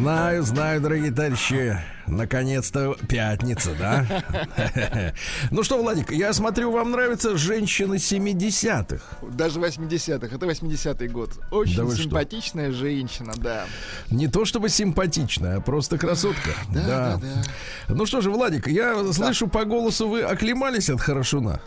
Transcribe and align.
Знаю, 0.00 0.42
знаю, 0.44 0.80
дорогие 0.80 1.10
товарищи. 1.10 1.78
Наконец-то 2.06 2.96
пятница, 3.06 3.72
да? 3.78 5.12
Ну 5.50 5.62
что, 5.62 5.80
Владик, 5.82 6.10
я 6.10 6.32
смотрю, 6.32 6.72
вам 6.72 6.92
нравятся 6.92 7.36
женщины 7.36 7.96
70-х. 7.96 9.02
Даже 9.20 9.60
80-х. 9.60 10.34
Это 10.34 10.46
80-й 10.46 11.08
год. 11.08 11.38
Очень 11.50 11.76
Да 11.76 11.84
вы 11.84 11.94
что? 11.94 12.04
симпатичная 12.04 12.72
женщина, 12.72 13.34
да. 13.36 13.66
Не 14.10 14.28
то 14.28 14.46
чтобы 14.46 14.70
симпатичная, 14.70 15.58
а 15.58 15.60
просто 15.60 15.98
красотка. 15.98 16.52
Да, 16.72 16.86
да, 16.86 17.20
да. 17.20 17.94
Ну 17.94 18.06
что 18.06 18.22
же, 18.22 18.30
Владик, 18.30 18.68
я 18.68 19.12
слышу 19.12 19.48
по 19.48 19.66
голосу, 19.66 20.08
вы 20.08 20.22
оклемались 20.22 20.88
от 20.88 21.02
хорошуна. 21.02 21.60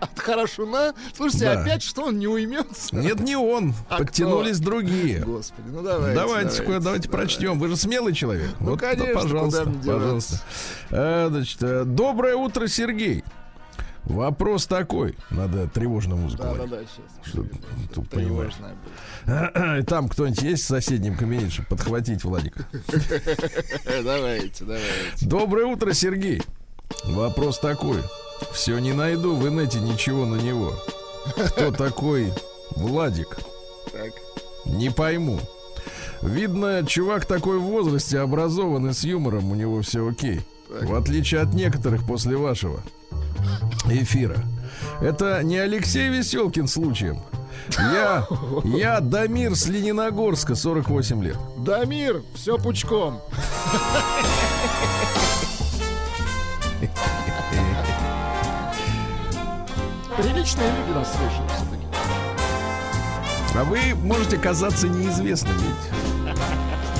От 0.00 0.18
хорошуна. 0.18 0.92
Слушайте, 1.14 1.46
Да. 1.46 1.60
опять 1.62 1.82
что 1.82 2.04
он 2.04 2.18
не 2.18 2.26
уймется? 2.26 2.94
Нет, 2.94 3.20
не 3.20 3.36
он. 3.36 3.74
А 3.88 3.98
Подтянулись 3.98 4.58
другие. 4.58 5.20
Господи, 5.20 5.68
ну 5.68 5.82
давайте. 5.82 6.18
Давайте, 6.20 6.56
давайте, 6.62 6.80
давайте 6.84 7.08
прочтем. 7.08 7.58
Вы 7.58 7.68
же 7.68 7.76
смелый 7.76 8.14
человек. 8.14 8.50
Ну, 8.60 8.70
вот, 8.72 8.80
конечно, 8.80 9.14
пожалуйста, 9.20 9.64
мне 9.64 9.78
деваться. 9.82 10.00
пожалуйста. 10.02 10.40
Э, 10.90 11.26
значит, 11.30 11.62
э, 11.62 11.84
доброе 11.84 12.36
утро, 12.36 12.66
Сергей. 12.66 13.24
Вопрос 14.04 14.66
такой. 14.66 15.16
Надо 15.30 15.66
тревожную 15.66 16.20
музыку. 16.20 16.44
Да, 16.44 16.54
да, 16.54 16.60
ловить. 16.60 16.70
да, 16.70 16.78
сейчас. 16.82 17.28
Что 17.28 17.44
тут 17.92 18.08
понимаешь. 18.08 18.52
Будет. 19.24 19.86
Там 19.88 20.08
кто-нибудь 20.08 20.42
есть 20.42 20.62
в 20.64 20.66
соседнем 20.68 21.16
кабинете, 21.16 21.50
чтобы 21.50 21.68
подхватить 21.70 22.22
Владика? 22.22 22.66
Э, 23.84 24.02
Давайте, 24.04 24.64
давайте. 24.64 25.26
Доброе 25.26 25.66
утро, 25.66 25.92
Сергей. 25.92 26.40
Вопрос 27.04 27.58
такой. 27.58 28.02
Все 28.52 28.78
не 28.78 28.92
найду 28.92 29.34
в 29.34 29.48
инете 29.48 29.80
ничего 29.80 30.26
на 30.26 30.36
него. 30.36 30.74
Кто 31.48 31.70
такой 31.70 32.32
Владик? 32.76 33.36
Так. 33.92 34.12
Не 34.64 34.90
пойму. 34.90 35.40
Видно, 36.22 36.84
чувак 36.86 37.24
такой 37.26 37.58
в 37.58 37.64
возрасте, 37.64 38.18
образованный, 38.18 38.94
с 38.94 39.04
юмором, 39.04 39.50
у 39.50 39.54
него 39.54 39.82
все 39.82 40.08
окей. 40.08 40.40
В 40.68 40.94
отличие 40.94 41.40
от 41.40 41.54
некоторых 41.54 42.04
после 42.06 42.36
вашего 42.36 42.80
эфира. 43.88 44.36
Это 45.00 45.42
не 45.42 45.58
Алексей 45.58 46.08
Веселкин 46.08 46.66
случаем. 46.66 47.20
Я, 47.78 48.26
я 48.64 49.00
Дамир 49.00 49.54
с 49.54 49.66
Лениногорска, 49.66 50.54
48 50.54 51.22
лет. 51.22 51.36
Дамир, 51.58 52.22
все 52.34 52.58
пучком. 52.58 53.20
Приличные 60.16 60.70
люди 60.70 60.90
нас 60.94 61.12
слушают 61.12 61.50
все-таки. 61.50 61.86
А 63.54 63.64
вы 63.64 63.94
можете 63.94 64.36
казаться 64.38 64.88
неизвестным 64.88 65.56
ведь. 65.56 66.36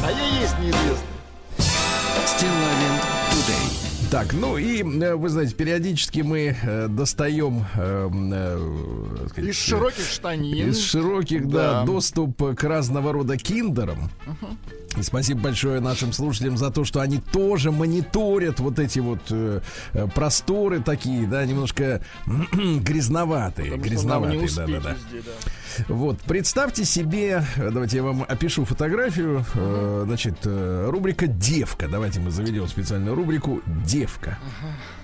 А 0.05 0.11
я 0.11 0.41
есть 0.41 0.59
неизвестный. 0.59 1.17
Стилавин 2.27 3.01
Тудей. 3.31 3.76
Так, 4.11 4.33
ну 4.33 4.57
и 4.57 4.83
э, 4.83 5.15
вы 5.17 5.29
знаете, 5.29 5.55
периодически 5.55 6.21
мы 6.21 6.57
э, 6.63 6.87
достаем 6.89 7.67
э, 7.75 8.09
э, 8.33 9.17
так 9.19 9.29
сказать, 9.31 9.51
Из 9.51 9.57
широких 9.59 10.05
штанин. 10.09 10.69
из 10.69 10.81
широких, 10.81 11.49
да, 11.49 11.81
Да. 11.81 11.85
доступ 11.85 12.41
к 12.57 12.63
разного 12.63 13.13
рода 13.13 13.37
киндерам. 13.37 14.09
И 14.97 15.03
спасибо 15.03 15.41
большое 15.41 15.81
нашим 15.81 16.13
слушателям 16.13 16.57
за 16.57 16.71
то, 16.71 16.85
что 16.85 17.01
они 17.01 17.19
тоже 17.19 17.71
мониторят 17.73 18.61
вот 18.61 18.79
эти 18.79 19.01
вот 19.01 19.21
э, 19.31 19.61
э, 19.93 20.07
просторы 20.15 20.81
такие, 20.81 21.27
да, 21.27 21.45
немножко 21.45 22.01
грязноватые, 22.53 23.73
Потому 23.73 23.83
грязноватые, 23.85 24.49
да, 24.57 24.67
да, 24.67 24.81
да. 24.81 24.93
везде, 24.95 25.23
да. 25.27 25.85
Вот, 25.89 26.19
представьте 26.23 26.87
себе, 26.87 27.45
э, 27.57 27.71
давайте 27.71 27.99
я 27.99 28.05
вам 28.05 28.25
опишу 28.27 28.65
фотографию. 28.65 29.45
Э, 29.55 30.05
Значит, 30.07 30.37
э, 30.45 30.89
рубрика 30.91 31.27
«Девка». 31.27 31.89
Давайте 31.89 32.21
мы 32.21 32.31
заведем 32.31 32.67
специальную 32.69 33.15
рубрику 33.17 33.61
«Девка». 33.85 33.96
Значит, 33.97 34.21
э, 34.27 34.96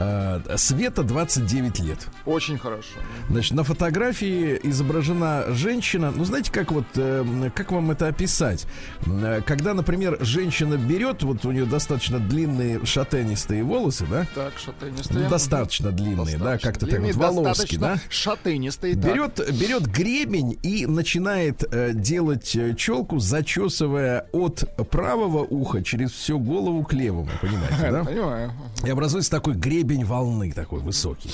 э, 0.00 0.56
Света 0.56 1.02
29 1.02 1.80
лет. 1.80 1.98
Очень 2.26 2.58
хорошо. 2.58 2.98
Значит, 3.28 3.52
на 3.52 3.64
фотографии 3.64 4.58
изображена 4.62 5.44
женщина. 5.50 6.12
Ну, 6.14 6.24
знаете, 6.24 6.50
как 6.52 6.72
вот, 6.72 6.86
э, 6.96 7.50
как 7.54 7.72
вам 7.72 7.90
это 7.90 8.08
описать? 8.08 8.66
Э, 9.06 9.40
Когда, 9.44 9.74
например, 9.74 10.18
женщина 10.20 10.76
берет, 10.76 11.22
вот 11.22 11.44
у 11.44 11.52
нее 11.52 11.66
достаточно 11.66 12.18
длинные 12.18 12.84
шатенистые 12.84 13.62
волосы, 13.62 14.06
да? 14.10 14.26
Так, 14.34 14.54
шатенистые. 14.58 15.24
Ну, 15.24 15.30
достаточно 15.30 15.90
длинные, 15.90 16.38
да, 16.38 16.52
Достаточно 16.52 16.70
как-то 16.70 16.86
так 16.86 17.00
вот, 17.00 17.14
волоски, 17.14 17.76
да? 17.76 17.98
Шатенистые. 18.08 18.94
так. 18.94 19.04
Берет, 19.04 19.40
берет 19.52 19.86
гребень 19.86 20.58
и 20.62 20.86
начинает 20.86 21.64
э, 21.72 21.92
делать 21.94 22.54
э, 22.56 22.74
челку, 22.74 23.18
зачесывая 23.18 24.26
от 24.32 24.64
правого 24.90 25.38
уха 25.44 25.82
через 25.82 26.12
всю 26.12 26.38
голову 26.38 26.84
к 26.84 26.92
левому, 26.92 27.30
понимаете, 27.40 27.90
да? 27.90 28.04
Понимаю. 28.04 28.52
И 28.84 28.90
образуется 28.90 29.30
такой 29.30 29.54
гребень 29.54 30.04
волны, 30.04 30.52
такой 30.52 30.80
высокий. 30.80 31.30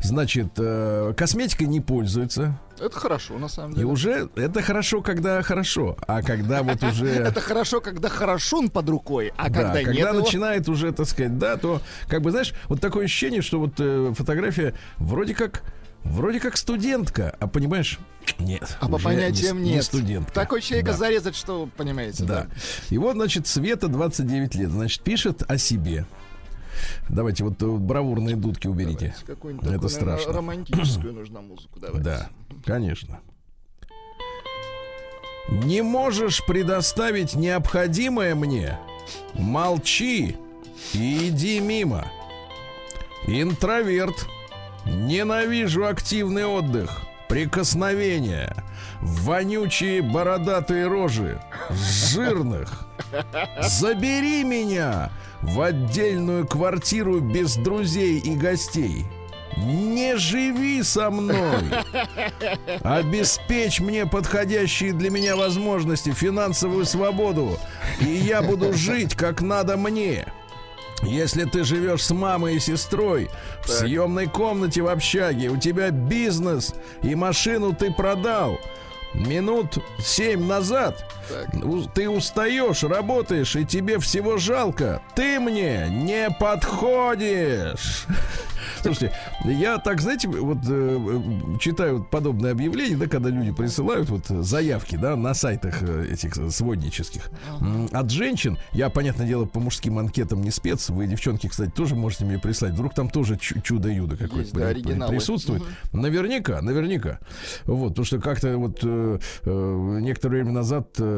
Значит, 0.00 0.48
э, 0.58 1.12
косметикой 1.16 1.66
не 1.66 1.80
пользуется. 1.80 2.58
Это 2.78 2.98
хорошо, 2.98 3.38
на 3.38 3.48
самом 3.48 3.72
И 3.72 3.74
деле. 3.76 3.86
уже 3.86 4.28
это 4.36 4.60
хорошо, 4.62 5.00
когда 5.02 5.42
хорошо. 5.42 5.96
А 6.06 6.22
когда 6.22 6.62
вот 6.62 6.82
уже... 6.82 7.06
Это 7.08 7.40
хорошо, 7.40 7.80
когда 7.80 8.08
хорошун 8.08 8.68
под 8.68 8.88
рукой, 8.90 9.32
а 9.36 9.48
Да, 9.48 9.54
когда 9.62 9.72
когда 9.78 9.92
нет 9.92 10.12
его- 10.12 10.20
начинает 10.24 10.68
уже, 10.68 10.92
так 10.92 11.06
сказать, 11.06 11.38
да, 11.38 11.56
то, 11.56 11.80
как 12.08 12.20
бы, 12.22 12.30
знаешь, 12.30 12.52
вот 12.68 12.80
такое 12.80 13.06
ощущение, 13.06 13.40
что 13.40 13.58
вот 13.60 13.74
э, 13.78 14.12
фотография 14.14 14.74
вроде 14.98 15.34
как, 15.34 15.62
вроде 16.04 16.38
как 16.38 16.58
студентка, 16.58 17.34
а 17.40 17.46
понимаешь, 17.46 17.98
нет. 18.38 18.76
А 18.80 18.88
по 18.88 18.98
понятиям 18.98 19.62
не, 19.62 19.70
не 19.70 19.74
нет. 19.76 19.84
студентка. 19.84 20.34
Такой 20.34 20.60
человека 20.60 20.90
Да. 20.92 20.98
зарезать, 20.98 21.34
что, 21.36 21.70
понимаете, 21.78 22.24
Да. 22.24 22.42
да. 22.42 22.46
И 22.90 22.98
вот, 22.98 23.14
значит, 23.14 23.46
Света 23.46 23.88
29 23.88 24.54
лет, 24.54 24.70
значит, 24.70 25.00
пишет 25.02 25.42
о 25.48 25.56
себе. 25.56 26.04
Давайте 27.08 27.44
вот 27.44 27.62
э, 27.62 27.66
бравурные 27.66 28.36
дудки 28.36 28.66
уберите. 28.66 29.14
Давайте 29.26 29.74
Это 29.76 29.88
страшно. 29.88 30.32
романтическую 30.32 31.12
нужна 31.14 31.40
музыку. 31.40 31.78
Давайте. 31.80 32.04
Да, 32.04 32.28
конечно. 32.64 33.20
Не 35.48 35.82
можешь 35.82 36.44
предоставить 36.44 37.34
необходимое 37.34 38.34
мне? 38.34 38.78
Молчи 39.34 40.36
и 40.92 41.28
иди 41.28 41.60
мимо. 41.60 42.06
Интроверт. 43.26 44.26
Ненавижу 44.84 45.86
активный 45.86 46.46
отдых. 46.46 47.02
Прикосновения. 47.28 48.54
Вонючие 49.00 50.02
бородатые 50.02 50.86
рожи. 50.86 51.40
Жирных. 51.70 52.86
Забери 53.62 54.42
меня 54.44 55.10
в 55.42 55.60
отдельную 55.60 56.46
квартиру 56.46 57.20
без 57.20 57.56
друзей 57.56 58.18
и 58.18 58.34
гостей. 58.34 59.06
Не 59.56 60.16
живи 60.16 60.82
со 60.82 61.10
мной. 61.10 61.62
Обеспечь 62.82 63.80
мне 63.80 64.04
подходящие 64.04 64.92
для 64.92 65.10
меня 65.10 65.34
возможности, 65.34 66.10
финансовую 66.12 66.84
свободу, 66.84 67.58
и 68.00 68.04
я 68.04 68.42
буду 68.42 68.74
жить 68.74 69.14
как 69.14 69.40
надо 69.40 69.76
мне. 69.76 70.26
Если 71.02 71.44
ты 71.44 71.64
живешь 71.64 72.04
с 72.04 72.10
мамой 72.10 72.56
и 72.56 72.60
сестрой 72.60 73.30
в 73.64 73.68
съемной 73.68 74.26
комнате 74.26 74.82
в 74.82 74.88
общаге, 74.88 75.48
у 75.48 75.56
тебя 75.56 75.90
бизнес 75.90 76.74
и 77.02 77.14
машину 77.14 77.74
ты 77.74 77.92
продал. 77.92 78.58
Минут 79.14 79.78
семь 79.98 80.44
назад 80.46 81.10
ты 81.94 82.08
устаешь, 82.08 82.82
работаешь, 82.82 83.56
и 83.56 83.64
тебе 83.64 83.98
всего 83.98 84.38
жалко. 84.38 85.02
Ты 85.14 85.40
мне 85.40 85.88
не 85.90 86.30
подходишь. 86.30 88.06
Слушайте, 88.82 89.12
я 89.44 89.78
так, 89.78 90.00
знаете, 90.00 90.28
вот 90.28 90.58
э, 90.68 90.98
э, 90.98 91.58
читаю 91.58 91.98
вот 91.98 92.10
подобные 92.10 92.52
объявления, 92.52 92.96
да, 92.96 93.06
когда 93.06 93.30
люди 93.30 93.52
присылают 93.52 94.08
вот 94.10 94.26
заявки, 94.26 94.96
да, 94.96 95.16
на 95.16 95.34
сайтах 95.34 95.82
э, 95.82 96.08
этих 96.12 96.34
своднических 96.52 97.30
от 97.92 98.10
женщин. 98.10 98.58
Я, 98.72 98.90
понятное 98.90 99.26
дело, 99.26 99.44
по 99.44 99.60
мужским 99.60 99.98
анкетам 99.98 100.42
не 100.42 100.50
спец. 100.50 100.88
Вы, 100.90 101.06
девчонки, 101.06 101.48
кстати, 101.48 101.70
тоже 101.70 101.94
можете 101.94 102.24
мне 102.24 102.38
прислать. 102.38 102.72
Вдруг 102.72 102.94
там 102.94 103.08
тоже 103.08 103.36
чу- 103.36 103.60
чудо-юдо 103.60 104.16
какое-то 104.16 104.54
да, 104.54 104.68
оригиналы. 104.68 105.12
присутствует. 105.12 105.62
Наверняка, 105.92 106.60
наверняка. 106.62 107.18
Вот, 107.64 107.90
потому 107.90 108.04
что 108.04 108.20
как-то 108.20 108.56
вот 108.56 108.80
э, 108.82 109.18
э, 109.42 109.98
некоторое 110.00 110.42
время 110.42 110.52
назад, 110.52 110.88
э, 110.98 111.15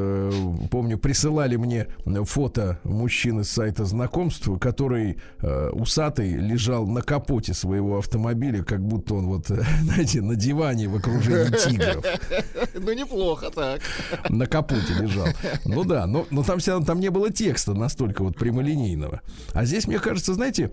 помню, 0.71 0.99
присылали 0.99 1.57
мне 1.57 1.89
фото 2.25 2.79
мужчины 2.85 3.45
с 3.45 3.51
сайта 3.51 3.85
знакомств, 3.85 4.49
который 4.61 5.19
э, 5.41 5.71
усатый 5.71 6.35
лежал 6.35 6.87
на 6.87 7.03
капоте 7.03 7.55
своего 7.55 7.99
автомобиля, 7.99 8.63
как 8.63 8.81
будто 8.81 9.15
он 9.15 9.27
вот, 9.27 9.47
знаете, 9.83 10.23
на 10.23 10.37
диване 10.37 10.89
в 10.89 10.97
окружении 10.97 11.57
тигров. 11.57 12.05
Ну, 12.75 12.93
неплохо 12.93 13.51
так. 13.51 13.81
На 14.29 14.47
капоте 14.47 14.95
лежал. 15.01 15.27
Ну 15.65 15.85
да, 15.85 16.07
но, 16.07 16.27
но 16.31 16.43
там, 16.43 16.61
там 16.61 17.01
не 17.01 17.11
было 17.11 17.31
текста 17.31 17.75
настолько 17.75 18.23
вот 18.23 18.37
прямолинейного. 18.37 19.21
А 19.53 19.65
здесь, 19.65 19.87
мне 19.87 19.99
кажется, 19.99 20.35
знаете, 20.35 20.71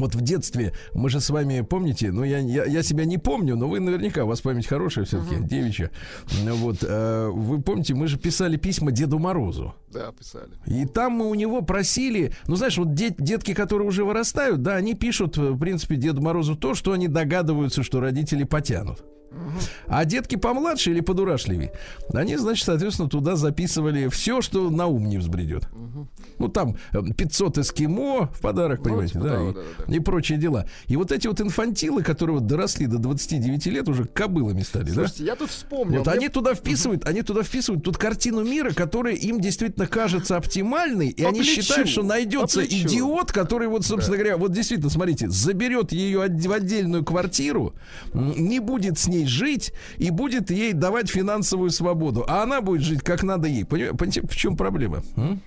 вот 0.00 0.14
в 0.14 0.20
детстве 0.20 0.72
мы 0.94 1.10
же 1.10 1.20
с 1.20 1.30
вами 1.30 1.60
помните, 1.62 2.10
ну 2.12 2.24
я, 2.24 2.38
я, 2.38 2.64
я 2.64 2.82
себя 2.82 3.04
не 3.04 3.18
помню, 3.18 3.56
но 3.56 3.68
вы 3.68 3.80
наверняка, 3.80 4.24
у 4.24 4.28
вас 4.28 4.40
память 4.40 4.66
хорошая 4.66 5.04
все-таки, 5.04 5.36
девичья. 5.42 5.90
Ну, 6.44 6.54
Вот, 6.56 6.78
э, 6.82 7.28
вы 7.32 7.62
помните, 7.62 7.94
мы 7.94 8.06
же 8.06 8.18
писали 8.18 8.56
письма 8.56 8.90
Деду 8.92 9.18
Морозу. 9.18 9.74
Да, 9.92 10.12
писали. 10.12 10.50
И 10.66 10.84
там 10.86 11.12
мы 11.12 11.28
у 11.28 11.34
него 11.34 11.62
просили, 11.62 12.32
ну 12.46 12.56
знаешь, 12.56 12.78
вот 12.78 12.94
дет- 12.94 13.16
детки, 13.18 13.54
которые 13.54 13.88
уже 13.88 14.04
вырастают, 14.04 14.62
да, 14.62 14.76
они 14.76 14.94
пишут, 14.94 15.36
в 15.36 15.58
принципе, 15.58 15.96
Деду 15.96 16.22
Морозу 16.22 16.56
то, 16.56 16.74
что 16.74 16.92
они 16.92 17.08
догадываются, 17.08 17.82
что 17.82 18.00
родители 18.00 18.44
потянут. 18.44 19.04
А 19.86 20.04
детки 20.04 20.36
помладше 20.36 20.90
или 20.90 21.00
подурашливее, 21.00 21.72
они, 22.12 22.36
значит, 22.36 22.64
соответственно, 22.64 23.08
туда 23.08 23.36
записывали 23.36 24.08
все, 24.08 24.40
что 24.40 24.70
на 24.70 24.86
ум 24.86 25.08
не 25.08 25.18
взбредет. 25.18 25.68
Ну, 26.38 26.48
там 26.48 26.76
э, 26.92 27.00
500 27.16 27.58
эскимо 27.58 28.28
в 28.32 28.40
подарок, 28.40 28.82
понимаете, 28.82 29.14
типа 29.14 29.24
да, 29.24 29.34
и, 29.34 29.46
да, 29.46 29.52
да, 29.52 29.84
да. 29.86 29.94
и 29.94 29.98
прочие 30.00 30.38
дела. 30.38 30.66
И 30.86 30.96
вот 30.96 31.12
эти 31.12 31.26
вот 31.26 31.40
инфантилы, 31.40 32.02
которые 32.02 32.38
вот 32.38 32.46
доросли 32.46 32.86
до 32.86 32.98
29 32.98 33.66
лет, 33.66 33.88
уже 33.88 34.04
кобылами 34.04 34.62
стали, 34.62 34.86
да? 34.86 34.94
Слушайте, 34.94 35.24
я 35.24 35.36
тут 35.36 35.50
вспомнил. 35.50 35.98
Вот 35.98 36.06
мне- 36.06 36.16
они 36.16 36.28
туда 36.28 36.54
вписывают, 36.54 37.06
они 37.06 37.22
туда 37.22 37.42
вписывают 37.42 37.84
тут 37.84 37.98
картину 37.98 38.42
мира, 38.42 38.72
которая 38.72 39.14
им 39.14 39.40
действительно 39.40 39.86
кажется 39.86 40.36
оптимальной, 40.36 41.08
и 41.08 41.22
По 41.22 41.28
они 41.28 41.40
плечу, 41.40 41.62
считают, 41.62 41.88
что 41.88 42.02
найдется 42.02 42.64
идиот, 42.64 43.32
который 43.32 43.68
вот, 43.68 43.84
собственно 43.84 44.16
говоря, 44.16 44.36
вот 44.36 44.52
действительно, 44.52 44.90
смотрите, 44.90 45.28
заберет 45.28 45.92
ее 45.92 46.20
в 46.20 46.52
отдельную 46.52 47.04
квартиру, 47.04 47.74
не 48.14 48.60
будет 48.60 48.98
с 48.98 49.06
ней 49.06 49.19
жить 49.28 49.72
и 49.98 50.10
будет 50.10 50.50
ей 50.50 50.72
давать 50.72 51.10
финансовую 51.10 51.70
свободу, 51.70 52.24
а 52.28 52.42
она 52.42 52.60
будет 52.60 52.82
жить 52.82 53.02
как 53.02 53.22
надо 53.22 53.48
ей. 53.48 53.64
Понимаете, 53.64 54.22
в 54.22 54.36
чем 54.36 54.56
проблема? 54.56 55.02
м? 55.16 55.40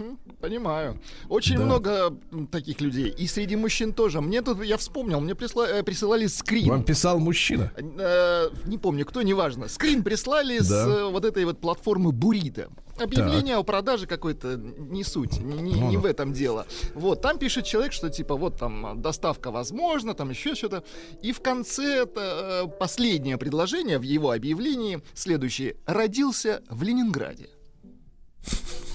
Понимаю. 0.44 1.00
Очень 1.30 1.58
Да. 1.58 1.64
много 1.64 2.14
таких 2.52 2.82
людей. 2.82 3.08
И 3.22 3.28
среди 3.28 3.56
мужчин 3.56 3.94
тоже. 3.94 4.20
Мне 4.20 4.42
тут, 4.42 4.62
я 4.62 4.76
вспомнил, 4.76 5.22
мне 5.22 5.34
присла- 5.36 5.80
э, 5.80 5.84
присылали 5.84 6.28
скрин. 6.28 6.68
Вам 6.70 6.84
писал 6.84 7.18
мужчина. 7.20 7.72
Э, 7.78 8.50
не 8.66 8.78
помню, 8.78 9.06
кто, 9.06 9.22
неважно. 9.22 9.70
Скрин 9.70 10.04
прислали 10.04 10.60
с 10.60 10.68
Да. 10.70 10.86
э, 10.86 11.10
вот 11.12 11.24
этой 11.24 11.46
вот 11.46 11.62
платформы 11.62 12.12
Бурита. 12.12 12.68
Объявление 13.00 13.56
о 13.56 13.64
продаже 13.64 14.06
какой-то 14.06 14.58
не 14.58 15.04
суть, 15.06 15.40
не, 15.40 15.62
не- 15.62 15.76
Ну 15.82 15.90
не 15.90 15.98
в 15.98 16.06
этом 16.06 16.34
дело. 16.34 16.66
Вот, 16.94 17.22
там 17.22 17.38
пишет 17.40 17.66
человек, 17.66 17.94
что 17.94 18.10
типа 18.10 18.36
вот 18.36 18.60
там 18.60 19.02
доставка 19.02 19.50
возможна, 19.50 20.14
там 20.14 20.30
еще 20.30 20.56
что-то. 20.56 20.84
И 21.24 21.32
в 21.32 21.40
конце 21.40 22.04
это, 22.04 22.66
э, 22.66 22.78
последнее 22.80 23.38
предложение 23.38 23.98
в 23.98 24.04
его 24.04 24.30
объявлении 24.32 25.02
следующее. 25.14 25.76
Родился 25.86 26.62
в 26.70 26.84
Ленинграде. 26.84 27.48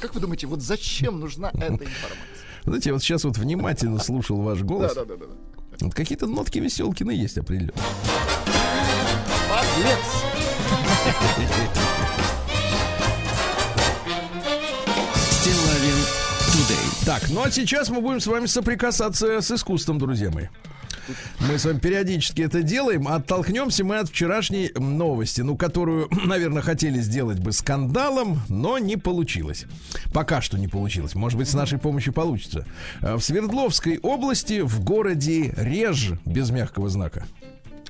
Как 0.01 0.15
вы 0.15 0.21
думаете, 0.21 0.47
вот 0.47 0.63
зачем 0.63 1.19
нужна 1.21 1.51
эта 1.55 1.85
информация? 1.85 2.19
Знаете, 2.65 2.91
я 2.91 2.93
вот 2.93 3.03
сейчас 3.03 3.25
вот 3.25 3.39
внимательно 3.39 3.99
слушал 3.99 4.41
ваш 4.43 4.63
голос. 4.63 4.95
Да, 4.95 5.05
да, 5.05 5.17
да, 5.17 5.27
да. 5.27 5.35
Вот 5.81 5.95
какие-то 5.95 6.27
нотки 6.27 6.59
веселкины 6.59 7.13
есть 7.13 7.39
определенно. 7.39 7.73
Подлец! 9.49 9.99
Стилавин 15.31 15.99
Today. 16.49 17.05
Так, 17.07 17.31
ну 17.31 17.43
а 17.43 17.51
сейчас 17.51 17.89
мы 17.91 18.01
будем 18.01 18.21
с 18.21 18.27
вами 18.27 18.47
соприкасаться 18.47 19.41
с 19.41 19.51
искусством, 19.51 19.99
друзья 19.99 20.31
мои. 20.31 20.47
Мы 21.41 21.59
с 21.59 21.65
вами 21.65 21.79
периодически 21.79 22.43
это 22.43 22.63
делаем. 22.63 23.09
Оттолкнемся 23.09 23.85
мы 23.85 23.99
от 23.99 24.09
вчерашней 24.09 24.71
новости, 24.77 25.41
ну, 25.41 25.57
которую, 25.57 26.09
наверное, 26.27 26.63
хотели 26.63 27.01
сделать 27.01 27.39
бы 27.39 27.53
скандалом, 27.53 28.41
но 28.49 28.79
не 28.79 28.97
получилось. 28.97 29.65
Пока 30.13 30.41
что 30.41 30.59
не 30.59 30.69
получилось. 30.69 31.15
Может 31.15 31.39
быть, 31.39 31.49
с 31.49 31.55
нашей 31.55 31.79
помощью 31.79 32.13
получится. 32.13 32.67
Э, 33.01 33.15
В 33.17 33.21
Свердловской 33.21 33.99
области, 33.99 34.61
в 34.61 34.85
городе 34.85 35.55
Реж, 35.57 36.13
без 36.25 36.51
мягкого 36.51 36.89
знака, 36.89 37.25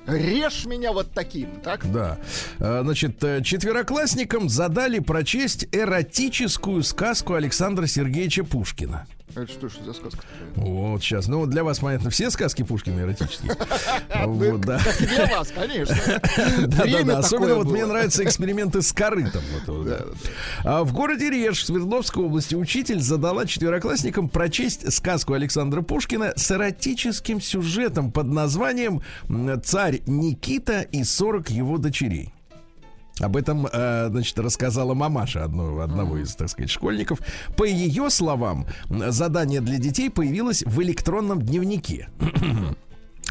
Режь 0.07 0.65
меня 0.65 0.93
вот 0.93 1.13
таким, 1.13 1.61
так? 1.63 1.85
да. 1.93 2.17
Э, 2.59 2.81
Значит, 2.83 3.23
э, 3.23 3.43
четвероклассникам 3.43 4.49
задали 4.49 5.01
прочесть 5.01 5.67
эротическую 5.71 6.83
сказку 6.83 7.35
Александра 7.35 7.87
Сергеевича 7.87 8.43
Пушкина. 8.45 9.07
Это 9.35 9.47
что 9.47 9.69
ж 9.69 9.73
за 9.85 9.93
сказка? 9.93 10.21
Вот 10.57 11.03
сейчас. 11.03 11.29
Ну, 11.29 11.47
для 11.47 11.63
вас, 11.63 11.79
понятно, 11.81 12.11
все 12.11 12.31
сказки 12.31 12.63
Пушкина 12.63 13.01
эротические. 13.01 13.57
Вот, 14.27 14.61
да. 14.63 14.81
Для 14.99 15.27
вас, 15.27 15.53
конечно. 15.55 15.97
Да, 16.67 16.85
да, 16.85 17.03
да. 17.03 17.19
Особенно 17.19 17.55
вот 17.55 17.67
мне 17.67 17.87
нравятся 17.87 18.25
эксперименты 18.25 18.83
с 18.83 18.93
корытом. 18.93 19.43
А 20.65 20.83
в 20.85 20.93
городе 20.93 21.31
Реж, 21.31 21.65
Свердловской 21.65 22.25
области, 22.25 22.55
учитель 22.55 23.01
задала 23.01 23.47
четвероклассникам 23.47 24.29
прочесть 24.29 24.93
сказку 24.93 25.35
Александра 25.35 25.83
Пушкина 25.83 26.33
с 26.37 26.51
эротическим 26.51 27.41
сюжетом 27.41 28.11
под 28.11 28.27
названием 28.27 29.03
«Царь 29.63 30.03
Никита 30.07 30.81
и 30.81 31.05
40 31.05 31.51
его 31.51 31.79
дочерей». 31.79 32.33
Об 33.21 33.37
этом, 33.37 33.67
э, 33.67 34.09
значит, 34.11 34.39
рассказала 34.39 34.95
мамаша 34.95 35.45
одного, 35.45 35.81
одного 35.81 36.19
из, 36.19 36.35
так 36.35 36.49
сказать, 36.49 36.71
школьников. 36.71 37.21
По 37.57 37.65
ее 37.65 38.11
словам, 38.11 38.67
задание 38.89 39.61
для 39.61 39.79
детей 39.79 40.11
появилось 40.11 40.63
в 40.65 40.83
электронном 40.83 41.43
дневнике. 41.43 42.09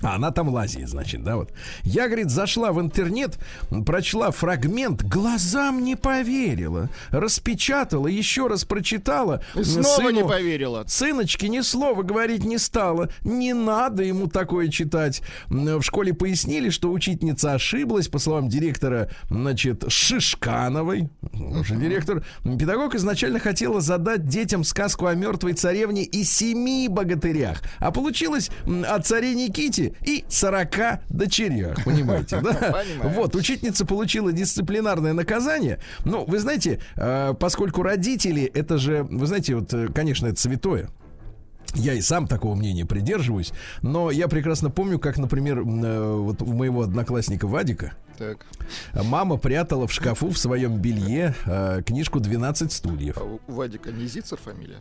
А 0.04 0.16
она 0.16 0.30
там 0.32 0.50
лазит, 0.50 0.88
значит, 0.88 1.24
да, 1.24 1.38
вот. 1.38 1.52
Я, 1.82 2.06
говорит, 2.08 2.30
зашла 2.30 2.72
в 2.72 2.80
интернет, 2.80 3.40
прочла 3.86 4.30
фрагмент, 4.30 5.04
глазам 5.04 5.84
не 5.84 5.96
поверила, 5.96 6.90
распечатала, 7.10 8.08
еще 8.08 8.48
раз 8.48 8.64
прочитала. 8.64 9.42
И 9.56 9.64
снова 9.64 10.10
не 10.12 10.20
Сыну- 10.22 10.28
поверила. 10.28 10.84
Сыночке 10.88 11.50
ни 11.50 11.62
слова 11.62 12.04
говорить 12.04 12.44
не 12.44 12.60
стала. 12.60 13.10
Не 13.24 13.54
надо 13.54 14.04
ему 14.04 14.28
такое 14.28 14.68
читать. 14.68 15.22
В 15.48 15.82
школе 15.82 16.14
пояснили, 16.14 16.70
что 16.70 16.92
учительница 16.92 17.54
ошиблась, 17.54 18.08
по 18.08 18.20
словам 18.20 18.50
директора, 18.50 19.10
значит, 19.30 19.84
Шишкановой, 19.88 21.10
уже 21.34 21.76
директор. 21.76 22.24
Педагог 22.44 22.94
изначально 22.96 23.40
хотела 23.40 23.82
задать 23.82 24.28
детям 24.28 24.64
сказку 24.64 25.08
о 25.08 25.16
мертвой 25.16 25.54
царевне 25.54 26.04
и 26.04 26.24
семи 26.24 26.88
богатырях. 26.88 27.64
А 27.80 27.92
получилось 27.92 28.52
о 28.88 29.00
царе 29.00 29.34
Никите 29.34 29.87
и 30.06 30.26
40 30.30 31.02
дочерях. 31.10 31.84
Понимаете, 31.84 32.42
да? 32.42 32.54
Понимаю. 32.54 33.10
Вот, 33.16 33.36
учительница 33.36 33.86
получила 33.86 34.32
дисциплинарное 34.32 35.14
наказание. 35.14 35.80
Ну, 36.06 36.26
вы 36.26 36.40
знаете, 36.40 36.80
э, 36.96 37.34
поскольку 37.40 37.84
родители, 37.84 38.44
это 38.44 38.78
же, 38.78 39.04
вы 39.04 39.26
знаете, 39.28 39.56
вот, 39.56 39.74
э, 39.74 39.88
конечно, 39.88 40.28
это 40.28 40.40
святое. 40.40 40.90
Я 41.76 41.94
и 41.94 42.02
сам 42.02 42.28
такого 42.28 42.56
мнения 42.56 42.86
придерживаюсь, 42.86 43.52
но 43.82 44.10
я 44.10 44.28
прекрасно 44.28 44.70
помню, 44.70 45.00
как, 45.00 45.18
например, 45.18 45.60
э, 45.60 46.16
вот 46.16 46.42
у 46.42 46.48
моего 46.54 46.84
одноклассника 46.84 47.46
Вадика 47.46 47.94
Так. 48.18 48.46
мама 48.94 49.38
прятала 49.38 49.86
в 49.86 49.92
шкафу 49.94 50.30
в 50.30 50.38
своем 50.38 50.78
белье 50.78 51.36
э, 51.46 51.82
книжку 51.86 52.20
«12 52.20 52.72
стульев». 52.72 53.18
А 53.18 53.24
у 53.24 53.40
Вадика 53.52 53.92
не 53.92 54.08
Зицер 54.08 54.38
фамилия? 54.38 54.78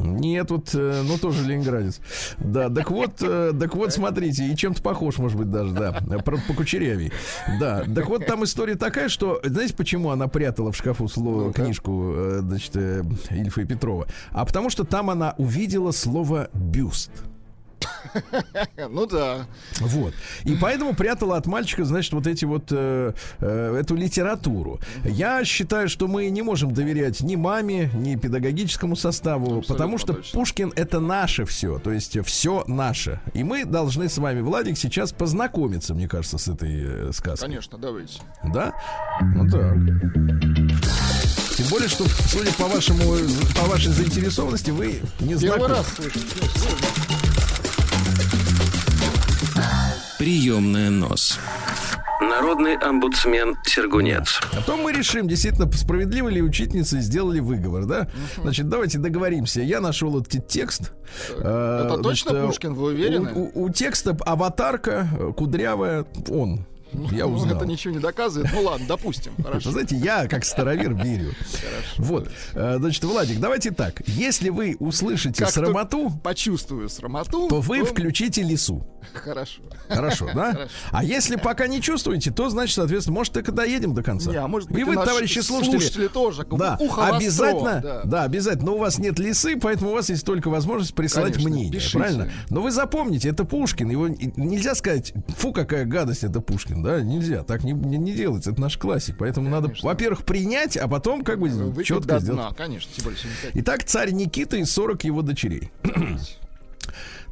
Нет, 0.00 0.50
вот, 0.50 0.70
э, 0.74 1.02
ну 1.06 1.18
тоже 1.18 1.44
ленинградец. 1.46 2.00
Да, 2.38 2.68
так 2.68 2.90
вот, 2.90 3.22
э, 3.22 3.52
так 3.58 3.74
вот, 3.74 3.92
смотрите, 3.92 4.46
и 4.46 4.56
чем-то 4.56 4.82
похож, 4.82 5.18
может 5.18 5.38
быть, 5.38 5.50
даже, 5.50 5.72
да, 5.72 5.92
про, 6.24 6.38
по 6.38 6.54
кучерявей. 6.54 7.12
Да, 7.60 7.84
так 7.94 8.08
вот, 8.08 8.26
там 8.26 8.44
история 8.44 8.74
такая, 8.76 9.08
что, 9.08 9.40
знаете, 9.44 9.74
почему 9.74 10.10
она 10.10 10.28
прятала 10.28 10.72
в 10.72 10.76
шкафу 10.76 11.08
слово, 11.08 11.46
Ну-ка. 11.46 11.62
книжку, 11.62 12.12
э, 12.14 12.40
значит, 12.42 12.76
Ильфа 13.30 13.62
и 13.62 13.64
Петрова? 13.64 14.06
А 14.30 14.44
потому 14.44 14.70
что 14.70 14.84
там 14.84 15.10
она 15.10 15.34
увидела 15.38 15.90
слово 15.92 16.48
«бюст». 16.54 17.10
Ну 18.90 19.06
да. 19.06 19.46
Вот. 19.80 20.14
И 20.44 20.56
поэтому 20.56 20.94
прятала 20.94 21.36
от 21.36 21.46
мальчика, 21.46 21.84
значит, 21.84 22.12
вот 22.12 22.26
эти 22.26 22.44
вот 22.44 22.64
э, 22.70 23.12
э, 23.38 23.76
эту 23.80 23.94
литературу. 23.94 24.80
Я 25.04 25.44
считаю, 25.44 25.88
что 25.88 26.08
мы 26.08 26.28
не 26.30 26.42
можем 26.42 26.72
доверять 26.72 27.20
ни 27.20 27.36
маме, 27.36 27.90
ни 27.94 28.16
педагогическому 28.16 28.96
составу, 28.96 29.58
Абсолютно 29.58 29.74
потому 29.74 29.98
что 29.98 30.14
точно. 30.14 30.38
Пушкин 30.38 30.72
это 30.76 31.00
наше 31.00 31.44
все, 31.44 31.78
то 31.78 31.92
есть 31.92 32.18
все 32.24 32.64
наше. 32.66 33.20
И 33.34 33.44
мы 33.44 33.64
должны 33.64 34.08
с 34.08 34.18
вами, 34.18 34.40
Владик, 34.40 34.76
сейчас 34.78 35.12
познакомиться, 35.12 35.94
мне 35.94 36.08
кажется, 36.08 36.38
с 36.38 36.48
этой 36.48 37.08
э, 37.08 37.12
сказкой. 37.12 37.48
Конечно, 37.48 37.78
давайте. 37.78 38.20
Да? 38.44 38.72
Ну 39.20 39.48
так. 39.48 39.74
Тем 41.56 41.66
более, 41.68 41.88
что, 41.88 42.04
судя 42.28 42.52
по 42.54 42.66
вашему, 42.66 43.02
по 43.54 43.68
вашей 43.68 43.92
заинтересованности, 43.92 44.70
вы 44.70 45.00
не 45.20 45.34
Первый 45.34 45.38
знакомы. 45.38 45.68
раз 45.68 45.86
слышу. 45.94 46.18
Приемная 50.20 50.90
нос. 50.90 51.38
Народный 52.20 52.76
омбудсмен 52.76 53.56
Сергунец. 53.64 54.38
А 54.52 54.60
то 54.60 54.76
мы 54.76 54.92
решим, 54.92 55.26
действительно, 55.26 55.72
справедливо 55.72 56.28
ли 56.28 56.42
учительницы 56.42 57.00
сделали 57.00 57.40
выговор, 57.40 57.86
да? 57.86 58.06
Значит, 58.36 58.68
давайте 58.68 58.98
договоримся. 58.98 59.62
Я 59.62 59.80
нашел 59.80 60.20
этот 60.20 60.46
текст. 60.46 60.92
Это 61.38 61.96
Э, 61.98 62.02
точно 62.02 62.32
значит, 62.32 62.46
Пушкин, 62.48 62.74
вы 62.74 62.88
уверены? 62.88 63.32
У, 63.32 63.44
у- 63.60 63.64
у 63.64 63.70
текста 63.70 64.14
аватарка 64.26 65.08
кудрявая, 65.38 66.04
он. 66.28 66.66
Я 67.12 67.26
Ну, 67.26 67.34
узнал. 67.34 67.56
это 67.56 67.66
ничего 67.66 67.94
не 67.94 68.00
доказывает. 68.00 68.50
Ну 68.52 68.62
ладно, 68.62 68.86
допустим. 68.88 69.32
Хорошо. 69.42 69.70
знаете, 69.70 69.96
я 69.96 70.26
как 70.26 70.44
старовер 70.44 70.94
верю. 70.94 71.32
Вот. 71.98 72.30
Э, 72.54 72.76
Значит, 72.78 73.04
Владик, 73.04 73.38
давайте 73.40 73.70
так. 73.70 74.02
Если 74.08 74.48
вы 74.50 74.76
услышите 74.78 75.44
Как 75.44 75.52
срамоту, 75.52 76.10
Почувствую 76.22 76.88
срамоту. 76.88 77.48
то 77.48 77.60
вы 77.60 77.84
включите 77.84 78.42
лесу. 78.42 78.86
Хорошо. 79.14 79.62
Хорошо, 79.88 80.26
да? 80.34 80.52
Хорошо. 80.52 80.70
А 80.90 81.04
если 81.04 81.36
пока 81.36 81.66
не 81.66 81.80
чувствуете, 81.80 82.30
то 82.30 82.48
значит, 82.50 82.74
соответственно, 82.76 83.14
может, 83.16 83.32
так 83.32 83.48
и 83.48 83.52
доедем 83.52 83.94
до 83.94 84.02
конца. 84.02 84.30
Не, 84.30 84.36
а 84.36 84.46
может 84.46 84.70
быть, 84.70 84.80
и 84.80 84.84
вы, 84.84 84.94
товарищи 84.94 85.38
слушатели, 85.40 85.78
слушатели 85.78 86.06
тоже. 86.08 86.44
да, 86.50 86.76
ухо 86.78 86.98
востро, 87.00 87.16
обязательно, 87.16 87.80
да. 87.82 88.02
да. 88.04 88.22
обязательно. 88.24 88.66
Но 88.66 88.74
у 88.76 88.78
вас 88.78 88.98
нет 88.98 89.18
лисы, 89.18 89.56
поэтому 89.56 89.90
у 89.90 89.94
вас 89.94 90.10
есть 90.10 90.24
только 90.24 90.48
возможность 90.48 90.94
прислать 90.94 91.32
Конечно, 91.34 91.50
мнение, 91.50 91.72
пишите. 91.72 91.98
правильно? 91.98 92.30
Но 92.50 92.60
вы 92.60 92.70
запомните, 92.70 93.28
это 93.30 93.44
Пушкин. 93.44 93.90
Его 93.90 94.08
нельзя 94.08 94.74
сказать, 94.74 95.12
фу, 95.36 95.52
какая 95.52 95.84
гадость, 95.86 96.24
это 96.24 96.40
Пушкин, 96.40 96.79
да? 96.82 97.00
Нельзя, 97.02 97.42
так 97.42 97.64
не, 97.64 97.72
не, 97.72 97.98
не 97.98 98.12
делается. 98.12 98.50
Это 98.50 98.60
наш 98.60 98.76
классик, 98.78 99.16
поэтому 99.18 99.48
надо, 99.48 99.68
Конечно. 99.68 99.88
во-первых, 99.88 100.24
принять, 100.24 100.76
а 100.76 100.88
потом 100.88 101.22
как 101.22 101.38
бы 101.38 101.48
Выпить 101.48 101.86
четко 101.86 102.14
до 102.14 102.20
сделать. 102.20 102.40
дна, 102.40 102.52
конечно, 102.54 102.90
тем 102.94 103.04
более. 103.04 103.20
Итак, 103.54 103.84
царь 103.84 104.12
Никита 104.12 104.56
и 104.56 104.64
40 104.64 105.04
его 105.04 105.22
дочерей. 105.22 105.70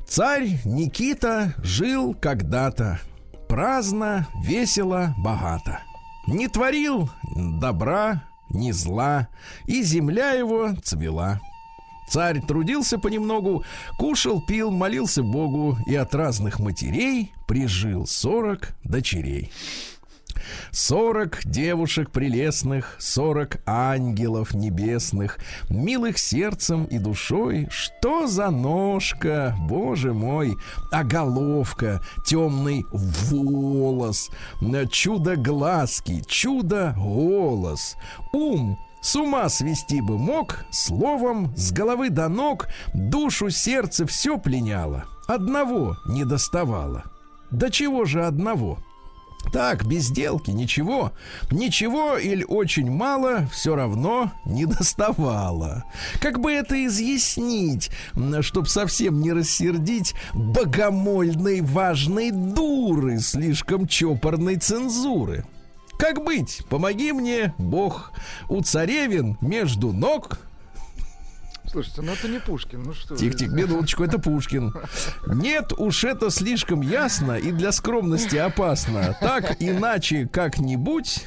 Царь 0.07 0.59
Никита 0.65 1.53
жил 1.63 2.15
когда-то 2.15 2.99
праздно, 3.47 4.27
весело, 4.43 5.15
богато. 5.19 5.81
Не 6.27 6.49
творил 6.49 7.11
добра, 7.37 8.25
ни 8.51 8.71
зла, 8.71 9.29
и 9.67 9.83
земля 9.83 10.31
его 10.33 10.75
цвела. 10.83 11.41
Царь 12.09 12.41
трудился 12.41 12.99
понемногу, 12.99 13.65
кушал, 13.99 14.41
пил, 14.41 14.71
молился 14.71 15.23
Богу, 15.23 15.79
и 15.87 15.95
от 15.95 16.15
разных 16.15 16.59
матерей 16.59 17.33
прижил 17.47 18.07
сорок 18.07 18.75
дочерей. 18.85 19.53
Сорок 20.71 21.41
девушек 21.45 22.11
прелестных, 22.11 22.97
сорок 22.99 23.61
ангелов 23.67 24.55
небесных, 24.55 25.39
милых 25.69 26.19
сердцем 26.19 26.85
и 26.85 26.99
душой. 26.99 27.69
Что 27.71 28.27
за 28.27 28.51
ножка, 28.51 29.55
боже 29.59 30.15
мой, 30.15 30.55
а 30.93 31.05
головка, 31.05 32.01
темный 32.27 32.85
волос, 32.93 34.31
чудо 34.91 35.37
глазки, 35.37 36.23
чудо 36.27 36.95
голос, 36.97 37.97
ум 38.33 38.79
с 39.01 39.17
ума 39.17 39.49
свести 39.49 40.01
бы 40.01 40.19
мог, 40.19 40.65
словом, 40.71 41.55
с 41.57 41.73
головы 41.73 42.11
до 42.11 42.29
ног, 42.29 42.69
душу, 42.95 43.51
сердце 43.51 44.07
все 44.07 44.39
пленяло, 44.39 45.05
одного 45.27 45.97
не 46.07 46.25
доставало. 46.25 47.05
Да 47.51 47.71
чего 47.71 48.05
же 48.05 48.25
одного? 48.25 48.79
Так, 49.53 49.87
без 49.87 50.07
сделки, 50.07 50.51
ничего. 50.51 51.13
Ничего 51.51 52.19
или 52.19 52.45
очень 52.45 52.91
мало 52.91 53.47
все 53.51 53.75
равно 53.77 54.33
не 54.45 54.67
доставало. 54.67 55.85
Как 56.21 56.41
бы 56.41 56.53
это 56.53 56.85
изъяснить, 56.85 57.91
чтобы 58.41 58.69
совсем 58.69 59.21
не 59.21 59.33
рассердить 59.33 60.15
богомольной 60.35 61.63
важной 61.63 62.31
дуры, 62.31 63.21
слишком 63.21 63.87
чопорной 63.87 64.57
цензуры? 64.57 65.47
Как 65.99 66.25
быть? 66.25 66.63
Помоги 66.71 67.13
мне, 67.13 67.55
Бог. 67.59 68.13
У 68.49 68.63
царевин 68.63 69.37
между 69.41 69.93
ног 69.93 70.39
Слушайте, 71.71 72.01
ну 72.01 72.13
это 72.13 72.29
не 72.29 72.41
Пушкин, 72.41 72.83
ну 72.83 72.95
что? 72.95 73.15
Тихо-тихо, 73.15 73.53
минуточку, 73.53 74.03
это 74.03 74.19
Пушкин. 74.19 74.73
Нет 75.27 75.73
уж 75.77 76.05
это 76.05 76.31
слишком 76.31 76.81
ясно 76.81 77.33
и 77.33 77.53
для 77.53 77.73
скромности 77.73 78.37
опасно. 78.37 79.15
Так 79.21 79.57
иначе 79.61 80.27
как-нибудь, 80.27 81.27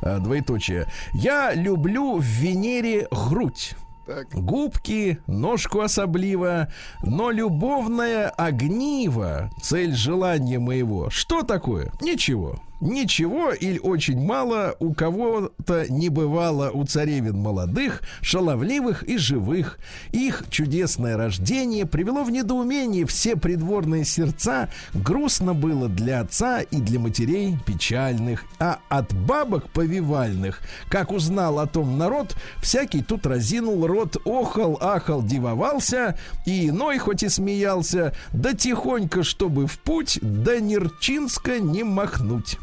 а, 0.00 0.20
двоеточие, 0.20 0.86
я 1.12 1.52
люблю 1.52 2.16
в 2.16 2.24
Венере 2.24 3.08
грудь. 3.10 3.74
Так. 4.06 4.28
Губки, 4.34 5.18
ножку 5.26 5.80
особливо, 5.80 6.68
но 7.02 7.30
любовное 7.30 8.28
огниво, 8.28 9.50
цель 9.62 9.94
желания 9.94 10.58
моего. 10.58 11.08
Что 11.10 11.42
такое? 11.42 11.92
Ничего. 12.00 12.58
Ничего 12.84 13.50
или 13.50 13.78
очень 13.78 14.20
мало 14.20 14.76
у 14.78 14.92
кого-то 14.92 15.90
не 15.90 16.10
бывало 16.10 16.70
у 16.70 16.84
царевин 16.84 17.34
молодых, 17.34 18.02
шаловливых 18.20 19.04
и 19.04 19.16
живых. 19.16 19.78
Их 20.12 20.44
чудесное 20.50 21.16
рождение 21.16 21.86
привело 21.86 22.24
в 22.24 22.30
недоумение 22.30 23.06
все 23.06 23.36
придворные 23.36 24.04
сердца. 24.04 24.68
Грустно 24.92 25.54
было 25.54 25.88
для 25.88 26.20
отца 26.20 26.60
и 26.60 26.76
для 26.76 27.00
матерей 27.00 27.56
печальных. 27.64 28.44
А 28.58 28.80
от 28.90 29.14
бабок 29.14 29.70
повивальных, 29.70 30.60
как 30.90 31.10
узнал 31.10 31.60
о 31.60 31.66
том 31.66 31.96
народ, 31.96 32.36
всякий 32.60 33.02
тут 33.02 33.24
разинул 33.24 33.86
рот, 33.86 34.18
охал, 34.26 34.76
ахал, 34.82 35.22
дивовался, 35.22 36.18
и 36.44 36.68
иной 36.68 36.98
хоть 36.98 37.22
и 37.22 37.30
смеялся, 37.30 38.14
да 38.34 38.52
тихонько, 38.52 39.22
чтобы 39.22 39.66
в 39.66 39.78
путь, 39.78 40.18
да 40.20 40.60
Нерчинска 40.60 41.60
не 41.60 41.82
махнуть. 41.82 42.58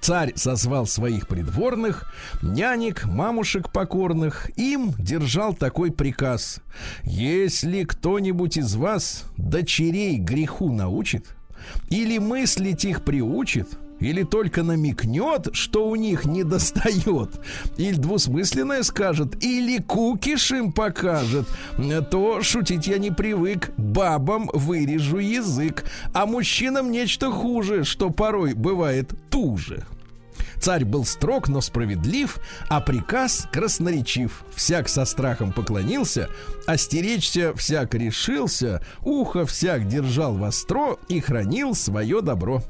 Царь 0.00 0.32
созвал 0.34 0.86
своих 0.86 1.28
придворных, 1.28 2.12
нянек, 2.42 3.04
мамушек 3.04 3.70
покорных. 3.72 4.50
Им 4.58 4.92
держал 4.98 5.54
такой 5.54 5.92
приказ. 5.92 6.60
Если 7.04 7.84
кто-нибудь 7.84 8.56
из 8.56 8.74
вас 8.74 9.24
дочерей 9.36 10.18
греху 10.18 10.72
научит, 10.72 11.36
или 11.88 12.18
мыслить 12.18 12.84
их 12.84 13.04
приучит, 13.04 13.68
или 14.02 14.24
только 14.24 14.62
намекнет, 14.62 15.48
что 15.52 15.88
у 15.88 15.96
них 15.96 16.24
не 16.24 16.44
достает, 16.44 17.30
или 17.76 17.94
двусмысленное 17.94 18.82
скажет, 18.82 19.42
или 19.42 19.80
кукиш 19.80 20.52
им 20.52 20.72
покажет, 20.72 21.46
то 22.10 22.42
шутить 22.42 22.86
я 22.86 22.98
не 22.98 23.10
привык, 23.10 23.70
бабам 23.76 24.50
вырежу 24.52 25.18
язык, 25.18 25.84
а 26.12 26.26
мужчинам 26.26 26.90
нечто 26.90 27.30
хуже, 27.30 27.84
что 27.84 28.10
порой 28.10 28.54
бывает 28.54 29.12
туже. 29.30 29.84
Царь 30.60 30.84
был 30.84 31.04
строг, 31.04 31.48
но 31.48 31.60
справедлив, 31.60 32.38
а 32.68 32.80
приказ 32.80 33.48
красноречив. 33.52 34.44
Всяк 34.54 34.88
со 34.88 35.04
страхом 35.04 35.52
поклонился, 35.52 36.28
остеречься 36.66 37.52
всяк 37.56 37.94
решился, 37.94 38.80
ухо 39.00 39.44
всяк 39.44 39.88
держал 39.88 40.34
востро 40.34 40.98
и 41.08 41.18
хранил 41.20 41.74
свое 41.74 42.20
добро. 42.20 42.62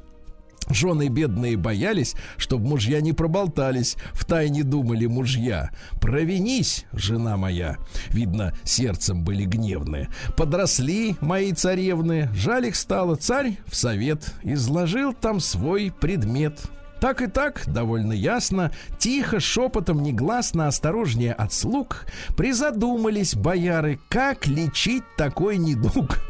Жены 0.70 1.08
бедные 1.08 1.56
боялись, 1.56 2.14
чтобы 2.36 2.68
мужья 2.68 3.00
не 3.00 3.12
проболтались, 3.12 3.96
в 4.12 4.24
тайне 4.24 4.62
думали 4.62 5.06
мужья. 5.06 5.70
Провинись, 6.00 6.86
жена 6.92 7.36
моя. 7.36 7.76
Видно, 8.08 8.52
сердцем 8.64 9.24
были 9.24 9.44
гневны. 9.44 10.08
Подросли 10.36 11.16
мои 11.20 11.52
царевны, 11.52 12.28
жаль 12.34 12.66
их 12.66 12.76
стало, 12.76 13.16
царь 13.16 13.58
в 13.66 13.74
совет 13.76 14.34
изложил 14.42 15.12
там 15.12 15.40
свой 15.40 15.92
предмет. 16.00 16.60
Так 17.02 17.20
и 17.20 17.26
так, 17.26 17.64
довольно 17.66 18.12
ясно, 18.12 18.70
тихо, 18.96 19.40
шепотом, 19.40 20.04
негласно, 20.04 20.68
осторожнее 20.68 21.32
от 21.32 21.52
слуг, 21.52 22.06
призадумались 22.36 23.34
бояры, 23.34 23.98
как 24.08 24.46
лечить 24.46 25.02
такой 25.16 25.56
недуг. 25.56 26.20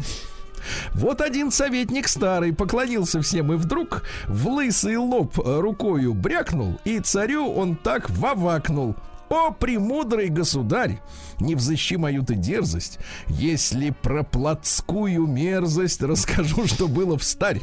Вот 0.93 1.21
один 1.21 1.51
советник 1.51 2.09
старый 2.09 2.53
поклонился 2.53 3.21
всем 3.21 3.53
и 3.53 3.57
вдруг 3.57 4.03
в 4.27 4.49
лысый 4.49 4.97
лоб 4.97 5.39
рукою 5.39 6.15
брякнул, 6.15 6.79
и 6.85 7.01
царю 7.01 7.53
он 7.53 7.77
так 7.77 8.11
вовакнул. 8.11 8.97
О, 9.33 9.51
премудрый 9.51 10.29
государь, 10.29 11.01
не 11.41 11.55
взыщи 11.55 11.97
мою 11.97 12.23
ты 12.23 12.35
дерзость, 12.35 12.99
если 13.29 13.89
про 13.89 14.25
плотскую 14.25 15.27
мерзость 15.27 16.03
расскажу, 16.03 16.67
что 16.67 16.87
было 16.87 17.17
в 17.17 17.25
старь. 17.25 17.63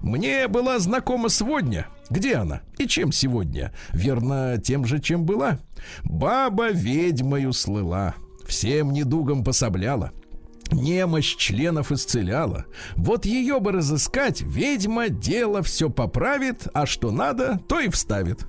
Мне 0.00 0.48
была 0.48 0.78
знакома 0.78 1.28
сводня. 1.28 1.86
Где 2.08 2.36
она? 2.36 2.62
И 2.78 2.86
чем 2.86 3.12
сегодня? 3.12 3.74
Верно, 3.92 4.56
тем 4.62 4.86
же, 4.86 5.00
чем 5.00 5.26
была. 5.26 5.58
Баба 6.02 6.70
ведьмою 6.70 7.52
слыла, 7.52 8.14
всем 8.46 8.90
недугам 8.90 9.44
пособляла. 9.44 10.12
Немощь 10.72 11.36
членов 11.36 11.92
исцеляла. 11.92 12.66
Вот 12.96 13.26
ее 13.26 13.60
бы 13.60 13.72
разыскать, 13.72 14.40
ведьма 14.40 15.08
дело 15.08 15.62
все 15.62 15.90
поправит, 15.90 16.66
а 16.72 16.86
что 16.86 17.10
надо, 17.10 17.60
то 17.68 17.78
и 17.80 17.88
вставит. 17.88 18.46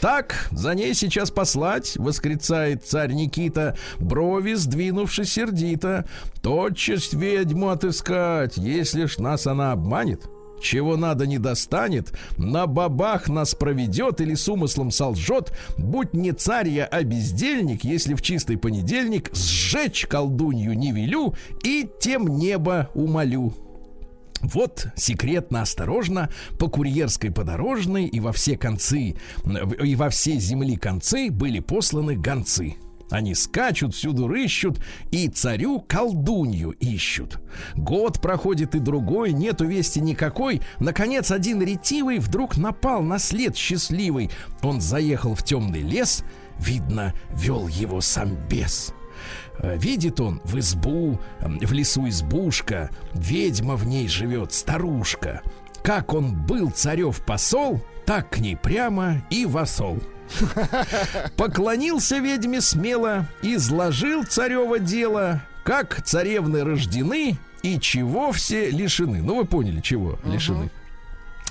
Так, 0.00 0.48
за 0.50 0.74
ней 0.74 0.94
сейчас 0.94 1.30
послать, 1.30 1.96
восклицает 1.96 2.84
царь 2.84 3.12
Никита, 3.12 3.76
брови 3.98 4.54
сдвинувшись 4.54 5.32
сердито. 5.32 6.04
Тотчас 6.42 7.12
ведьму 7.12 7.70
отыскать, 7.70 8.56
если 8.56 9.06
ж 9.06 9.18
нас 9.18 9.46
она 9.46 9.72
обманет. 9.72 10.28
Чего 10.60 10.96
надо 10.96 11.26
не 11.26 11.38
достанет, 11.38 12.12
на 12.36 12.66
бабах 12.66 13.28
нас 13.28 13.54
проведет 13.54 14.20
или 14.20 14.34
с 14.34 14.48
умыслом 14.48 14.90
солжет, 14.90 15.52
будь 15.76 16.14
не 16.14 16.32
царь 16.32 16.68
я, 16.68 16.86
а 16.86 17.02
бездельник, 17.02 17.84
если 17.84 18.14
в 18.14 18.22
чистый 18.22 18.56
понедельник 18.56 19.30
сжечь 19.34 20.06
колдунью 20.06 20.76
не 20.76 20.92
велю 20.92 21.34
и 21.62 21.88
тем 22.00 22.38
небо 22.38 22.90
умолю. 22.94 23.52
Вот 24.42 24.88
секретно, 24.96 25.62
осторожно, 25.62 26.30
по 26.58 26.68
курьерской 26.68 27.30
подорожной 27.30 28.04
и 28.04 28.20
во 28.20 28.32
все 28.32 28.56
концы, 28.56 29.16
и 29.82 29.96
во 29.96 30.10
все 30.10 30.38
земли 30.38 30.76
концы 30.76 31.30
были 31.30 31.60
посланы 31.60 32.16
гонцы. 32.16 32.76
Они 33.10 33.34
скачут, 33.34 33.94
всюду 33.94 34.26
рыщут 34.26 34.80
и 35.10 35.28
царю 35.28 35.80
колдунью 35.80 36.70
ищут. 36.70 37.38
Год 37.74 38.20
проходит 38.20 38.74
и 38.74 38.80
другой, 38.80 39.32
нету 39.32 39.66
вести 39.66 40.00
никакой. 40.00 40.60
Наконец, 40.80 41.30
один 41.30 41.62
ретивый 41.62 42.18
вдруг 42.18 42.56
напал 42.56 43.02
на 43.02 43.18
след 43.18 43.56
счастливый. 43.56 44.30
Он 44.62 44.80
заехал 44.80 45.34
в 45.34 45.44
темный 45.44 45.82
лес, 45.82 46.24
видно, 46.58 47.14
вел 47.34 47.68
его 47.68 48.00
сам 48.00 48.36
бес. 48.48 48.92
Э, 49.58 49.76
видит 49.76 50.20
он 50.20 50.40
в 50.44 50.58
избу, 50.58 51.18
в 51.40 51.72
лесу 51.72 52.08
избушка, 52.08 52.90
ведьма 53.14 53.76
в 53.76 53.86
ней 53.86 54.08
живет, 54.08 54.52
старушка. 54.52 55.42
Как 55.82 56.14
он 56.14 56.34
был 56.46 56.70
царев 56.70 57.24
посол, 57.24 57.80
так 58.04 58.30
к 58.30 58.38
ней 58.38 58.56
прямо 58.56 59.22
и 59.30 59.46
восол. 59.46 59.98
Поклонился 61.36 62.18
ведьме 62.18 62.60
смело, 62.60 63.26
изложил 63.42 64.24
царево 64.24 64.78
дело, 64.78 65.42
как 65.64 66.02
царевны 66.02 66.64
рождены 66.64 67.38
и 67.62 67.80
чего 67.80 68.32
все 68.32 68.70
лишены. 68.70 69.22
Ну, 69.22 69.36
вы 69.36 69.44
поняли, 69.44 69.80
чего 69.80 70.18
лишены. 70.24 70.70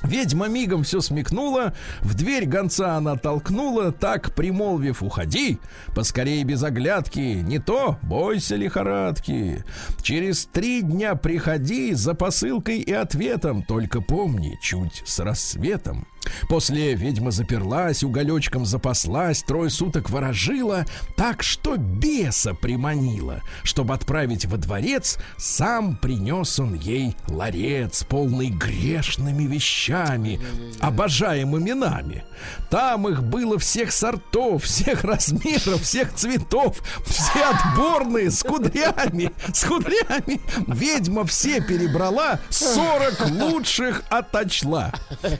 Ведьма 0.03 0.48
мигом 0.48 0.84
все 0.84 1.01
смекнула, 1.01 1.74
в 2.01 2.13
дверь 2.13 2.46
гонца 2.46 2.96
она 2.96 3.15
толкнула, 3.15 3.91
так, 3.91 4.36
примолвив, 4.36 5.01
уходи, 5.01 5.60
поскорее 5.96 6.44
без 6.44 6.63
оглядки, 6.63 7.20
не 7.20 7.60
то 7.60 7.98
бойся 8.03 8.55
лихорадки. 8.55 9.63
Через 10.01 10.46
три 10.46 10.82
дня 10.82 11.15
приходи 11.15 11.94
за 11.94 12.13
посылкой 12.13 12.79
и 12.79 12.91
ответом, 12.91 13.63
только 13.63 14.01
помни, 14.01 14.60
чуть 14.62 15.01
с 15.05 15.20
рассветом. 15.20 16.08
После 16.50 16.96
ведьма 16.96 17.32
заперлась, 17.32 18.03
уголечком 18.03 18.65
запаслась, 18.65 19.44
трое 19.44 19.70
суток 19.70 20.10
ворожила, 20.10 20.86
так 21.15 21.44
что 21.44 21.77
беса 21.77 22.53
приманила. 22.53 23.41
Чтобы 23.63 23.94
отправить 23.94 24.46
во 24.46 24.58
дворец, 24.58 25.17
сам 25.38 25.96
принес 25.96 26.60
он 26.60 26.74
ей 26.75 27.15
ларец, 27.27 28.03
полный 28.03 28.50
грешными 28.50 29.44
вещами, 29.44 30.39
обожаемыми 30.79 31.72
нами. 31.72 32.24
Там 32.70 33.08
их 33.08 33.24
было 33.24 33.58
всех 33.60 33.91
сортов, 33.91 34.63
всех 34.63 35.03
размеров, 35.03 35.82
всех 35.82 36.13
цветов, 36.13 36.82
все 37.05 37.44
отборные, 37.46 38.32
с 38.32 38.44
кудрями, 38.44 39.32
с 39.53 39.63
кудрями. 39.63 40.41
Ведьма 40.67 41.25
все 41.25 41.62
перебрала, 41.62 42.39
40 42.50 43.29
лучших 43.32 44.03
оточла. 44.10 44.91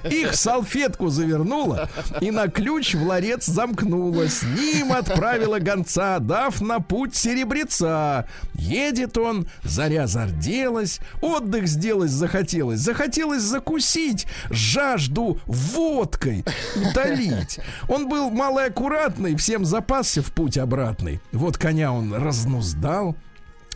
Их 0.10 0.36
салфетки 0.36 0.75
салфетку 0.76 1.10
завернула 1.10 1.90
и 2.22 2.32
на 2.32 2.48
ключ 2.48 2.96
в 2.96 3.08
ларец 3.08 3.46
замкнула. 3.46 4.28
С 4.28 4.44
ним 4.44 4.92
отправила 4.92 5.60
гонца, 5.60 6.20
дав 6.20 6.60
на 6.62 6.80
путь 6.80 7.16
серебреца. 7.16 8.28
Едет 8.54 9.18
он, 9.18 9.48
заря 9.64 10.08
зарделась, 10.08 11.00
отдых 11.22 11.68
сделать 11.68 12.12
захотелось. 12.12 12.80
Захотелось 12.80 13.42
закусить, 13.42 14.28
жажду 14.50 15.40
водкой 15.46 16.44
утолить. 16.76 17.60
Он 17.88 18.10
был 18.10 18.30
малоаккуратный, 18.30 19.36
всем 19.36 19.66
запасся 19.66 20.22
в 20.22 20.32
путь 20.34 20.58
обратный. 20.58 21.22
Вот 21.32 21.58
коня 21.58 21.94
он 21.94 22.14
разнуздал, 22.14 23.16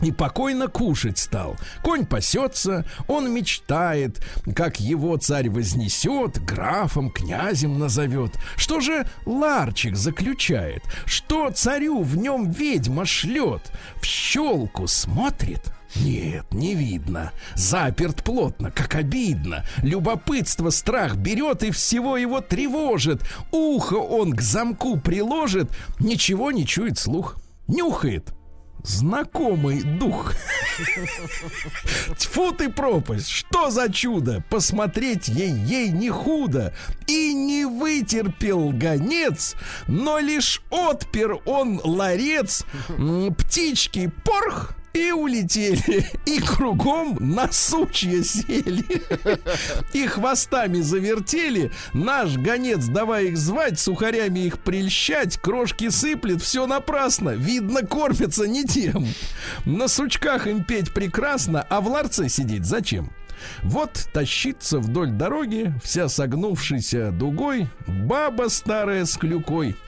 и 0.02 0.12
покойно 0.12 0.68
кушать 0.68 1.18
стал. 1.18 1.56
Конь 1.82 2.06
пасется, 2.06 2.84
он 3.08 3.32
мечтает, 3.32 4.24
как 4.54 4.80
его 4.80 5.16
царь 5.16 5.48
вознесет, 5.50 6.42
графом, 6.44 7.10
князем 7.10 7.78
назовет. 7.78 8.32
Что 8.56 8.80
же 8.80 9.06
ларчик 9.26 9.96
заключает? 9.96 10.82
Что 11.04 11.50
царю 11.50 12.02
в 12.02 12.16
нем 12.16 12.50
ведьма 12.50 13.04
шлет? 13.04 13.72
В 14.00 14.04
щелку 14.04 14.86
смотрит? 14.86 15.72
Нет, 15.96 16.46
не 16.52 16.74
видно. 16.74 17.32
Заперт 17.54 18.22
плотно, 18.22 18.70
как 18.70 18.94
обидно. 18.94 19.64
Любопытство, 19.82 20.70
страх 20.70 21.16
берет 21.16 21.64
и 21.64 21.72
всего 21.72 22.16
его 22.16 22.40
тревожит. 22.40 23.22
Ухо 23.50 23.94
он 23.94 24.32
к 24.32 24.40
замку 24.40 24.98
приложит, 24.98 25.70
ничего 25.98 26.52
не 26.52 26.64
чует 26.64 26.98
слух. 26.98 27.36
Нюхает, 27.66 28.32
знакомый 28.84 29.82
дух. 29.82 30.34
Тьфу 32.16 32.52
ты 32.52 32.70
пропасть, 32.70 33.28
что 33.28 33.70
за 33.70 33.92
чудо! 33.92 34.42
Посмотреть 34.50 35.28
ей 35.28 35.52
ей 35.52 35.90
не 35.90 36.10
худо. 36.10 36.74
И 37.06 37.34
не 37.34 37.64
вытерпел 37.64 38.70
гонец, 38.70 39.56
но 39.88 40.18
лишь 40.18 40.62
отпер 40.70 41.38
он 41.44 41.80
ларец. 41.82 42.64
Птички 43.38 44.10
порх, 44.24 44.74
и 44.92 45.12
улетели, 45.12 46.10
и 46.26 46.40
кругом 46.40 47.16
на 47.20 47.50
сучья 47.52 48.22
сели, 48.22 48.84
и 49.92 50.06
хвостами 50.06 50.80
завертели. 50.80 51.70
Наш 51.92 52.36
гонец, 52.36 52.86
давай 52.86 53.26
их 53.26 53.36
звать, 53.36 53.78
сухарями 53.78 54.40
их 54.40 54.58
прельщать, 54.58 55.38
крошки 55.38 55.90
сыплет, 55.90 56.42
все 56.42 56.66
напрасно. 56.66 57.30
Видно, 57.30 57.82
кормятся 57.82 58.46
не 58.46 58.64
тем. 58.64 59.06
На 59.64 59.88
сучках 59.88 60.46
им 60.46 60.64
петь 60.64 60.92
прекрасно, 60.92 61.64
а 61.68 61.80
в 61.80 61.88
ларце 61.88 62.28
сидеть 62.28 62.64
зачем? 62.64 63.12
Вот 63.62 64.08
тащится 64.12 64.78
вдоль 64.78 65.10
дороги, 65.10 65.72
вся 65.82 66.08
согнувшаяся 66.08 67.10
дугой, 67.10 67.68
баба 67.86 68.48
старая 68.48 69.06
с 69.06 69.16
клюкой— 69.16 69.76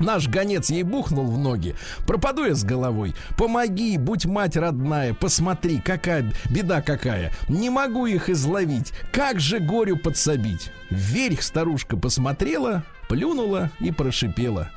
Наш 0.00 0.28
гонец 0.28 0.70
ей 0.70 0.82
бухнул 0.82 1.26
в 1.26 1.38
ноги. 1.38 1.74
Пропаду 2.06 2.44
я 2.44 2.54
с 2.54 2.64
головой. 2.64 3.14
Помоги, 3.36 3.98
будь 3.98 4.26
мать 4.26 4.56
родная. 4.56 5.14
Посмотри, 5.14 5.80
какая 5.80 6.32
беда 6.50 6.82
какая. 6.82 7.32
Не 7.48 7.70
могу 7.70 8.06
их 8.06 8.28
изловить. 8.28 8.92
Как 9.12 9.40
же 9.40 9.58
горю 9.58 9.96
подсобить? 9.96 10.70
Вверх 10.90 11.42
старушка 11.42 11.96
посмотрела, 11.96 12.84
плюнула 13.08 13.70
и 13.80 13.92
прошипела. 13.92 14.70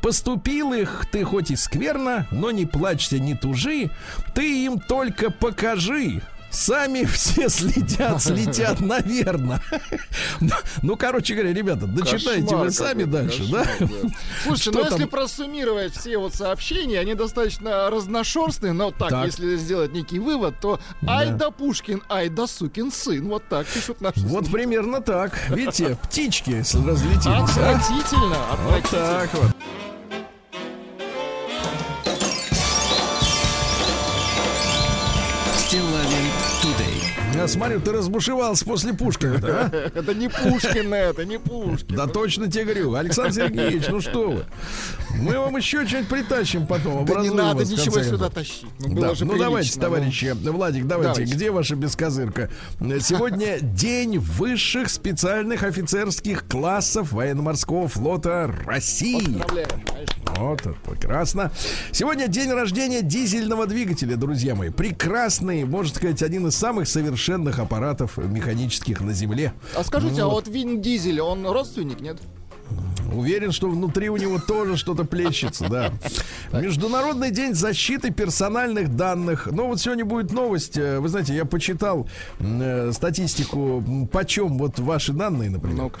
Поступил 0.00 0.72
их 0.72 1.06
ты 1.10 1.24
хоть 1.24 1.50
и 1.50 1.56
скверно, 1.56 2.26
но 2.30 2.50
не 2.50 2.66
плачься, 2.66 3.18
не 3.18 3.34
тужи. 3.34 3.90
Ты 4.34 4.64
им 4.64 4.78
только 4.78 5.30
покажи, 5.30 6.22
Сами 6.56 7.04
все 7.04 7.50
следят, 7.50 8.22
слетят, 8.22 8.80
наверное. 8.80 9.60
Ну, 10.80 10.96
короче 10.96 11.34
говоря, 11.34 11.52
ребята, 11.52 11.86
дочитайте 11.86 12.56
вы 12.56 12.70
сами 12.70 13.04
дальше, 13.04 13.44
да? 13.52 13.66
Слушайте, 14.42 14.70
ну 14.78 14.84
если 14.84 15.04
просуммировать 15.04 15.94
все 15.94 16.16
вот 16.16 16.34
сообщения, 16.34 16.98
они 16.98 17.14
достаточно 17.14 17.90
разношерстные, 17.90 18.72
но 18.72 18.90
так, 18.90 19.26
если 19.26 19.56
сделать 19.56 19.92
некий 19.92 20.18
вывод, 20.18 20.58
то 20.58 20.80
ай 21.06 21.30
да 21.32 21.50
Пушкин, 21.50 22.02
ай 22.08 22.30
да 22.30 22.46
сукин 22.46 22.90
сын. 22.90 23.28
Вот 23.28 23.46
так 23.48 23.66
пишут 23.66 24.00
наши 24.00 24.20
Вот 24.20 24.50
примерно 24.50 25.02
так. 25.02 25.38
Видите, 25.50 25.98
птички 26.04 26.52
разлетелись. 26.52 27.26
А? 27.26 27.44
Отвратительно, 27.44 28.38
Вот 28.64 28.90
так 28.90 29.34
вот. 29.34 29.50
Я 37.36 37.48
смотрю, 37.48 37.80
ты 37.80 37.92
разбушевался 37.92 38.64
после 38.64 38.94
Пушкина, 38.94 39.38
да? 39.38 39.70
Это 39.94 40.14
не 40.14 40.28
Пушкин, 40.28 40.92
это 40.92 41.24
не 41.26 41.38
Пушкин. 41.38 41.94
Да 41.94 42.06
точно 42.06 42.50
тебе 42.50 42.64
говорю. 42.64 42.94
Александр 42.94 43.32
Сергеевич, 43.32 43.84
ну 43.88 44.00
что 44.00 44.30
вы? 44.30 44.44
Мы 45.18 45.38
вам 45.38 45.56
еще 45.56 45.86
что-нибудь 45.86 46.08
притащим 46.08 46.66
потом. 46.66 47.04
Да 47.04 47.20
не 47.20 47.30
надо 47.30 47.64
ничего 47.64 48.02
сюда 48.02 48.30
тащить. 48.30 48.66
Ну, 48.78 49.00
да. 49.00 49.12
ну 49.20 49.36
давайте, 49.36 49.78
товарищи. 49.78 50.34
Владик, 50.34 50.86
давайте. 50.86 51.12
давайте. 51.12 51.34
Где 51.34 51.50
ваша 51.50 51.76
бескозырка? 51.76 52.50
Сегодня 53.00 53.58
день 53.60 54.18
высших 54.18 54.88
специальных 54.88 55.62
офицерских 55.62 56.46
классов 56.48 57.12
военно-морского 57.12 57.88
флота 57.88 58.50
России. 58.64 59.42
Вот, 60.36 60.62
прекрасно. 60.84 61.50
Сегодня 61.92 62.28
день 62.28 62.50
рождения 62.50 63.02
дизельного 63.02 63.66
двигателя, 63.66 64.16
друзья 64.16 64.54
мои. 64.54 64.70
Прекрасный, 64.70 65.64
можно 65.64 65.94
сказать, 65.94 66.22
один 66.22 66.46
из 66.46 66.56
самых 66.56 66.88
совершенных 66.88 67.25
аппаратов 67.28 68.18
механических 68.18 69.00
на 69.00 69.12
Земле. 69.12 69.52
А 69.74 69.84
скажите, 69.84 70.22
ну, 70.22 70.30
а 70.30 70.32
вот 70.32 70.48
Вин 70.48 70.80
Дизель, 70.80 71.20
он 71.20 71.46
родственник, 71.46 72.00
нет? 72.00 72.18
Уверен, 73.12 73.52
что 73.52 73.68
внутри 73.68 74.08
у 74.08 74.16
него 74.16 74.38
тоже 74.38 74.76
что-то 74.76 75.04
плещется, 75.04 75.68
да. 75.68 75.92
Международный 76.52 77.30
день 77.30 77.54
защиты 77.54 78.10
персональных 78.10 78.94
данных. 78.96 79.46
Ну, 79.50 79.68
вот 79.68 79.80
сегодня 79.80 80.04
будет 80.04 80.32
новость. 80.32 80.76
Э, 80.76 80.98
вы 80.98 81.08
знаете, 81.08 81.34
я 81.34 81.44
почитал 81.44 82.08
э, 82.40 82.90
статистику, 82.92 83.82
почем 84.12 84.58
вот 84.58 84.78
ваши 84.78 85.12
данные, 85.12 85.50
например. 85.50 85.90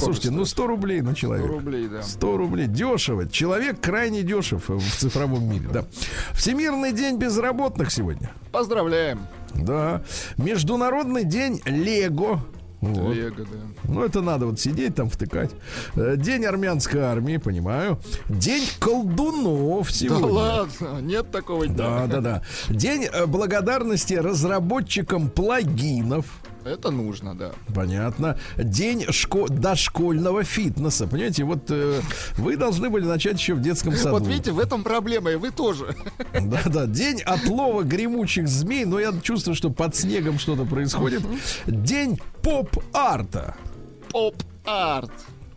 Слушайте, 0.00 0.30
ну 0.30 0.44
стоит? 0.44 0.58
100 0.58 0.66
рублей 0.66 1.00
на 1.02 1.10
100 1.10 1.16
человека. 1.16 1.48
рублей, 1.48 1.88
да. 1.88 2.02
100 2.02 2.36
рублей. 2.36 2.66
Дешево. 2.66 3.28
Человек 3.28 3.80
крайне 3.80 4.22
дешев 4.22 4.68
в 4.68 4.96
цифровом 4.96 5.44
мире, 5.48 5.68
да. 5.72 5.84
Всемирный 6.32 6.92
день 6.92 7.18
безработных 7.18 7.90
сегодня. 7.90 8.30
Поздравляем. 8.52 9.20
Да. 9.54 10.02
Международный 10.36 11.24
день 11.24 11.60
Лего. 11.66 12.40
Вот. 12.80 13.12
Лего, 13.14 13.34
да. 13.38 13.58
Ну, 13.88 14.04
это 14.04 14.20
надо 14.20 14.46
вот 14.46 14.60
сидеть 14.60 14.94
там, 14.94 15.10
втыкать. 15.10 15.50
Э, 15.96 16.14
День 16.16 16.44
армянской 16.44 17.00
армии, 17.00 17.36
понимаю. 17.38 17.98
День 18.28 18.68
колдунов 18.78 19.88
Да 19.88 19.92
сегодня. 19.94 20.26
ладно, 20.26 21.00
нет 21.00 21.30
такого 21.32 21.66
Да, 21.66 22.06
дня. 22.06 22.06
да, 22.06 22.20
да. 22.20 22.42
День 22.68 23.04
э, 23.12 23.26
благодарности 23.26 24.14
разработчикам 24.14 25.28
плагинов. 25.28 26.26
Это 26.64 26.90
нужно, 26.90 27.34
да. 27.34 27.52
Понятно. 27.74 28.38
День 28.56 29.04
шко- 29.10 29.48
дошкольного 29.48 30.44
фитнеса. 30.44 31.06
Понимаете, 31.06 31.44
вот 31.44 31.70
э, 31.70 32.00
вы 32.36 32.56
должны 32.56 32.90
были 32.90 33.04
начать 33.04 33.38
еще 33.38 33.54
в 33.54 33.60
детском 33.62 33.94
саду. 33.96 34.10
Вот 34.18 34.26
видите, 34.26 34.52
в 34.52 34.58
этом 34.58 34.82
проблема, 34.82 35.30
и 35.30 35.36
вы 35.36 35.50
тоже. 35.50 35.94
Да, 36.32 36.62
да. 36.66 36.86
День 36.86 37.22
отлова 37.22 37.82
гремучих 37.82 38.48
змей. 38.48 38.84
Но 38.84 38.98
я 39.00 39.12
чувствую, 39.22 39.54
что 39.54 39.70
под 39.70 39.96
снегом 39.96 40.38
что-то 40.38 40.64
происходит. 40.64 41.22
День 41.66 42.18
поп-арта. 42.42 43.56
Поп-арт. 44.10 45.10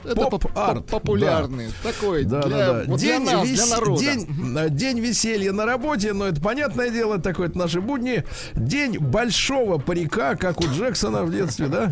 Это 0.03 0.15
Поп-арт, 0.15 0.85
поп- 0.85 0.89
популярный. 0.89 1.69
Такой 1.83 2.23
Да, 2.23 2.41
для, 2.41 2.57
да, 2.57 2.73
да. 2.73 2.83
вот 2.87 2.99
для 2.99 3.17
день, 3.17 3.25
нас, 3.25 3.47
вес- 3.47 3.55
для 3.55 3.65
народа. 3.75 4.01
день, 4.01 4.57
э, 4.57 4.69
день 4.69 4.99
веселья 4.99 5.51
на 5.51 5.65
работе, 5.65 6.13
но 6.13 6.25
это 6.27 6.41
понятное 6.41 6.89
дело, 6.89 7.19
такое 7.19 7.49
это 7.49 7.57
наши 7.57 7.81
будни. 7.81 8.23
День 8.55 8.97
большого 8.99 9.77
парика, 9.77 10.35
как 10.35 10.59
у 10.61 10.65
Джексона 10.65 11.23
в 11.23 11.31
детстве, 11.31 11.67
да? 11.67 11.91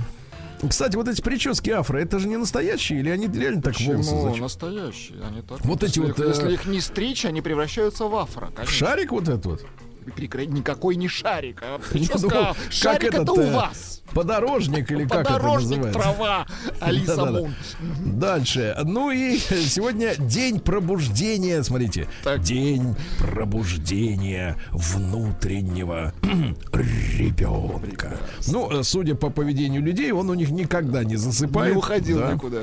Кстати, 0.67 0.97
вот 0.97 1.07
эти 1.07 1.21
прически 1.21 1.69
афро, 1.69 1.99
это 1.99 2.19
же 2.19 2.27
не 2.27 2.35
настоящие, 2.35 2.99
или 2.99 3.09
они 3.09 3.27
реально 3.27 3.61
так 3.61 3.79
волосы 3.79 4.09
Почему? 4.09 4.27
зачем? 4.27 4.43
Настоящие, 4.43 5.17
они 5.23 5.41
так. 5.41 5.61
Вот 5.63 5.83
эти 5.83 5.99
если 5.99 6.01
вот, 6.01 6.19
их- 6.19 6.25
э, 6.25 6.27
Если 6.29 6.53
их 6.53 6.65
не 6.65 6.81
стричь, 6.81 7.23
они 7.25 7.41
превращаются 7.41 8.05
в 8.05 8.15
афро. 8.15 8.47
В 8.47 8.53
конечно. 8.55 8.75
шарик 8.87 9.11
вот 9.11 9.23
этот 9.29 9.45
вот? 9.45 9.65
Прекра- 10.15 10.45
Никакой 10.45 10.95
не 10.95 11.07
шарик, 11.07 11.61
а 11.61 11.79
прическа. 11.91 12.29
как 12.29 12.57
шарик 12.71 13.13
это 13.13 13.31
у 13.31 13.39
э, 13.39 13.53
вас. 13.53 14.01
Подорожник 14.13 14.89
или 14.91 15.03
как 15.03 15.21
это 15.21 15.33
Подорожник, 15.33 15.77
называется? 15.83 15.99
трава, 15.99 16.47
Алиса 16.79 17.15
Да-да-да. 17.15 17.39
Мун. 17.41 17.53
Дальше. 18.19 18.75
Ну 18.83 19.11
и 19.11 19.37
сегодня 19.37 20.15
день 20.17 20.59
пробуждения. 20.59 21.61
Смотрите. 21.61 22.07
Так. 22.23 22.41
День 22.41 22.95
пробуждения 23.19 24.57
внутреннего 24.71 26.13
ребенка. 26.73 28.17
Ну, 28.47 28.71
э, 28.71 28.83
судя 28.83 29.15
по 29.15 29.29
поведению 29.29 29.81
людей, 29.83 30.11
он 30.11 30.29
у 30.29 30.33
них 30.33 30.49
никогда 30.49 31.03
не 31.03 31.15
засыпает. 31.15 31.73
Не 31.73 31.77
уходил 31.77 32.19
да, 32.19 32.33
никуда. 32.33 32.59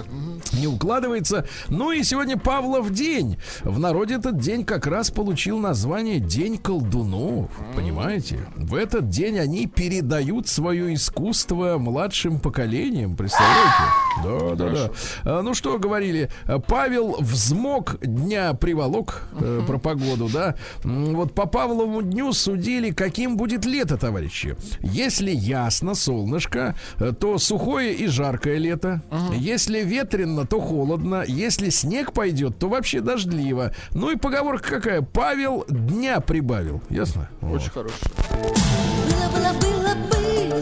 Не 0.52 0.66
укладывается. 0.66 1.46
Ну 1.68 1.92
и 1.92 2.02
сегодня 2.02 2.36
Павлов 2.36 2.90
день. 2.92 3.38
В 3.62 3.78
народе 3.78 4.14
этот 4.14 4.38
день 4.38 4.64
как 4.64 4.86
раз 4.86 5.10
получил 5.10 5.58
название 5.58 6.18
День 6.18 6.58
колдунов. 6.58 7.25
Понимаете? 7.74 8.38
В 8.56 8.74
этот 8.74 9.08
день 9.08 9.38
они 9.38 9.66
передают 9.66 10.48
свое 10.48 10.94
искусство 10.94 11.78
младшим 11.78 12.40
поколениям. 12.40 13.16
Представляете? 13.16 13.82
Да, 14.24 14.54
да, 14.54 14.90
да. 15.24 15.42
Ну 15.42 15.54
что 15.54 15.78
говорили? 15.78 16.30
Павел 16.68 17.16
взмок 17.20 17.98
дня 18.00 18.54
приволок 18.54 19.28
э, 19.38 19.62
про 19.66 19.78
погоду, 19.78 20.28
да? 20.32 20.54
Вот 20.84 21.34
по 21.34 21.46
Павлову 21.46 22.02
дню 22.02 22.32
судили, 22.32 22.90
каким 22.90 23.36
будет 23.36 23.64
лето, 23.64 23.96
товарищи. 23.96 24.56
Если 24.80 25.30
ясно, 25.30 25.94
солнышко, 25.94 26.74
э, 26.98 27.12
то 27.18 27.38
сухое 27.38 27.94
и 27.94 28.06
жаркое 28.06 28.58
лето. 28.58 29.02
Если 29.34 29.80
ветрено, 29.80 30.46
то 30.46 30.60
холодно. 30.60 31.24
Если 31.26 31.70
снег 31.70 32.12
пойдет, 32.12 32.58
то 32.58 32.68
вообще 32.68 33.00
дождливо. 33.00 33.72
Ну 33.92 34.10
и 34.10 34.16
поговорка 34.16 34.68
какая? 34.76 35.02
Павел 35.02 35.64
дня 35.68 36.20
прибавил. 36.20 36.82
Ясно? 36.90 37.15
Вот. 37.40 37.56
Очень 37.56 37.70
хороший. 37.70 37.94
Было, 38.30 39.28
было, 39.32 39.52
было, 39.60 39.94
было, 40.10 40.60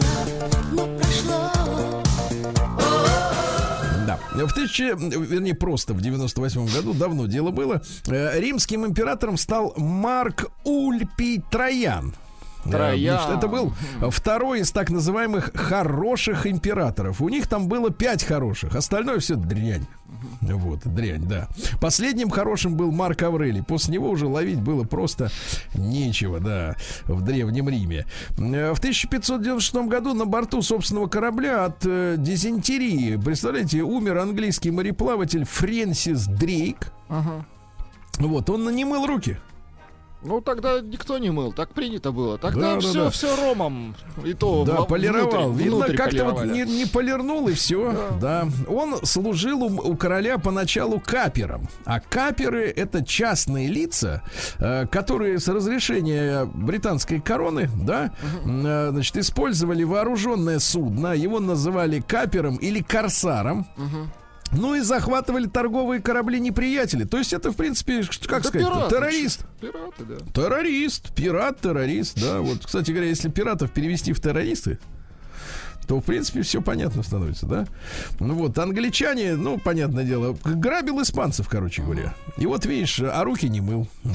но 0.73 0.99
прошло. 0.99 1.51
Да. 4.07 4.19
В 4.47 4.53
тысяче, 4.53 4.95
вернее, 4.97 5.55
просто 5.55 5.95
в 5.95 6.01
98 6.01 6.67
году, 6.67 6.93
давно 6.93 7.27
дело 7.27 7.51
было, 7.51 7.83
э, 8.07 8.41
римским 8.41 8.85
императором 8.85 9.37
стал 9.37 9.75
Марк 9.77 10.51
Ульпий 10.65 11.43
Троян. 11.51 12.15
Троян. 12.71 13.19
значит, 13.19 13.39
Это 13.39 13.49
был 13.49 13.73
второй 14.11 14.61
из 14.61 14.71
так 14.73 14.91
называемых 14.91 15.53
хороших 15.55 16.47
императоров. 16.47 17.21
У 17.21 17.29
них 17.29 17.47
там 17.47 17.69
было 17.69 17.91
пять 17.91 18.25
хороших, 18.25 18.75
остальное 18.77 19.19
все 19.19 19.37
дрянь. 19.37 19.87
Вот, 20.41 20.81
дрянь, 20.85 21.27
да. 21.27 21.49
Последним 21.81 22.31
хорошим 22.31 22.77
был 22.77 22.93
Марк 22.93 23.23
Аврелий. 23.23 23.63
После 23.63 23.95
него 23.95 24.09
уже 24.11 24.27
ловить 24.27 24.61
было 24.61 24.85
просто 24.85 25.31
нечего, 25.75 26.41
да, 26.41 26.77
в 27.05 27.23
Древнем 27.23 27.69
Риме. 27.69 28.07
Э, 28.39 28.73
В 28.75 28.79
1596 28.79 29.75
году 29.89 30.15
на 30.15 30.25
борту 30.25 30.63
собственного 30.63 31.09
корабля 31.09 31.65
от 31.65 31.85
э, 31.85 32.15
дизентерии, 32.19 33.17
представляете, 33.17 33.83
умер 33.83 34.19
английский 34.19 34.71
мореплаватель 34.71 35.45
Фрэнсис 35.45 36.27
Дрейк. 36.27 36.93
Ага. 37.09 37.45
Вот, 38.19 38.49
он 38.51 38.75
не 38.75 38.85
мыл 38.85 39.07
руки. 39.07 39.39
Ну, 40.25 40.41
тогда 40.41 40.81
никто 40.81 41.19
не 41.19 41.31
мыл, 41.31 41.53
так 41.53 41.71
принято 41.71 42.11
было. 42.11 42.39
Да, 42.39 42.49
Тогда 42.51 42.75
да, 42.75 42.81
все, 42.81 42.93
да. 43.05 43.11
все 43.11 43.37
ромом. 43.37 43.95
И 44.25 44.33
то 44.33 44.65
Да, 44.65 44.83
полировал. 44.83 45.51
внутрь- 45.53 45.63
Видно, 45.63 45.77
внутрь 45.77 45.97
как-то 45.97 46.25
вот 46.31 46.45
не, 46.47 46.63
не 46.63 46.87
полирнул 46.87 47.49
и 47.49 47.53
все. 47.53 47.95
Да. 48.21 48.49
Он 48.69 49.05
служил 49.05 49.63
у, 49.63 49.67
у 49.91 49.97
короля 49.97 50.39
поначалу 50.39 50.99
капером. 51.01 51.69
А 51.85 52.01
каперы 52.01 52.71
это 52.71 53.05
частные 53.05 53.69
лица, 53.69 54.23
э, 54.59 54.87
которые 54.87 55.39
с 55.39 55.49
разрешения 55.49 56.47
британской 56.47 57.21
короны, 57.21 57.69
да, 57.83 58.13
э, 58.45 58.89
значит, 58.91 59.17
использовали 59.19 59.85
вооруженное 59.85 60.59
судно. 60.59 61.09
Его 61.15 61.39
называли 61.41 62.01
капером 62.01 62.57
или 62.57 62.81
корсаром. 62.81 63.67
Ну 64.57 64.75
и 64.75 64.81
захватывали 64.81 65.47
торговые 65.47 66.01
корабли 66.01 66.41
неприятелей. 66.41 67.07
То 67.07 67.19
есть 67.19 67.33
это, 67.33 67.51
в 67.51 67.57
принципе, 67.57 68.03
как 68.27 68.43
Да 68.43 68.49
сказать, 68.49 68.69
пираты, 68.69 68.95
террорист. 68.95 69.47
Пираты, 69.61 70.05
да. 70.05 70.17
Террорист, 70.33 71.15
пират, 71.15 71.61
террорист, 71.61 72.21
да. 72.21 72.41
Вот, 72.41 72.65
кстати 72.65 72.91
говоря, 72.91 73.09
если 73.09 73.29
пиратов 73.29 73.71
перевести 73.73 74.13
в 74.13 74.21
террористы, 74.21 74.79
то, 75.87 76.01
в 76.01 76.05
принципе, 76.05 76.43
все 76.43 76.61
понятно 76.63 77.03
становится, 77.03 77.47
да? 77.47 77.67
Ну 78.21 78.35
вот, 78.35 78.59
англичане, 78.59 79.37
ну, 79.37 79.59
понятное 79.59 80.05
дело, 80.05 80.37
грабил 80.45 81.03
испанцев, 81.03 81.49
короче 81.49 81.83
говоря. 81.83 82.15
И 82.37 82.47
вот, 82.47 82.67
видишь, 82.67 83.01
а 83.01 83.23
руки 83.25 83.49
не 83.49 83.61
мыл, 83.61 83.87
да. 84.03 84.13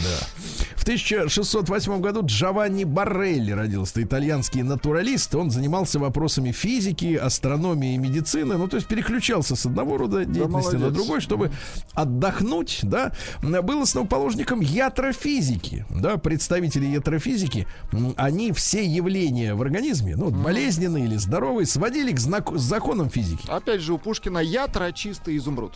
В 0.76 0.84
1608 0.84 2.02
году 2.02 2.22
Джованни 2.26 2.84
Барелли 2.84 3.52
родился, 3.52 4.02
итальянский 4.02 4.64
натуралист. 4.64 5.36
Он 5.36 5.52
занимался 5.52 6.00
вопросами 6.00 6.52
физики, 6.52 7.16
астрономии 7.16 7.94
и 7.94 7.98
медицины. 7.98 8.58
Ну, 8.58 8.68
то 8.68 8.78
есть 8.78 8.88
переключался 8.88 9.56
с 9.56 9.66
одного 9.66 9.98
рода 9.98 10.26
деятельности 10.26 10.74
на 10.74 10.80
молодец. 10.80 10.98
другой, 10.98 11.22
чтобы 11.22 11.52
отдохнуть, 11.94 12.80
да. 12.84 13.12
Был 13.42 13.82
основоположником 13.82 14.62
ятрофизики, 14.62 15.86
да, 15.90 16.18
представители 16.18 16.86
ятрофизики, 16.86 17.68
они 18.16 18.52
все 18.54 18.84
явления 18.86 19.54
в 19.54 19.62
организме, 19.62 20.16
ну, 20.16 20.32
болезненные 20.32 21.06
или 21.06 21.18
здоровые, 21.18 21.59
сводили 21.65 22.12
к 22.12 22.19
знаку- 22.19 22.58
законам 22.58 23.10
физики. 23.10 23.48
Опять 23.50 23.82
же, 23.82 23.93
у 23.93 23.98
Пушкина 23.98 24.39
ятра 24.39 24.91
чистый 24.91 25.38
изумруд. 25.38 25.74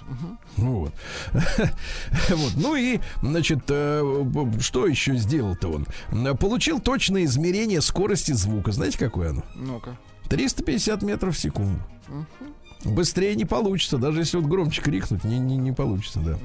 Ну 0.58 0.80
Вот. 0.80 0.94
вот. 2.30 2.52
Ну 2.56 2.76
и, 2.76 3.00
значит, 3.22 3.60
э, 3.70 4.02
что 4.60 4.88
еще 4.88 5.16
сделал-то 5.18 5.70
он? 5.70 5.88
Получил 6.38 6.80
точное 6.80 7.26
измерение 7.26 7.82
скорости 7.82 8.32
звука. 8.32 8.72
Знаете, 8.72 8.98
какое 8.98 9.30
оно? 9.32 9.44
Ну-ка. 9.56 9.98
350 10.30 11.02
метров 11.04 11.36
в 11.36 11.40
секунду. 11.40 11.80
Быстрее 12.86 13.36
не 13.36 13.46
получится, 13.46 13.98
даже 13.98 14.20
если 14.20 14.38
вот 14.38 14.46
громче 14.46 14.82
крикнуть, 14.82 15.24
не, 15.24 15.40
не, 15.40 15.58
не 15.58 15.72
получится, 15.72 16.20
да. 16.20 16.38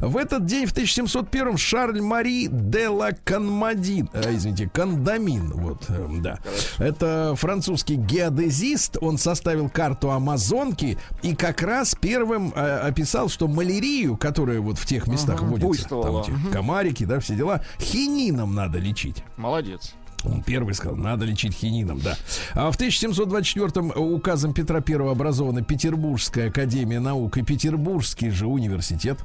В 0.00 0.16
этот 0.16 0.44
день, 0.44 0.66
в 0.66 0.74
1701-м, 0.74 1.56
Шарль 1.56 2.00
Мари 2.02 2.48
де 2.50 2.88
ла 2.88 3.10
Конмадин, 3.24 4.10
а, 4.12 4.34
извините, 4.34 4.68
Кондамин, 4.72 5.52
вот, 5.52 5.84
э, 5.88 6.06
да. 6.20 6.38
Это 6.78 7.34
французский 7.36 7.96
геодезист, 7.96 8.98
он 9.00 9.18
составил 9.18 9.68
карту 9.70 10.10
Амазонки 10.10 10.98
и 11.22 11.34
как 11.34 11.62
раз 11.62 11.94
первым 11.94 12.52
э, 12.54 12.78
описал, 12.80 13.28
что 13.28 13.48
малярию, 13.48 14.16
которая 14.16 14.60
вот 14.60 14.78
в 14.78 14.86
тех 14.86 15.06
местах 15.06 15.42
Ага, 15.42 15.46
водится, 15.46 15.88
там 15.88 16.16
эти 16.18 16.32
комарики, 16.52 17.04
да, 17.04 17.20
все 17.20 17.34
дела, 17.34 17.62
хинином 17.80 18.54
надо 18.54 18.78
лечить. 18.78 19.24
Молодец. 19.36 19.94
Он 20.24 20.42
первый 20.42 20.74
сказал, 20.74 20.96
надо 20.96 21.24
лечить 21.24 21.54
хинином, 21.54 22.00
да. 22.00 22.16
А 22.54 22.70
в 22.70 22.78
1724-м 22.78 23.92
указом 23.96 24.52
Петра 24.52 24.82
I 24.86 24.94
образована 25.10 25.62
Петербургская 25.62 26.48
академия 26.48 27.00
наук 27.00 27.36
и 27.38 27.42
Петербургский 27.42 28.30
же 28.30 28.46
университет. 28.46 29.18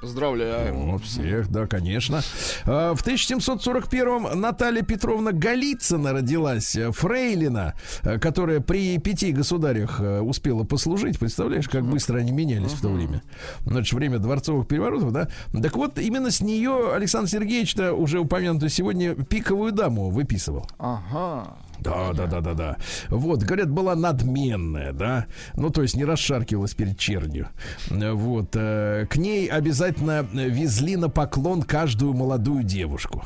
Поздравляем. 0.00 0.92
Вот, 0.92 1.02
всех, 1.02 1.50
да, 1.50 1.66
конечно. 1.66 2.22
А, 2.64 2.94
В 2.94 3.06
1741-м 3.06 4.40
Наталья 4.40 4.82
Петровна 4.82 5.32
Голицына 5.32 6.12
родилась, 6.12 6.74
э, 6.74 6.90
фрейлина, 6.90 7.74
э, 8.02 8.18
которая 8.18 8.60
при 8.60 8.98
пяти 8.98 9.32
государях 9.32 10.00
э, 10.00 10.20
успела 10.20 10.64
послужить. 10.64 11.18
Представляешь, 11.18 11.68
как 11.68 11.84
быстро 11.84 12.18
они 12.18 12.32
менялись 12.32 12.72
в 12.72 12.80
то 12.80 12.88
время. 12.88 13.22
Ну, 13.66 13.78
это 13.78 13.84
же 13.84 13.96
время 13.96 14.18
дворцовых 14.18 14.66
переворотов, 14.66 15.12
да? 15.12 15.28
Так 15.62 15.76
вот, 15.76 15.98
именно 15.98 16.30
с 16.30 16.40
нее 16.40 16.92
Александр 16.94 17.28
Сергеевич-то, 17.28 17.92
уже 17.92 18.20
упомянутый 18.20 18.70
сегодня, 18.70 19.14
пиковую 19.14 19.72
даму 19.72 20.08
выписывал. 20.10 20.66
Ага. 20.78 21.56
Да, 21.82 22.12
да, 22.12 22.26
да, 22.26 22.40
да, 22.40 22.54
да. 22.54 22.76
Вот, 23.08 23.42
говорят, 23.42 23.70
была 23.70 23.94
надменная, 23.94 24.92
да. 24.92 25.26
Ну, 25.54 25.70
то 25.70 25.82
есть 25.82 25.96
не 25.96 26.04
расшаркивалась 26.04 26.74
перед 26.74 26.98
чернью. 26.98 27.48
Вот. 27.90 28.50
э, 28.54 29.06
К 29.08 29.16
ней 29.16 29.46
обязательно 29.48 30.22
везли 30.32 30.96
на 30.96 31.08
поклон 31.08 31.62
каждую 31.62 32.12
молодую 32.14 32.62
девушку. 32.62 33.24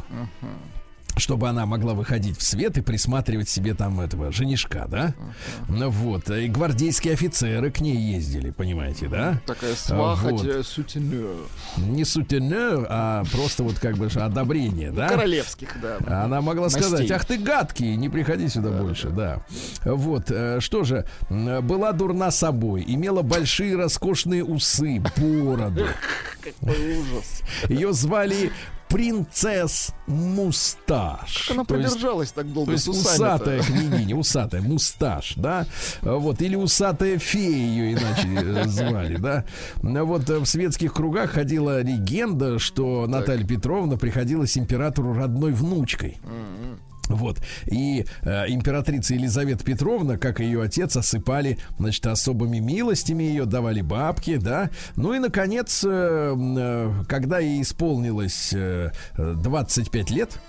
Чтобы 1.16 1.48
она 1.48 1.64
могла 1.64 1.94
выходить 1.94 2.38
в 2.38 2.42
свет 2.42 2.76
и 2.76 2.80
присматривать 2.80 3.48
себе 3.48 3.74
там 3.74 4.00
этого 4.00 4.32
женишка, 4.32 4.86
да? 4.88 5.14
Ну 5.68 5.90
Вот. 5.90 6.28
И 6.30 6.48
гвардейские 6.48 7.14
офицеры 7.14 7.70
к 7.70 7.80
ней 7.80 7.96
ездили, 7.96 8.50
понимаете, 8.50 9.06
да? 9.08 9.40
Такая 9.46 9.74
сваха, 9.76 10.28
вот. 10.28 10.42
те- 10.42 10.62
сутенер. 10.62 11.36
Не 11.76 12.04
сутенер, 12.04 12.86
а 12.90 13.24
просто 13.32 13.62
вот 13.62 13.78
как 13.78 13.96
бы 13.96 14.06
одобрение, 14.06 14.90
да? 14.90 15.08
Королевских, 15.08 15.76
да. 15.80 15.98
Она 16.24 16.40
могла 16.40 16.64
Мастей. 16.64 16.82
сказать, 16.82 17.10
ах 17.10 17.24
ты 17.24 17.38
гадкий, 17.38 17.94
не 17.96 18.08
приходи 18.08 18.48
сюда 18.48 18.70
больше, 18.70 19.10
да. 19.10 19.44
Вот, 19.84 20.30
э, 20.30 20.58
что 20.60 20.82
же, 20.84 21.06
была 21.30 21.92
дурна 21.92 22.30
собой, 22.30 22.84
имела 22.86 23.22
большие 23.22 23.76
роскошные 23.76 24.44
усы, 24.44 25.00
бороду. 25.16 25.86
Какой 26.42 26.98
ужас. 26.98 27.42
Ее 27.68 27.92
звали 27.92 28.50
принцесс 28.94 29.92
Мусташ. 30.06 31.48
Как 31.48 31.56
она 31.56 31.64
То 31.64 31.74
есть- 31.74 31.88
продержалась 31.88 32.30
так 32.30 32.52
долго 32.52 32.66
то 32.66 32.72
есть 32.74 32.86
усатая 32.86 33.60
княгиня, 33.60 34.14
усатая, 34.14 34.62
мусташ, 34.62 35.34
да, 35.36 35.66
вот, 36.02 36.40
или 36.40 36.54
усатая 36.54 37.18
фея 37.18 37.50
ее 37.50 37.92
иначе 37.94 38.28
э, 38.28 38.64
звали, 38.68 39.16
да. 39.16 39.44
Вот 39.82 40.30
э, 40.30 40.38
в 40.38 40.46
светских 40.46 40.94
кругах 40.94 41.30
ходила 41.32 41.82
легенда, 41.82 42.60
что 42.60 43.06
Наталья 43.08 43.44
Петровна 43.44 43.96
приходилась 43.96 44.56
императору 44.56 45.12
родной 45.12 45.50
внучкой. 45.52 46.18
Вот. 47.08 47.40
И 47.66 48.06
э, 48.22 48.48
императрица 48.48 49.14
Елизавета 49.14 49.64
Петровна, 49.64 50.16
как 50.16 50.40
и 50.40 50.44
ее 50.44 50.62
отец, 50.62 50.96
осыпали, 50.96 51.58
значит, 51.78 52.06
особыми 52.06 52.58
милостями 52.58 53.24
ее, 53.24 53.44
давали 53.44 53.80
бабки, 53.82 54.36
да. 54.36 54.70
Ну 54.96 55.14
и, 55.14 55.18
наконец, 55.18 55.84
э, 55.84 56.34
э, 56.36 56.92
когда 57.08 57.38
ей 57.38 57.62
исполнилось 57.62 58.52
э, 58.52 58.90
э, 59.16 59.34
25 59.36 60.10
лет, 60.10 60.40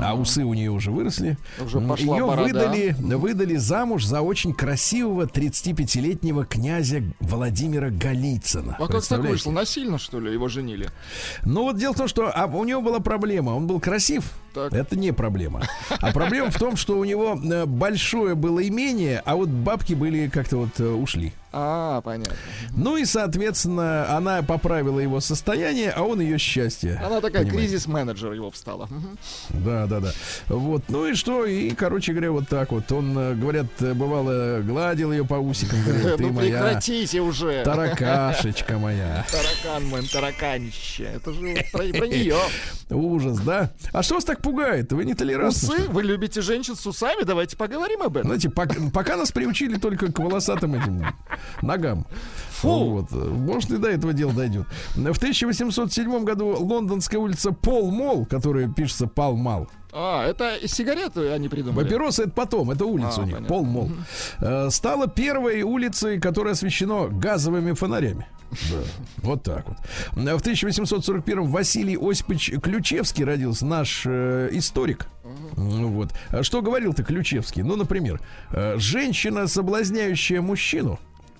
а 0.00 0.14
усы 0.14 0.42
у 0.42 0.54
нее 0.54 0.70
уже 0.72 0.90
выросли, 0.90 1.36
Уже 1.64 1.80
пошла 1.80 2.16
ее 2.16 2.26
борода. 2.26 2.42
выдали, 2.42 2.96
выдали 2.98 3.54
замуж 3.56 4.04
за 4.04 4.22
очень 4.22 4.52
красивого 4.52 5.26
35-летнего 5.26 6.44
князя 6.44 7.04
Владимира 7.20 7.90
Голицына. 7.90 8.76
А 8.78 8.86
как 8.88 9.06
так 9.06 9.20
вышло? 9.20 9.52
Насильно, 9.52 9.98
что 9.98 10.18
ли, 10.18 10.32
его 10.32 10.48
женили? 10.48 10.88
Ну 11.44 11.62
вот 11.62 11.76
дело 11.78 11.94
в 11.94 11.96
том, 11.96 12.08
что 12.08 12.28
а, 12.28 12.46
у 12.46 12.64
него 12.64 12.82
была 12.82 12.98
проблема. 12.98 13.50
Он 13.50 13.66
был 13.68 13.78
красив. 13.78 14.32
Так. 14.64 14.72
Это 14.72 14.96
не 14.98 15.12
проблема. 15.12 15.62
А 16.00 16.12
проблема 16.12 16.50
в 16.50 16.58
том, 16.58 16.76
что 16.76 16.98
у 16.98 17.04
него 17.04 17.38
э, 17.42 17.66
большое 17.66 18.34
было 18.34 18.66
имение, 18.66 19.22
а 19.24 19.36
вот 19.36 19.48
бабки 19.48 19.94
были 19.94 20.28
как-то 20.28 20.56
вот 20.58 20.80
э, 20.80 20.84
ушли. 20.88 21.32
А, 21.50 22.02
понятно. 22.02 22.34
Ну 22.76 22.98
и, 22.98 23.06
соответственно, 23.06 24.14
она 24.14 24.42
поправила 24.42 25.00
его 25.00 25.18
состояние, 25.20 25.90
а 25.90 26.02
он 26.02 26.20
ее 26.20 26.36
счастье. 26.36 27.00
Она 27.02 27.22
такая 27.22 27.46
кризис-менеджер 27.46 28.32
его 28.32 28.50
встала. 28.50 28.86
Да, 29.50 29.86
да, 29.86 30.00
да. 30.00 30.12
Вот. 30.48 30.82
Ну 30.88 31.06
и 31.06 31.14
что? 31.14 31.46
И, 31.46 31.70
короче 31.70 32.12
говоря, 32.12 32.32
вот 32.32 32.48
так 32.48 32.70
вот. 32.72 32.90
Он, 32.92 33.16
э, 33.18 33.34
говорят, 33.34 33.66
бывало, 33.80 34.60
гладил 34.60 35.10
ее 35.10 35.24
по 35.24 35.34
усикам. 35.34 35.82
Говорит, 35.84 36.16
ты 36.18 36.22
Ну 36.26 36.32
моя 36.34 36.62
прекратите 36.62 37.20
уже. 37.20 37.62
таракашечка 37.64 38.78
моя. 38.78 39.24
Таракан 39.30 39.88
мэн, 39.88 40.06
тараканище. 40.06 41.04
Это 41.16 41.32
же 41.32 41.40
про, 41.72 41.78
про 41.98 42.06
нее. 42.06 42.36
Ужас, 42.90 43.38
да? 43.40 43.70
А 43.92 44.02
что 44.02 44.16
вас 44.16 44.24
так 44.24 44.40
пугает? 44.48 44.92
Вы 44.92 45.04
не 45.04 45.14
толерантны? 45.14 45.48
Усы? 45.74 45.88
Вы 45.90 46.02
любите 46.02 46.40
женщин 46.40 46.74
с 46.74 46.86
усами? 46.86 47.24
Давайте 47.24 47.56
поговорим 47.56 48.02
об 48.02 48.16
этом. 48.16 48.28
Знаете, 48.28 48.48
пок- 48.48 48.90
пока 48.92 49.16
нас 49.16 49.30
приучили 49.30 49.76
только 49.76 50.10
к 50.10 50.18
волосатым 50.18 50.74
этим 50.74 51.04
ногам. 51.62 52.06
Фу. 52.60 52.68
Вот. 52.68 53.10
Может, 53.12 53.70
и 53.70 53.76
до 53.76 53.88
этого 53.88 54.12
дела 54.12 54.32
дойдет. 54.32 54.66
В 54.94 55.16
1807 55.18 56.24
году 56.24 56.56
лондонская 56.58 57.20
улица 57.20 57.52
Пол 57.52 57.90
Мол, 57.90 58.24
которая 58.26 58.68
пишется 58.68 59.06
Пал 59.06 59.36
Мал. 59.36 59.68
А, 59.92 60.26
это 60.26 60.56
сигареты 60.66 61.28
они 61.30 61.48
придумали. 61.48 61.84
Папиросы 61.84 62.22
это 62.24 62.30
потом, 62.32 62.70
это 62.70 62.84
улица 62.84 63.20
А, 63.20 63.22
у 63.22 63.24
них, 63.24 63.34
понятно. 63.34 63.48
Пол 63.54 63.64
Мол. 63.64 63.90
Э, 64.40 64.68
Стала 64.70 65.06
первой 65.08 65.62
улицей, 65.62 66.20
которая 66.20 66.54
освещена 66.54 67.08
газовыми 67.08 67.72
фонарями. 67.72 68.26
Да, 68.50 68.82
вот 69.18 69.42
так 69.42 69.68
вот. 69.68 69.76
В 70.12 70.40
1841 70.40 71.44
Василий 71.44 71.96
Осипович 72.00 72.52
Ключевский 72.62 73.24
родился, 73.24 73.66
наш 73.66 74.04
э, 74.06 74.48
историк. 74.52 75.06
Ну 75.56 75.88
Вот. 75.88 76.10
А 76.30 76.42
Что 76.42 76.62
говорил-то 76.62 77.04
Ключевский? 77.04 77.62
Ну, 77.62 77.76
например, 77.76 78.20
э, 78.50 78.76
женщина, 78.78 79.46
соблазняющая 79.46 80.40
мужчину, 80.40 80.98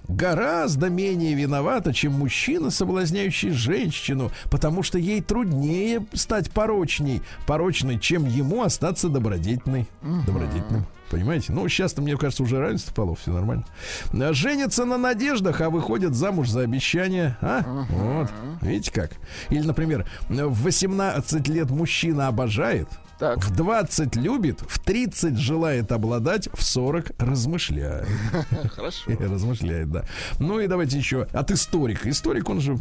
гораздо 0.09 0.89
менее 0.89 1.35
виновата, 1.35 1.93
чем 1.93 2.13
мужчина, 2.13 2.71
соблазняющий 2.71 3.51
женщину, 3.51 4.31
потому 4.51 4.83
что 4.83 4.99
ей 4.99 5.21
труднее 5.21 6.05
стать 6.15 6.51
порочней, 6.51 7.23
порочной, 7.47 7.99
чем 7.99 8.27
ему 8.27 8.63
остаться 8.63 9.09
добродетельной, 9.09 9.87
добродетельным. 10.27 10.87
Понимаете? 11.11 11.53
Ну, 11.53 11.67
сейчас-то, 11.69 12.03
мне 12.03 12.17
кажется, 12.17 12.43
уже 12.43 12.59
равенство 12.59 12.93
полов, 12.93 13.21
все 13.21 13.33
нормально. 13.33 13.65
А, 14.13 14.33
Женятся 14.33 14.85
на 14.85 14.99
надеждах, 14.99 15.61
а 15.63 15.71
выходят 15.71 16.15
замуж 16.15 16.49
за 16.51 16.61
обещания. 16.61 17.39
А? 17.41 17.63
Вот. 17.91 18.31
Видите 18.61 18.93
как? 18.93 19.13
Или, 19.49 19.63
например, 19.67 20.07
в 20.29 20.63
18 20.65 21.49
лет 21.49 21.71
мужчина 21.71 22.29
обожает, 22.29 22.89
Так. 23.19 23.39
в 23.39 23.51
20 23.57 24.17
любит, 24.17 24.61
в 24.61 24.79
30 24.81 25.39
желает 25.39 25.93
обладать, 25.93 26.49
в 26.53 26.63
40 26.63 27.13
размышляет. 27.19 28.07
Хорошо. 28.75 29.11
Размышляет, 29.19 29.91
да. 29.91 30.05
Ну 30.39 30.61
и 30.61 30.67
давайте 30.67 30.99
еще 30.99 31.23
от 31.33 31.51
историка. 31.51 32.11
Историк, 32.11 32.51
он 32.51 32.61
же 32.61 32.77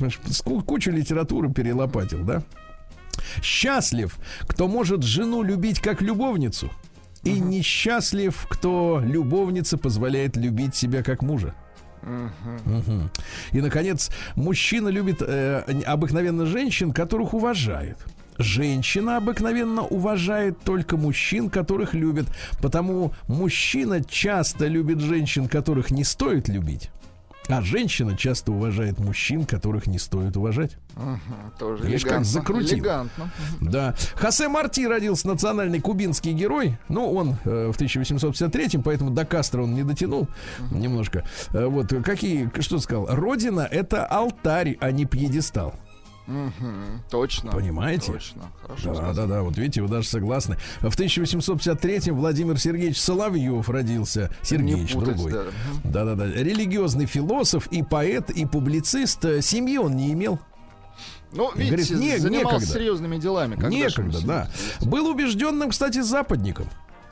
кучу 0.66 0.92
литературы 0.92 1.50
перелопатил, 1.52 2.24
да? 2.26 2.44
Счастлив, 3.42 4.18
кто 4.42 4.68
может 4.68 5.04
жену 5.04 5.42
любить 5.44 5.80
как 5.80 6.02
любовницу, 6.02 6.72
и 7.28 7.40
несчастлив, 7.40 8.48
кто 8.50 9.02
любовница 9.04 9.78
позволяет 9.78 10.38
любить 10.38 10.76
себя 10.76 11.04
как 11.04 11.22
мужа. 11.22 11.54
Мгм. 12.02 13.12
И, 13.52 13.62
наконец, 13.62 14.10
мужчина 14.36 14.90
любит 14.90 15.22
э, 15.22 15.64
обыкновенно 15.86 16.46
женщин, 16.46 16.94
которых 16.94 17.34
уважает. 17.34 17.98
Женщина 18.38 19.18
обыкновенно 19.18 19.82
уважает 19.82 20.60
только 20.64 20.96
мужчин, 20.96 21.50
которых 21.50 21.94
любит. 21.94 22.28
Потому 22.62 23.14
мужчина 23.28 24.04
часто 24.04 24.68
любит 24.68 25.00
женщин, 25.00 25.48
которых 25.48 25.92
не 25.92 26.04
стоит 26.04 26.48
любить. 26.48 26.92
А 27.50 27.62
женщина 27.62 28.18
часто 28.18 28.52
уважает 28.52 29.00
мужчин, 29.00 29.46
которых 29.46 29.88
не 29.88 30.00
стоит 30.00 30.36
уважать. 30.36 30.78
Мгм, 30.96 31.22
Тоже 31.58 31.84
Видишь, 31.84 32.02
как 32.04 32.12
элегантно. 32.12 32.32
закрутил. 32.32 32.78
Элегантно. 32.78 33.32
Да. 33.62 33.96
Хосе 34.16 34.48
Марти 34.50 34.86
родился 34.86 35.28
национальный 35.28 35.80
кубинский 35.80 36.34
герой. 36.34 36.78
Ну, 36.90 37.10
он 37.14 37.38
э, 37.46 37.72
в 37.72 37.76
1853, 37.76 38.82
поэтому 38.84 39.12
до 39.12 39.24
Кастро 39.26 39.64
он 39.64 39.74
не 39.76 39.84
дотянул 39.84 40.28
немножко. 40.72 41.24
Э, 41.54 41.68
вот 41.68 41.94
какие, 42.04 42.50
что 42.60 42.80
сказал? 42.80 43.06
Родина 43.10 43.62
это 43.62 44.06
алтарь, 44.06 44.76
а 44.82 44.92
не 44.92 45.06
пьедестал. 45.06 45.74
Мгм, 46.28 47.02
Точно. 47.10 47.52
Понимаете? 47.52 48.12
Точно. 48.12 48.52
Хорошо 48.62 48.90
Да, 48.90 48.96
сказано. 48.96 49.14
да, 49.14 49.26
да, 49.28 49.42
вот 49.44 49.58
видите, 49.58 49.82
вы 49.82 49.88
даже 49.88 50.08
согласны. 50.08 50.58
В 50.82 50.94
1853 50.94 52.12
Владимир 52.12 52.60
Сергеевич 52.60 53.00
Соловьев 53.02 53.70
родился. 53.70 54.30
Сергеевич, 54.44 54.92
путать, 54.94 55.16
другой. 55.16 55.32
да. 55.32 55.44
Да, 55.86 56.06
да, 56.06 56.16
да. 56.16 56.26
Религиозный 56.26 57.06
философ 57.06 57.68
и 57.68 57.82
поэт, 57.82 58.30
и 58.30 58.46
публицист. 58.46 59.24
Э, 59.24 59.42
Семьи 59.42 59.78
он 59.78 59.96
не 59.96 60.12
имел. 60.14 60.40
Ну, 61.32 61.50
Говорит, 61.52 61.72
видите, 61.72 61.96
не- 61.96 62.18
занимался 62.18 62.56
некогда. 62.60 62.74
серьезными 62.74 63.18
делами. 63.18 63.56
когда 63.56 63.70
Некогда, 63.70 64.26
да. 64.26 64.50
Был 64.82 65.08
убежденным, 65.10 65.70
кстати, 65.70 66.02
западником. 66.02 66.68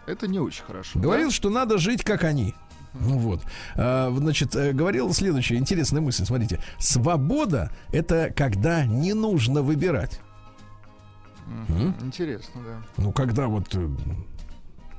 Это 0.07 0.27
не 0.27 0.39
очень 0.39 0.63
хорошо. 0.65 0.99
Говорил, 0.99 1.27
да? 1.29 1.33
что 1.33 1.49
надо 1.49 1.77
жить 1.77 2.03
как 2.03 2.23
они. 2.23 2.53
Ну 2.99 3.17
Вот. 3.17 3.41
А, 3.75 4.13
значит, 4.15 4.55
э, 4.55 4.71
говорил 4.71 5.13
следующее, 5.13 5.59
интересная 5.59 6.01
мысль. 6.01 6.25
Смотрите. 6.25 6.59
Свобода— 6.79 7.71
это 7.91 8.31
когда 8.35 8.85
не 8.85 9.13
нужно 9.13 9.61
выбирать. 9.61 10.19
Мгм, 11.45 11.95
Интересно, 12.01 12.61
да. 12.65 12.81
Ну, 13.03 13.11
когда 13.11 13.47
вот... 13.47 13.67
э, 13.75 13.87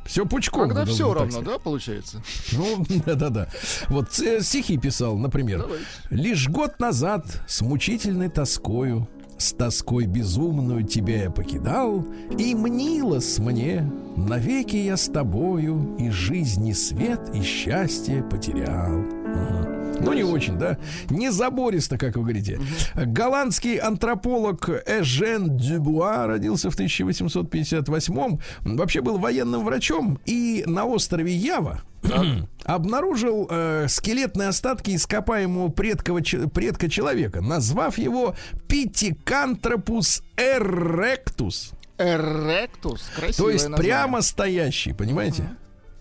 Все 0.04 0.24
пучком. 0.26 0.68
Когда 0.68 0.85
все 0.85 1.12
равно, 1.12 1.40
да, 1.42 1.59
получается? 1.59 2.22
Ну, 2.52 2.85
да-да-да. 3.04 3.48
Вот 3.88 4.16
э, 4.20 4.40
стихи 4.42 4.78
писал, 4.78 5.16
например. 5.18 5.61
Давайте. 5.62 5.85
Лишь 6.11 6.48
год 6.48 6.78
назад 6.78 7.42
с 7.48 7.62
мучительной 7.62 8.28
тоскою, 8.28 9.09
с 9.38 9.53
тоской 9.53 10.07
безумную 10.07 10.85
тебя 10.85 11.25
я 11.25 11.31
покидал, 11.31 12.05
и 12.38 12.55
мнилось 12.55 13.38
мне, 13.38 13.90
навеки 14.16 14.77
я 14.77 14.96
с 14.96 15.07
тобою, 15.07 15.96
и 15.99 16.11
жизни 16.11 16.72
свет, 16.72 17.20
и 17.35 17.42
счастье 17.42 18.22
потерял. 18.22 18.90
Мгм. 18.90 19.86
Ну, 20.00 20.12
не 20.12 20.22
очень, 20.22 20.59
да? 20.59 20.78
Не 21.11 21.30
забористо, 21.30 21.98
как 21.98 22.16
вы 22.16 22.22
говорите. 22.22 22.61
Голландский 22.94 23.76
антрополог 23.76 24.68
Эжен 24.87 25.56
Дюбуа 25.56 26.26
родился 26.26 26.70
в 26.70 26.74
1858 26.74 28.38
Вообще 28.76 29.00
был 29.00 29.18
военным 29.18 29.64
врачом 29.64 30.18
и 30.26 30.64
на 30.66 30.85
острове 30.85 31.35
Ява 31.35 31.82
обнаружил 32.64 33.48
э, 33.50 33.87
скелетные 33.88 34.48
остатки 34.48 34.94
ископаемого 34.94 35.68
предкова 35.68 36.20
предка 36.52 36.88
человека, 36.88 37.40
назвав 37.40 37.98
его 37.98 38.37
Питикантропус 38.68 40.22
эрректус. 40.37 41.72
Эректус. 41.98 43.11
Красивое 43.16 43.37
То 43.37 43.50
есть 43.50 43.68
название. 43.68 43.92
прямо 43.92 44.22
стоящий, 44.22 44.92
понимаете? 44.92 45.50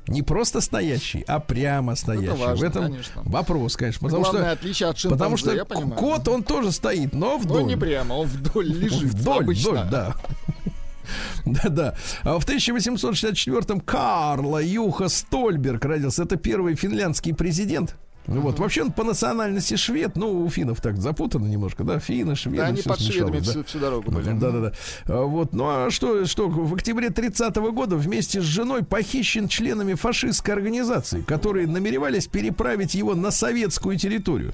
Не 0.08 0.22
просто 0.22 0.62
стоящий, 0.62 1.24
а 1.28 1.39
прямо 1.39 1.96
стоящий. 1.96 2.28
важно, 2.39 2.56
В 2.56 2.63
этом 2.63 2.84
конечно. 2.84 3.22
вопрос, 3.26 3.76
конечно. 3.76 4.00
Потому 4.08 4.24
Главное 4.24 4.44
что, 4.44 4.52
отличие 4.52 4.89
от 4.89 4.98
шимпанзе, 4.98 5.18
потому 5.24 5.38
что 5.38 5.54
я 5.56 5.65
понимаю. 5.65 5.96
кот, 5.96 6.28
он 6.28 6.44
тоже 6.44 6.72
стоит, 6.72 7.13
но 7.13 7.32
Но 7.34 7.38
вдоль. 7.38 7.63
не 7.65 7.76
прямо, 7.76 8.13
он 8.13 8.28
вдоль 8.28 8.68
лежит 8.68 9.13
Вдоль, 9.13 9.44
обычно. 9.44 9.72
вдоль, 9.72 9.88
да. 9.91 10.15
Да-да. 11.46 11.96
А 12.24 12.39
в 12.39 12.46
1864-м 12.48 13.80
Карла 13.82 14.62
Юха 14.63 15.08
Стольберг 15.08 15.86
родился. 15.86 16.24
Это 16.24 16.36
первый 16.36 16.76
финляндский 16.76 17.34
президент. 17.34 17.96
Ну 18.28 18.42
Вот. 18.42 18.60
Вообще 18.60 18.84
он 18.84 18.92
по 18.92 19.04
национальности 19.04 19.76
швед. 19.76 20.16
Ну, 20.16 20.46
у 20.46 20.50
финнов 20.50 20.82
так 20.82 20.98
запутано 20.98 21.48
немножко, 21.48 21.84
да? 21.84 22.00
Финны, 22.00 22.36
шведы. 22.36 22.58
Да, 22.58 22.66
они 22.68 22.82
под 22.82 23.00
шведами 23.00 23.40
да. 23.40 23.44
всю, 23.44 23.64
всю 23.64 23.80
дорогу 23.80 24.12
были. 24.12 24.32
Да, 24.32 24.52
да, 24.52 24.60
да. 24.60 24.72
А, 25.06 25.24
Вот. 25.24 25.54
Ну 25.54 25.66
а 25.68 25.90
что, 25.92 26.26
что 26.26 26.50
в 26.50 26.74
октябре 26.74 27.10
30 27.10 27.56
года 27.56 27.96
вместе 27.96 28.42
с 28.42 28.44
женой 28.44 28.84
похищен 28.84 29.48
членами 29.48 29.94
фашистской 29.94 30.54
организации, 30.54 31.22
которые 31.22 31.68
намеревались 31.68 32.28
переправить 32.28 32.96
его 32.96 33.16
на 33.16 33.32
советскую 33.32 33.98
территорию. 33.98 34.54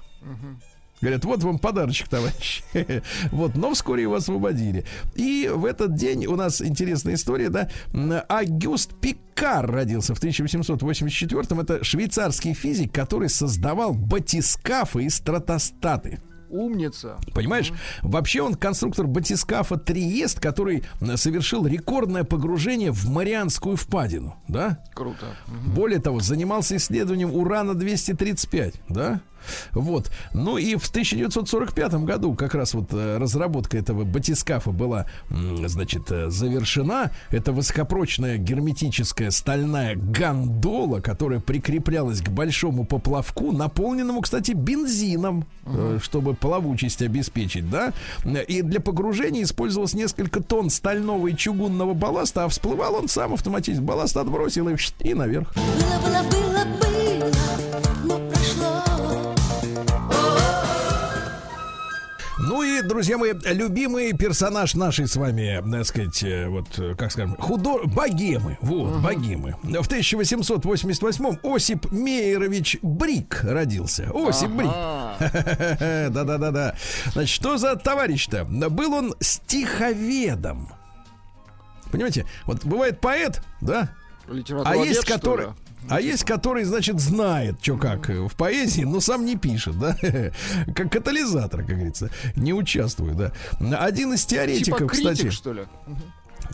Говорят, 1.02 1.26
вот 1.26 1.44
вам 1.44 1.58
подарочек, 1.58 2.08
товарищ. 2.08 2.62
вот, 3.32 3.56
но 3.56 3.74
вскоре 3.74 4.04
его 4.04 4.16
освободили. 4.16 4.86
И 5.16 5.50
в 5.52 5.66
этот 5.66 5.96
день 5.96 6.28
у 6.28 6.36
нас 6.36 6.62
интересная 6.62 7.16
история, 7.16 7.50
да. 7.50 7.70
Агюст 8.30 8.94
Пикар 9.00 9.70
родился 9.70 10.14
в 10.14 10.24
1884-м. 10.24 11.60
Это 11.60 11.84
швейцарский 11.84 12.54
физик, 12.54 12.94
который 12.94 13.30
создавал 13.30 13.94
батискафы 13.94 15.06
и 15.06 15.10
стратостаты. 15.10 16.20
Умница. 16.52 17.18
Понимаешь? 17.34 17.72
Вообще 18.02 18.42
он 18.42 18.56
конструктор 18.56 19.08
батискафа 19.08 19.78
Триест, 19.78 20.40
который 20.42 20.84
совершил 21.16 21.66
рекордное 21.66 22.26
погружение 22.26 22.92
в 22.92 23.10
Марианскую 23.10 23.78
впадину, 23.78 24.36
да? 24.50 24.84
Круто. 24.94 25.28
Более 25.48 26.00
того, 26.00 26.20
занимался 26.20 26.76
исследованием 26.76 27.32
урана-235, 27.34 28.76
да? 28.90 29.22
Вот. 29.72 30.12
Ну 30.34 30.58
и 30.58 30.76
в 30.76 30.88
1945 30.90 31.94
году 32.06 32.34
как 32.36 32.56
раз 32.56 32.74
вот 32.74 32.90
э, 32.92 33.18
разработка 33.18 33.78
этого 33.78 34.04
батискафа 34.04 34.72
была, 34.72 35.06
значит, 35.30 36.12
э, 36.12 36.30
завершена. 36.30 37.12
Это 37.30 37.52
высокопрочная 37.52 38.38
герметическая 38.38 39.32
стальная 39.32 39.96
гондола, 39.96 41.00
которая 41.00 41.40
прикреплялась 41.40 42.22
к 42.22 42.30
большому 42.30 42.86
поплавку, 42.86 43.52
наполненному, 43.52 44.22
кстати, 44.22 44.52
бензином, 44.52 45.46
э, 45.66 46.00
чтобы 46.02 46.34
плавучесть 46.34 47.02
обеспечить, 47.02 47.70
да? 47.70 47.94
И 48.48 48.62
для 48.62 48.80
погружения 48.80 49.44
использовалось 49.44 49.94
несколько 49.94 50.42
тонн 50.42 50.70
стального 50.70 51.28
и 51.28 51.36
чугунного 51.36 51.94
балласта, 51.94 52.46
а 52.46 52.50
всплывал 52.50 52.96
он 52.96 53.08
сам 53.08 53.34
автоматически. 53.34 53.82
Балласт 53.84 54.18
отбросил 54.18 54.70
и, 54.70 54.76
и 55.00 55.14
наверх. 55.14 55.54
Было, 55.56 56.00
было, 56.00 56.24
было, 56.30 56.66
было, 56.80 57.32
но 58.04 58.31
Ну 62.52 62.64
и, 62.64 62.82
друзья 62.82 63.18
мои, 63.18 63.32
любимый 63.46 64.12
персонаж 64.12 64.76
нашей 64.76 65.08
с 65.08 65.16
вами, 65.16 65.64
так 65.72 65.86
сказать, 65.86 66.22
э, 66.22 66.50
вот, 66.50 66.68
э, 66.80 66.96
как 66.96 67.10
скажем, 67.10 67.38
худо... 67.38 67.80
богемы. 67.86 68.58
Вот, 68.60 69.02
богемы. 69.02 69.56
В 69.64 69.88
1888-м 69.88 71.40
Осип 71.44 71.90
Мейерович 71.94 72.80
Брик 72.82 73.46
родился. 73.46 74.12
Осип 74.14 74.50
Брик. 74.50 74.70
Ага. 74.70 76.10
Да-да-да-да. 76.10 76.76
Значит, 77.14 77.34
что 77.34 77.56
за 77.56 77.78
товарищ-то? 77.78 78.44
Был 78.44 78.96
он 78.96 79.16
стиховедом. 79.22 80.74
Понимаете, 81.90 82.26
вот 82.46 82.66
бывает 82.66 83.00
поэт, 83.00 83.42
да, 83.62 83.96
а 84.66 84.76
есть 84.76 85.06
который... 85.06 85.54
А 85.90 86.00
есть 86.00 86.24
который, 86.24 86.64
значит, 86.64 87.00
знает, 87.00 87.56
что 87.62 87.78
как 87.78 88.10
э, 88.10 88.28
в 88.28 88.36
поэзии, 88.36 88.84
но 88.84 89.00
сам 89.00 89.26
не 89.26 89.36
пишет, 89.36 89.78
да? 89.80 89.96
Как 90.76 90.92
катализатор, 90.92 91.62
как 91.64 91.76
говорится. 91.76 92.10
Не 92.36 92.54
участвует, 92.54 93.18
да. 93.18 93.32
Один 93.80 94.14
из 94.14 94.24
теоретиков, 94.26 94.78
Типа 94.80 94.90
критик, 94.90 95.12
кстати. 95.14 95.30
что 95.32 95.54
ли? 95.54 95.64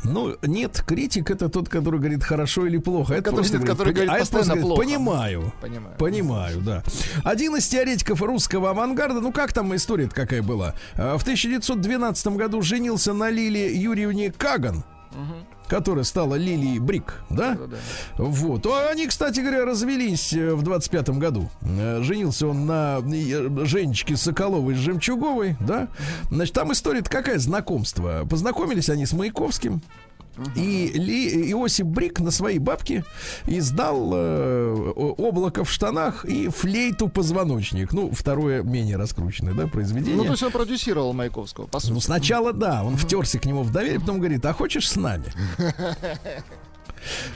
Ну, 0.04 0.36
нет, 0.44 0.84
критик 0.86 1.32
это 1.32 1.50
тот, 1.50 1.70
который 1.70 2.00
говорит 2.00 2.24
хорошо 2.24 2.66
или 2.68 2.78
плохо. 2.78 3.14
Это 3.16 3.32
Который- 3.32 3.36
просто 3.50 3.60
который 3.60 3.94
говорит 3.94 4.12
а 4.12 4.18
это 4.18 4.20
просто 4.30 4.38
постоянно 4.38 4.62
плохо. 4.62 4.82
Понимаю. 4.84 5.54
Понимаю. 5.62 5.96
Понимаю, 5.98 6.62
да. 6.62 6.84
Один 7.24 7.56
из 7.56 7.68
теоретиков 7.68 8.22
русского 8.22 8.70
авангарда, 8.72 9.20
ну 9.22 9.32
как 9.32 9.54
там 9.54 9.76
история 9.76 10.08
какая 10.08 10.42
была? 10.44 10.76
А, 10.96 11.18
В 11.18 11.24
1912 11.24 12.28
году 12.38 12.62
женился 12.62 13.14
на 13.14 13.30
Лиле 13.30 13.76
Юрьевне 13.76 14.32
Каган, 14.32 14.84
которая 15.68 16.04
стала 16.04 16.36
Лилией 16.36 16.80
Брик, 16.80 17.22
да? 17.30 17.56
Да-да. 17.56 17.78
Вот. 18.18 18.66
А 18.66 18.90
Они, 18.90 19.08
кстати 19.08 19.40
говоря, 19.40 19.66
развелись 19.66 20.34
э, 20.34 20.54
в 20.54 20.64
25-м 20.64 21.20
году. 21.20 21.50
Э, 21.62 22.02
Женился 22.02 22.48
он 22.48 22.66
на 22.66 23.00
э, 23.00 23.66
Женечке 23.66 24.16
Соколовой 24.18 24.76
с 24.76 24.78
Жемчуговой, 24.78 25.58
да? 25.60 25.88
Значит, 26.32 26.56
там 26.56 26.72
история 26.72 27.02
какая 27.04 27.40
знакомство. 27.40 28.26
Познакомились 28.30 28.90
они 28.90 29.06
с 29.06 29.14
Маяковским. 29.14 29.82
И 30.56 30.92
Ли, 30.94 31.52
Иосип 31.52 31.88
Брик 31.88 32.20
на 32.20 32.32
свои 32.32 32.60
бабки 32.60 33.04
издал 33.46 34.12
э, 34.14 34.92
облако 34.96 35.64
в 35.64 35.72
штанах 35.72 36.26
и 36.26 36.50
флейту 36.50 37.08
позвоночник. 37.10 37.94
Ну, 37.94 38.12
второе 38.12 38.62
менее 38.64 38.98
раскрученное, 38.98 39.54
да, 39.54 39.68
произведение. 39.68 40.18
Ну, 40.18 40.26
то 40.26 40.32
есть 40.32 40.44
он 40.44 40.52
продюсировал 40.52 41.14
Маяковского, 41.14 41.68
по 41.68 41.80
сути. 41.80 41.94
Ну, 41.94 42.00
сначала 42.00 42.54
да, 42.54 42.84
он 42.84 42.98
втерся 42.98 43.40
к 43.40 43.46
нему 43.46 43.64
в 43.64 43.72
доверие, 43.72 44.00
потом 44.00 44.20
говорит, 44.20 44.46
а 44.46 44.54
хочешь 44.54 44.90
с 44.90 44.96
нами? 44.96 45.26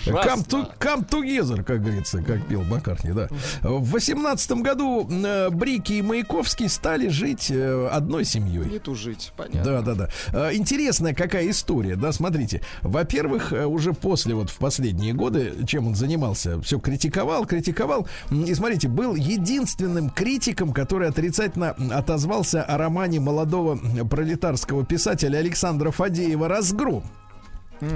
Come, 0.06 0.45
to, 0.47 0.67
come 0.80 1.08
together, 1.08 1.63
как 1.63 1.82
говорится, 1.82 2.21
как 2.21 2.45
пел 2.47 2.63
Маккартни, 2.63 3.12
да. 3.12 3.28
В 3.62 3.91
восемнадцатом 3.91 4.63
году 4.63 5.08
э, 5.10 5.50
Брики 5.50 5.93
и 5.93 6.02
Маяковский 6.02 6.69
стали 6.69 7.08
жить 7.08 7.52
э, 7.52 7.88
одной 7.91 8.26
семьей. 8.26 8.69
Не 8.69 8.80
тужить, 8.80 9.34
понятно. 9.38 9.63
Да, 9.63 9.82
да, 9.82 9.95
да. 9.95 10.10
Э, 10.50 10.54
Интересная 10.54 11.13
какая 11.13 11.50
история, 11.50 11.95
да, 11.95 12.12
смотрите. 12.12 12.62
Во-первых, 12.82 13.52
уже 13.52 13.93
после, 13.93 14.36
вот 14.36 14.50
в 14.50 14.58
последние 14.58 15.13
годы, 15.13 15.54
чем 15.67 15.88
он 15.88 15.95
занимался, 15.95 16.62
все 16.62 16.80
критиковал, 16.80 17.45
критиковал. 17.45 18.08
И 18.30 18.54
смотрите, 18.54 18.88
был 18.88 19.15
единственным 19.15 20.10
критиком, 20.10 20.74
который 20.74 21.10
отрицательно 21.10 21.76
отозвался 21.91 22.63
о 22.63 22.78
романе 22.78 23.19
молодого 23.19 23.80
пролетарского 24.06 24.86
писателя 24.86 25.38
Александра 25.38 25.91
Фадеева 25.91 26.47
«Разгром». 26.47 27.04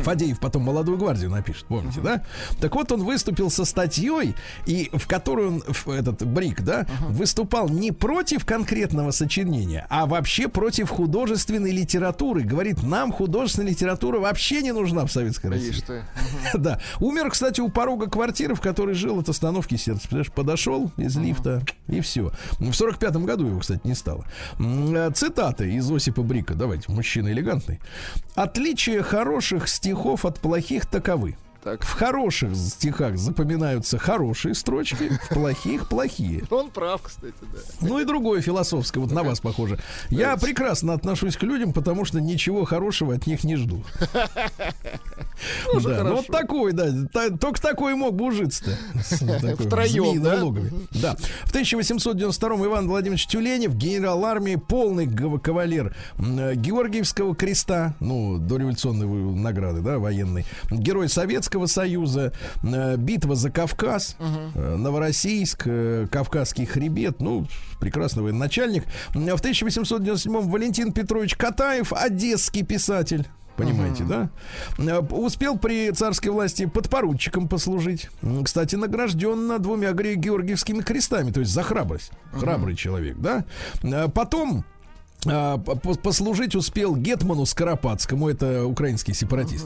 Фадеев 0.04 0.40
потом 0.40 0.64
молодую 0.64 0.98
гвардию 0.98 1.30
напишет, 1.30 1.66
помните, 1.68 2.02
да? 2.02 2.24
Так 2.60 2.76
вот, 2.76 2.92
он 2.92 3.04
выступил 3.04 3.50
со 3.50 3.66
статьей, 3.66 4.36
и 4.66 4.90
в 4.94 5.08
которой 5.08 5.48
он, 5.48 5.64
в- 5.68 5.90
этот 5.90 6.26
Брик, 6.26 6.62
да, 6.62 6.86
выступал 7.10 7.70
не 7.70 7.92
против 7.92 8.46
конкретного 8.46 9.12
сочинения, 9.12 9.86
а 9.90 10.06
вообще 10.06 10.48
против 10.48 10.90
художественной 10.90 11.72
литературы. 11.72 12.42
Говорит, 12.44 12.84
нам 12.84 13.12
художественная 13.12 13.70
литература 13.72 14.20
вообще 14.20 14.62
не 14.62 14.72
нужна 14.72 15.06
в 15.06 15.12
Советской 15.12 15.48
России. 15.52 15.72
Ты. 15.86 16.04
Да. 16.58 16.80
Умер, 17.00 17.32
кстати, 17.32 17.62
у 17.62 17.70
порога 17.70 18.08
квартиры, 18.10 18.56
в 18.56 18.62
которой 18.62 18.96
жил 18.96 19.20
от 19.20 19.30
остановки 19.30 19.76
сердца. 19.76 20.08
Понимаешь, 20.08 20.32
подошел 20.32 20.92
из 20.98 21.16
лифта, 21.18 21.62
и 21.88 22.02
все. 22.02 22.32
В 22.60 22.74
сорок 22.74 22.98
пятом 22.98 23.26
году 23.26 23.48
его, 23.48 23.60
кстати, 23.60 23.82
не 23.84 23.94
стало. 23.94 24.26
Э, 24.60 25.12
Цитаты 25.14 25.74
из 25.74 25.90
Осипа 25.92 26.22
Брика. 26.24 26.54
Давайте, 26.54 26.92
мужчина 26.92 27.30
элегантный. 27.30 27.80
Отличие 28.36 29.02
хороших 29.04 29.68
стихов 29.76 30.26
от 30.26 30.40
плохих 30.40 30.86
таковы. 30.86 31.36
Так. 31.66 31.84
В 31.84 31.94
хороших 31.94 32.56
стихах 32.56 33.18
запоминаются 33.18 33.98
хорошие 33.98 34.54
строчки, 34.54 35.10
в 35.24 35.30
плохих 35.30 35.90
плохие. 35.90 36.44
Он 36.52 36.70
прав, 36.70 37.02
кстати, 37.02 37.34
да. 37.42 37.58
Ну 37.82 38.00
и 38.00 38.06
другое 38.06 38.40
философское, 38.42 39.00
вот 39.00 39.10
на 39.10 39.24
вас 39.24 39.40
похоже. 39.40 39.80
Я 40.12 40.38
прекрасно 40.38 40.94
отношусь 40.94 41.36
к 41.36 41.42
людям, 41.42 41.74
потому 41.74 42.06
что 42.06 42.22
ничего 42.22 42.66
хорошего 42.66 43.16
от 43.16 43.26
них 43.26 43.44
не 43.44 43.56
жду. 43.56 43.84
Да, 45.66 45.72
ну 45.74 45.82
хорошо. 45.82 46.16
вот 46.16 46.28
такой, 46.28 46.72
да. 46.72 46.88
только 47.40 47.62
такой 47.62 47.94
мог 47.96 48.16
бы 48.16 48.26
ужиться-то. 48.26 48.78
Такой 49.42 49.66
Втроем, 49.68 50.24
да? 50.24 50.40
Да. 50.92 51.16
В 51.44 51.50
1892 51.50 52.66
Иван 52.66 52.88
Владимирович 52.88 53.28
Тюленев, 53.28 53.76
генерал 53.76 54.24
армии, 54.24 54.56
полный 54.56 55.08
кавалер 55.08 55.94
э, 56.18 56.56
Георгиевского 56.56 57.36
креста, 57.36 57.96
ну, 58.00 58.38
дореволюционной 58.38 59.08
награды, 59.36 59.82
да, 59.82 60.00
военной, 60.00 60.46
герой 60.72 61.10
Советского 61.10 61.55
Союза, 61.66 62.34
э, 62.64 62.98
битва 62.98 63.36
за 63.36 63.50
Кавказ, 63.50 64.18
э, 64.20 64.76
Новороссийск, 64.76 65.64
э, 65.66 66.08
Кавказский 66.12 66.66
хребет, 66.66 67.22
ну, 67.22 67.48
прекрасный 67.80 68.24
военачальник. 68.24 68.84
В 69.14 69.42
1897 69.42 70.50
Валентин 70.52 70.92
Петрович 70.92 71.36
Катаев, 71.36 71.94
одесский 71.94 72.64
писатель. 72.64 73.28
Понимаете, 73.58 74.04
да? 74.04 74.30
Э, 74.78 75.00
Успел 75.00 75.58
при 75.58 75.90
царской 75.92 76.30
власти 76.30 76.66
подпоручиком 76.66 77.48
послужить. 77.48 78.10
Кстати, 78.44 78.76
награжден 78.76 79.48
на 79.48 79.60
двумя 79.60 79.94
Георгиевскими 79.94 80.82
крестами, 80.82 81.32
то 81.32 81.40
есть 81.40 81.54
за 81.54 81.64
храбрость. 81.64 82.12
Храбрый 82.34 82.76
человек, 82.76 83.16
да? 83.18 83.46
Потом 84.14 84.66
по- 85.24 85.58
по- 85.58 85.96
послужить 85.96 86.54
успел 86.56 86.96
Гетману 86.96 87.46
Скоропадскому, 87.46 88.30
это 88.30 88.66
украинский 88.66 89.14
сепаратист. 89.16 89.66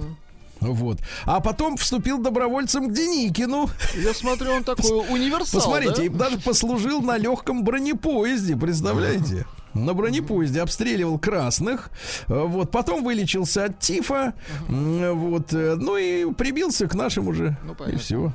Вот. 0.61 0.99
А 1.25 1.39
потом 1.39 1.77
вступил 1.77 2.17
добровольцем 2.17 2.89
к 2.89 2.93
Деникину. 2.93 3.69
Я 3.95 4.13
смотрю, 4.13 4.51
он 4.53 4.63
такой 4.63 4.89
универсал, 5.09 5.61
Посмотрите, 5.61 5.95
да? 5.95 6.03
и 6.03 6.09
даже 6.09 6.37
послужил 6.39 7.01
на 7.01 7.17
легком 7.17 7.63
бронепоезде, 7.63 8.55
представляете? 8.57 9.45
На 9.73 9.93
бронепоезде 9.93 10.61
обстреливал 10.61 11.19
красных, 11.19 11.91
вот, 12.27 12.71
потом 12.71 13.03
вылечился 13.03 13.65
от 13.65 13.79
тифа, 13.79 14.33
вот, 14.67 15.53
э, 15.53 15.75
ну 15.75 15.95
и 15.95 16.33
прибился 16.33 16.87
к 16.87 16.95
нашим 16.95 17.27
уже, 17.27 17.55
Ну, 17.63 17.73
и 17.73 17.75
понятно. 17.75 17.99
все. 17.99 18.33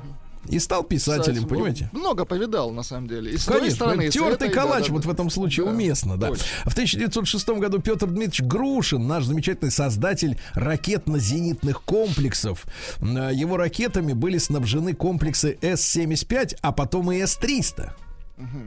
И 0.48 0.58
стал 0.58 0.82
писателем, 0.84 1.36
Кстати, 1.36 1.48
понимаете? 1.48 1.90
ну, 1.92 2.00
Много 2.00 2.24
повидал, 2.24 2.70
на 2.70 2.82
самом 2.82 3.08
деле. 3.08 3.32
И 3.32 3.36
с 3.36 3.44
той 3.44 3.58
Конечно, 3.60 3.76
стороны, 3.76 4.02
и 4.02 4.10
с 4.10 4.12
тертый 4.14 4.50
калач 4.50 4.86
да, 4.88 4.92
вот 4.92 5.02
да. 5.02 5.08
в 5.08 5.12
этом 5.12 5.30
случае 5.30 5.66
Да, 5.66 5.72
уместно, 5.72 6.16
да. 6.16 6.28
точно. 6.28 6.44
В 6.64 6.72
1906 6.72 7.48
году 7.50 7.80
Петр 7.80 8.06
Дмитриевич 8.06 8.42
Грушин, 8.42 9.06
наш 9.06 9.24
замечательный 9.24 9.70
создатель 9.70 10.38
ракетно-зенитных 10.54 11.82
комплексов. 11.84 12.64
А 13.00 13.30
Его 13.30 13.56
ракетами 13.56 14.12
были 14.12 14.38
снабжены 14.38 14.94
комплексы 14.94 15.58
С-75, 15.60 16.58
а 16.60 16.72
потом 16.72 17.10
и 17.12 17.20
С-300. 17.20 17.90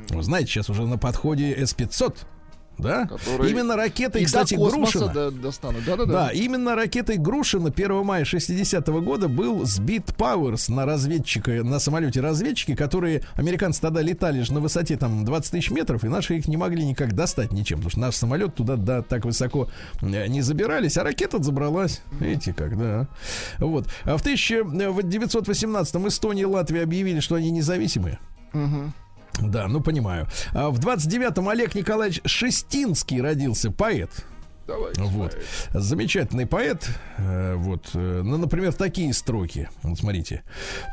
Вы 0.09 0.23
знаете, 0.23 0.49
сейчас 0.51 0.69
уже 0.69 0.85
на 0.85 0.97
подходе 0.97 1.53
С-500. 1.65 2.15
Да? 2.77 3.07
Который 3.07 3.49
Именно 3.49 3.75
ракетой, 3.75 4.21
И 4.21 4.25
кстати, 4.25 4.55
до 4.55 4.69
Грушина. 4.69 5.07
до- 5.07 5.31
достанут. 5.31 5.83
Да-да-да. 5.85 6.11
Да, 6.13 6.29
именно 6.29 6.75
ракетой 6.75 7.17
Грушина 7.17 7.71
1 7.71 8.03
мая 8.03 8.23
60 8.23 8.87
года 9.01 9.27
был 9.27 9.65
сбит 9.65 10.15
Пауэрс 10.15 10.69
на 10.69 10.85
разведчика, 10.85 11.51
на 11.63 11.79
самолете 11.79 12.21
разведчики, 12.21 12.75
которые 12.75 13.23
американцы 13.35 13.81
тогда 13.81 14.01
летали 14.01 14.41
же 14.41 14.53
на 14.53 14.59
высоте 14.59 14.95
там 14.97 15.25
20 15.25 15.51
тысяч 15.51 15.71
метров, 15.71 16.03
и 16.03 16.07
наши 16.07 16.37
их 16.37 16.47
не 16.47 16.57
могли 16.57 16.85
никак 16.85 17.13
достать 17.13 17.51
ничем, 17.51 17.77
потому 17.77 17.89
что 17.91 17.99
наш 17.99 18.15
самолет 18.15 18.53
туда 18.55 18.75
да, 18.75 19.01
так 19.01 19.25
высоко 19.25 19.67
э, 20.01 20.27
не 20.27 20.41
забирались, 20.41 20.97
а 20.97 21.03
ракета 21.03 21.41
забралась. 21.41 22.01
Видите 22.19 22.53
как, 22.53 22.77
да. 22.77 23.07
Вот. 23.59 23.87
А 24.03 24.17
в 24.17 24.21
1918 24.21 25.95
Эстония 26.07 26.41
и 26.43 26.45
Латвия 26.45 26.83
объявили, 26.83 27.19
что 27.19 27.35
они 27.35 27.49
независимые. 27.51 28.19
Мгм. 28.53 28.93
Да, 29.41 29.67
ну 29.67 29.81
понимаю. 29.81 30.27
А 30.53 30.69
в 30.69 30.79
29-м 30.79 31.47
Олег 31.49 31.75
Николаевич 31.75 32.21
Шестинский 32.25 33.21
родился, 33.21 33.71
поэт. 33.71 34.09
Давайте. 34.67 35.01
Вот. 35.01 35.37
Замечательный 35.73 36.45
поэт. 36.45 36.89
Э, 37.17 37.55
Вот. 37.55 37.89
э, 37.93 38.21
Ну, 38.23 38.37
например, 38.37 38.73
такие 38.73 39.13
строки. 39.13 39.69
Вот 39.83 39.97
смотрите. 39.97 40.43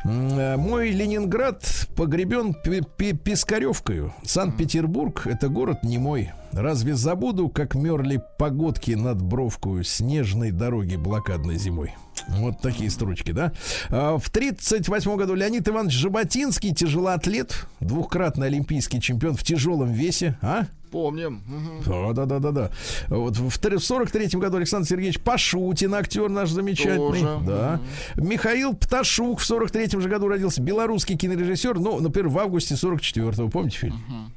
Э, 0.04 0.56
Мой 0.56 0.90
Ленинград 0.90 1.64
погребен 1.96 2.54
Пискаревкою. 2.54 4.14
Санкт-Петербург— 4.24 5.22
это 5.26 5.48
город 5.48 5.82
не 5.82 5.98
мой. 5.98 6.30
Разве 6.52 6.94
забуду, 6.94 7.48
как 7.48 7.74
мерли 7.74 8.22
погодки 8.38 8.92
над 8.92 9.20
бровкою 9.20 9.82
снежной 9.82 10.52
дороги 10.52 10.94
блокадной 10.96 11.56
зимой? 11.56 11.94
Вот 12.28 12.60
такие 12.60 12.90
строчки, 12.90 13.32
да? 13.32 13.52
А 13.90 14.18
В 14.18 14.30
38 14.30 15.16
году 15.16 15.34
Леонид 15.34 15.68
Иванович 15.68 15.94
Жаботинский, 15.94 16.72
тяжелоатлет, 16.72 17.66
двухкратный 17.80 18.46
олимпийский 18.46 19.00
чемпион 19.00 19.34
в 19.34 19.42
тяжелом 19.42 19.90
весе, 19.92 20.38
а? 20.42 20.66
Помним. 20.94 21.42
Мгм. 21.48 21.82
Да, 21.84 22.12
да, 22.12 22.24
да, 22.24 22.38
да, 22.38 22.52
да. 22.52 22.70
Вот 23.08 23.36
в 23.36 23.50
43 23.50 24.38
году 24.38 24.58
Александр 24.58 24.86
Сергеевич 24.86 25.18
Пашутин, 25.18 25.92
актер 25.92 26.28
наш 26.28 26.50
замечательный. 26.50 27.20
Тоже. 27.20 27.38
Да. 27.44 27.80
Михаил 28.14 28.74
Пташук 28.74 29.40
в 29.40 29.44
43 29.44 30.00
же 30.00 30.08
году 30.08 30.28
родился, 30.28 30.62
белорусский 30.62 31.16
кинорежиссер, 31.16 31.80
ну, 31.80 31.98
например, 31.98 32.28
в 32.28 32.38
августе 32.38 32.76
44-го, 32.76 33.48
помните 33.48 33.76
фильм? 33.76 34.32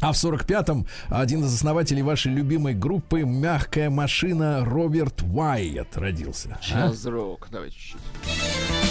А 0.00 0.12
в 0.12 0.14
45-м 0.14 0.86
один 1.08 1.40
из 1.44 1.52
основателей 1.52 2.02
вашей 2.02 2.32
любимой 2.32 2.74
группы 2.74 3.24
«Мягкая 3.24 3.90
машина» 3.90 4.64
Роберт 4.64 5.22
Уайет 5.22 5.96
родился. 5.96 6.56
А? 6.60 6.62
Сейчас 6.62 7.04
рок. 7.06 7.48
Давайте 7.50 7.76
чуть-чуть. 7.76 8.85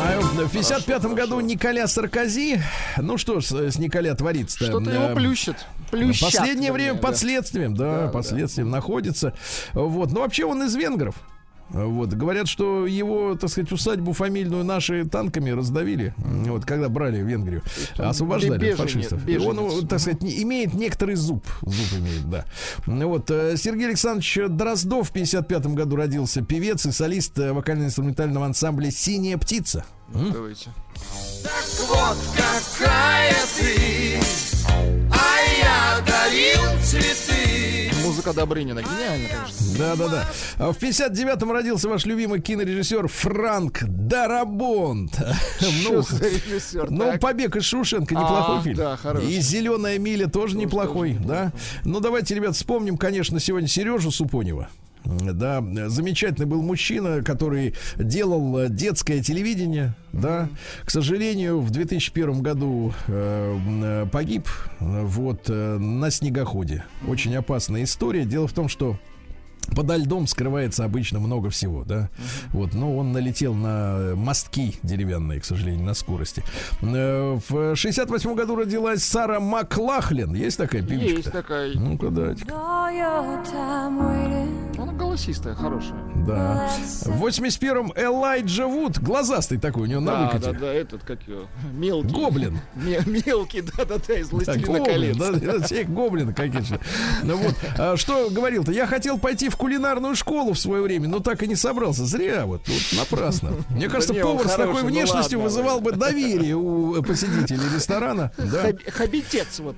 Понимаю. 0.00 0.20
В 0.48 0.54
55-м 0.54 1.14
году 1.14 1.40
Николя 1.40 1.86
Саркози. 1.86 2.60
Ну 2.96 3.18
что 3.18 3.40
ж, 3.40 3.70
с 3.70 3.78
Николя 3.78 4.14
творится 4.14 4.64
Что-то 4.64 4.90
его 4.90 5.14
плющит. 5.14 5.56
Плющат, 5.90 6.32
Последнее 6.32 6.72
время 6.72 6.94
под 6.94 7.12
да. 7.12 7.16
следствием, 7.16 7.74
да, 7.74 8.06
Да, 8.06 8.08
под 8.08 8.22
да. 8.22 8.28
следствием 8.28 8.70
находится. 8.70 9.34
Вот. 9.74 10.10
Но 10.12 10.20
вообще 10.20 10.44
он 10.46 10.62
из 10.62 10.74
венгров. 10.74 11.16
Вот. 11.70 12.10
Говорят, 12.10 12.48
что 12.48 12.86
его, 12.86 13.34
так 13.36 13.50
сказать, 13.50 13.70
усадьбу 13.72 14.12
фамильную 14.12 14.64
наши 14.64 15.04
танками 15.04 15.50
раздавили. 15.50 16.14
Вот, 16.18 16.64
когда 16.64 16.88
брали 16.88 17.22
Венгрию. 17.22 17.62
он 17.98 18.04
Освобождали 18.06 18.54
от 18.54 18.60
беженец, 18.60 18.78
фашистов. 18.78 19.28
И 19.28 19.38
он, 19.38 19.86
так 19.86 20.00
сказать, 20.00 20.22
имеет 20.22 20.74
некоторый 20.74 21.14
зуб. 21.14 21.46
Зуб 21.62 22.00
имеет, 22.00 22.28
да. 22.28 22.44
Вот. 22.86 23.30
э, 23.30 23.56
Сергей 23.56 23.88
Александрович 23.88 24.38
Дроздов 24.48 25.08
в 25.08 25.12
55 25.12 25.66
году 25.68 25.96
родился. 25.96 26.42
Певец 26.42 26.86
и 26.86 26.92
солист 26.92 27.38
э, 27.38 27.52
вокально-инструментального 27.52 28.46
ансамбля 28.46 28.90
«Синяя 28.90 29.38
птица». 29.38 29.84
Давайте. 30.12 30.70
Вот 31.88 32.18
какая 32.36 33.34
ты, 33.58 34.18
а 35.10 35.38
я 35.62 36.04
дарил 36.04 36.82
цветы. 36.82 37.39
Музыка 38.10 38.32
Добрынина. 38.32 38.80
Гениально, 38.82 39.28
конечно. 39.28 39.78
Да, 39.78 39.96
да, 39.96 40.08
да. 40.08 40.28
А 40.58 40.72
В 40.72 40.78
59-м 40.78 41.52
родился 41.52 41.88
ваш 41.88 42.04
любимый 42.06 42.40
кинорежиссер 42.40 43.06
Франк 43.08 43.82
Дарабонт. 43.86 45.12
Ну, 45.84 46.00
режиссер? 46.00 46.90
ну? 46.90 47.18
«Побег 47.18 47.54
из 47.56 47.64
Шушенко» 47.64 48.14
неплохой 48.14 48.58
А, 48.58 48.62
фильм. 48.62 48.76
да, 48.76 48.96
хороший. 48.96 49.30
И 49.32 49.40
«Зеленая 49.40 49.98
миля» 49.98 50.26
тоже 50.26 50.56
неплохой, 50.56 51.14
тоже 51.14 51.24
да. 51.28 51.52
Ну, 51.84 52.00
давайте, 52.00 52.34
ребят, 52.34 52.56
вспомним, 52.56 52.96
конечно, 52.96 53.38
сегодня 53.38 53.68
Сережу 53.68 54.10
Супонева. 54.10 54.68
Да, 55.04 55.62
замечательный 55.88 56.46
был 56.46 56.62
мужчина, 56.62 57.22
который 57.22 57.74
делал 57.96 58.58
э, 58.58 58.68
детское 58.68 59.22
телевидение, 59.22 59.94
да. 60.12 60.48
К 60.84 60.90
сожалению, 60.90 61.60
в 61.60 61.70
2001 61.70 62.42
году 62.42 62.92
э, 63.08 63.58
э, 63.82 64.06
погиб 64.12 64.48
э, 64.80 65.02
вот 65.04 65.48
э, 65.48 65.78
на 65.78 66.10
снегоходе. 66.10 66.84
Очень 67.08 67.34
опасная 67.36 67.84
история. 67.84 68.24
Дело 68.24 68.46
в 68.46 68.52
том, 68.52 68.68
что 68.68 68.98
подо 69.74 69.96
льдом 69.96 70.26
скрывается 70.26 70.84
обычно 70.84 71.18
много 71.20 71.50
всего, 71.50 71.84
да. 71.84 72.08
Вот, 72.52 72.74
но 72.74 72.96
он 72.96 73.12
налетел 73.12 73.54
на 73.54 74.14
мостки 74.16 74.76
деревянные, 74.82 75.40
к 75.40 75.44
сожалению, 75.44 75.84
на 75.84 75.94
скорости. 75.94 76.42
Э, 76.82 77.38
В 77.48 77.76
68 77.76 78.34
году 78.34 78.56
родилась 78.56 79.02
Сара 79.04 79.40
Маклахлин. 79.40 80.34
Есть 80.34 80.56
такая 80.58 80.82
певичка? 80.82 81.16
Есть 81.16 81.32
такая. 81.32 81.72
Ну-ка, 81.74 82.10
дайте. 82.10 82.44
Она 84.78 84.92
голосистая, 84.92 85.54
хорошая. 85.54 85.98
Да. 86.26 86.68
В 87.04 87.24
81-м 87.26 87.92
Элайджа 87.96 88.66
Вуд, 88.66 88.98
глазастый 88.98 89.58
такой, 89.58 89.82
у 89.82 89.86
него 89.86 90.00
на 90.00 90.12
Да, 90.12 90.26
выкате. 90.26 90.52
да, 90.52 90.58
да, 90.58 90.72
этот, 90.72 91.02
как 91.02 91.22
его, 91.26 91.42
мелкий. 91.72 92.08
Гоблин. 92.14 92.58
Ме- 92.74 93.00
мелкий, 93.26 93.60
да-да-да, 93.62 94.14
из 94.14 94.28
Да, 94.28 94.36
«Властелина 94.36 94.66
гоблин, 94.78 94.84
колец». 94.84 95.16
да, 95.16 95.32
да, 95.58 95.64
все 95.66 95.84
гоблины, 95.84 96.32
конечно. 96.32 96.78
Ну 97.22 97.36
вот, 97.36 97.54
а 97.78 97.96
что 97.96 98.30
говорил-то? 98.30 98.72
Я 98.72 98.86
хотел 98.86 99.18
пойти 99.18 99.48
в 99.50 99.56
кулинарную 99.56 100.14
школу 100.14 100.52
в 100.52 100.58
свое 100.58 100.82
время, 100.82 101.08
но 101.08 101.20
так 101.20 101.42
и 101.42 101.46
не 101.46 101.56
собрался. 101.56 102.04
Зря 102.06 102.46
вот, 102.46 102.62
вот 102.66 102.98
напрасно. 102.98 103.52
Мне 103.70 103.88
кажется, 103.88 104.14
повар 104.14 104.46
с 104.46 104.50
такой 104.50 104.66
хороший, 104.66 104.82
ну 104.82 104.88
внешностью 104.88 105.38
ладно, 105.38 105.50
вызывал 105.50 105.80
бы 105.80 105.92
доверие 105.92 106.56
у 106.56 107.02
посетителей 107.02 107.74
ресторана. 107.74 108.32
Хабитец 108.88 109.60
вот. 109.60 109.76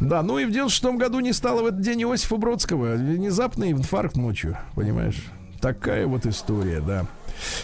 Да, 0.00 0.22
ну 0.22 0.38
и 0.38 0.44
в 0.44 0.50
96 0.50 0.96
году 0.96 1.20
не 1.20 1.32
стало 1.32 1.62
в 1.62 1.66
этот 1.66 1.80
день 1.80 2.02
Иосифа 2.02 2.36
Бродского. 2.36 2.94
Внезапный 2.94 3.70
инфаркт 3.70 4.16
ночью, 4.16 4.58
понимаешь? 4.74 5.22
Такая 5.60 6.06
вот 6.06 6.26
история, 6.26 6.80
да. 6.80 7.06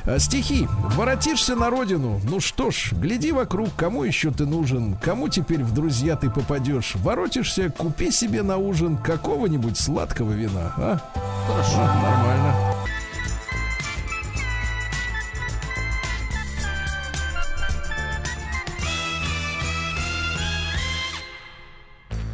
А, 0.07 0.19
Стихи. 0.19 0.67
Воротишься 0.97 1.57
на 1.57 1.71
родину. 1.71 2.21
Ну 2.25 2.41
что 2.41 2.71
ж, 2.71 2.93
гляди 2.93 3.33
вокруг, 3.33 3.71
кому 3.77 4.05
еще 4.05 4.31
ты 4.31 4.47
нужен, 4.47 4.97
кому 4.97 5.29
теперь 5.29 5.63
в 5.63 5.73
друзья 5.73 6.17
ты 6.17 6.31
попадешь. 6.31 6.95
Воротишься, 6.97 7.71
купи 7.71 8.11
себе 8.11 8.43
на 8.43 8.57
ужин 8.57 8.97
какого-нибудь 8.97 9.79
сладкого 9.79 10.33
вина. 10.33 10.75
А? 10.77 10.99
Хорошо. 11.47 11.79
нормально. 11.79 12.55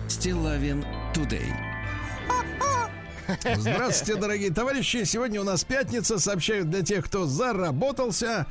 Стилавин 0.08 0.84
Тудей. 1.14 1.52
Здравствуйте, 3.56 4.20
дорогие 4.20 4.50
товарищи. 4.50 5.04
Сегодня 5.04 5.40
у 5.40 5.44
нас 5.44 5.64
пятница. 5.64 6.18
Сообщают 6.18 6.70
для 6.70 6.82
тех, 6.82 7.04
кто 7.04 7.26
заработался. 7.26 8.46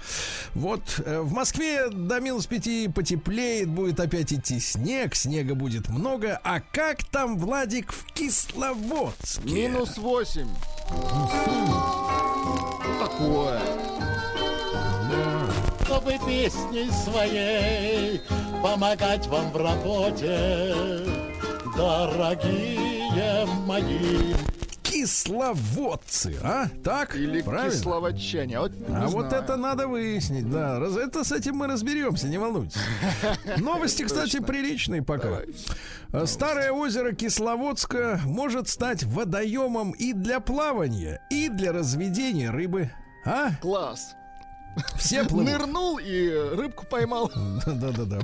Вот 0.53 0.81
э, 1.05 1.19
в 1.21 1.31
Москве 1.31 1.89
до 1.89 2.19
минус 2.19 2.45
пяти 2.45 2.87
потеплеет. 2.87 3.69
Будет 3.69 3.99
опять 3.99 4.33
идти 4.33 4.59
снег. 4.59 5.15
Снега 5.15 5.55
будет 5.55 5.89
много. 5.89 6.39
А 6.43 6.59
как 6.59 7.03
там, 7.05 7.37
Владик, 7.37 7.91
в 7.91 8.05
Кисловодске? 8.13 9.49
Минус 9.49 9.97
8. 9.97 10.47
Ну, 10.91 11.29
такое. 12.99 13.61
чтобы 15.85 16.11
песней 16.25 16.89
своей 16.91 18.21
помогать 18.61 19.27
вам 19.27 19.51
в 19.51 19.57
работе, 19.57 20.73
дорогие 21.77 23.45
мои. 23.65 24.33
Кисловодцы, 25.05 26.35
а? 26.43 26.67
Так? 26.83 27.15
Или 27.15 27.41
Правильно? 27.41 27.71
кисловодчане. 27.71 28.57
А 28.57 28.61
вот, 28.61 28.71
А 28.89 29.07
вот 29.07 29.27
знаю. 29.29 29.43
это 29.43 29.55
надо 29.55 29.87
выяснить, 29.87 30.49
да. 30.49 30.79
Раз- 30.79 30.97
Это 30.97 31.23
с 31.23 31.31
этим 31.31 31.57
мы 31.57 31.67
разберемся, 31.67 32.27
не 32.27 32.37
волнуйтесь. 32.39 32.79
Новости, 33.57 34.03
кстати, 34.03 34.39
приличные 34.39 35.03
пока. 35.03 35.41
А, 36.11 36.25
Старое 36.25 36.71
озеро 36.71 37.11
Кисловодска 37.13 38.19
может 38.25 38.67
стать 38.67 39.03
водоемом 39.03 39.91
и 39.91 40.13
для 40.13 40.39
плавания, 40.39 41.21
и 41.29 41.49
для 41.49 41.71
разведения 41.71 42.49
рыбы. 42.49 42.89
А? 43.25 43.51
Класс. 43.61 44.15
Все 44.97 45.23
плывут. 45.23 45.45
Нырнул 45.49 45.99
и 45.99 46.29
рыбку 46.55 46.85
поймал. 46.89 47.31
Да-да-да. 47.65 48.19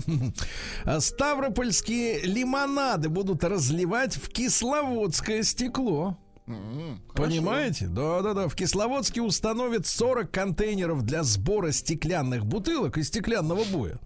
А 0.83 0.99
Ставропольские 0.99 2.21
лимонады 2.21 3.07
будут 3.07 3.43
разливать 3.43 4.15
в 4.17 4.29
кисловодское 4.29 5.43
стекло. 5.43 6.17
Понимаете? 7.13 7.87
Да-да-да. 7.87 8.47
В 8.47 8.55
Кисловодске 8.55 9.21
установят 9.21 9.85
40 9.85 10.31
контейнеров 10.31 11.03
для 11.03 11.23
сбора 11.23 11.71
стеклянных 11.71 12.45
бутылок 12.45 12.97
и 12.97 13.03
стеклянного 13.03 13.63
боя. 13.65 13.99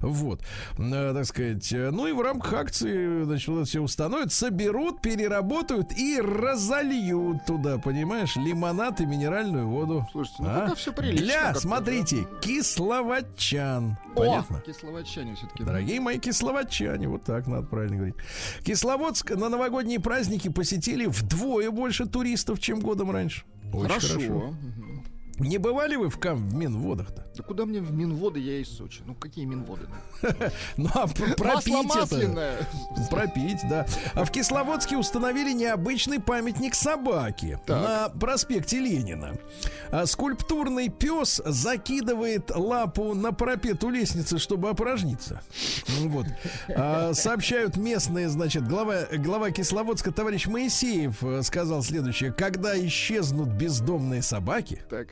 Вот. 0.00 0.42
Э, 0.78 1.12
так 1.14 1.24
сказать. 1.26 1.72
э, 1.72 1.90
Ну 1.90 2.06
и 2.06 2.12
в 2.12 2.20
рамках 2.20 2.52
акции, 2.54 3.24
значит, 3.24 3.68
все 3.68 3.80
установят, 3.80 4.32
соберут, 4.32 5.00
переработают 5.02 5.92
и 5.96 6.20
разольют 6.20 7.44
туда, 7.46 7.78
понимаешь, 7.78 8.36
лимонад 8.36 9.00
и 9.00 9.06
минеральную 9.06 9.66
воду. 9.68 10.06
Слушайте, 10.12 10.42
ну 10.42 10.48
А? 10.50 10.60
пока 10.62 10.74
все 10.74 10.92
прилично. 10.92 11.24
Для, 11.24 11.54
смотрите, 11.54 12.26
кисловодчан. 12.40 13.90
да. 13.90 13.96
Понятно? 14.14 14.58
О, 14.58 14.60
кисловодчане 14.60 15.34
все-таки. 15.34 15.64
Дорогие 15.64 16.00
мои 16.00 16.18
кисловодчане, 16.18 17.08
вот 17.08 17.24
так 17.24 17.46
надо 17.46 17.66
правильно 17.66 17.96
говорить. 17.96 18.16
Кисловодск 18.64 19.30
на 19.32 19.48
новогодние 19.48 20.00
праздники 20.00 20.48
посетили 20.48 21.06
вдвое 21.06 21.70
больше 21.76 22.06
туристов, 22.06 22.58
чем 22.58 22.80
годом 22.80 23.10
раньше. 23.10 23.44
Очень 23.72 23.88
Хорошо. 23.88 24.08
хорошо. 24.08 24.54
Не 25.38 25.58
бывали 25.58 25.96
вы 25.96 26.08
в, 26.08 26.18
Кам- 26.18 26.48
в 26.48 26.54
Минводах-то? 26.54 27.26
Да 27.36 27.42
куда 27.42 27.66
мне 27.66 27.80
в 27.80 27.92
Минводы, 27.92 28.40
я 28.40 28.58
из 28.58 28.68
Сочи. 28.68 29.02
Ну 29.04 29.14
какие 29.14 29.44
Минводы? 29.44 29.86
Ну, 30.78 30.88
а 30.94 31.06
п- 31.06 31.34
пропить 31.34 31.94
это... 31.94 32.66
Пропить, 33.10 33.58
да. 33.68 33.86
А 34.14 34.24
в 34.24 34.30
Кисловодске 34.30 34.96
установили 34.96 35.52
необычный 35.52 36.18
памятник 36.20 36.74
собаке 36.74 37.60
на 37.68 38.08
проспекте 38.08 38.78
Ленина. 38.78 39.36
А 39.90 40.06
скульптурный 40.06 40.88
пес 40.88 41.42
закидывает 41.44 42.50
лапу 42.54 43.14
на 43.14 43.32
парапет 43.32 43.84
у 43.84 43.90
лестницы, 43.90 44.38
чтобы 44.38 44.70
опорожниться. 44.70 45.42
Ну 46.00 46.08
Вот. 46.08 46.26
А, 46.74 47.12
сообщают 47.12 47.76
местные, 47.76 48.28
значит, 48.30 48.66
глава, 48.66 49.02
глава 49.12 49.50
Кисловодска 49.50 50.10
товарищ 50.12 50.46
Моисеев 50.46 51.22
э, 51.22 51.42
сказал 51.42 51.82
следующее. 51.82 52.32
Когда 52.32 52.78
исчезнут 52.86 53.48
бездомные 53.50 54.22
собаки, 54.22 54.82
Так. 54.88 55.08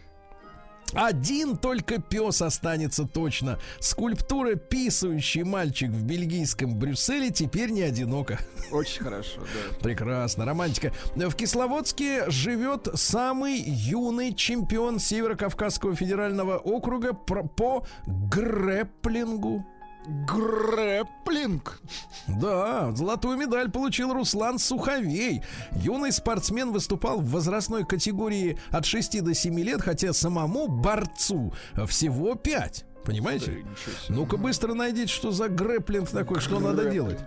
Один 0.95 1.57
только 1.57 2.01
пес 2.01 2.43
останется 2.43 3.07
точно. 3.07 3.59
Скульптура 3.81 4.55
«Писающий 4.55 5.43
мальчик 5.43 5.91
в 5.91 6.03
бельгийском 6.05 6.79
Брюсселе» 6.79 7.31
теперь 7.31 7.71
не 7.71 7.83
одинока. 7.83 8.39
Очень 8.71 9.05
хорошо, 9.05 9.41
да. 9.41 9.79
Прекрасно, 9.81 10.45
романтика. 10.45 10.93
В 11.15 11.35
Кисловодске 11.35 12.31
живет 12.31 12.89
самый 12.95 13.59
юный 13.61 14.35
чемпион 14.35 14.99
Северо-Кавказского 14.99 15.95
федерального 15.95 16.59
округа 16.59 17.13
по 17.13 17.87
грэпплингу. 18.07 19.65
Грэпплинг. 20.07 21.81
Да, 22.29 22.93
золотую 22.95 23.37
медаль 23.39 23.71
получил 23.71 24.13
Руслан 24.13 24.59
Суховей. 24.59 25.43
Юный 25.73 26.13
спортсмен 26.13 26.73
выступал 26.73 27.21
в 27.21 27.31
возрастной 27.31 27.85
категории 27.85 28.59
от 28.71 28.85
6 28.87 29.23
до 29.23 29.35
7 29.35 29.59
лет, 29.61 29.81
хотя 29.81 30.13
самому 30.13 30.69
борцу 30.69 31.53
всего 31.87 32.35
5. 32.35 32.85
Понимаете? 33.05 33.45
Себе. 33.47 33.65
Ну-ка 34.09 34.37
быстро 34.37 34.75
найдите, 34.75 35.13
что 35.13 35.31
за 35.31 35.49
грэпплинг 35.49 36.09
такой, 36.09 36.41
что 36.41 36.59
надо 36.59 36.91
делать. 36.91 37.21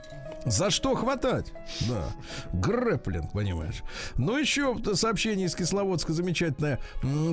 За 0.46 0.70
что 0.70 0.96
хватать? 0.96 1.52
Да. 1.90 2.06
Грэпплинг, 2.54 3.32
понимаешь. 3.34 3.84
Ну, 4.16 4.38
еще 4.38 4.78
сообщение 4.94 5.48
из 5.48 5.56
Кисловодска 5.56 6.14
замечательное. 6.14 6.80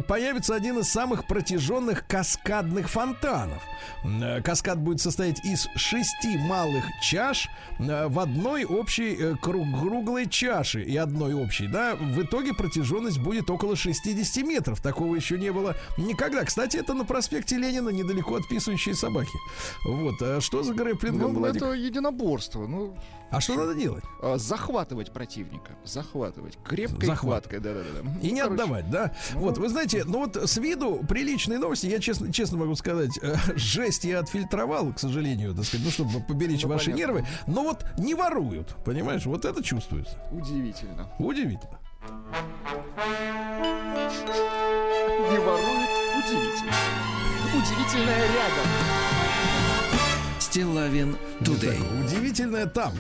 Появится 0.08 0.54
один 0.54 0.78
из 0.78 0.88
самых 0.88 1.26
протяженных 1.28 2.06
каскадных 2.08 2.88
фонтанов. 2.90 3.62
Э, 4.04 4.40
Каскад 4.42 4.78
будет 4.80 5.00
состоять 5.00 5.44
из 5.44 5.68
шести 5.76 6.36
малых 6.38 6.84
чаш 7.02 7.48
э, 7.78 8.08
в 8.08 8.18
одной 8.18 8.64
общей 8.64 9.14
э, 9.14 9.34
круг- 9.40 9.80
круглой 9.80 10.26
чаше 10.28 10.82
и 10.82 10.96
одной 10.96 11.34
общей, 11.34 11.68
да. 11.68 11.94
В 11.94 12.22
итоге 12.22 12.52
протяженность 12.52 13.18
будет 13.20 13.48
около 13.50 13.76
60 13.76 14.44
метров. 14.44 14.80
Такого 14.80 15.14
еще 15.14 15.38
не 15.38 15.52
было 15.52 15.76
никогда. 15.98 16.42
Кстати, 16.44 16.76
это 16.78 16.94
на 16.94 17.04
проспекте 17.04 17.58
Ленина, 17.58 17.90
недалеко 17.90 18.36
от 18.36 18.48
писающей 18.48 18.94
собаки. 18.94 19.38
Вот. 19.84 20.14
А 20.20 20.40
что 20.40 20.64
за 20.64 20.74
грэпплингом, 20.74 21.32
Ну, 21.34 21.38
Владик? 21.38 21.62
это 21.62 21.72
единоборство. 21.72 22.66
Ну, 22.66 22.96
А 23.30 23.40
что 23.40 23.56
надо 23.56 23.74
делать? 23.74 24.04
а, 24.22 24.38
захватывать 24.38 25.10
противника. 25.12 25.72
Захватывать. 25.84 26.56
Крепкой 26.64 27.06
Захват. 27.08 27.46
хваткой, 27.46 27.58
да-да-да. 27.58 28.08
И 28.22 28.30
не 28.30 28.42
Ну, 28.42 28.48
короче, 28.48 28.62
отдавать, 28.62 28.90
да? 28.90 29.12
Вот, 29.32 29.58
вы 29.58 29.68
знаете, 29.68 30.04
ну 30.06 30.18
вот 30.20 30.36
с 30.36 30.56
виду 30.56 31.00
приличные 31.08 31.58
новости, 31.58 31.86
я 31.86 31.98
честно, 31.98 32.32
честно 32.32 32.58
могу 32.58 32.76
сказать, 32.76 33.18
э, 33.22 33.34
жесть 33.56 34.04
я 34.04 34.20
отфильтровал, 34.20 34.92
к 34.92 35.00
сожалению, 35.00 35.52
так 35.54 35.64
сказать, 35.64 35.84
ну, 35.84 35.90
чтобы 35.90 36.20
поберечь 36.24 36.62
Ну, 36.62 36.68
ваши 36.68 36.92
понятно. 36.92 37.00
нервы, 37.00 37.26
но 37.48 37.64
вот 37.64 37.84
не 37.98 38.14
воруют, 38.14 38.76
понимаешь, 38.84 39.26
вот 39.26 39.44
это 39.44 39.64
чувствуется. 39.64 40.16
Удивительно. 40.30 41.08
Удивительно. 41.18 41.80
Не 45.30 45.38
ворует. 45.38 45.90
Удивительно. 46.18 46.72
Удивительное 47.52 48.18
рядом. 48.28 49.13
Стилавин 50.54 51.16
Тудей. 51.44 51.80
Удивительное 52.04 52.66
там. 52.66 52.92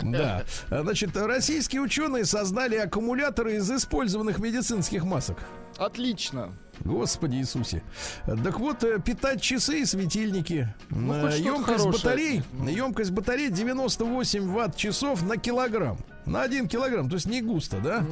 Да. 0.00 0.42
Значит, 0.70 1.14
российские 1.14 1.82
ученые 1.82 2.24
создали 2.24 2.76
аккумуляторы 2.76 3.56
из 3.56 3.70
использованных 3.70 4.38
медицинских 4.38 5.04
масок. 5.04 5.36
Отлично. 5.76 6.54
Господи 6.80 7.36
Иисусе. 7.36 7.82
Так 8.24 8.58
вот, 8.58 8.84
э, 8.84 8.98
питать 9.04 9.42
часы 9.42 9.80
и 9.80 9.84
светильники. 9.84 10.74
Ну, 10.88 11.12
Э, 11.12 11.30
что-то 11.30 11.44
емкость 11.44 11.86
батарей, 11.86 12.42
емкость 12.66 13.10
батарей 13.10 13.50
98 13.50 14.50
ватт 14.50 14.74
часов 14.74 15.22
на 15.26 15.36
килограмм. 15.36 15.98
На 16.24 16.40
один 16.40 16.68
килограмм, 16.68 17.10
то 17.10 17.16
есть 17.16 17.26
не 17.26 17.42
густо, 17.42 17.80
да? 17.80 18.02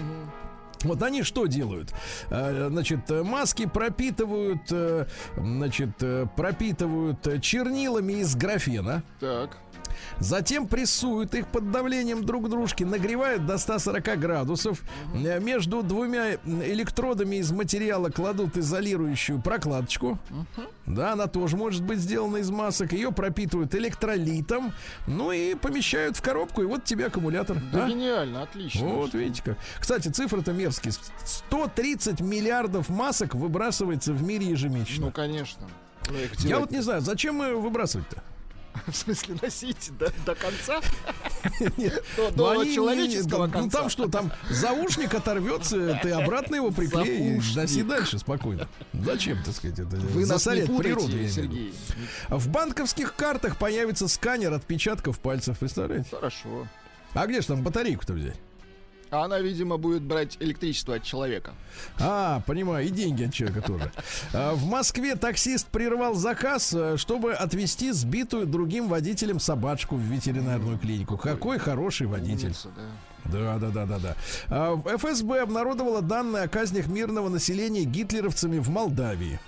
Вот 0.84 1.02
они 1.02 1.22
что 1.22 1.46
делают? 1.46 1.92
Э, 2.30 2.68
Значит, 2.70 3.10
э, 3.10 3.22
маски 3.22 3.66
пропитывают, 3.66 4.62
э, 4.70 5.06
значит, 5.36 5.90
пропитывают 6.36 7.40
чернилами 7.42 8.14
из 8.14 8.34
графена. 8.34 9.02
Так. 9.20 9.56
Затем 10.18 10.66
прессуют 10.68 11.34
их 11.34 11.46
под 11.48 11.70
давлением 11.70 12.24
друг 12.24 12.46
к 12.46 12.48
дружке, 12.48 12.84
нагревают 12.86 13.46
до 13.46 13.58
140 13.58 14.18
градусов. 14.18 14.82
Э, 15.14 15.40
Между 15.40 15.82
двумя 15.82 16.34
электродами 16.44 17.36
из 17.36 17.50
материала 17.52 18.08
кладут 18.10 18.56
изолирующую 18.56 19.40
прокладочку. 19.40 20.18
Да, 20.86 21.12
она 21.12 21.26
тоже 21.26 21.56
может 21.56 21.82
быть 21.84 21.98
сделана 21.98 22.38
из 22.38 22.50
масок. 22.50 22.92
Ее 22.92 23.12
пропитывают 23.12 23.74
электролитом. 23.74 24.72
Ну 25.06 25.32
и 25.32 25.54
помещают 25.54 26.16
в 26.16 26.22
коробку. 26.22 26.62
И 26.62 26.66
вот 26.66 26.84
тебе 26.84 27.06
аккумулятор. 27.06 27.58
Да 27.72 27.86
А? 27.86 27.88
гениально, 27.88 28.42
отлично. 28.42 28.86
Вот 28.88 29.14
видите 29.14 29.42
как. 29.44 29.58
Кстати, 29.78 30.08
цифры-то 30.08 30.52
мерзкие. 30.52 30.92
130 31.24 32.20
миллиардов 32.20 32.88
масок 32.88 33.34
выбрасывается 33.34 34.12
в 34.12 34.22
мире 34.22 34.46
ежемесячно. 34.46 35.06
Ну, 35.06 35.12
конечно. 35.12 35.66
Ну, 36.10 36.16
Я 36.40 36.58
вот 36.58 36.70
не 36.70 36.80
знаю, 36.82 37.00
зачем 37.00 37.36
мы 37.36 37.54
выбрасывать-то? 37.54 38.22
В 38.86 38.96
смысле, 38.96 39.36
носить 39.40 39.90
до, 39.98 40.12
до 40.26 40.34
конца? 40.34 40.80
Нет, 41.76 42.02
До, 42.16 42.30
ну 42.30 42.36
до 42.36 42.50
они 42.50 42.68
не- 42.70 42.74
человеческого 42.74 43.46
ну, 43.46 43.52
конца. 43.52 43.78
там 43.80 43.88
что, 43.90 44.08
там 44.08 44.32
заушник 44.50 45.14
оторвется, 45.14 45.98
ты 46.02 46.10
обратно 46.10 46.56
его 46.56 46.70
приклеи 46.70 47.30
и 47.30 47.34
Заушник. 47.34 47.56
носи 47.56 47.82
дальше 47.82 48.18
спокойно. 48.18 48.68
Зачем, 48.92 49.42
так 49.42 49.54
сказать, 49.54 49.78
это 49.78 49.96
Вы 49.96 50.26
нас 50.26 50.46
не 50.46 50.60
виду. 50.62 51.28
Сергей. 51.28 51.74
В 52.28 52.48
банковских 52.48 53.14
картах 53.14 53.56
появится 53.56 54.08
сканер 54.08 54.52
отпечатков 54.52 55.18
пальцев, 55.18 55.58
представляете? 55.58 56.08
Хорошо. 56.10 56.66
А 57.14 57.26
где 57.26 57.40
же 57.40 57.46
там 57.48 57.62
батарейку-то 57.62 58.14
взять? 58.14 58.36
А 59.12 59.24
она, 59.24 59.40
видимо, 59.40 59.76
будет 59.76 60.02
брать 60.02 60.38
электричество 60.40 60.94
от 60.94 61.02
человека. 61.02 61.52
А, 62.00 62.40
понимаю, 62.46 62.86
и 62.86 62.88
деньги 62.88 63.24
от 63.24 63.34
человека 63.34 63.60
тоже. 63.60 63.92
А, 64.32 64.54
В 64.54 64.64
Москве 64.64 65.16
таксист 65.16 65.66
прервал 65.66 66.14
заказ, 66.14 66.72
э, 66.72 66.96
чтобы 66.96 67.34
отвезти 67.34 67.92
сбитую 67.92 68.46
другим 68.46 68.88
водителем 68.88 69.38
собачку 69.38 69.96
в 69.96 70.00
ветеринарную 70.00 70.78
клинику. 70.78 71.18
Какой 71.18 71.58
хороший 71.58 72.06
водитель. 72.06 72.54
Да. 73.26 73.58
Да, 73.58 73.70
да, 73.70 73.84
да, 73.84 73.98
да. 73.98 74.16
А, 74.48 74.96
ФСБ 74.96 75.42
обнародовала 75.42 76.00
данные 76.00 76.44
о 76.44 76.48
казнях 76.48 76.86
мирного 76.86 77.28
населения 77.28 77.84
гитлеровцами 77.84 78.58
в 78.58 78.70
Молдавии. 78.70 79.38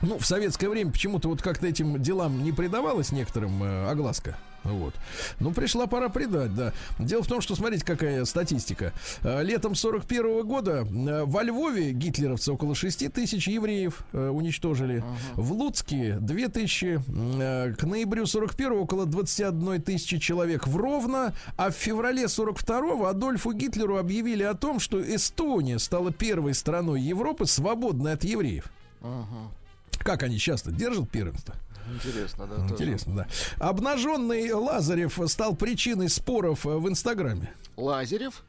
Ну, 0.00 0.18
в 0.18 0.26
советское 0.26 0.68
время 0.68 0.92
почему-то 0.92 1.28
вот 1.28 1.42
как-то 1.42 1.66
этим 1.66 2.00
делам 2.00 2.42
не 2.44 2.52
придавалась 2.52 3.12
некоторым 3.12 3.62
э, 3.62 3.90
огласка. 3.90 4.38
Вот. 4.64 4.94
Ну, 5.40 5.52
пришла 5.52 5.86
пора 5.86 6.08
придать, 6.08 6.54
да. 6.54 6.72
Дело 6.98 7.22
в 7.22 7.26
том, 7.26 7.40
что 7.40 7.54
смотрите, 7.54 7.84
какая 7.84 8.24
статистика. 8.24 8.92
Э, 9.22 9.42
Летом 9.42 9.74
41 9.74 10.46
года 10.46 10.86
э, 10.86 11.24
во 11.24 11.42
Львове 11.42 11.92
гитлеровцы 11.92 12.52
около 12.52 12.74
6 12.74 13.12
тысяч 13.12 13.48
евреев 13.48 14.02
э, 14.12 14.28
уничтожили. 14.28 15.04
В 15.34 15.52
Луцке 15.52 16.16
2 16.20 16.48
тысячи. 16.48 17.00
К 17.08 17.82
ноябрю 17.82 18.26
41 18.26 18.72
около 18.72 19.06
21 19.06 19.82
тысячи 19.82 20.18
человек 20.18 20.66
в 20.66 20.76
Ровно. 20.76 21.34
А 21.56 21.70
в 21.70 21.74
феврале 21.74 22.28
42 22.28 23.08
Адольфу 23.08 23.52
Гитлеру 23.52 23.96
объявили 23.96 24.42
о 24.42 24.54
том, 24.54 24.80
что 24.80 25.00
Эстония 25.00 25.78
стала 25.78 26.12
первой 26.12 26.54
страной 26.54 27.00
Европы, 27.00 27.46
свободной 27.46 28.12
от 28.12 28.24
евреев. 28.24 28.70
Ага. 29.02 29.50
Как 29.98 30.22
они 30.22 30.38
часто 30.38 30.70
держат 30.70 31.10
первенство? 31.10 31.54
Интересно, 31.94 32.46
да. 32.46 32.56
тоже. 32.56 32.74
Интересно, 32.74 33.14
да. 33.14 33.26
Обнаженный 33.58 34.52
Лазарев 34.52 35.18
стал 35.26 35.56
причиной 35.56 36.08
споров 36.08 36.66
э, 36.66 36.70
в 36.76 36.88
Инстаграме. 36.88 37.52
Лазарев. 37.76 38.42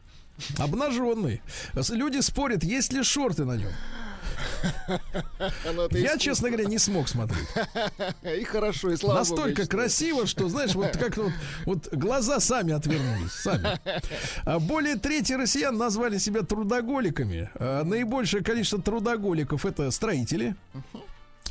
Обнаженный. 0.57 1.41
Люди 1.89 2.19
спорят, 2.19 2.63
есть 2.63 2.93
ли 2.93 3.03
шорты 3.03 3.45
на 3.45 3.57
нем. 3.57 3.71
Я, 5.91 6.17
честно 6.17 6.49
говоря, 6.49 6.65
не 6.65 6.77
смог 6.77 7.07
смотреть. 7.07 7.47
И 8.39 8.43
хорошо, 8.43 8.91
и 8.91 8.97
слава 8.97 9.19
Настолько 9.19 9.67
красиво, 9.67 10.27
что, 10.27 10.49
знаешь, 10.49 10.75
вот 10.75 10.97
как 10.97 11.17
вот, 11.17 11.31
вот 11.65 11.87
глаза 11.93 12.39
сами 12.39 12.73
отвернулись, 12.73 13.31
сами. 13.31 13.79
А 14.45 14.59
Более 14.59 14.95
трети 14.95 15.33
россиян 15.33 15.77
назвали 15.77 16.17
себя 16.17 16.43
трудоголиками. 16.43 17.49
А 17.55 17.83
Наибольшее 17.83 18.43
количество 18.43 18.81
трудоголиков 18.81 19.65
это 19.65 19.91
строители. 19.91 20.55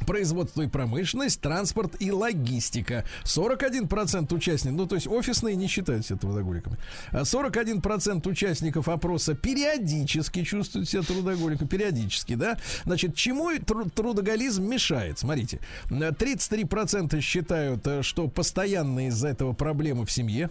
Производство 0.09 0.63
и 0.63 0.69
промышленность, 0.69 1.39
транспорт 1.43 1.97
и 2.01 2.11
логистика. 2.11 3.05
41% 3.25 4.35
участников, 4.35 4.79
ну 4.79 4.87
то 4.87 4.95
есть 4.95 5.07
офисные 5.07 5.55
не 5.55 5.67
считают 5.67 6.07
себя 6.07 6.19
трудоголиками. 6.19 6.79
А 7.11 7.25
41% 7.25 8.27
участников 8.27 8.89
опроса 8.89 9.35
периодически 9.35 10.45
чувствуют 10.45 10.89
себя 10.89 11.03
трудоголиками. 11.03 11.69
Периодически, 11.69 12.37
да? 12.37 12.57
Значит, 12.85 13.17
чему 13.17 13.51
тру- 13.59 13.91
трудоголизм 13.91 14.65
мешает? 14.65 15.19
Смотрите. 15.19 15.61
Э, 15.91 16.13
33% 16.13 17.21
считают, 17.21 17.87
э, 17.87 18.03
что 18.03 18.29
постоянно 18.29 19.09
из-за 19.09 19.29
этого 19.29 19.53
проблемы 19.53 20.07
в 20.07 20.11
семье. 20.11 20.49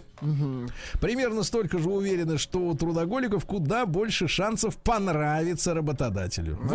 Примерно 1.00 1.42
столько 1.42 1.78
же 1.78 1.88
уверены, 1.88 2.38
что 2.38 2.60
у 2.60 2.76
трудоголиков 2.76 3.44
куда 3.44 3.86
больше 3.86 4.28
шансов 4.28 4.76
понравиться 4.76 5.74
работодателю. 5.74 6.58
Ну. 6.62 6.68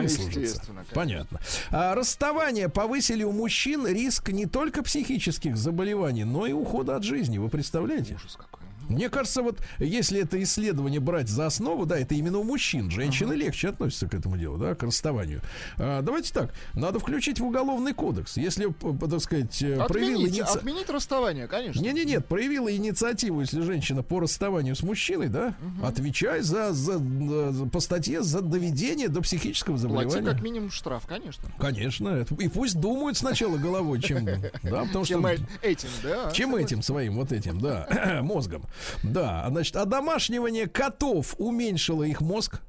Понятно. 0.93 1.39
А, 1.71 1.95
расставания 1.95 2.67
повысили 2.73 3.23
у 3.23 3.31
мужчин 3.31 3.87
риск 3.87 4.29
не 4.29 4.45
только 4.45 4.83
психических 4.83 5.55
заболеваний, 5.57 6.23
но 6.23 6.47
и 6.47 6.51
ухода 6.51 6.95
от 6.95 7.03
жизни. 7.03 7.37
Вы 7.37 7.49
представляете? 7.49 8.15
Ужас 8.15 8.35
какой. 8.35 8.62
Мне 8.89 9.09
кажется, 9.09 9.41
вот 9.41 9.59
если 9.79 10.21
это 10.21 10.41
исследование 10.43 10.99
брать 10.99 11.29
за 11.29 11.45
основу, 11.45 11.85
да, 11.85 11.97
это 11.97 12.15
именно 12.15 12.37
у 12.39 12.43
мужчин. 12.43 12.89
Женщины 12.91 13.33
легче 13.33 13.69
относятся 13.69 14.07
к 14.07 14.13
этому 14.13 14.37
делу, 14.37 14.57
да, 14.57 14.75
к 14.75 14.83
расставанию. 14.83 15.41
А, 15.77 16.01
давайте 16.01 16.33
так, 16.33 16.53
надо 16.73 16.99
включить 16.99 17.39
в 17.39 17.45
уголовный 17.45 17.93
кодекс. 17.93 18.37
Если, 18.37 18.67
так 18.99 19.19
сказать, 19.21 19.61
э, 19.61 19.75
Отменить, 19.79 20.37
иници- 20.39 20.57
отменить 20.57 20.89
расставание, 20.89 21.47
конечно. 21.47 21.79
не, 21.81 21.91
не, 21.93 22.05
нет, 22.05 22.25
проявила 22.25 22.73
инициативу, 22.75 23.41
если 23.41 23.61
женщина 23.61 24.03
по 24.03 24.19
расставанию 24.19 24.75
с 24.75 24.83
мужчиной, 24.83 25.27
да, 25.29 25.55
отвечай 25.83 26.41
за, 26.41 26.73
за, 26.73 26.97
за- 26.99 27.65
по 27.71 27.79
статье 27.79 28.21
за 28.21 28.41
доведение 28.41 29.07
до 29.07 29.21
психического 29.21 29.75
Плати 29.77 30.09
заболевания. 30.09 30.25
как 30.33 30.41
минимум 30.41 30.71
штраф, 30.71 31.05
конечно. 31.07 31.43
Конечно, 31.59 32.09
это- 32.09 32.35
и 32.35 32.47
пусть 32.47 32.79
думают 32.79 33.17
сначала 33.17 33.57
головой, 33.57 34.01
чем, 34.01 34.25
да, 34.25 34.85
потому 34.85 35.05
что 35.05 35.13
Чем 35.15 35.25
э- 35.25 35.37
этим, 35.61 35.89
да. 36.03 36.31
чем 36.31 36.55
этим 36.55 36.81
своим 36.81 37.15
вот 37.15 37.31
этим, 37.31 37.59
да, 37.59 38.19
мозгом. 38.23 38.63
Да, 39.03 39.45
значит, 39.49 39.75
одомашнивание 39.75 40.67
котов 40.67 41.35
уменьшило 41.37 42.03
их 42.03 42.21
мозг. 42.21 42.61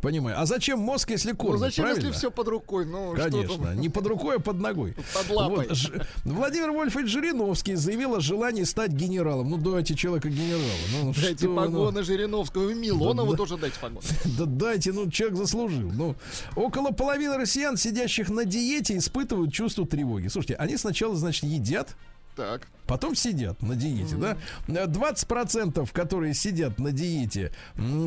Понимаю. 0.00 0.40
А 0.40 0.46
зачем 0.46 0.80
мозг, 0.80 1.10
если 1.10 1.30
Ну 1.30 1.36
кормят? 1.36 1.60
зачем, 1.60 1.84
правильно? 1.84 2.06
если 2.06 2.18
все 2.18 2.32
под 2.32 2.48
рукой? 2.48 2.84
Ну, 2.86 3.14
Конечно, 3.14 3.72
не 3.74 3.88
под 3.88 4.04
рукой, 4.08 4.36
а 4.36 4.40
под 4.40 4.58
ногой. 4.58 4.96
Под 5.14 5.30
лапой. 5.30 5.68
Вот, 5.68 5.76
Ж- 5.76 5.92
Владимир 6.24 6.72
Вольфович 6.72 7.08
Жириновский 7.08 7.76
заявил 7.76 8.16
о 8.16 8.20
желании 8.20 8.64
стать 8.64 8.90
генералом. 8.90 9.48
Ну, 9.50 9.58
дайте 9.58 9.94
человека 9.94 10.28
генерала. 10.28 10.64
Ну, 10.92 11.14
Дайте 11.14 11.36
что, 11.44 11.48
ну, 11.50 11.54
погоны 11.56 12.02
Жириновского 12.02 12.70
и 12.70 12.74
Милонову 12.74 13.30
Да, 13.30 13.30
да. 13.30 13.36
тоже 13.36 13.56
дайте 13.58 13.78
погоны. 13.78 14.02
да 14.36 14.44
дайте, 14.46 14.90
ну, 14.92 15.08
человек 15.08 15.38
заслужил. 15.38 15.92
Ну, 15.92 16.16
около 16.56 16.90
половины 16.90 17.36
россиян, 17.36 17.76
сидящих 17.76 18.28
на 18.28 18.44
диете, 18.44 18.96
испытывают 18.96 19.52
чувство 19.52 19.86
тревоги. 19.86 20.26
Слушайте, 20.26 20.56
они 20.56 20.76
сначала, 20.78 21.14
значит, 21.14 21.44
едят, 21.44 21.94
Так. 22.34 22.66
Потом 22.86 23.14
сидят 23.14 23.62
на 23.62 23.74
диете, 23.76 24.16
да? 24.16 24.36
20%, 24.68 25.88
которые 25.92 26.34
сидят 26.34 26.78
на 26.78 26.92
диете, 26.92 27.52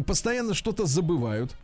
постоянно 0.05 0.53
что-то 0.53 0.85
забывают. 0.85 1.55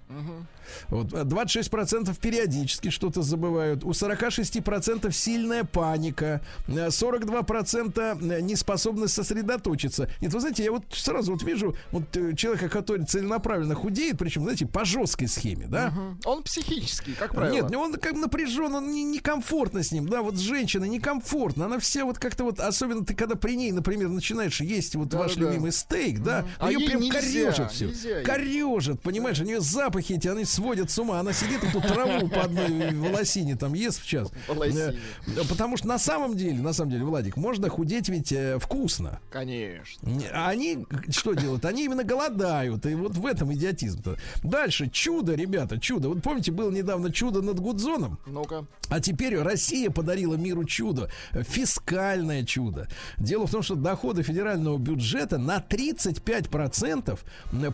Вот, 0.90 1.14
а 1.14 1.24
26% 1.24 2.18
периодически 2.20 2.90
что-то 2.90 3.22
забывают. 3.24 3.84
У 3.84 3.90
46% 3.90 5.12
сильная 5.12 5.64
паника. 5.66 6.42
э, 6.68 6.88
42% 6.88 8.42
неспособность 8.42 9.14
сосредоточиться. 9.14 10.10
Нет, 10.22 10.34
вы 10.34 10.40
знаете, 10.40 10.64
я 10.64 10.72
вот 10.72 10.84
сразу 10.92 11.34
вот 11.34 11.44
вижу 11.44 11.76
вот 11.92 12.16
э, 12.16 12.36
человека, 12.36 12.70
который 12.70 13.06
целенаправленно 13.06 13.76
худеет, 13.76 14.18
причем, 14.18 14.44
знаете, 14.44 14.66
по 14.66 14.86
жесткой 14.86 15.28
схеме, 15.28 15.68
да? 15.68 15.90
Мгм. 15.92 16.20
Он 16.26 16.44
психический, 16.44 17.14
как 17.14 17.34
правило. 17.36 17.54
Нет, 17.68 17.76
он 17.76 17.94
как 17.94 18.14
напряжен, 18.14 18.74
он 18.76 18.92
не- 18.92 19.04
некомфортно 19.04 19.84
с 19.84 19.92
ним, 19.92 20.08
да, 20.08 20.22
вот 20.22 20.38
женщина 20.38 20.86
некомфортно, 20.86 21.66
она 21.66 21.80
вся 21.80 22.06
вот 22.06 22.18
как-то 22.18 22.44
вот, 22.46 22.60
особенно 22.62 23.01
ты 23.06 23.14
когда 23.16 23.36
при 23.36 23.56
ней, 23.56 23.72
например, 23.72 24.10
начинаешь 24.10 24.62
есть 24.62 24.96
вот 24.96 25.14
ваш 25.14 25.34
Да-да-да. 25.34 25.52
любимый 25.52 25.72
стейк, 25.72 26.20
да, 26.20 26.46
А 26.60 26.72
ее 26.72 26.88
прям 26.88 27.02
нельзя, 27.02 27.20
корежит 27.52 27.72
все, 27.72 27.88
нельзя 27.88 28.22
корежит, 28.24 29.02
понимаешь, 29.02 29.40
у 29.40 29.44
нее 29.44 29.62
запахи 29.62 30.14
эти, 30.14 30.28
они 30.28 30.46
сводят 30.46 30.90
с 30.92 31.00
ума, 31.00 31.20
она 31.20 31.34
сидит 31.34 31.64
эту 31.64 31.82
траву 31.82 32.28
по 32.28 32.42
одной 32.44 32.94
волосине 32.96 33.56
там 33.56 33.74
ест 33.74 34.02
в 34.02 34.08
час. 34.08 34.30
Потому 35.50 35.78
что 35.78 35.88
на 35.88 36.00
самом 36.00 36.36
деле, 36.36 36.62
на 36.62 36.74
самом 36.74 36.92
деле, 36.92 37.04
Владик, 37.04 37.38
можно 37.38 37.70
худеть 37.70 38.10
ведь 38.10 38.32
э, 38.32 38.58
вкусно. 38.60 39.20
Конечно. 39.32 40.08
Не, 40.08 40.28
А 40.28 40.50
они 40.50 40.86
что 41.10 41.34
делают? 41.34 41.66
Они 41.66 41.86
именно 41.86 42.04
голодают. 42.04 42.86
И 42.86 42.96
вот 42.96 43.16
в 43.18 43.26
этом 43.26 43.54
идиотизм-то. 43.54 44.18
Дальше. 44.44 44.90
Чудо, 44.90 45.36
ребята, 45.36 45.80
чудо. 45.80 46.10
Вот 46.10 46.22
помните, 46.22 46.52
было 46.52 46.72
недавно 46.72 47.12
чудо 47.12 47.42
над 47.42 47.60
Гудзоном? 47.60 48.20
Ну-ка. 48.26 48.66
А 48.90 49.00
теперь 49.00 49.38
Россия 49.38 49.90
подарила 49.90 50.36
миру 50.36 50.64
чудо. 50.66 51.10
Фискальное 51.32 52.44
чудо. 52.44 52.88
Дело 53.18 53.48
в 53.48 53.52
том, 53.52 53.62
что 53.62 53.76
доходы 53.76 54.24
федерального 54.24 54.78
бюджета 54.78 55.38
на 55.38 55.58
35% 55.60 57.20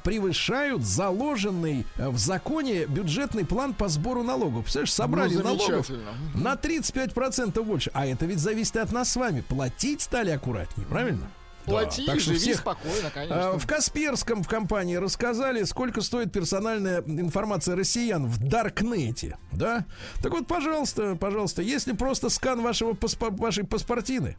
превышают 0.03 0.83
заложенный 0.83 1.85
э, 1.97 2.09
в 2.09 2.17
законе 2.17 2.85
бюджетный 2.85 3.45
план 3.45 3.73
по 3.73 3.87
сбору 3.87 4.23
налогов. 4.23 4.63
Представляешь, 4.65 4.93
собрали 4.93 5.35
Ну, 5.35 5.43
налогов 5.43 5.89
на 6.35 6.53
35% 6.55 7.61
больше. 7.63 7.91
А 7.93 8.05
это 8.05 8.25
ведь 8.25 8.39
зависит 8.39 8.77
от 8.77 8.91
нас 8.91 9.11
с 9.11 9.15
вами. 9.15 9.41
Платить 9.41 10.01
стали 10.01 10.31
аккуратнее, 10.31 10.87
правильно? 10.87 11.29
Плати, 11.65 12.05
Да, 12.05 12.13
так 12.13 12.21
что 12.21 12.29
живи 12.31 12.39
всех- 12.39 12.59
спокойно, 12.59 13.09
конечно. 13.13 13.59
В 13.59 13.67
Касперском 13.67 14.41
в 14.41 14.47
компании 14.47 14.95
рассказали, 14.95 15.63
сколько 15.63 15.99
стоит 16.01 16.31
персональная 16.31 17.01
информация 17.05 17.75
россиян 17.75 18.25
в 18.25 18.37
Даркнете, 18.41 19.37
да? 19.51 19.85
Так 20.23 20.31
вот, 20.31 20.47
пожалуйста, 20.47 21.15
пожалуйста, 21.19 21.61
если 21.61 21.91
просто 21.91 22.29
скан 22.29 22.61
вашего 22.61 22.93
паспо- 22.93 23.35
вашей 23.37 23.65
паспортины, 23.65 24.37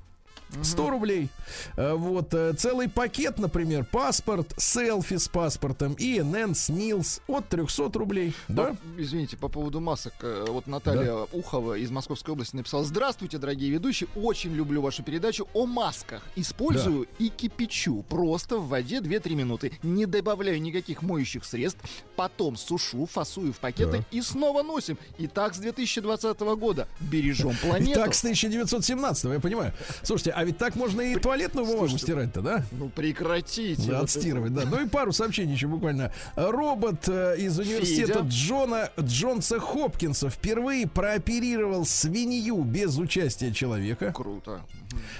100 0.63 0.91
рублей. 0.91 1.29
А, 1.77 1.95
Вот, 1.95 2.33
э, 2.35 2.53
целый 2.55 2.89
пакет, 2.89 3.39
например, 3.39 3.85
паспорт, 3.85 4.53
селфи 4.57 5.17
с 5.17 5.29
паспортом, 5.29 5.95
ИНН, 5.99 6.55
СНИЛС 6.55 7.21
от 7.27 7.49
300 7.49 7.91
рублей, 7.99 8.35
да? 8.49 8.77
Извините, 8.97 9.37
по 9.37 9.49
поводу 9.49 9.81
масок. 9.81 10.15
э, 10.23 10.47
Вот 10.49 10.67
Наталья 10.67 11.15
Ухова 11.33 11.75
из 11.79 11.91
Московской 11.91 12.33
области 12.33 12.57
написала. 12.57 12.85
Здравствуйте, 12.85 13.39
дорогие 13.39 13.71
ведущие. 13.71 14.09
Очень 14.15 14.55
люблю 14.55 14.81
вашу 14.83 15.03
передачу 15.03 15.49
о 15.55 15.67
масках. 15.67 16.23
Использую 16.37 17.07
и 17.19 17.29
кипячу. 17.29 18.03
Просто 18.09 18.57
в 18.59 18.69
воде 18.69 19.01
2-3 19.01 19.35
минуты. 19.35 19.73
Не 19.83 20.07
добавляю 20.07 20.61
никаких 20.61 21.03
моющих 21.03 21.45
средств. 21.45 21.81
Потом 22.17 22.57
сушу, 22.57 23.07
фасую 23.07 23.53
в 23.53 23.59
пакеты 23.59 23.99
Так. 23.99 24.07
и 24.11 24.21
снова 24.23 24.63
носим. 24.63 24.99
И 25.19 25.27
так 25.27 25.55
с 25.55 25.59
2020 25.59 26.41
года. 26.57 26.89
Бережем 27.01 27.55
планету. 27.63 27.91
И 27.91 27.95
так 27.95 28.15
с 28.15 28.21
1917 28.25 29.25
я 29.25 29.41
понимаю. 29.41 29.73
Слушайте, 30.03 30.31
а 30.39 30.45
ведь 30.45 30.57
так 30.57 30.77
можно 30.77 31.01
и 31.01 31.17
туалетную 31.17 31.67
бумагу 31.67 31.89
Слушайте, 31.89 32.13
стирать-то, 32.13 32.43
да? 32.43 32.63
Ну 32.71 32.89
прекратите. 32.91 33.91
Да, 33.91 34.01
отстирывать, 34.03 34.55
да. 34.55 34.63
Ну 34.67 34.81
и 34.81 34.89
пару 34.89 35.13
сообщений 35.13 35.55
еще 35.55 35.67
буквально. 35.67 36.13
Робот 36.37 37.09
э, 37.09 37.35
из 37.39 37.59
университета 37.59 38.21
Федя. 38.21 38.29
Джона 38.29 38.91
Джонса 39.01 39.59
Хопкинса 39.59 40.31
впервые 40.31 40.87
прооперировал 40.87 41.85
свинью 41.85 42.63
без 42.63 42.99
участия 42.99 43.53
человека. 43.53 44.13
Круто. 44.13 44.61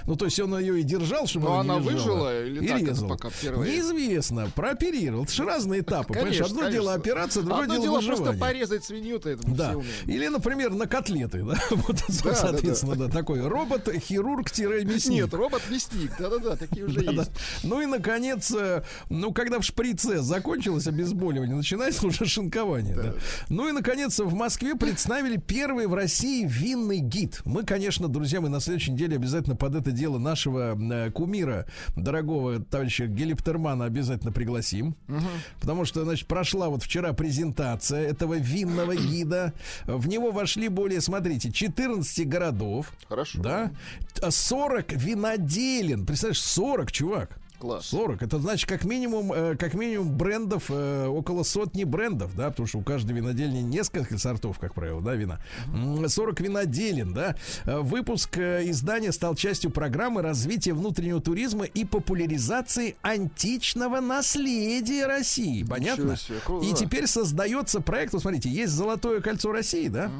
Ну, 0.05 0.15
то 0.15 0.25
есть 0.25 0.39
он 0.39 0.57
ее 0.57 0.79
и 0.79 0.83
держал, 0.83 1.27
чтобы 1.27 1.45
Но 1.47 1.59
она, 1.59 1.75
она 1.75 1.83
выжила 1.83 2.45
или 2.45 2.63
и 2.63 2.67
так 2.67 2.79
резал. 2.81 3.07
пока? 3.09 3.29
Неизвестно. 3.29 4.49
Прооперировал. 4.55 5.23
Это 5.25 5.33
же 5.33 5.45
разные 5.45 5.81
этапы. 5.81 6.13
Понимаешь, 6.13 6.37
Конечно, 6.37 6.57
одно 6.57 6.69
дело 6.71 6.91
конечно. 6.93 6.93
операция, 7.11 7.43
другое 7.43 7.63
Одно 7.63 7.73
дело, 7.75 7.83
дело 7.85 7.95
просто 7.95 8.11
выживание. 8.31 8.41
порезать 8.41 8.83
свинью-то 8.83 9.29
это 9.29 9.43
Да. 9.51 9.75
Или, 10.05 10.27
например, 10.27 10.71
на 10.73 10.87
котлеты, 10.87 11.43
да. 11.43 11.55
Вот, 11.71 11.97
да, 12.23 12.33
соответственно, 12.35 12.95
да, 12.95 13.07
такой 13.09 13.41
робот-хирург-мясник. 13.47 15.13
Нет, 15.13 15.33
робот-мясник. 15.33 16.11
Да-да-да, 16.19 16.55
такие 16.55 16.85
уже 16.85 17.01
Да-да. 17.01 17.11
есть. 17.21 17.31
Ну 17.63 17.81
и, 17.81 17.85
наконец, 17.85 18.51
э, 18.51 18.83
ну, 19.09 19.33
когда 19.33 19.59
в 19.59 19.63
шприце 19.63 20.19
закончилось 20.21 20.87
обезболивание, 20.87 21.55
начинается 21.55 22.07
уже 22.07 22.25
шинкование. 22.25 22.95
да. 22.95 23.13
Ну 23.49 23.67
и, 23.67 23.71
наконец, 23.71 24.19
в 24.19 24.33
Москве 24.33 24.75
представили 24.75 25.37
первый 25.37 25.87
в 25.87 25.93
России 25.93 26.45
винный 26.45 26.99
гид. 26.99 27.41
Мы, 27.45 27.63
конечно, 27.63 28.07
друзья, 28.07 28.41
мы 28.41 28.49
на 28.49 28.59
следующей 28.59 28.91
неделе 28.91 29.15
обязательно 29.15 29.55
под 29.59 29.75
это 29.75 29.91
дело 29.91 30.17
нашего 30.17 30.75
э, 30.75 31.11
кумира, 31.11 31.67
дорогого 31.95 32.59
товарища 32.59 33.05
Гелиптермана, 33.05 33.85
обязательно 33.85 34.31
пригласим. 34.31 34.95
Потому 35.59 35.85
что, 35.85 36.03
значит, 36.03 36.27
прошла 36.27 36.69
вот 36.69 36.83
вчера 36.83 37.13
презентация 37.13 38.01
этого 38.07 38.35
винного 38.35 38.95
гида. 38.95 39.53
В 39.85 40.07
него 40.07 40.31
вошли 40.31 40.69
более, 40.69 41.01
смотрите, 41.01 41.51
14 41.51 42.27
городов. 42.27 42.91
Хорошо. 43.07 43.41
Да? 43.41 43.71
40 44.27 44.93
виноделин. 44.93 46.05
Представляешь, 46.05 46.41
40, 46.41 46.91
чувак. 46.91 47.39
Класс. 47.59 47.87
40. 47.87 48.21
Это 48.23 48.39
значит, 48.39 48.69
как 48.69 48.85
минимум, 48.85 49.33
э, 49.33 49.55
как 49.57 49.73
минимум 49.73 50.15
брендов, 50.17 50.65
э, 50.69 51.07
около 51.07 51.43
сотни 51.43 51.83
брендов, 51.83 52.35
да, 52.35 52.49
потому 52.49 52.67
что 52.67 52.79
у 52.79 52.81
каждой 52.81 53.11
винодельни 53.11 53.59
несколько 53.59 54.17
сортов, 54.17 54.59
как 54.59 54.73
правило, 54.73 55.01
да, 55.01 55.15
вина. 55.15 55.39
М, 55.73 56.07
40 56.07 56.39
виноделин, 56.39 57.13
да. 57.13 57.35
Э, 57.65 57.79
Выпуск 57.79 58.37
э, 58.37 58.69
издания 58.69 59.11
стал 59.11 59.35
частью 59.35 59.71
программы 59.71 60.21
развития 60.21 60.73
внутреннего 60.73 61.19
туризма 61.21 61.65
и 61.65 61.83
популяризации 61.85 62.95
античного 63.01 63.99
наследия 63.99 65.05
России. 65.05 65.63
Понятно? 65.63 66.15
И 66.63 66.73
теперь 66.73 67.07
создается 67.07 67.81
проект, 67.81 68.13
вот 68.13 68.21
смотрите, 68.21 68.49
есть 68.49 68.71
Золотое 68.73 69.21
кольцо 69.21 69.51
России, 69.51 69.87
да? 69.89 70.11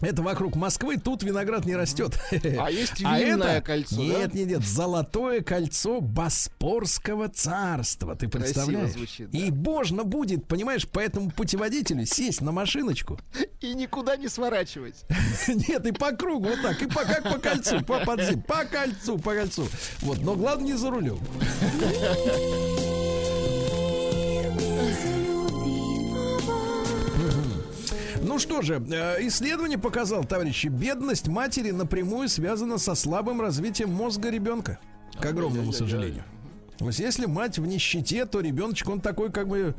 Это 0.00 0.22
вокруг 0.22 0.54
Москвы, 0.54 0.96
тут 0.96 1.22
виноград 1.22 1.64
не 1.64 1.74
растет. 1.74 2.18
А 2.58 2.70
есть 2.70 3.02
А 3.04 3.18
винное 3.18 3.58
это- 3.58 3.66
кольцо, 3.66 3.96
да? 3.96 4.02
Нет, 4.02 4.34
нет, 4.34 4.48
нет. 4.48 4.64
Золотое 4.64 5.40
кольцо 5.42 6.00
Боспорского 6.00 7.28
царства. 7.28 8.14
Ты 8.14 8.28
Красиво 8.28 8.44
представляешь? 8.54 8.92
звучит, 8.92 9.30
да. 9.30 9.38
И 9.38 9.50
можно 9.50 10.04
будет, 10.04 10.46
понимаешь, 10.46 10.86
по 10.88 11.00
этому 11.00 11.30
путеводителю 11.30 12.06
сесть 12.06 12.40
на 12.40 12.52
машиночку. 12.52 13.18
И 13.60 13.74
никуда 13.74 14.16
не 14.16 14.28
сворачивать. 14.28 15.04
Нет, 15.48 15.84
и 15.84 15.90
по 15.92 16.12
кругу 16.12 16.48
вот 16.48 16.62
так, 16.62 16.80
и 16.80 16.86
по, 16.86 17.02
как 17.04 17.24
по 17.24 17.38
кольцу, 17.38 17.82
по 17.84 17.98
подзим, 18.04 18.40
по 18.42 18.64
кольцу, 18.64 19.18
по 19.18 19.34
кольцу. 19.34 19.66
Вот, 20.00 20.18
но 20.20 20.36
главное 20.36 20.66
не 20.66 20.74
за 20.74 20.90
рулем. 20.90 21.18
Ну 28.38 28.42
что 28.42 28.62
же, 28.62 28.80
э, 28.88 29.26
исследование 29.26 29.78
показало, 29.78 30.22
товарищи, 30.22 30.68
бедность 30.68 31.26
матери 31.26 31.72
напрямую 31.72 32.28
связана 32.28 32.78
со 32.78 32.94
слабым 32.94 33.40
развитием 33.40 33.90
мозга 33.90 34.30
ребенка. 34.30 34.78
К 35.20 35.26
огромному 35.26 35.72
сожалению. 35.72 36.22
То 36.78 36.86
есть, 36.86 37.00
если 37.00 37.26
мать 37.26 37.58
в 37.58 37.66
нищете, 37.66 38.26
то 38.26 38.38
ребеночек, 38.38 38.90
он 38.90 39.00
такой, 39.00 39.32
как 39.32 39.48
бы, 39.48 39.74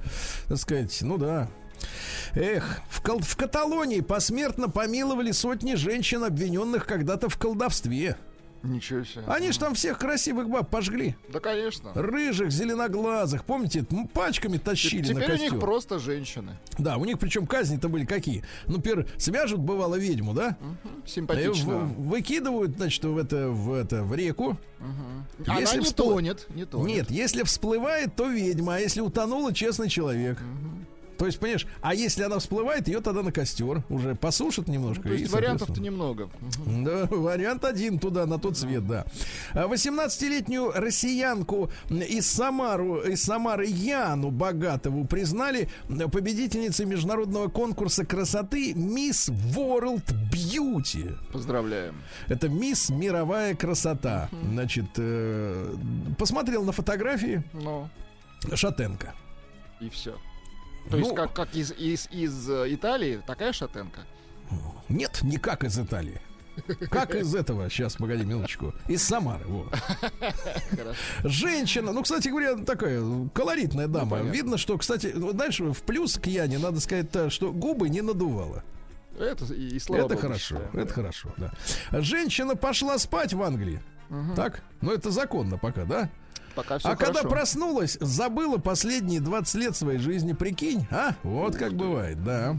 так 0.49 0.57
сказать, 0.57 0.97
ну 1.01 1.17
да. 1.17 1.47
Эх, 2.35 2.81
в, 2.89 3.01
Кал- 3.01 3.21
в 3.21 3.37
Каталонии 3.37 4.01
посмертно 4.01 4.67
помиловали 4.67 5.31
сотни 5.31 5.75
женщин, 5.75 6.25
обвиненных 6.25 6.85
когда-то 6.85 7.29
в 7.29 7.37
колдовстве. 7.37 8.17
Ничего 8.61 9.03
себе. 9.05 9.23
Они 9.27 9.51
ж 9.53 9.57
там 9.57 9.73
всех 9.73 9.97
красивых 9.97 10.49
баб 10.49 10.69
пожгли. 10.69 11.15
Да, 11.31 11.39
конечно. 11.39 11.91
Рыжих, 11.93 12.51
зеленоглазых. 12.51 13.45
Помните, 13.45 13.85
пачками 14.13 14.57
тащили 14.57 15.01
на 15.13 15.21
Теперь 15.21 15.23
у 15.23 15.27
костер. 15.37 15.51
них 15.53 15.59
просто 15.61 15.99
женщины. 15.99 16.57
Да, 16.77 16.97
у 16.97 17.05
них 17.05 17.19
причем 17.19 17.47
казни-то 17.47 17.87
были 17.87 18.05
какие? 18.05 18.43
Ну, 18.67 18.77
например, 18.77 19.07
свяжут, 19.17 19.59
бывало, 19.61 19.95
ведьму, 19.95 20.33
да? 20.33 20.57
И 21.05 21.09
Симпатично. 21.09 21.79
в- 21.79 22.07
выкидывают, 22.09 22.75
значит, 22.75 23.03
в 23.05 23.17
это, 23.17 23.49
в 23.49 23.71
это, 23.73 24.03
в 24.03 24.13
реку. 24.13 24.57
Она 25.47 25.59
Если 25.59 25.79
не 25.79 25.85
вспла- 25.85 25.95
тонет, 26.15 26.47
не 26.53 26.65
тонет. 26.65 26.87
Нет, 26.87 27.11
если 27.11 27.43
всплывает, 27.43 28.15
то 28.15 28.27
ведьма, 28.27 28.75
а 28.75 28.79
если 28.79 29.01
утонула, 29.01 29.53
честный 29.53 29.87
человек. 29.89 30.37
То 31.19 31.25
есть, 31.25 31.37
понимаешь, 31.37 31.67
а 31.81 31.93
если 31.93 32.23
она 32.23 32.39
всплывает, 32.39 32.87
ее 32.87 33.01
тогда 33.01 33.21
на 33.23 33.33
костер 33.33 33.83
уже 33.89 34.15
посушат 34.15 34.69
немножко. 34.69 35.01
Ну, 35.03 35.09
То 35.15 35.19
есть 35.19 35.31
вариантов-то 35.33 35.81
немного. 35.81 36.29
Да, 36.65 37.05
вариант 37.11 37.65
один 37.65 37.99
туда, 37.99 38.25
на 38.25 38.39
тот 38.39 38.57
свет, 38.57 38.87
да. 38.87 39.05
А 39.51 39.67
18-летнюю 39.67 40.71
россиянку 40.71 41.69
из, 41.89 42.25
Самару, 42.25 43.01
из 43.01 43.21
Самары 43.21 43.65
Яну 43.67 44.31
Богатову 44.31 45.03
признали 45.03 45.69
победительницей 45.89 46.85
международного 46.85 47.49
конкурса 47.49 48.05
красоты 48.05 48.73
Мисс 48.73 49.27
World 49.27 50.05
Beauty. 50.31 51.17
Поздравляем. 51.33 51.95
Это 52.29 52.47
Мисс 52.47 52.89
Мировая 52.89 53.55
красота. 53.55 54.29
Значит, 54.51 54.85
э, 54.95 55.75
посмотрел 56.17 56.63
на 56.63 56.71
фотографии 56.71 57.43
Ну, 57.51 57.89
Шатенко. 58.53 59.13
и 59.81 59.89
все. 59.89 60.15
То 60.89 60.97
Ну, 60.97 61.03
есть, 61.03 61.15
как, 61.15 61.33
как 61.33 61.55
из, 61.55 61.71
из, 61.71 62.07
из 62.11 62.49
э, 62.49 62.73
Италии, 62.73 63.21
такая 63.25 63.53
шатенка. 63.53 64.01
Нет, 64.87 65.19
не 65.21 65.37
как 65.37 65.63
из 65.63 65.77
Италии. 65.77 66.19
Как 66.89 67.15
из 67.15 67.33
этого? 67.35 67.69
Сейчас, 67.69 67.95
погоди 67.95 68.25
минуточку. 68.25 68.73
Из 68.87 69.01
Самары. 69.03 69.45
Во. 69.47 69.69
Женщина, 71.23 71.91
ну, 71.91 72.03
кстати 72.03 72.27
говоря, 72.29 72.57
такая 72.57 73.01
колоритная 73.33 73.87
дама. 73.87 74.11
понятно. 74.11 74.31
Видно, 74.31 74.57
что, 74.57 74.77
кстати, 74.77 75.13
вот 75.15 75.37
дальше 75.37 75.71
в 75.71 75.81
плюс 75.83 76.17
к 76.17 76.25
Яне 76.27 76.57
надо 76.57 76.79
сказать, 76.79 77.11
то, 77.11 77.29
что 77.29 77.51
губы 77.51 77.89
не 77.89 78.01
надувала. 78.01 78.63
Это 79.17 79.45
и, 79.53 79.75
и 79.75 79.79
слава 79.79 80.01
это 80.01 80.15
богу, 80.15 80.21
хорошо, 80.21 80.55
считаем, 80.55 80.69
это 80.73 80.87
да. 80.87 80.93
хорошо, 80.93 81.29
да. 81.37 81.51
Женщина 82.01 82.55
пошла 82.55 82.97
спать 82.97 83.33
в 83.33 83.41
Англии. 83.43 83.81
Так? 84.35 84.63
Ну, 84.81 84.91
это 84.91 85.11
законно 85.11 85.57
пока, 85.57 85.85
да? 85.85 86.09
Пока 86.55 86.77
все 86.77 86.89
а 86.89 86.95
хорошо. 86.95 87.13
когда 87.13 87.29
проснулась, 87.29 87.97
забыла 87.99 88.57
последние 88.57 89.19
20 89.19 89.55
лет 89.55 89.75
своей 89.75 89.99
жизни, 89.99 90.33
прикинь, 90.33 90.87
а? 90.91 91.15
Вот 91.23 91.55
как 91.55 91.73
бывает, 91.73 92.23
да. 92.23 92.57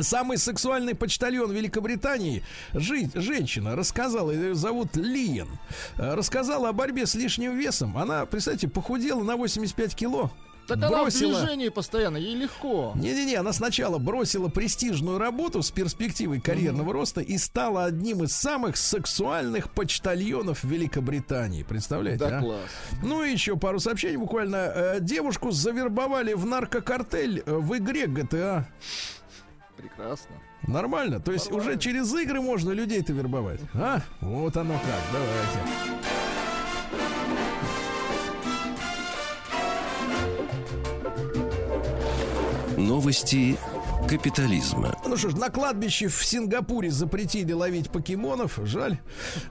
Самый 0.00 0.38
сексуальный 0.38 0.94
почтальон 0.94 1.52
Великобритании, 1.52 2.42
жи- 2.72 3.10
женщина, 3.14 3.76
рассказала, 3.76 4.32
ее 4.32 4.54
зовут 4.54 4.96
Лиен, 4.96 5.48
э, 5.96 6.14
рассказала 6.14 6.70
о 6.70 6.72
борьбе 6.72 7.06
с 7.06 7.14
лишним 7.14 7.56
весом. 7.56 7.96
Она, 7.96 8.26
представьте, 8.26 8.66
похудела 8.66 9.22
на 9.22 9.36
85 9.36 9.94
кило. 9.94 10.32
Так 10.66 10.78
она 10.78 10.88
в 10.88 10.90
бросила... 11.02 11.40
движении 11.40 11.68
постоянно, 11.68 12.16
ей 12.16 12.34
легко. 12.34 12.92
Не-не-не, 12.96 13.34
она 13.34 13.52
сначала 13.52 13.98
бросила 13.98 14.48
престижную 14.48 15.18
работу 15.18 15.62
с 15.62 15.70
перспективой 15.70 16.40
карьерного 16.40 16.92
роста 16.92 17.20
и 17.20 17.36
стала 17.38 17.84
одним 17.84 18.24
из 18.24 18.32
самых 18.34 18.76
сексуальных 18.76 19.70
почтальонов 19.70 20.64
Великобритании. 20.64 21.62
Представляете, 21.62 22.24
Да 22.28 22.38
а? 22.38 22.40
класс. 22.40 22.60
Ну 23.02 23.22
и 23.24 23.30
еще 23.32 23.56
пару 23.56 23.78
сообщений 23.80 24.16
буквально. 24.16 24.56
Э, 24.56 24.98
Девушку 25.00 25.50
завербовали 25.50 26.32
в 26.34 26.46
наркокартель 26.46 27.42
э, 27.44 27.52
в 27.52 27.76
игре 27.76 28.06
GTA. 28.06 28.64
Прекрасно. 29.76 30.36
Нормально. 30.66 31.20
То 31.20 31.32
есть 31.32 31.50
уже 31.52 31.78
через 31.78 32.12
игры 32.14 32.40
можно 32.40 32.70
людей-то 32.70 33.12
вербовать. 33.12 33.60
А? 33.74 34.00
Вот 34.20 34.56
оно 34.56 34.74
как. 34.74 35.02
Давайте. 35.12 35.94
Новости 42.76 43.56
капитализма. 44.08 44.94
Ну 45.06 45.16
что 45.16 45.30
ж, 45.30 45.34
на 45.36 45.48
кладбище 45.50 46.08
в 46.08 46.24
Сингапуре 46.24 46.90
запретили 46.90 47.52
ловить 47.52 47.90
покемонов. 47.90 48.58
Жаль. 48.64 48.98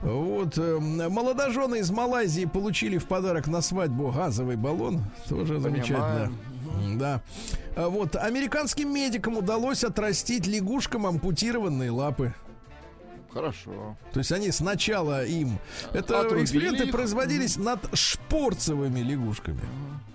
Вот. 0.02 0.58
э, 0.58 0.78
молодожены 0.78 1.80
из 1.80 1.90
Малайзии 1.90 2.44
получили 2.44 2.98
в 2.98 3.06
подарок 3.06 3.46
на 3.46 3.60
свадьбу 3.62 4.10
газовый 4.10 4.56
баллон. 4.56 5.02
Тоже 5.28 5.58
замечательно. 5.58 6.32
Да. 6.96 7.22
А 7.76 7.88
Вот. 7.88 8.14
Американским 8.16 8.92
медикам 8.92 9.36
удалось 9.38 9.84
отрастить 9.84 10.46
лягушкам 10.46 11.06
ампутированные 11.06 11.90
лапы. 11.90 12.34
Хорошо. 13.32 13.96
То 14.12 14.20
есть 14.20 14.30
они 14.30 14.52
сначала 14.52 15.24
им... 15.24 15.58
Это 15.92 16.20
Отрубили 16.20 16.44
эксперименты 16.44 16.84
их. 16.84 16.92
производились 16.92 17.56
над 17.56 17.80
шпорцевыми 17.92 19.00
лягушками. 19.00 19.60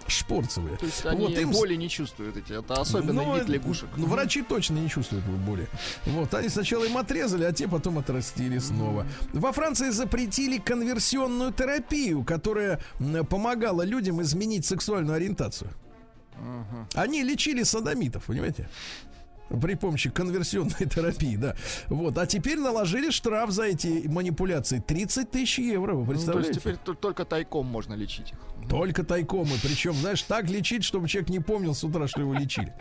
Шпорцевые. 0.10 0.78
То 0.78 0.86
есть 0.86 1.06
они 1.06 1.26
Вот 1.26 1.38
им 1.38 1.52
боли 1.52 1.76
не 1.76 1.90
чувствуют 1.90 2.38
эти. 2.38 2.54
Это 2.60 2.82
особенный 2.82 3.26
ну, 3.26 3.38
вид 3.38 3.48
лягушек. 3.48 3.90
Ну, 3.96 4.08
врачи 4.08 4.42
точно 4.42 4.76
не 4.76 4.90
чувствуют 4.90 5.26
боли. 5.26 5.68
Вот, 6.06 6.34
они 6.34 6.50
сначала 6.50 6.84
им 6.86 6.98
отрезали, 6.98 7.44
а 7.44 7.52
те 7.52 7.68
потом 7.68 7.98
отрастили 7.98 8.58
снова. 8.60 9.06
Во 9.34 9.52
Франции 9.52 9.90
запретили 9.90 10.58
конверсионную 10.58 11.54
терапию, 11.54 12.24
которая 12.24 12.80
помогала 13.30 13.84
людям 13.84 14.22
изменить 14.22 14.66
сексуальную 14.66 15.16
ориентацию. 15.16 15.72
Они 16.94 17.24
лечили 17.24 17.64
садомитов, 17.64 18.26
понимаете? 18.26 18.70
При 19.62 19.76
помощи 19.76 20.10
конверсионной 20.10 20.86
терапии, 20.94 21.36
да. 21.36 21.56
Вот. 21.88 22.18
А 22.18 22.26
теперь 22.26 22.60
наложили 22.60 23.10
штраф 23.10 23.52
за 23.52 23.64
эти 23.64 24.08
манипуляции. 24.08 24.80
30 24.86 25.32
тысяч 25.32 25.60
евро, 25.60 25.94
вы 25.96 26.00
Ну, 26.02 26.06
то 26.06 26.12
есть 26.14 26.26
представляете? 26.26 26.60
теперь 26.60 26.96
только 26.96 27.26
тайком 27.26 27.66
можно 27.66 27.94
лечить 27.96 28.32
их. 28.32 28.38
Только 28.70 29.04
тайком. 29.04 29.48
И 29.48 29.58
причем, 29.62 29.94
знаешь, 29.94 30.22
так 30.22 30.50
лечить, 30.50 30.84
чтобы 30.84 31.08
человек 31.08 31.30
не 31.30 31.40
помнил 31.40 31.74
с 31.74 31.84
утра, 31.84 32.08
что 32.08 32.22
его 32.22 32.34
лечили. 32.34 32.74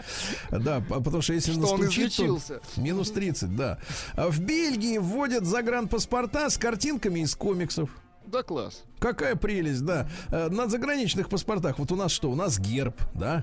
Да, 0.50 0.80
потому 0.88 1.22
что 1.22 1.32
если 1.32 1.52
Что 1.52 1.66
он 1.72 1.80
настучит, 1.80 2.16
то 2.16 2.24
излечился. 2.24 2.60
минус 2.76 3.10
30, 3.10 3.56
да. 3.56 3.78
А 4.14 4.28
в 4.28 4.40
Бельгии 4.40 4.98
вводят 4.98 5.44
загранпаспорта 5.46 6.50
с 6.50 6.58
картинками 6.58 7.20
из 7.20 7.34
комиксов. 7.34 7.90
Да 8.26 8.42
класс. 8.42 8.82
Какая 8.98 9.36
прелесть, 9.36 9.86
да. 9.86 10.06
Э, 10.30 10.48
На 10.50 10.68
заграничных 10.68 11.30
паспортах, 11.30 11.78
вот 11.78 11.90
у 11.92 11.96
нас 11.96 12.12
что? 12.12 12.30
У 12.30 12.34
нас 12.34 12.58
герб, 12.58 13.00
да? 13.14 13.42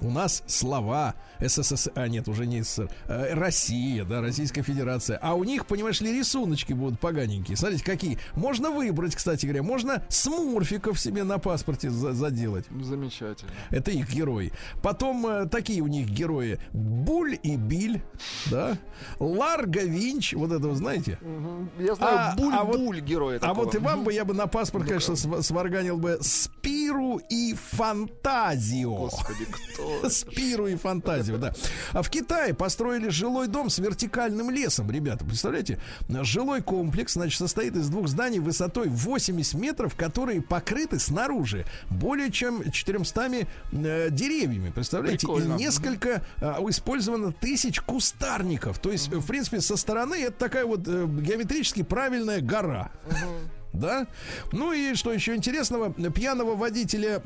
У 0.00 0.10
нас 0.10 0.42
слова 0.46 1.14
СССР, 1.40 1.92
а 1.94 2.08
нет, 2.08 2.28
уже 2.28 2.46
не 2.46 2.62
СССР, 2.62 2.90
э, 3.06 3.34
Россия, 3.34 4.04
да, 4.04 4.20
Российская 4.20 4.62
Федерация. 4.62 5.18
А 5.22 5.34
у 5.34 5.44
них, 5.44 5.66
понимаешь 5.66 6.00
ли, 6.00 6.12
рисуночки 6.12 6.72
будут 6.72 6.98
поганенькие. 7.00 7.56
Смотрите, 7.56 7.84
какие. 7.84 8.18
Можно 8.34 8.70
выбрать, 8.70 9.14
кстати 9.14 9.46
говоря, 9.46 9.62
можно 9.62 10.02
смурфиков 10.08 10.98
себе 10.98 11.24
на 11.24 11.38
паспорте 11.38 11.90
за- 11.90 12.12
заделать. 12.12 12.64
Замечательно. 12.82 13.50
Это 13.70 13.90
их 13.90 14.10
герои. 14.10 14.52
Потом 14.82 15.26
э, 15.26 15.46
такие 15.46 15.82
у 15.82 15.86
них 15.86 16.08
герои. 16.08 16.58
Буль 16.72 17.38
и 17.42 17.56
Биль, 17.56 18.02
да. 18.50 18.78
Ларго 19.18 19.80
Винч, 19.82 20.34
вот 20.34 20.52
этого 20.52 20.74
знаете? 20.74 21.18
Я 21.78 21.94
знаю, 21.94 22.18
А- 22.18 22.36
буль-буль 22.36 22.54
а 22.54 22.64
вот- 22.64 22.96
героя 23.04 23.36
А 23.36 23.40
такого. 23.40 23.64
вот 23.64 23.74
и 23.74 23.78
вам 23.78 24.04
бы 24.04 24.12
я 24.12 24.24
бы 24.24 24.34
на 24.34 24.46
паспорт, 24.46 24.86
конечно, 24.86 25.14
св- 25.16 25.42
сварганил 25.44 25.96
бы 25.98 26.18
Спиру 26.20 27.20
и 27.28 27.54
Фантазио. 27.54 28.94
Господи, 28.94 29.44
кто? 29.46 29.89
Спиру 30.08 30.66
и 30.66 30.76
фантазию, 30.76 31.38
да. 31.38 31.52
А 31.92 32.02
в 32.02 32.10
Китае 32.10 32.54
построили 32.54 33.08
жилой 33.08 33.48
дом 33.48 33.70
с 33.70 33.78
вертикальным 33.78 34.50
лесом, 34.50 34.90
ребята, 34.90 35.24
представляете? 35.24 35.80
Жилой 36.08 36.62
комплекс, 36.62 37.14
значит, 37.14 37.38
состоит 37.38 37.76
из 37.76 37.88
двух 37.88 38.08
зданий 38.08 38.38
высотой 38.38 38.88
80 38.88 39.54
метров, 39.54 39.94
которые 39.94 40.40
покрыты 40.40 40.98
снаружи 40.98 41.64
более 41.88 42.30
чем 42.30 42.70
400 42.70 43.46
э, 43.72 44.08
деревьями, 44.10 44.70
представляете? 44.70 45.26
Прикольно. 45.26 45.54
И 45.54 45.58
несколько 45.58 46.22
э, 46.40 46.52
использовано 46.68 47.32
тысяч 47.32 47.80
кустарников. 47.80 48.78
То 48.78 48.90
есть, 48.90 49.08
в 49.08 49.26
принципе, 49.26 49.60
со 49.60 49.76
стороны 49.76 50.14
это 50.14 50.38
такая 50.38 50.64
вот 50.64 50.86
э, 50.86 51.06
геометрически 51.06 51.82
правильная 51.82 52.40
гора. 52.40 52.90
Да? 53.72 54.06
Ну 54.52 54.72
и 54.72 54.94
что 54.94 55.12
еще 55.12 55.34
интересного? 55.34 55.92
Пьяного 55.92 56.56
водителя 56.56 57.22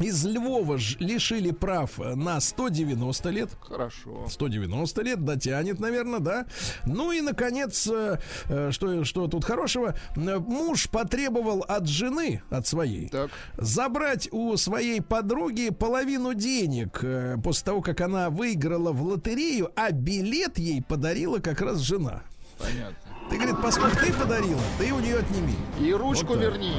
из 0.00 0.24
Львова 0.24 0.78
ж- 0.78 0.96
лишили 0.98 1.50
прав 1.50 1.98
на 1.98 2.40
190 2.40 3.30
лет. 3.30 3.50
Хорошо. 3.60 4.26
190 4.28 5.02
лет, 5.02 5.24
дотянет, 5.24 5.80
наверное, 5.80 6.20
да. 6.20 6.46
Ну 6.86 7.12
и, 7.12 7.20
наконец, 7.20 7.86
э, 7.86 8.18
э, 8.48 8.70
что, 8.72 9.04
что 9.04 9.26
тут 9.28 9.44
хорошего? 9.44 9.94
Э, 10.16 10.38
Муж 10.38 10.88
потребовал 10.90 11.64
от 11.66 11.86
жены, 11.88 12.42
от 12.50 12.66
своей, 12.66 13.08
Так. 13.08 13.30
забрать 13.56 14.28
у 14.32 14.56
своей 14.56 15.00
подруги 15.00 15.70
половину 15.70 16.34
денег 16.34 17.00
э, 17.02 17.36
после 17.42 17.64
того, 17.64 17.80
как 17.82 18.00
она 18.00 18.30
выиграла 18.30 18.92
в 18.92 19.02
лотерею, 19.02 19.70
а 19.76 19.90
билет 19.92 20.58
ей 20.58 20.82
подарила 20.82 21.38
как 21.38 21.60
раз 21.60 21.78
жена. 21.78 22.22
Понятно. 22.58 22.96
Ты, 23.30 23.36
говорит, 23.36 23.56
поскольку 23.62 23.96
ты 23.96 24.12
подарила, 24.12 24.60
ты 24.78 24.92
у 24.92 25.00
нее 25.00 25.18
отними. 25.18 25.54
И 25.80 25.92
ручку 25.94 26.34
Вот 26.34 26.40
так. 26.40 26.52
верни. 26.52 26.74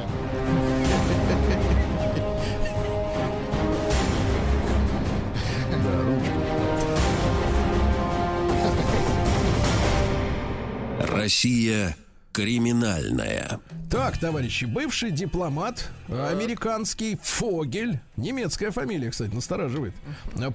Россия 11.05 11.95
криминальная. 12.31 13.61
Так, 13.89 14.17
товарищи, 14.17 14.65
бывший 14.65 15.11
дипломат 15.11 15.89
американский 16.09 17.17
Фогель, 17.23 17.99
немецкая 18.17 18.71
фамилия, 18.71 19.09
кстати, 19.09 19.33
настораживает, 19.33 19.93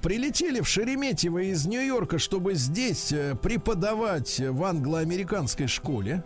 прилетели 0.03 0.61
в 0.61 0.67
Шереметьево 0.67 1.39
из 1.39 1.65
Нью-Йорка, 1.65 2.19
чтобы 2.19 2.53
здесь 2.53 3.11
э, 3.11 3.35
преподавать 3.35 4.39
в 4.39 4.63
англо-американской 4.63 5.65
школе. 5.67 6.23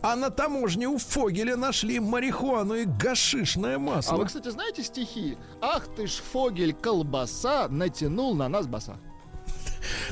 А 0.00 0.16
на 0.16 0.30
таможне 0.30 0.88
у 0.88 0.98
Фогеля 0.98 1.56
нашли 1.56 2.00
марихуану 2.00 2.74
и 2.74 2.84
гашишное 2.84 3.78
масло. 3.78 4.14
А 4.14 4.16
вы, 4.18 4.26
кстати, 4.26 4.48
знаете 4.48 4.82
стихи? 4.84 5.36
Ах 5.60 5.88
ты 5.96 6.06
ж, 6.06 6.20
Фогель, 6.32 6.72
колбаса, 6.72 7.68
натянул 7.68 8.34
на 8.34 8.48
нас 8.48 8.66
баса. 8.66 8.96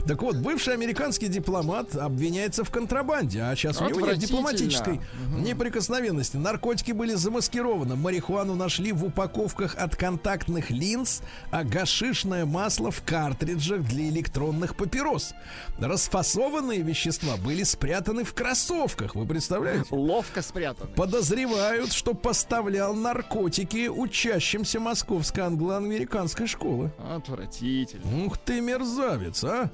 Так 0.07 0.23
вот, 0.23 0.37
бывший 0.37 0.75
американский 0.75 1.29
дипломат 1.29 1.97
обвиняется 1.97 2.65
в 2.65 2.71
контрабанде, 2.71 3.43
а 3.43 3.55
сейчас 3.57 3.81
у 3.81 3.89
него 3.89 4.01
нет 4.01 4.19
дипломатической 4.19 5.01
неприкосновенности. 5.39 6.37
Наркотики 6.37 6.93
были 6.93 7.15
замаскированы, 7.15 7.97
марихуану 7.97 8.55
нашли 8.55 8.93
в 8.93 9.05
упаковках 9.05 9.77
от 9.77 9.97
контактных 9.97 10.71
линз, 10.71 11.23
а 11.51 11.65
гашишное 11.65 12.47
масло 12.47 12.91
в 12.91 13.03
картриджах 13.03 13.83
для 13.83 14.09
электронных 14.09 14.77
папирос. 14.77 15.35
Расфасованные 15.79 16.83
вещества 16.83 17.37
были 17.37 17.63
спрятаны 17.63 18.25
в 18.25 18.35
кроссовках, 18.35 19.15
вы 19.15 19.27
представляете? 19.27 19.87
Ловко 19.91 20.43
спрятаны. 20.43 20.91
Подозревают, 20.95 21.93
что 21.93 22.15
поставлял 22.15 22.95
наркотики 22.95 23.89
учащимся 23.89 24.81
московской 24.81 25.45
англо-американской 25.45 26.47
школы. 26.47 26.93
Отвратительно. 26.99 28.27
Ух 28.27 28.39
ты, 28.39 28.61
мерзавец, 28.61 29.45
а! 29.45 29.66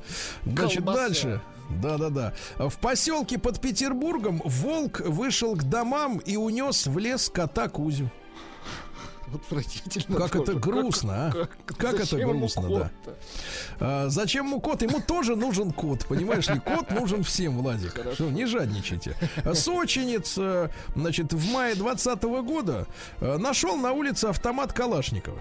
Значит, 0.45 0.85
Колбаса. 0.85 0.99
дальше. 0.99 1.41
Да-да-да. 1.81 2.35
В 2.59 2.77
поселке 2.79 3.39
под 3.39 3.61
Петербургом 3.61 4.43
волк 4.45 5.01
вышел 5.01 5.57
к 5.57 5.65
домам 5.65 6.19
и 6.19 6.37
унес 6.37 6.87
в 6.87 6.99
лес 6.99 7.31
кота 7.33 7.69
Кузю. 7.69 8.11
Отвратительно. 9.35 10.19
Как 10.19 10.37
это 10.37 10.47
тоже. 10.47 10.59
грустно, 10.59 11.29
а? 11.29 11.49
Как 11.79 11.95
это 11.95 12.05
зачем 12.05 12.21
ему 12.21 12.39
грустно, 12.41 12.69
да. 12.69 12.91
А, 13.81 14.09
зачем 14.09 14.47
ему 14.47 14.61
кот? 14.61 14.83
Ему 14.83 15.01
тоже 15.01 15.37
нужен 15.37 15.73
кот, 15.73 16.07
понимаешь 16.07 16.49
ли? 16.49 16.61
Кот 16.61 16.91
нужен 16.91 17.23
всем, 17.23 17.57
Владик. 17.57 17.99
Что, 18.15 18.31
не 18.31 18.45
жадничайте. 18.45 19.17
Сочинец, 19.55 20.35
э, 20.37 20.69
значит, 20.95 21.33
в 21.33 21.51
мае 21.51 21.75
2020 21.75 22.23
года 22.45 22.87
э, 23.21 23.39
нашел 23.39 23.77
на 23.77 23.93
улице 23.93 24.27
автомат 24.27 24.75
Калашникова. 24.75 25.39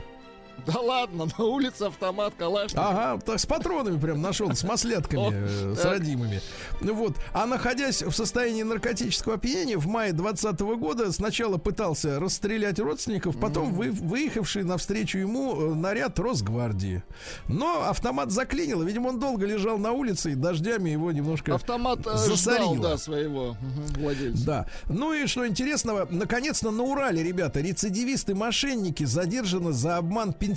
Да 0.71 0.79
ладно, 0.79 1.27
на 1.37 1.43
улице 1.45 1.83
автомат, 1.83 2.33
калаш. 2.37 2.71
Ага, 2.75 3.21
так 3.25 3.39
с 3.39 3.45
патронами 3.45 3.99
прям 3.99 4.21
нашел, 4.21 4.53
с 4.53 4.63
маслятками, 4.63 5.29
э, 5.33 5.75
с 5.75 5.83
родимыми. 5.85 6.41
Ну 6.81 6.93
Вот. 6.93 7.15
А 7.33 7.45
находясь 7.45 8.01
в 8.03 8.11
состоянии 8.11 8.63
наркотического 8.63 9.35
опьянения, 9.35 9.77
в 9.77 9.87
мае 9.87 10.13
2020 10.13 10.61
года 10.79 11.11
сначала 11.11 11.57
пытался 11.57 12.19
расстрелять 12.19 12.79
родственников, 12.79 13.37
потом 13.39 13.73
вы, 13.73 13.91
выехавший 13.91 14.63
навстречу 14.63 15.17
ему 15.17 15.55
э, 15.55 15.73
наряд 15.75 16.19
Росгвардии. 16.19 17.03
Но 17.47 17.83
автомат 17.87 18.31
заклинило. 18.31 18.83
Видимо, 18.83 19.09
он 19.09 19.19
долго 19.19 19.45
лежал 19.45 19.77
на 19.77 19.91
улице, 19.91 20.31
и 20.31 20.35
дождями 20.35 20.89
его 20.89 21.11
немножко 21.11 21.55
Автомат 21.55 21.99
э, 21.99 22.01
ждал, 22.03 22.17
засорило. 22.17 22.77
да, 22.79 22.97
своего 22.97 23.55
владельца. 23.97 24.45
Да. 24.45 24.65
Ну 24.89 25.13
и 25.13 25.25
что 25.27 25.47
интересного, 25.47 26.07
наконец-то 26.09 26.71
на 26.71 26.83
Урале, 26.83 27.23
ребята, 27.23 27.59
рецидивисты-мошенники 27.61 29.03
задержаны 29.03 29.71
за 29.73 29.97
обман 29.97 30.33
пенсионеров. 30.33 30.50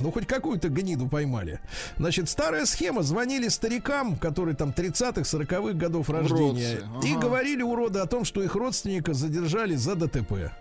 Ну, 0.00 0.10
хоть 0.12 0.26
какую-то 0.26 0.68
гниду 0.68 1.08
поймали. 1.08 1.60
Значит, 1.98 2.28
старая 2.28 2.66
схема. 2.66 3.02
Звонили 3.02 3.48
старикам, 3.48 4.16
которые 4.16 4.54
там 4.54 4.70
30-х, 4.70 5.22
40-х 5.22 5.72
годов 5.74 6.10
рождения. 6.10 6.80
Уродцы, 6.90 7.08
И 7.08 7.12
ага. 7.12 7.20
говорили 7.20 7.62
уроды 7.62 7.98
о 8.00 8.06
том, 8.06 8.24
что 8.24 8.42
их 8.42 8.54
родственника 8.54 9.14
задержали 9.14 9.74
за 9.74 9.94
ДТП. 9.94 10.52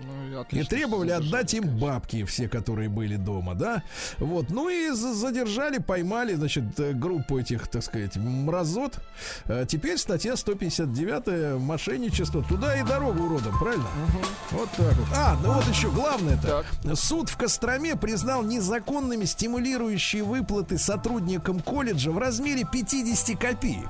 Ну, 0.00 0.44
И 0.52 0.62
требовали 0.64 1.10
отдать 1.10 1.54
им 1.54 1.76
бабки, 1.78 2.24
все, 2.24 2.48
которые 2.48 2.88
были 2.88 3.16
дома, 3.16 3.54
да? 3.54 3.82
Вот, 4.18 4.50
ну 4.50 4.68
и 4.68 4.90
за- 4.90 5.12
задержали, 5.14 5.78
поймали, 5.78 6.34
значит, 6.34 6.78
э, 6.78 6.92
группу 6.92 7.38
этих, 7.38 7.66
так 7.68 7.82
сказать, 7.82 8.16
мразот. 8.16 8.98
Э, 9.46 9.64
Теперь 9.68 9.98
статья 9.98 10.36
159 10.36 11.58
мошенничество. 11.58 12.42
Туда 12.44 12.78
и 12.78 12.84
дорога 12.84 13.20
уродом, 13.20 13.58
правильно? 13.58 13.86
Вот 14.52 14.70
так 14.76 14.94
вот. 14.94 15.08
А, 15.14 15.36
ну 15.42 15.52
вот 15.52 15.66
еще 15.68 15.90
главное-то. 15.90 16.64
Суд 16.94 17.28
в 17.28 17.36
Костроме 17.36 17.96
признал 17.96 18.42
незаконными 18.42 19.24
стимулирующие 19.24 20.22
выплаты 20.22 20.78
сотрудникам 20.78 21.60
колледжа 21.60 22.10
в 22.12 22.18
размере 22.18 22.64
50 22.70 23.36
копеек. 23.36 23.88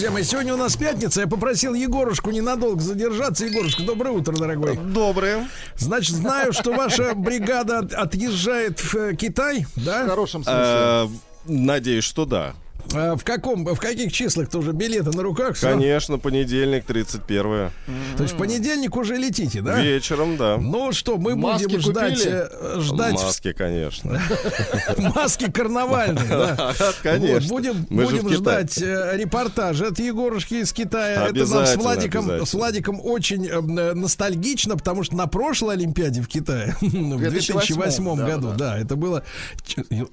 Друзья 0.00 0.12
мои, 0.14 0.22
сегодня 0.22 0.54
у 0.54 0.56
нас 0.56 0.76
пятница. 0.76 1.20
Я 1.20 1.26
попросил 1.26 1.74
Егорушку 1.74 2.30
ненадолго 2.30 2.80
задержаться. 2.80 3.44
Егорушка, 3.44 3.82
доброе 3.82 4.12
утро, 4.12 4.32
дорогой. 4.34 4.78
Добрые. 4.78 5.46
Значит, 5.76 6.16
знаю, 6.16 6.54
что 6.54 6.72
ваша 6.72 7.14
бригада 7.14 7.80
от- 7.80 7.92
отъезжает 7.92 8.80
в 8.80 8.94
э, 8.94 9.14
Китай, 9.14 9.66
В 9.76 9.84
да? 9.84 10.08
хорошем 10.08 10.42
смысле. 10.42 10.62
Э, 10.64 11.06
Надеюсь, 11.44 12.04
что 12.04 12.24
да. 12.24 12.54
А 12.94 13.16
в 13.16 13.24
каком, 13.24 13.64
в 13.64 13.78
каких 13.78 14.12
числах 14.12 14.48
тоже 14.48 14.72
билеты 14.72 15.10
на 15.10 15.22
руках? 15.22 15.56
всё? 15.56 15.70
Конечно, 15.70 16.18
понедельник, 16.18 16.84
31 16.84 17.70
То 18.16 18.22
есть 18.22 18.34
в 18.34 18.36
понедельник 18.36 18.96
уже 18.96 19.16
летите, 19.16 19.60
да? 19.60 19.80
Вечером, 19.80 20.36
да. 20.36 20.58
Ну 20.58 20.92
что, 20.92 21.16
мы 21.18 21.36
Маски 21.36 21.64
будем 21.64 21.80
ждать, 21.80 22.18
купили? 22.18 22.48
э, 22.50 22.80
ждать 22.80 23.12
Маски, 23.14 23.52
конечно. 23.52 24.20
маски 24.96 25.50
карнавальные, 25.50 26.28
да. 26.28 26.74
Конечно. 27.02 27.48
Будем 27.48 27.86
Мы 27.88 28.06
же 28.06 28.16
будем 28.16 28.28
в 28.28 28.38
Китае. 28.38 28.38
ждать 28.38 28.82
э, 28.82 29.16
репортажи 29.16 29.86
от 29.86 29.98
Егорушки 29.98 30.54
из 30.54 30.72
Китая. 30.72 31.28
Это 31.28 31.46
нам 31.46 31.66
с 31.66 31.76
Владиком, 31.76 32.46
с 32.46 32.54
Владиком 32.54 33.00
очень 33.02 33.46
э, 33.46 33.60
ностальгично, 33.94 34.76
потому 34.76 35.02
что 35.04 35.16
на 35.16 35.26
прошлой 35.26 35.74
Олимпиаде 35.74 36.20
в 36.20 36.28
Китае, 36.28 36.76
ну, 36.80 37.16
в 37.16 37.20
2008 37.20 37.60
2008 37.74 38.26
году, 38.26 38.52
да, 38.56 38.78
это 38.78 38.96
было... 38.96 39.22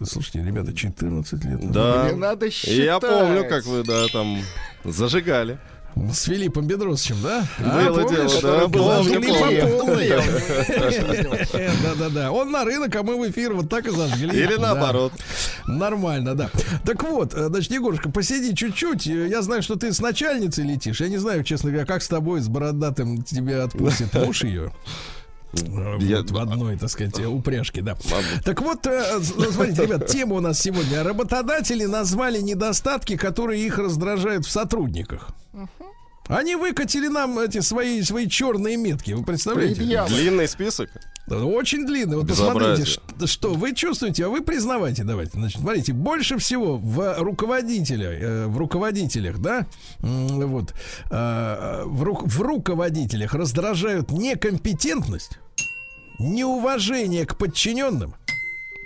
Слушайте, 0.03 0.43
ребята, 0.43 0.74
14 0.74 1.43
лет. 1.45 1.72
Да. 1.72 2.09
Не 2.09 2.18
надо 2.18 2.49
И 2.64 2.68
считать. 2.68 2.86
Я 2.86 2.99
помню, 2.99 3.47
как 3.47 3.66
вы, 3.66 3.84
да, 3.84 4.08
там 4.08 4.41
зажигали. 4.84 5.58
С 6.14 6.26
Филиппом 6.26 6.68
Бедросовичем, 6.68 7.18
да? 7.24 7.43
Было 7.58 8.03
помнишь? 8.03 8.32
дело, 8.39 8.60
да, 8.60 8.68
помню. 8.70 10.22
Да-да-да. 11.84 12.32
Он 12.32 12.51
на 12.51 12.64
рынок, 12.66 12.95
а 12.95 13.01
мы 13.01 13.18
в 13.18 13.32
эфир 13.32 13.53
вот 13.53 13.68
так 13.68 13.88
и 13.88 13.89
зажгли. 13.89 14.30
Или 14.30 14.58
наоборот. 14.58 15.12
Нормально, 15.66 16.36
да. 16.36 16.51
Так 16.86 17.01
вот, 17.03 17.34
э, 17.34 17.47
значит, 17.47 17.72
Егорушка, 17.72 18.10
посиди 18.12 18.55
чуть-чуть. 18.55 19.08
Э, 19.08 19.28
Я 19.28 19.41
знаю, 19.41 19.64
что 19.64 19.76
ты 19.76 19.91
с 19.91 19.99
начальницей 19.99 20.66
летишь. 20.66 21.01
Я 21.01 21.08
не 21.08 21.18
знаю, 21.18 21.43
честно 21.43 21.72
говоря, 21.72 21.88
как 21.88 22.03
с 22.03 22.08
тобой, 22.08 22.41
с 22.41 22.47
бородатым 22.47 23.24
тебя 23.24 23.64
отпустит 23.64 24.14
муж 24.14 24.43
ее. 24.43 24.72
Э, 25.64 25.97
Я- 25.99 26.18
Вот 26.18 26.32
в 26.32 26.38
одной, 26.38 26.78
так 26.78 26.89
сказать, 26.89 27.20
упряжке, 27.26 27.82
да. 27.82 27.97
Так 28.43 28.62
вот, 28.62 28.86
э, 28.88 29.20
ну, 29.38 29.51
смотрите, 29.51 29.84
ребят, 29.84 30.08
тема 30.08 30.36
у 30.36 30.39
нас 30.39 30.60
сегодня. 30.60 31.03
Работодатели 31.03 31.86
назвали 31.86 32.39
недостатки, 32.41 33.16
которые 33.18 33.66
их 33.66 33.78
раздражают 33.78 34.45
в 34.45 34.49
сотрудниках. 34.51 35.30
Они 36.28 36.55
выкатили 36.58 37.08
нам 37.08 37.39
эти 37.39 37.62
свои, 37.62 38.01
свои 38.01 38.28
черные 38.28 38.76
метки, 38.76 39.12
вы 39.14 39.24
представляете? 39.24 39.76
Предъявы. 39.76 40.10
Длинный 40.10 40.47
список. 40.49 40.89
Да, 41.26 41.38
Очень 41.43 41.86
длинный. 41.86 42.18
Вот 42.18 42.26
Безобразие. 42.26 42.86
посмотрите, 42.86 43.01
что, 43.18 43.28
что 43.28 43.53
вы 43.53 43.74
чувствуете, 43.74 44.26
а 44.26 44.30
вы 44.30 44.41
признавайте, 44.41 45.03
давайте. 45.05 45.32
Значит, 45.36 45.62
смотрите, 45.62 45.93
больше 45.93 46.38
всего 46.38 46.78
в 46.78 47.18
руководителя, 47.20 48.10
э, 48.12 48.47
в 48.47 48.58
руководителях, 48.58 49.39
да, 49.39 49.68
вот, 49.99 50.74
э, 51.10 51.84
в, 51.86 52.03
ру- 52.03 52.28
в 52.30 52.41
руководителях 52.41 53.34
раздражают 53.34 54.12
некомпетентность, 54.12 55.39
неуважение 56.20 57.26
к 57.26 57.38
подчиненным, 57.38 58.15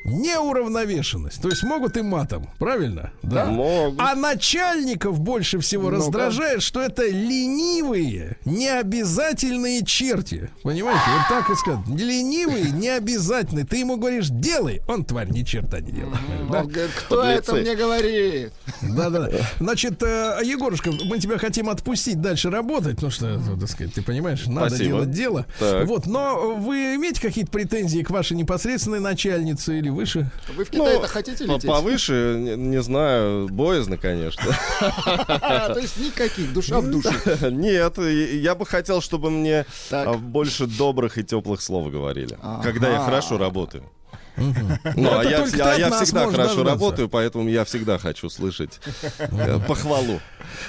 неуравновешенность. 0.03 1.41
То 1.41 1.49
есть 1.49 1.63
могут 1.63 1.97
и 1.97 2.01
матом, 2.01 2.49
правильно? 2.59 3.11
Да. 3.21 3.45
Могут. 3.45 3.99
А 3.99 4.15
начальников 4.15 5.19
больше 5.19 5.59
всего 5.59 5.83
Ну-ка. 5.89 5.95
раздражает, 5.97 6.61
что 6.61 6.81
это 6.81 7.07
ленивые, 7.07 8.37
необязательные 8.45 9.85
черти. 9.85 10.49
Понимаете? 10.63 11.01
Вот 11.07 11.27
так 11.29 11.49
и 11.49 11.55
сказать. 11.55 11.85
Ленивые, 11.87 12.71
необязательные. 12.71 13.65
Ты 13.65 13.77
ему 13.77 13.97
говоришь, 13.97 14.27
делай. 14.29 14.81
Он, 14.87 15.05
тварь, 15.05 15.29
ни 15.31 15.43
черта 15.43 15.79
не 15.79 15.91
делает. 15.91 16.17
Да? 16.51 16.63
Кто 16.63 17.17
Подлецы. 17.17 17.39
это 17.51 17.53
мне 17.55 17.75
говорит? 17.75 18.53
Да-да. 18.81 19.29
Значит, 19.59 20.01
э, 20.03 20.39
Егорушка, 20.43 20.91
мы 21.05 21.19
тебя 21.19 21.37
хотим 21.37 21.69
отпустить 21.69 22.19
дальше 22.21 22.49
работать, 22.49 22.95
потому 22.95 23.11
что, 23.11 23.27
ну, 23.37 23.57
так 23.59 23.69
сказать, 23.69 23.93
ты 23.93 24.01
понимаешь, 24.01 24.45
надо 24.47 24.69
Спасибо. 24.69 24.89
делать 24.89 25.11
дело. 25.11 25.45
Так. 25.59 25.87
Вот, 25.87 26.05
но 26.07 26.55
вы 26.55 26.95
имеете 26.95 27.21
какие-то 27.21 27.51
претензии 27.51 28.01
к 28.01 28.09
вашей 28.09 28.35
непосредственной 28.37 28.99
начальнице 28.99 29.77
или 29.77 29.89
выше? 29.91 30.29
Вы 30.55 30.65
в 30.65 30.73
Ну, 30.73 30.85
Китай-то 30.85 31.07
хотите 31.07 31.45
по- 31.45 31.51
лететь? 31.51 31.69
Повыше, 31.69 32.35
не, 32.39 32.55
не 32.55 32.81
знаю, 32.81 33.47
боязно, 33.49 33.97
конечно. 33.97 34.43
То 34.79 35.77
есть 35.79 35.97
никаких, 35.97 36.53
душа 36.53 36.79
в 36.79 36.89
душу. 36.89 37.09
Нет, 37.49 37.97
я 37.97 38.55
бы 38.55 38.65
хотел, 38.65 39.01
чтобы 39.01 39.29
мне 39.29 39.65
а, 39.91 40.13
больше 40.13 40.67
добрых 40.67 41.17
и 41.17 41.23
теплых 41.23 41.61
слов 41.61 41.91
говорили, 41.91 42.37
когда 42.63 42.89
я 42.89 42.99
хорошо 42.99 43.37
работаю. 43.37 43.83
Ну, 44.37 45.19
а 45.19 45.23
я, 45.23 45.41
а 45.41 45.45
всегда 45.45 46.29
хорошо 46.29 46.63
работаю, 46.63 47.09
поэтому 47.09 47.47
я 47.49 47.65
всегда 47.65 47.97
хочу 47.97 48.29
слышать 48.29 48.79
э, 49.19 49.59
похвалу. 49.67 50.19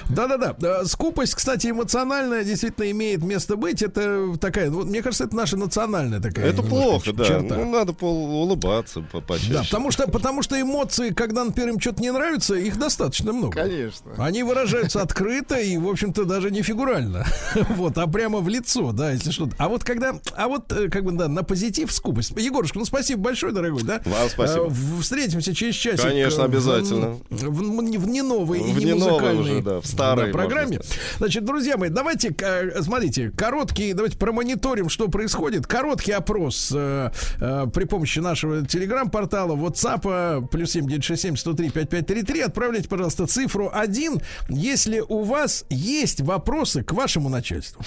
Да-да-да. 0.08 0.56
Э, 0.62 0.84
Скупость, 0.84 1.34
кстати, 1.34 1.68
эмоциональная 1.68 2.44
действительно 2.44 2.90
имеет 2.90 3.22
место 3.22 3.56
быть. 3.56 3.82
Это 3.82 4.36
такая, 4.40 4.70
ну, 4.70 4.84
мне 4.84 5.02
кажется, 5.02 5.24
это 5.24 5.36
наша 5.36 5.56
национальная 5.56 6.20
такая. 6.20 6.46
Это 6.46 6.62
плохо, 6.62 7.12
да. 7.12 7.40
Ну, 7.40 7.70
надо 7.70 7.92
пол- 7.92 8.42
улыбаться 8.42 9.00
по- 9.00 9.20
почаще. 9.20 9.52
Да, 9.52 9.62
потому 9.62 9.90
что, 9.90 10.06
потому 10.08 10.42
что 10.42 10.60
эмоции, 10.60 11.10
когда, 11.10 11.44
например, 11.44 11.70
им 11.74 11.80
что-то 11.80 12.02
не 12.02 12.10
нравится, 12.12 12.54
их 12.54 12.78
достаточно 12.78 13.32
много. 13.32 13.52
Конечно. 13.62 14.12
Они 14.18 14.42
выражаются 14.42 15.00
открыто 15.02 15.56
и, 15.56 15.76
в 15.78 15.88
общем-то, 15.88 16.24
даже 16.24 16.50
не 16.50 16.62
фигурально. 16.62 17.24
Вот, 17.76 17.96
а 17.98 18.06
прямо 18.06 18.38
в 18.40 18.48
лицо, 18.48 18.92
да, 18.92 19.12
если 19.12 19.30
что. 19.30 19.48
А 19.58 19.68
вот 19.68 19.84
когда, 19.84 20.14
а 20.36 20.48
вот, 20.48 20.70
э, 20.72 20.88
как 20.88 21.04
бы, 21.04 21.12
да, 21.12 21.28
на 21.28 21.42
позитив 21.42 21.90
скупость. 21.92 22.32
Егорушка, 22.36 22.78
ну 22.78 22.84
спасибо 22.84 23.22
большое, 23.22 23.51
дорогой, 23.52 23.82
да? 23.82 24.00
Вам 24.04 24.28
спасибо. 24.28 24.66
Э, 24.66 24.68
в- 24.68 25.00
Встретимся 25.02 25.54
через 25.54 25.74
часик. 25.74 26.02
Конечно, 26.02 26.40
э, 26.42 26.42
в- 26.42 26.44
обязательно. 26.50 27.18
В, 27.30 27.78
в, 27.78 27.82
не- 27.82 27.98
в 27.98 28.08
не 28.08 28.22
новой 28.22 28.60
и 28.60 28.72
В 28.72 28.78
не 28.78 28.84
не 28.86 28.94
музыкальной 28.94 29.40
уже, 29.40 29.62
да, 29.62 29.80
в 29.80 29.86
старой, 29.86 30.26
да, 30.26 30.32
программе. 30.32 30.80
Значит, 31.18 31.44
друзья 31.44 31.76
мои, 31.76 31.88
давайте, 31.90 32.34
э, 32.40 32.82
смотрите, 32.82 33.30
короткий, 33.30 33.92
давайте 33.92 34.16
промониторим, 34.18 34.88
что 34.88 35.08
происходит. 35.08 35.66
Короткий 35.66 36.12
опрос 36.12 36.72
э, 36.74 37.10
э, 37.40 37.66
при 37.72 37.84
помощи 37.84 38.18
нашего 38.20 38.66
телеграм-портала, 38.66 39.54
WhatsApp, 39.56 40.48
плюс 40.48 40.70
7967 40.72 41.36
103 41.36 41.70
5533. 41.70 42.40
Отправляйте, 42.42 42.88
пожалуйста, 42.88 43.26
цифру 43.26 43.70
1, 43.72 44.20
если 44.48 45.00
у 45.00 45.22
вас 45.22 45.64
есть 45.68 46.20
вопросы 46.20 46.82
к 46.82 46.92
вашему 46.92 47.28
начальству. 47.28 47.82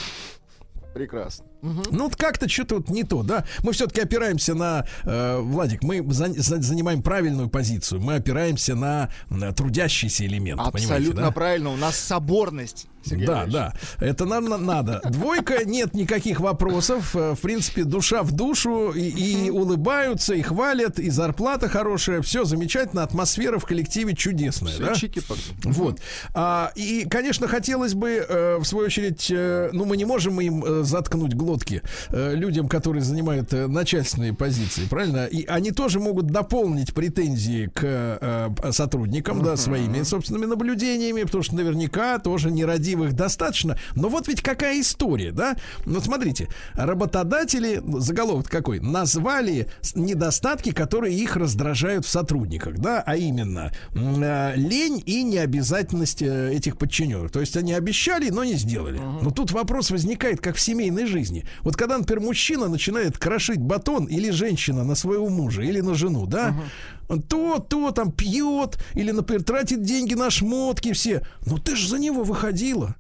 Прекрасно. 0.94 1.46
Ну, 1.92 2.04
вот 2.06 2.16
как-то 2.16 2.48
что-то 2.50 2.76
вот 2.76 2.90
не 2.90 3.04
то, 3.04 3.24
да? 3.24 3.46
Мы 3.64 3.72
все-таки 3.74 4.02
опираемся 4.02 4.54
на, 4.54 4.86
э, 5.04 5.40
Владик, 5.40 5.84
мы 5.84 6.04
за- 6.14 6.34
за- 6.34 6.62
занимаем 6.62 7.02
правильную 7.02 7.50
позицию. 7.50 8.02
Мы 8.02 8.16
опираемся 8.16 8.76
на, 8.76 9.10
на 9.30 9.52
трудящийся 9.54 10.26
элемент, 10.26 10.62
Абсолютно 10.62 11.22
да? 11.24 11.32
правильно. 11.32 11.72
У 11.72 11.78
нас 11.78 11.96
соборность. 11.96 12.88
Сергей 13.08 13.28
Да, 13.28 13.34
Иванович. 13.46 13.54
да. 13.54 13.74
Это 14.00 14.26
нам 14.26 14.46
на- 14.46 14.58
надо. 14.58 15.00
Двойка, 15.12 15.64
нет 15.64 15.94
никаких 15.94 16.40
вопросов. 16.40 17.16
Э, 17.16 17.36
В 17.36 17.40
принципе, 17.42 17.84
душа 17.84 18.24
в 18.24 18.32
душу. 18.32 18.92
И, 18.94 19.02
и 19.46 19.50
улыбаются, 19.52 20.34
и 20.34 20.42
хвалят, 20.42 20.98
и 20.98 21.12
зарплата 21.12 21.70
хорошая. 21.70 22.24
Все 22.24 22.46
замечательно. 22.46 23.04
Атмосфера 23.04 23.60
в 23.60 23.66
коллективе 23.66 24.16
чудесная. 24.16 24.74
Всё, 24.74 24.86
да? 24.88 24.94
чики-паки. 24.96 25.54
Вот. 25.66 26.00
А, 26.34 26.72
и, 26.76 27.06
конечно, 27.08 27.48
хотелось 27.48 27.94
бы, 27.94 28.26
э, 28.28 28.58
в 28.58 28.66
свою 28.66 28.88
очередь, 28.88 29.28
э, 29.30 29.70
ну, 29.72 29.86
мы 29.86 29.98
не 29.98 30.06
можем 30.06 30.42
им 30.42 30.64
э, 30.66 30.82
заткнуть 30.84 31.36
глотки 31.56 31.82
э, 32.10 32.36
людям, 32.36 32.68
которые 32.68 33.04
занимают 33.04 33.54
э, 33.54 33.68
начальственные 33.68 34.34
позиции, 34.34 34.84
правильно? 34.90 35.26
И 35.26 35.46
они 35.46 35.72
тоже 35.72 36.00
могут 36.00 36.28
дополнить 36.28 36.94
претензии 36.94 37.70
к 37.74 37.82
э, 37.84 38.72
сотрудникам, 38.72 39.42
да, 39.42 39.58
своими 39.58 40.04
собственными 40.04 40.46
наблюдениями, 40.46 41.24
потому 41.24 41.44
что 41.44 41.56
наверняка 41.56 42.20
тоже 42.20 42.52
нерадивых 42.52 43.14
достаточно. 43.14 43.78
Но 43.96 44.10
вот 44.10 44.28
ведь 44.28 44.42
какая 44.42 44.80
история, 44.80 45.32
да? 45.32 45.56
Ну, 45.86 46.00
смотрите, 46.02 46.48
работодатели, 46.74 47.82
заголовок 48.00 48.50
какой, 48.50 48.80
назвали 48.80 49.68
недостатки, 49.96 50.72
которые 50.72 51.16
их 51.16 51.36
раздражают 51.36 52.06
в 52.06 52.10
сотрудниках, 52.10 52.76
да, 52.78 53.04
а 53.06 53.16
именно 53.16 53.72
э, 53.94 54.54
лень 54.56 55.02
и 55.06 55.24
необязательность 55.24 56.22
этих 56.22 56.78
подчиненных. 56.78 57.32
То 57.32 57.40
есть 57.40 57.58
они 57.58 57.74
обещали, 57.74 58.30
но 58.30 58.44
не 58.44 58.56
сделали. 58.56 59.00
Но 59.22 59.32
тут 59.32 59.52
вопрос 59.52 59.92
возникает, 59.92 60.42
как 60.42 60.56
в 60.56 60.60
семейной 60.60 61.06
жизни. 61.06 61.35
Вот 61.62 61.76
когда, 61.76 61.98
например, 61.98 62.24
мужчина 62.24 62.68
начинает 62.68 63.18
крошить 63.18 63.60
батон 63.60 64.06
или 64.06 64.30
женщина 64.30 64.84
на 64.84 64.96
своего 64.96 65.30
мужа 65.30 65.62
или 65.62 65.82
на 65.82 65.94
жену, 65.96 66.26
да, 66.26 66.56
то, 67.30 67.60
то 67.60 67.92
там 67.92 68.12
пьет 68.12 68.78
или, 68.94 69.12
например, 69.12 69.44
тратит 69.44 69.84
деньги 69.84 70.14
на 70.14 70.30
шмотки 70.30 70.94
все. 70.94 71.26
Ну 71.46 71.58
ты 71.58 71.76
же 71.76 71.88
за 71.90 72.00
него 72.00 72.24
выходила. 72.24 72.96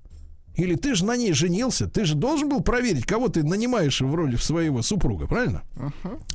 Или 0.56 0.76
ты 0.76 0.96
же 0.96 1.06
на 1.06 1.16
ней 1.16 1.34
женился, 1.34 1.88
ты 1.88 2.06
же 2.06 2.16
должен 2.16 2.50
был 2.50 2.62
проверить, 2.62 3.06
кого 3.06 3.30
ты 3.30 3.44
нанимаешь 3.44 4.02
в 4.02 4.14
роли 4.14 4.36
своего 4.36 4.82
супруга, 4.82 5.28
правильно? 5.28 5.64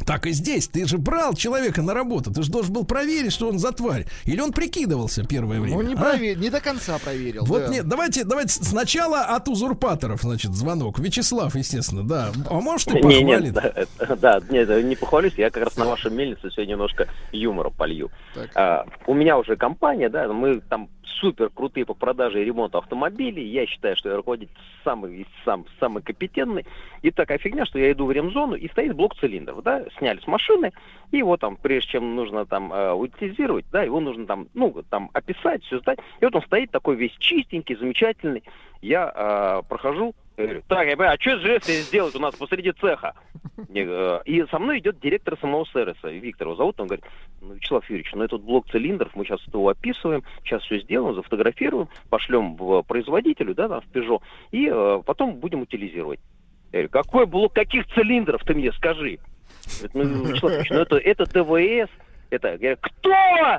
Так 0.07 0.27
и 0.27 0.33
здесь, 0.33 0.69
ты 0.69 0.87
же 0.87 0.99
брал 0.99 1.35
человека 1.35 1.83
на 1.83 1.95
работу, 1.95 2.33
ты 2.33 2.43
же 2.43 2.51
должен 2.51 2.73
был 2.73 2.85
проверить, 2.85 3.33
что 3.33 3.49
он 3.49 3.59
за 3.59 3.73
тварь. 3.73 4.07
Или 4.25 4.41
он 4.41 4.53
прикидывался 4.53 5.25
первое 5.25 5.61
время. 5.61 5.77
Ну, 5.79 5.89
не, 5.89 5.95
а? 5.95 5.97
провер- 5.97 6.37
не 6.37 6.51
до 6.51 6.61
конца 6.61 6.99
проверил. 6.99 7.45
Вот 7.45 7.67
да. 7.67 7.69
нет, 7.69 7.89
давайте, 7.89 8.25
давайте 8.25 8.53
сначала 8.53 9.21
от 9.21 9.49
узурпаторов, 9.49 10.23
значит, 10.23 10.53
звонок. 10.53 10.99
Вячеслав, 10.99 11.55
естественно, 11.55 12.03
да. 12.03 12.33
А 12.49 12.61
может 12.61 12.89
и 12.89 13.01
похвалит. 13.01 13.55
нет, 13.55 13.89
да, 14.21 14.41
нет, 14.51 14.85
не 14.85 14.97
похвалюсь, 14.97 15.35
я 15.37 15.51
как 15.51 15.65
раз 15.65 15.77
на 15.77 15.85
вашем 15.85 16.15
мельнице 16.17 16.51
сегодня 16.51 16.73
немножко 16.73 17.09
юмора 17.33 17.71
полью. 17.71 18.11
Так. 18.35 18.51
А, 18.55 18.87
у 19.07 19.15
меня 19.15 19.39
уже 19.39 19.57
компания, 19.57 20.09
да, 20.09 20.29
мы 20.29 20.61
там 20.61 20.89
супер 21.21 21.51
крутые 21.51 21.85
по 21.85 21.95
продаже 21.95 22.41
и 22.41 22.45
ремонту 22.45 22.79
автомобилей. 22.79 23.45
Я 23.45 23.67
считаю, 23.67 23.97
что 23.97 24.09
я 24.09 24.17
руководитель 24.17 24.55
самый, 24.85 25.27
сам, 25.45 25.67
самый 25.79 26.03
компетентный. 26.03 26.67
И 27.03 27.11
такая 27.11 27.39
фигня, 27.39 27.67
что 27.67 27.79
я 27.79 27.93
иду 27.93 28.07
в 28.07 28.13
ремзону, 28.13 28.55
и 28.55 28.69
стоит 28.69 28.95
блок 28.95 29.17
цилиндров, 29.17 29.63
да, 29.63 29.85
сняли 29.99 30.21
с 30.21 30.27
машины, 30.27 30.73
и 31.11 31.19
его 31.19 31.37
там, 31.37 31.57
прежде 31.57 31.93
чем 31.93 32.15
нужно 32.15 32.47
там 32.47 32.73
э, 32.73 32.93
утилизировать, 32.93 33.67
да, 33.73 33.83
его 33.83 34.01
нужно 34.01 34.27
там, 34.27 34.49
ну, 34.55 34.75
там 34.89 35.11
описать, 35.13 35.63
все 35.65 35.81
сдать. 35.81 35.99
И 36.21 36.25
вот 36.25 36.35
он 36.35 36.43
стоит 36.43 36.71
такой 36.71 36.97
весь 36.97 37.17
чистенький, 37.19 37.77
замечательный. 37.77 38.43
Я 38.81 39.13
э, 39.15 39.69
прохожу, 39.69 40.15
я 40.41 40.47
говорю, 40.47 40.63
так, 40.69 40.87
ребят, 40.87 41.15
а 41.19 41.21
что 41.21 41.39
же 41.39 41.49
если 41.53 41.73
сделать 41.73 42.15
у 42.15 42.19
нас 42.21 42.35
посреди 42.35 42.73
цеха? 42.73 43.15
Э, 43.75 44.21
И 44.25 44.45
со 44.51 44.59
мной 44.59 44.79
идет 44.79 45.01
директор 45.01 45.39
самого 45.41 45.67
сервиса, 45.67 46.09
Виктор 46.09 46.49
его 46.49 46.57
зовут, 46.57 46.81
он 46.81 46.87
говорит, 46.87 47.05
ну, 47.41 47.55
Вячеслав 47.55 47.89
Юрьевич, 47.89 48.13
ну 48.15 48.25
этот 48.25 48.43
блок 48.43 48.69
цилиндров, 48.71 49.15
мы 49.15 49.25
сейчас 49.25 49.41
его 49.47 49.69
описываем, 49.69 50.23
сейчас 50.45 50.63
все 50.63 50.81
сделаем, 50.81 51.15
зафотографируем, 51.15 51.89
пошлем 52.09 52.57
в 52.57 52.83
производителю, 52.83 53.55
да, 53.55 53.69
там, 53.69 53.81
в 53.81 53.87
Peugeot, 53.93 54.23
и 54.51 54.69
э, 54.73 55.03
потом 55.05 55.35
будем 55.37 55.63
утилизировать. 55.63 56.21
Я 56.73 56.79
говорю, 56.81 56.89
какой 56.91 57.27
блок, 57.27 57.55
каких 57.55 57.87
цилиндров 57.95 58.43
ты 58.45 58.55
мне 58.55 58.73
скажи? 58.73 59.19
Говорит, 59.81 59.95
ну, 59.95 60.25
Вячеслав 60.25 60.53
Юрьевич, 60.53 60.71
ну 60.71 60.79
это, 60.79 60.97
это 60.97 61.25
ТВС, 61.27 61.91
это, 62.31 62.49
я 62.49 62.57
говорю, 62.59 62.79
кто? 62.81 63.59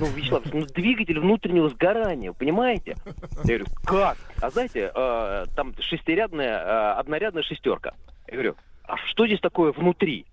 Ну, 0.00 0.06
Вячеслав, 0.06 0.42
ну, 0.52 0.64
двигатель 0.64 1.20
внутреннего 1.20 1.68
сгорания, 1.68 2.32
понимаете? 2.32 2.96
Я 3.44 3.58
говорю, 3.58 3.66
как? 3.84 4.16
А 4.40 4.50
знаете, 4.50 4.90
э, 4.94 5.44
там 5.54 5.74
шестирядная, 5.78 6.58
э, 6.58 6.92
однорядная 6.98 7.42
шестерка. 7.42 7.92
Я 8.26 8.32
говорю, 8.32 8.56
а 8.84 8.96
что 8.96 9.26
здесь 9.26 9.40
такое 9.40 9.72
внутри? 9.72 10.24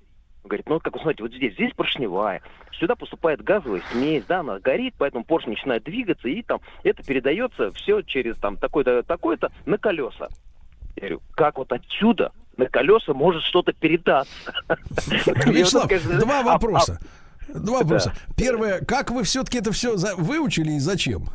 Он 0.44 0.50
говорит, 0.50 0.70
ну, 0.70 0.76
вот 0.76 0.84
как 0.84 0.94
вы 0.94 1.02
смотрите, 1.02 1.24
вот 1.24 1.34
здесь, 1.34 1.54
здесь 1.56 1.74
поршневая, 1.74 2.42
сюда 2.80 2.96
поступает 2.96 3.44
газовая 3.44 3.82
смесь, 3.92 4.24
да, 4.26 4.40
она 4.40 4.60
горит, 4.60 4.96
поэтому 4.98 5.26
поршень 5.26 5.50
начинает 5.50 5.84
двигаться, 5.84 6.30
и 6.30 6.42
там 6.44 6.62
это 6.84 7.04
передается 7.04 7.74
все 7.74 8.02
через 8.02 8.38
там 8.38 8.56
такой-то, 8.56 9.04
такой-то 9.04 9.52
на 9.66 9.78
колеса. 9.78 10.30
Я 10.96 11.02
говорю, 11.02 11.22
как 11.32 11.58
вот 11.58 11.74
отсюда 11.74 12.32
на 12.56 12.68
колеса 12.68 13.14
может 13.14 13.44
что-то 13.44 13.74
передаться? 13.74 14.54
Вячеслав, 15.46 15.90
два 16.20 16.40
а- 16.40 16.44
вопроса. 16.44 17.02
Два 17.54 17.80
вопроса. 17.80 18.14
Первое, 18.36 18.82
как 18.82 19.12
вы 19.12 19.24
все-таки 19.24 19.60
это 19.60 19.72
все 19.72 19.96
выучили 20.18 20.72
и 20.74 20.80
зачем? 20.80 21.30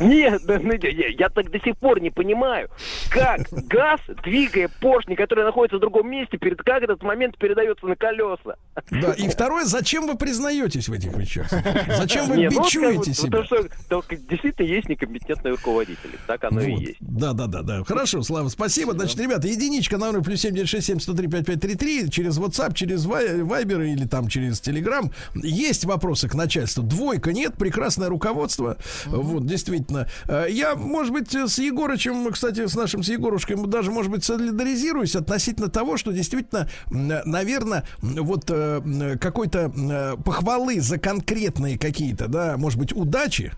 Нет, 0.00 0.42
ну, 0.46 0.72
я, 0.72 1.28
так 1.28 1.50
до 1.50 1.60
сих 1.60 1.76
пор 1.78 2.00
не 2.00 2.10
понимаю, 2.10 2.68
как 3.10 3.40
газ, 3.50 4.00
двигая 4.22 4.68
поршни, 4.80 5.14
которые 5.14 5.44
находятся 5.44 5.78
в 5.78 5.80
другом 5.80 6.10
месте, 6.10 6.38
перед, 6.38 6.58
как 6.62 6.82
этот 6.82 7.02
момент 7.02 7.36
передается 7.38 7.86
на 7.86 7.96
колеса. 7.96 8.56
Да, 8.90 9.12
и 9.12 9.28
второе, 9.28 9.64
зачем 9.64 10.06
вы 10.06 10.16
признаетесь 10.16 10.88
в 10.88 10.92
этих 10.92 11.16
вещах? 11.16 11.50
Зачем 11.96 12.26
вы 12.26 12.36
Не, 12.36 12.48
ну, 12.50 12.62
бичуете 12.62 12.98
вот, 12.98 13.06
себя? 13.06 13.38
Потому 13.38 13.44
что 13.44 13.68
только 13.88 14.16
действительно 14.16 14.66
есть 14.66 14.88
некомпетентные 14.88 15.52
руководители. 15.52 16.18
Так 16.26 16.44
оно 16.44 16.60
и 16.60 16.74
есть. 16.74 16.96
Да, 17.00 17.32
да, 17.32 17.46
да, 17.46 17.62
да. 17.62 17.84
Хорошо, 17.84 18.22
Слава, 18.22 18.48
спасибо. 18.48 18.92
Значит, 18.92 19.18
ребята, 19.20 19.48
единичка 19.48 19.96
на 19.96 20.12
номер 20.12 20.22
плюс 20.22 20.40
7967 20.40 21.00
103 21.00 21.28
5533 21.28 22.10
через 22.10 22.38
WhatsApp, 22.38 22.74
через 22.74 23.06
Viber 23.06 23.86
или 23.86 24.06
там 24.06 24.28
через 24.28 24.60
Telegram. 24.60 25.10
Есть 25.34 25.84
вопросы 25.84 26.28
к 26.28 26.34
начальству. 26.34 26.82
Двойка 26.82 27.32
нет, 27.32 27.54
прекрасное 27.56 28.08
руководство. 28.08 28.76
Вот, 29.06 29.46
действительно. 29.46 30.08
Э, 30.26 30.46
Я, 30.50 30.74
может 30.74 31.12
быть, 31.12 31.34
с 31.34 31.58
Егорычем, 31.58 32.30
кстати, 32.32 32.66
с 32.66 32.74
нашим 32.74 33.02
с 33.02 33.08
Егорушкой 33.08 33.56
даже, 33.66 33.90
может 33.90 34.10
быть, 34.10 34.24
солидаризируюсь 34.24 35.14
относительно 35.16 35.68
того, 35.68 35.96
что 35.96 36.12
действительно, 36.12 36.68
наверное, 36.90 37.84
вот 38.00 38.44
э, 38.48 39.16
какой-то 39.20 39.72
э, 39.76 40.16
похвалы 40.24 40.80
за 40.80 40.98
конкретные 40.98 41.78
какие-то, 41.78 42.28
да, 42.28 42.56
может 42.56 42.78
быть, 42.78 42.92
удачи, 42.92 43.52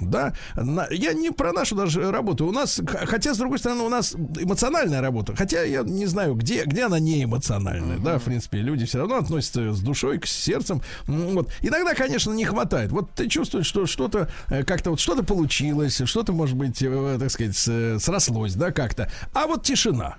да, 0.00 0.34
на- 0.56 0.88
я 0.90 1.12
не 1.12 1.30
про 1.30 1.52
нашу 1.52 1.76
даже 1.76 2.10
работу. 2.10 2.46
У 2.46 2.52
нас, 2.52 2.80
хотя, 2.86 3.34
с 3.34 3.38
другой 3.38 3.58
стороны, 3.58 3.82
у 3.82 3.88
нас 3.88 4.14
эмоциональная 4.38 5.00
работа. 5.00 5.34
Хотя 5.36 5.62
я 5.62 5.82
не 5.82 6.06
знаю, 6.06 6.34
где, 6.34 6.64
где 6.64 6.84
она 6.84 6.98
не 6.98 7.24
эмоциональная. 7.24 7.98
Да, 7.98 8.18
в 8.18 8.22
принципе, 8.24 8.58
люди 8.58 8.86
все 8.86 8.98
равно 8.98 9.16
относятся 9.18 9.72
с 9.72 9.80
душой, 9.80 10.18
к 10.18 10.26
сердцем. 10.26 10.82
М, 11.10 11.34
Вот. 11.34 11.52
Иногда, 11.60 11.94
конечно, 11.94 12.32
не 12.32 12.44
хватает. 12.44 12.92
Вот 12.92 13.10
ты 13.12 13.28
чувствуешь, 13.28 13.66
что 13.66 13.86
что-то 13.86 14.28
э, 14.48 14.62
как-то 14.64 14.90
вот 14.90 15.00
что-то 15.00 15.22
получилось, 15.22 16.00
что-то, 16.04 16.32
может 16.32 16.56
быть, 16.56 16.80
э, 16.82 17.16
так 17.18 17.30
сказать, 17.30 17.56
срослось, 18.02 18.54
да, 18.54 18.70
как-то. 18.72 19.10
А 19.34 19.46
вот 19.46 19.64
тишина. 19.64 20.16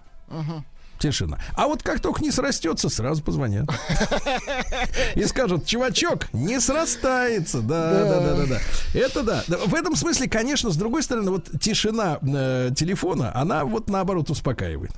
Тишина. 0.99 1.39
А 1.55 1.65
вот 1.65 1.81
как 1.81 1.99
только 1.99 2.21
не 2.21 2.29
срастется, 2.29 2.87
сразу 2.87 3.23
позвонят. 3.23 3.67
И 5.15 5.23
скажут, 5.25 5.65
чувачок, 5.65 6.31
не 6.31 6.59
срастается. 6.59 7.61
Да, 7.61 7.91
да, 7.91 8.19
да, 8.19 8.35
да, 8.35 8.45
да. 8.45 8.59
Это 8.93 9.23
да. 9.23 9.43
В 9.65 9.73
этом 9.73 9.95
смысле, 9.95 10.29
конечно, 10.29 10.69
с 10.69 10.77
другой 10.77 11.01
стороны, 11.01 11.31
вот 11.31 11.49
тишина 11.59 12.19
э, 12.21 12.69
телефона, 12.75 13.31
она 13.35 13.65
вот 13.65 13.89
наоборот 13.89 14.29
успокаивает. 14.29 14.91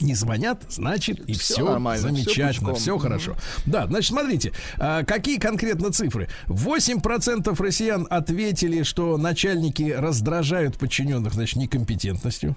Не 0.00 0.14
звонят, 0.14 0.62
значит, 0.68 1.20
и 1.20 1.32
Всё 1.32 1.54
все, 1.54 1.64
нормально, 1.64 2.02
замечательно, 2.08 2.70
пучком. 2.70 2.74
все 2.74 2.98
хорошо. 2.98 3.36
Да, 3.64 3.86
значит, 3.86 4.10
смотрите, 4.10 4.52
а, 4.78 5.04
какие 5.04 5.38
конкретно 5.38 5.90
цифры? 5.90 6.28
8% 6.46 7.58
россиян 7.62 8.06
ответили, 8.10 8.82
что 8.82 9.16
начальники 9.16 9.90
раздражают 9.90 10.78
подчиненных, 10.78 11.32
значит, 11.34 11.56
некомпетентностью. 11.56 12.56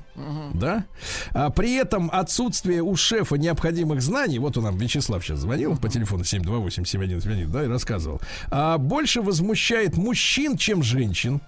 Да? 0.54 0.86
А 1.32 1.50
при 1.50 1.76
этом 1.76 2.10
отсутствие 2.12 2.82
у 2.84 2.96
шефа 2.96 3.36
необходимых 3.36 4.02
знаний, 4.02 4.40
вот 4.40 4.58
он 4.58 4.66
нам 4.66 4.78
Вячеслав 4.78 5.24
сейчас 5.24 5.40
звонил 5.40 5.78
по 5.78 5.90
телефону 5.90 6.24
728-7171, 6.24 7.48
да, 7.48 7.64
и 7.64 7.68
рассказывал, 7.68 8.22
а, 8.52 8.78
больше 8.78 9.22
возмущает 9.22 9.98
мужчин, 9.98 10.58
чем 10.58 10.84
женщин. 10.84 11.42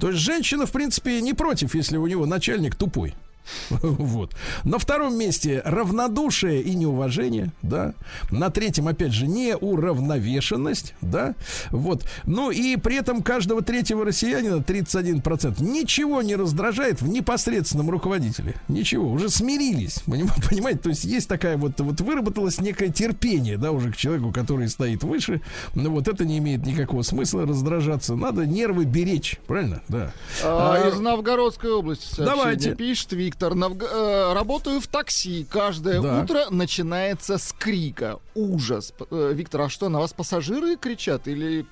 То 0.00 0.10
есть 0.10 0.20
женщина, 0.20 0.66
в 0.66 0.72
принципе, 0.72 1.20
не 1.22 1.34
против, 1.34 1.74
если 1.74 1.96
у 1.96 2.06
него 2.06 2.26
начальник 2.26 2.74
тупой. 2.74 3.14
Вот. 3.82 4.32
На 4.64 4.78
втором 4.78 5.16
месте 5.18 5.62
равнодушие 5.64 6.62
и 6.62 6.74
неуважение, 6.74 7.52
да. 7.62 7.94
На 8.30 8.50
третьем, 8.50 8.88
опять 8.88 9.12
же, 9.12 9.26
неуравновешенность, 9.26 10.94
да. 11.00 11.34
Вот. 11.70 12.04
Ну 12.24 12.50
и 12.50 12.76
при 12.76 12.96
этом 12.96 13.22
каждого 13.22 13.62
третьего 13.62 14.04
россиянина, 14.04 14.56
31%, 14.56 15.62
ничего 15.62 16.22
не 16.22 16.36
раздражает 16.36 17.02
в 17.02 17.08
непосредственном 17.08 17.90
руководителе. 17.90 18.54
Ничего, 18.68 19.10
уже 19.10 19.28
смирились. 19.28 20.02
поним- 20.06 20.30
Понимаете, 20.48 20.80
то 20.80 20.88
есть 20.90 21.04
есть 21.04 21.28
такая 21.28 21.56
вот, 21.56 21.80
вот 21.80 22.00
выработалось 22.00 22.60
некое 22.60 22.88
терпение, 22.88 23.56
да, 23.58 23.72
уже 23.72 23.92
к 23.92 23.96
человеку, 23.96 24.32
который 24.32 24.68
стоит 24.68 25.02
выше. 25.04 25.40
Ну 25.74 25.90
вот 25.90 26.08
это 26.08 26.24
не 26.24 26.38
имеет 26.38 26.66
никакого 26.66 27.02
смысла 27.02 27.46
раздражаться. 27.46 28.14
Надо 28.16 28.46
нервы 28.46 28.84
беречь, 28.84 29.38
правильно? 29.46 29.82
Да. 29.88 30.12
А, 30.42 30.74
А, 30.84 30.88
из 30.88 30.98
Новгородской 30.98 31.70
области 31.72 32.04
сообщение 32.06 32.26
Давайте. 32.36 32.74
пишет 32.74 33.12
Виктор. 33.34 33.54
«Навг- 33.54 33.84
э, 33.90 34.32
работаю 34.32 34.80
в 34.80 34.86
такси. 34.86 35.44
Каждое 35.50 36.00
Да. 36.00 36.22
утро 36.22 36.46
начинается 36.50 37.36
с 37.38 37.52
крика. 37.52 38.18
Ужас. 38.36 38.92
Э, 39.10 39.32
Виктор, 39.34 39.62
а 39.62 39.68
что, 39.68 39.88
на 39.88 39.98
вас 39.98 40.12
пассажиры 40.12 40.76
кричат? 40.76 41.26
Или 41.26 41.66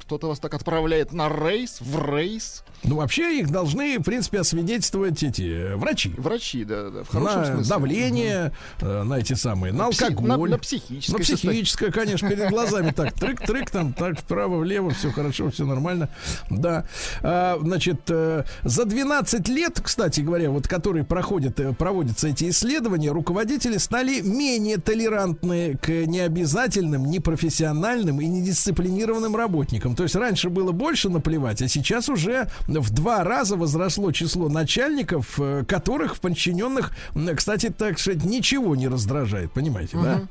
кто-то 0.00 0.28
вас 0.28 0.38
так 0.40 0.54
отправляет 0.54 1.12
на 1.12 1.28
рейс, 1.28 1.80
в 1.82 2.02
рейс? 2.02 2.64
Ну, 2.84 2.96
вообще 2.96 3.40
их 3.40 3.50
должны, 3.50 3.98
в 3.98 4.02
принципе, 4.04 4.40
освидетельствовать 4.40 5.22
эти 5.22 5.42
э, 5.42 5.76
врачи. 5.76 6.12
Врачи, 6.16 6.64
да, 6.64 6.90
да, 6.90 7.02
в 7.04 7.08
хорошем 7.08 7.40
на 7.40 7.46
смысле. 7.54 7.68
давление, 7.68 8.52
э, 8.80 9.02
на 9.02 9.14
эти 9.14 9.32
самые, 9.32 9.72
на 9.72 9.88
Пси- 9.88 10.04
алкоголь. 10.04 10.50
на- 10.50 10.56
на 10.56 10.58
психическое 10.58 11.12
На 11.12 11.18
психическое, 11.24 11.90
конечно, 11.90 12.28
перед 12.28 12.48
глазами 12.50 12.92
так, 12.92 13.14
трык-трык, 13.14 13.70
там, 13.70 13.92
так, 13.92 14.20
вправо-влево, 14.20 14.90
все 14.90 15.10
хорошо, 15.10 15.50
все 15.50 15.64
нормально. 15.64 16.08
Да. 16.50 16.84
А, 17.22 17.58
значит, 17.60 18.02
э, 18.08 18.44
за 18.62 18.84
12 18.84 19.48
лет, 19.48 19.80
кстати 19.82 20.20
говоря, 20.20 20.50
вот 20.50 20.68
которые 20.68 21.04
проходят, 21.04 21.58
проводятся 21.78 22.28
эти 22.28 22.50
исследования, 22.50 23.10
руководители 23.10 23.78
стали 23.78 24.20
менее 24.20 24.76
толерантны 24.76 25.76
к 25.82 25.88
необязательным, 25.88 27.06
непрофессиональным 27.10 28.20
и 28.20 28.26
недисциплинированным 28.26 29.34
работникам. 29.34 29.96
То 29.96 30.02
есть 30.04 30.14
раньше 30.14 30.50
было 30.50 30.72
больше 30.72 31.08
наплевать, 31.08 31.62
а 31.62 31.68
сейчас 31.68 32.08
уже 32.08 32.48
в 32.80 32.90
два 32.90 33.24
раза 33.24 33.56
возросло 33.56 34.12
число 34.12 34.48
начальников, 34.48 35.38
э, 35.38 35.64
которых 35.66 36.16
в 36.16 36.20
подчиненных, 36.20 36.90
кстати, 37.36 37.70
так 37.76 37.98
сказать, 37.98 38.24
ничего 38.24 38.74
не 38.76 38.88
раздражает, 38.88 39.52
понимаете, 39.52 39.96
да? 40.02 40.22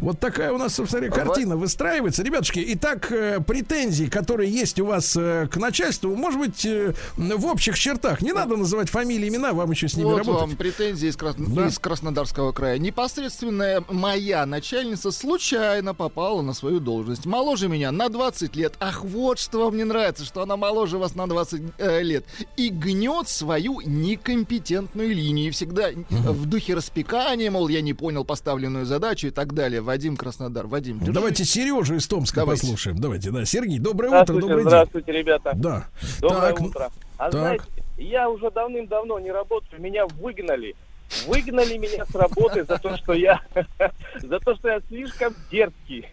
Вот 0.00 0.18
такая 0.20 0.52
у 0.52 0.58
нас, 0.58 0.74
собственно 0.74 1.06
говоря, 1.08 1.24
картина 1.24 1.56
выстраивается. 1.56 2.22
Ребятушки, 2.22 2.62
итак, 2.68 3.10
э, 3.12 3.40
претензии, 3.40 4.06
которые 4.06 4.50
есть 4.50 4.78
у 4.80 4.86
вас 4.86 5.16
э, 5.16 5.48
к 5.50 5.56
начальству, 5.56 6.14
может 6.16 6.38
быть, 6.40 6.66
в 7.16 7.46
общих 7.46 7.78
чертах. 7.78 8.22
Не 8.22 8.32
надо 8.32 8.56
называть 8.56 8.88
фамилии, 8.90 9.28
имена, 9.28 9.52
вам 9.52 9.70
еще 9.70 9.88
с 9.88 9.94
ними 9.94 10.06
Вот 10.06 10.18
работать. 10.18 10.40
вам 10.48 10.56
претензии 10.56 11.08
из, 11.08 11.16
Крас- 11.16 11.36
Да. 11.38 11.66
из 11.66 11.78
Краснодарского 11.78 12.52
края. 12.52 12.78
Непосредственная 12.78 13.82
моя 13.90 14.46
начальница 14.46 15.10
случайно 15.12 15.94
попала 15.94 16.42
на 16.42 16.54
свою 16.54 16.80
должность. 16.80 17.26
Моложе 17.26 17.68
меня 17.68 17.92
на 17.92 18.08
20 18.08 18.56
лет. 18.56 18.74
Ах, 18.80 19.04
вот 19.04 19.38
что 19.38 19.64
вам 19.66 19.76
не 19.76 19.84
нравится, 19.84 20.24
что 20.24 20.42
она 20.42 20.56
моложе 20.56 20.98
вас 20.98 21.14
на 21.14 21.26
20 21.26 21.62
э, 21.82 22.02
лет. 22.02 22.24
И 22.56 22.70
гнет 22.70 23.28
свою 23.28 23.80
некомпетентную 23.80 25.10
линию. 25.14 25.48
И 25.48 25.50
всегда 25.50 25.90
э, 25.90 25.94
в 26.10 26.46
духе 26.46 26.74
распекания, 26.74 27.50
мол, 27.50 27.68
я 27.68 27.80
не 27.80 27.92
понял 27.94 28.24
поставленную 28.24 28.86
задачу 28.86 29.26
и 29.28 29.30
так 29.30 29.52
далее. 29.52 29.80
Вадим 29.80 30.16
Краснодар. 30.16 30.66
Вадим, 30.66 30.98
держи. 31.00 31.12
Давайте 31.12 31.44
Сережу 31.44 31.96
из 31.96 32.06
Томска 32.06 32.40
Давайте. 32.40 32.62
послушаем. 32.62 32.98
Давайте, 32.98 33.30
да. 33.30 33.44
Сергей, 33.44 33.78
доброе 33.78 34.08
утро, 34.08 34.24
Здравствуйте, 34.24 34.40
добрый 34.40 34.62
день. 34.62 34.68
здравствуйте, 34.68 35.12
ребята. 35.12 35.52
Да. 35.54 35.88
Доброе 36.20 36.52
Так, 36.52 36.60
утро. 36.60 36.90
А 37.18 37.30
так. 37.30 37.32
знаете, 37.32 37.64
я 37.98 38.30
уже 38.30 38.50
давным-давно 38.50 39.18
не 39.18 39.30
работаю, 39.30 39.80
меня 39.82 40.06
выгнали. 40.06 40.74
Выгнали 41.26 41.76
меня 41.76 42.06
с 42.06 42.14
работы 42.14 42.64
за 42.64 42.78
то, 42.78 42.96
что 42.96 43.12
я 43.12 43.40
за 44.22 44.40
то, 44.40 44.54
что 44.54 44.68
я 44.68 44.80
слишком 44.88 45.34
дерзкий. 45.50 46.06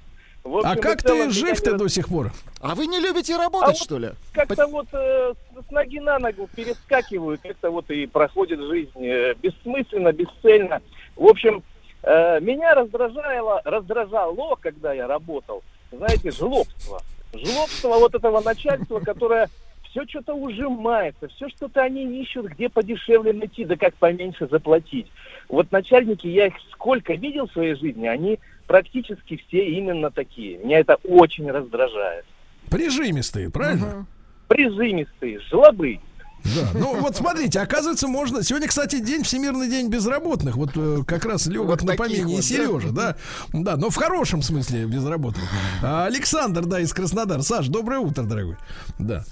Общем 0.58 0.70
А 0.70 0.76
как 0.76 1.02
целом 1.02 1.30
ты 1.30 1.34
жив-то 1.34 1.78
до 1.78 1.88
сих 1.88 2.10
пор? 2.10 2.32
А 2.62 2.76
вы 2.76 2.88
не 2.88 3.00
любите 3.00 3.38
работать, 3.38 3.70
А 3.70 3.72
вот 3.72 3.78
что 3.78 3.98
ли? 3.98 4.10
Как-то 4.34 4.68
вот 4.68 4.88
э, 4.94 5.34
с, 5.34 5.68
с 5.68 5.72
ноги 5.72 6.00
на 6.00 6.20
ногу 6.20 6.50
перескакиваю, 6.56 7.40
как-то 7.42 7.72
вот 7.72 7.90
и 7.90 8.06
проходит 8.06 8.60
жизнь 8.60 9.06
э, 9.06 9.34
бессмысленно, 9.36 10.12
бесцельно. 10.12 10.82
В 11.16 11.26
общем, 11.26 11.64
э, 12.04 12.40
меня 12.42 12.74
раздражало, 12.74 13.62
раздражало, 13.64 14.56
когда 14.60 14.94
я 14.94 15.08
работал, 15.08 15.64
знаете, 15.92 16.32
жлобство. 16.32 17.02
Жлобство 17.34 18.00
вот 18.00 18.16
этого 18.16 18.42
начальства, 18.42 19.00
которое 19.00 19.50
все 19.90 20.06
что-то 20.06 20.34
ужимается, 20.34 21.28
все 21.30 21.50
что-то 21.50 21.82
они 21.82 22.22
ищут, 22.22 22.48
где 22.48 22.70
подешевле 22.70 23.34
найти, 23.34 23.66
да 23.66 23.76
как 23.76 23.96
поменьше 23.96 24.48
заплатить. 24.48 25.08
Вот 25.48 25.72
начальники, 25.72 26.28
я 26.28 26.48
их 26.48 26.54
сколько 26.72 27.14
видел 27.14 27.48
в 27.48 27.54
своей 27.54 27.76
жизни, 27.76 28.08
они 28.08 28.40
практически 28.70 29.44
все 29.48 29.68
именно 29.68 30.12
такие. 30.12 30.60
Меня 30.60 30.80
это 30.80 30.98
очень 31.04 31.50
раздражает. 31.50 32.24
Прижимистые, 32.70 33.50
правильно? 33.50 34.06
Прижимистые, 34.48 35.40
жлобы. 35.50 36.00
Да, 36.44 36.70
ну 36.76 37.02
вот 37.02 37.16
смотрите, 37.16 37.60
оказывается, 37.60 38.08
можно. 38.08 38.44
Сегодня, 38.44 38.68
кстати, 38.68 39.00
день 39.00 39.24
Всемирный 39.24 39.70
день 39.70 39.90
безработных. 39.90 40.56
Вот 40.56 40.70
э, 40.76 41.00
как 41.06 41.26
раз 41.26 41.48
легок 41.48 41.82
Вот 41.82 41.84
на 41.84 41.96
помине 41.96 42.20
и 42.20 42.24
вот, 42.24 42.36
да? 42.36 42.42
Сережа, 42.44 42.92
да? 42.92 43.16
Да, 43.54 43.76
но 43.76 43.90
в 43.90 43.96
хорошем 43.96 44.44
смысле 44.44 44.86
безработных. 44.86 45.44
А, 45.84 46.06
Александр, 46.06 46.66
да, 46.66 46.80
из 46.80 46.94
Краснодара. 46.94 47.42
Саш, 47.42 47.68
доброе 47.70 48.00
утро, 48.00 48.22
дорогой. 48.24 48.56
Да. 49.00 49.26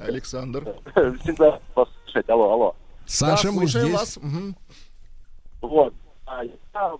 Александр. 0.00 0.74
Всегда 1.22 1.60
послушать. 1.72 2.28
Алло, 2.28 2.52
алло. 2.52 2.76
Саша, 3.06 3.44
Да, 3.48 3.52
мы 3.52 3.66
здесь. 3.68 3.92
вас. 3.92 4.18
Мгм. 4.20 4.56
Вот. 5.62 5.94
А 6.26 6.44
я 6.44 6.98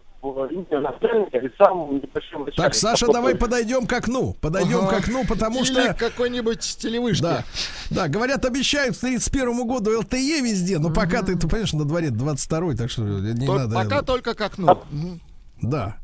Так, 2.56 2.74
Саша, 2.74 3.06
давай 3.06 3.36
подойдем 3.36 3.86
к 3.86 3.92
окну. 3.92 4.34
Подойдем 4.40 4.78
Ага. 4.80 4.96
к 4.96 5.00
окну, 5.04 5.24
потому 5.26 5.60
Или 5.60 5.64
что. 5.64 5.94
какой-нибудь 5.94 6.60
телевышке. 6.78 7.22
Да, 7.22 7.44
да, 7.90 8.08
говорят, 8.08 8.44
обещают 8.44 8.96
к 8.96 9.00
31 9.00 9.66
году 9.66 9.98
ЛТЕ 10.00 10.40
везде, 10.40 10.78
но 10.78 10.90
пока 10.92 11.22
ты, 11.22 11.36
ты 11.36 11.46
понимаешь, 11.48 11.72
на 11.72 11.84
дворе 11.84 12.10
22 12.10 12.74
так 12.74 12.90
что 12.90 13.02
не 13.02 13.46
Тол- 13.46 13.58
надо. 13.58 13.74
Пока 13.74 14.02
только 14.02 14.34
к 14.34 14.40
окну. 14.40 14.78
Мгм. 14.90 15.20
Да. 15.62 15.96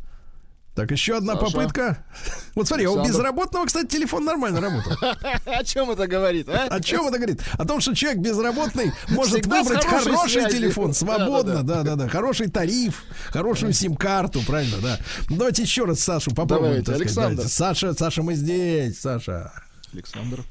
Так, 0.74 0.90
еще 0.90 1.16
одна 1.16 1.34
Саша. 1.34 1.52
попытка. 1.52 2.04
Вот 2.56 2.68
смотри, 2.68 2.84
а 2.86 2.90
у 2.90 2.94
Александр. 2.94 3.08
безработного, 3.12 3.66
кстати, 3.66 3.86
телефон 3.86 4.24
нормально 4.24 4.60
работал. 4.60 4.92
О 5.44 5.64
чем 5.64 5.90
это 5.90 6.06
говорит, 6.06 6.48
а? 6.48 6.66
О 6.68 6.80
чем 6.80 7.06
это 7.08 7.16
говорит? 7.18 7.40
О 7.58 7.64
том, 7.64 7.80
что 7.80 7.94
человек 7.94 8.20
безработный 8.20 8.92
может 9.08 9.34
Всегда 9.34 9.62
выбрать 9.62 9.84
хороший 9.84 10.42
связью. 10.42 10.50
телефон, 10.60 10.94
свободно, 10.94 11.62
Да-да-да. 11.62 11.82
да, 11.82 11.96
да, 11.96 12.04
да, 12.04 12.08
хороший 12.08 12.48
тариф, 12.50 13.02
хорошую 13.30 13.72
сим-карту, 13.72 14.40
правильно, 14.46 14.76
да. 14.82 14.98
Давайте 15.30 15.62
еще 15.62 15.84
раз 15.84 16.00
Сашу 16.00 16.32
попробуем. 16.32 16.82
Давайте, 16.82 16.84
сказать. 16.84 17.00
Александр. 17.02 17.36
Давайте. 17.36 17.54
Саша, 17.54 17.94
Саша, 17.94 18.22
мы 18.22 18.34
здесь, 18.34 19.00
Саша. 19.00 19.52
Александр. 19.92 20.42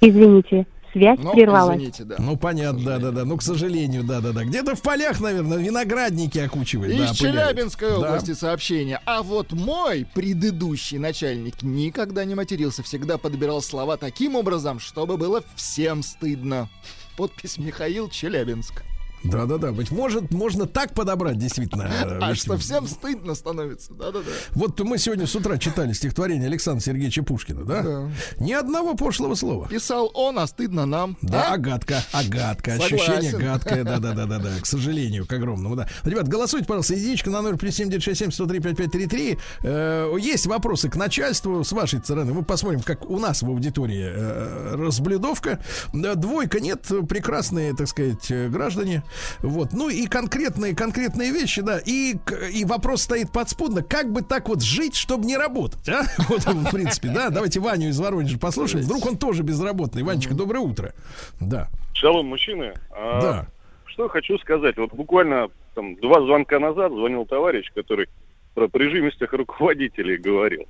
Извините, 0.00 0.66
связь 0.92 1.18
Ну, 1.20 1.32
прервалась. 1.32 1.76
извините, 1.76 2.04
да. 2.04 2.16
Ну, 2.18 2.36
понятно, 2.36 2.84
да, 2.84 2.98
да, 2.98 3.10
да. 3.10 3.24
Ну, 3.24 3.36
к 3.36 3.42
сожалению, 3.42 4.04
да, 4.04 4.20
да, 4.20 4.32
да. 4.32 4.44
Где-то 4.44 4.74
в 4.74 4.82
полях, 4.82 5.20
наверное, 5.20 5.58
виноградники 5.58 6.38
окучивает. 6.38 6.92
Из 6.94 7.08
да. 7.08 7.14
Челябинской 7.14 7.88
Да. 7.90 7.98
области 7.98 8.34
сообщение. 8.34 9.00
А 9.06 9.22
вот 9.22 9.52
мой 9.52 10.06
предыдущий 10.14 10.98
начальник 10.98 11.62
никогда 11.62 12.24
не 12.24 12.34
матерился, 12.34 12.82
всегда 12.82 13.18
подбирал 13.18 13.62
слова 13.62 13.96
таким 13.96 14.36
образом, 14.36 14.78
чтобы 14.78 15.16
было 15.16 15.42
всем 15.56 16.02
стыдно. 16.02 16.68
Подпись 17.16 17.58
Михаил 17.58 18.08
Челябинск. 18.08 18.82
Да, 19.24 19.46
да, 19.46 19.58
да. 19.58 19.72
Быть 19.72 19.90
может, 19.90 20.30
можно 20.32 20.66
так 20.66 20.94
подобрать, 20.94 21.38
действительно. 21.38 21.82
э, 21.82 22.18
А 22.20 22.30
ведь- 22.30 22.40
что 22.40 22.56
всем 22.58 22.86
стыдно 22.88 23.34
становится. 23.34 23.92
Да-да-да. 23.94 24.30
Вот 24.52 24.78
мы 24.80 24.98
сегодня 24.98 25.26
с 25.26 25.34
утра 25.36 25.58
читали 25.58 25.92
стихотворение 25.92 26.46
Александра 26.48 26.82
Сергеевича 26.82 27.22
Пушкина, 27.22 27.64
да? 27.64 27.82
Да. 27.82 28.10
Ни 28.40 28.52
одного 28.52 28.94
пошлого 28.94 29.34
слова. 29.34 29.68
Писал 29.68 30.10
он, 30.14 30.38
а 30.38 30.46
стыдно 30.46 30.86
нам. 30.86 31.16
Да, 31.22 31.50
А? 31.50 31.54
агатка, 31.54 32.02
агатка, 32.12 32.72
Согласен. 32.72 32.96
ощущение 32.96 33.32
гадкое, 33.38 33.84
да, 33.84 33.98
да, 33.98 34.12
да, 34.12 34.26
да, 34.26 34.38
да, 34.38 34.50
к 34.60 34.66
сожалению, 34.66 35.26
к 35.26 35.32
огромному, 35.32 35.76
да. 35.76 35.88
Ребят, 36.04 36.28
голосуйте, 36.28 36.66
пожалуйста, 36.66 36.94
единичка 36.94 37.30
на 37.30 37.42
номер 37.42 37.58
плюс 37.58 37.74
7967 37.76 38.30
103 38.32 38.60
5533. 38.60 39.38
Э, 39.62 40.16
есть 40.20 40.46
вопросы 40.46 40.88
к 40.88 40.96
начальству 40.96 41.62
с 41.64 41.72
вашей 41.72 42.00
стороны. 42.00 42.32
Мы 42.32 42.42
посмотрим, 42.42 42.80
как 42.82 43.08
у 43.08 43.18
нас 43.18 43.42
в 43.42 43.46
аудитории 43.48 44.04
э, 44.12 44.74
разблюдовка. 44.76 45.60
Двойка 45.92 46.60
нет, 46.60 46.86
прекрасные, 47.08 47.74
так 47.74 47.88
сказать, 47.88 48.30
граждане. 48.50 49.02
Вот, 49.40 49.72
ну 49.72 49.88
и 49.88 50.06
конкретные, 50.06 50.74
конкретные 50.74 51.30
вещи, 51.30 51.62
да. 51.62 51.80
И, 51.84 52.16
и 52.52 52.64
вопрос 52.64 53.02
стоит 53.02 53.32
подспудно, 53.32 53.82
как 53.82 54.12
бы 54.12 54.22
так 54.22 54.48
вот 54.48 54.62
жить, 54.62 54.96
чтобы 54.96 55.26
не 55.26 55.36
работать, 55.36 55.88
а? 55.88 56.02
Вот, 56.28 56.44
в 56.44 56.70
принципе, 56.70 57.08
да. 57.08 57.30
Давайте 57.30 57.60
Ваню 57.60 57.88
из 57.88 57.98
Воронежа 57.98 58.38
послушаем. 58.38 58.84
Вдруг 58.84 59.06
он 59.06 59.16
тоже 59.16 59.42
безработный. 59.42 60.02
Ванечка, 60.02 60.34
доброе 60.34 60.60
утро. 60.60 60.94
Да, 61.40 61.68
Шалом, 61.94 62.26
мужчины. 62.26 62.74
А, 62.90 63.20
да. 63.20 63.46
Что 63.86 64.08
хочу 64.08 64.38
сказать. 64.38 64.76
Вот 64.76 64.92
буквально 64.92 65.48
там 65.74 65.96
два 65.96 66.20
звонка 66.22 66.58
назад 66.58 66.92
звонил 66.92 67.26
товарищ, 67.26 67.70
который 67.74 68.08
про 68.54 68.68
прижимистых 68.68 69.32
руководителей 69.32 70.16
говорил. 70.16 70.66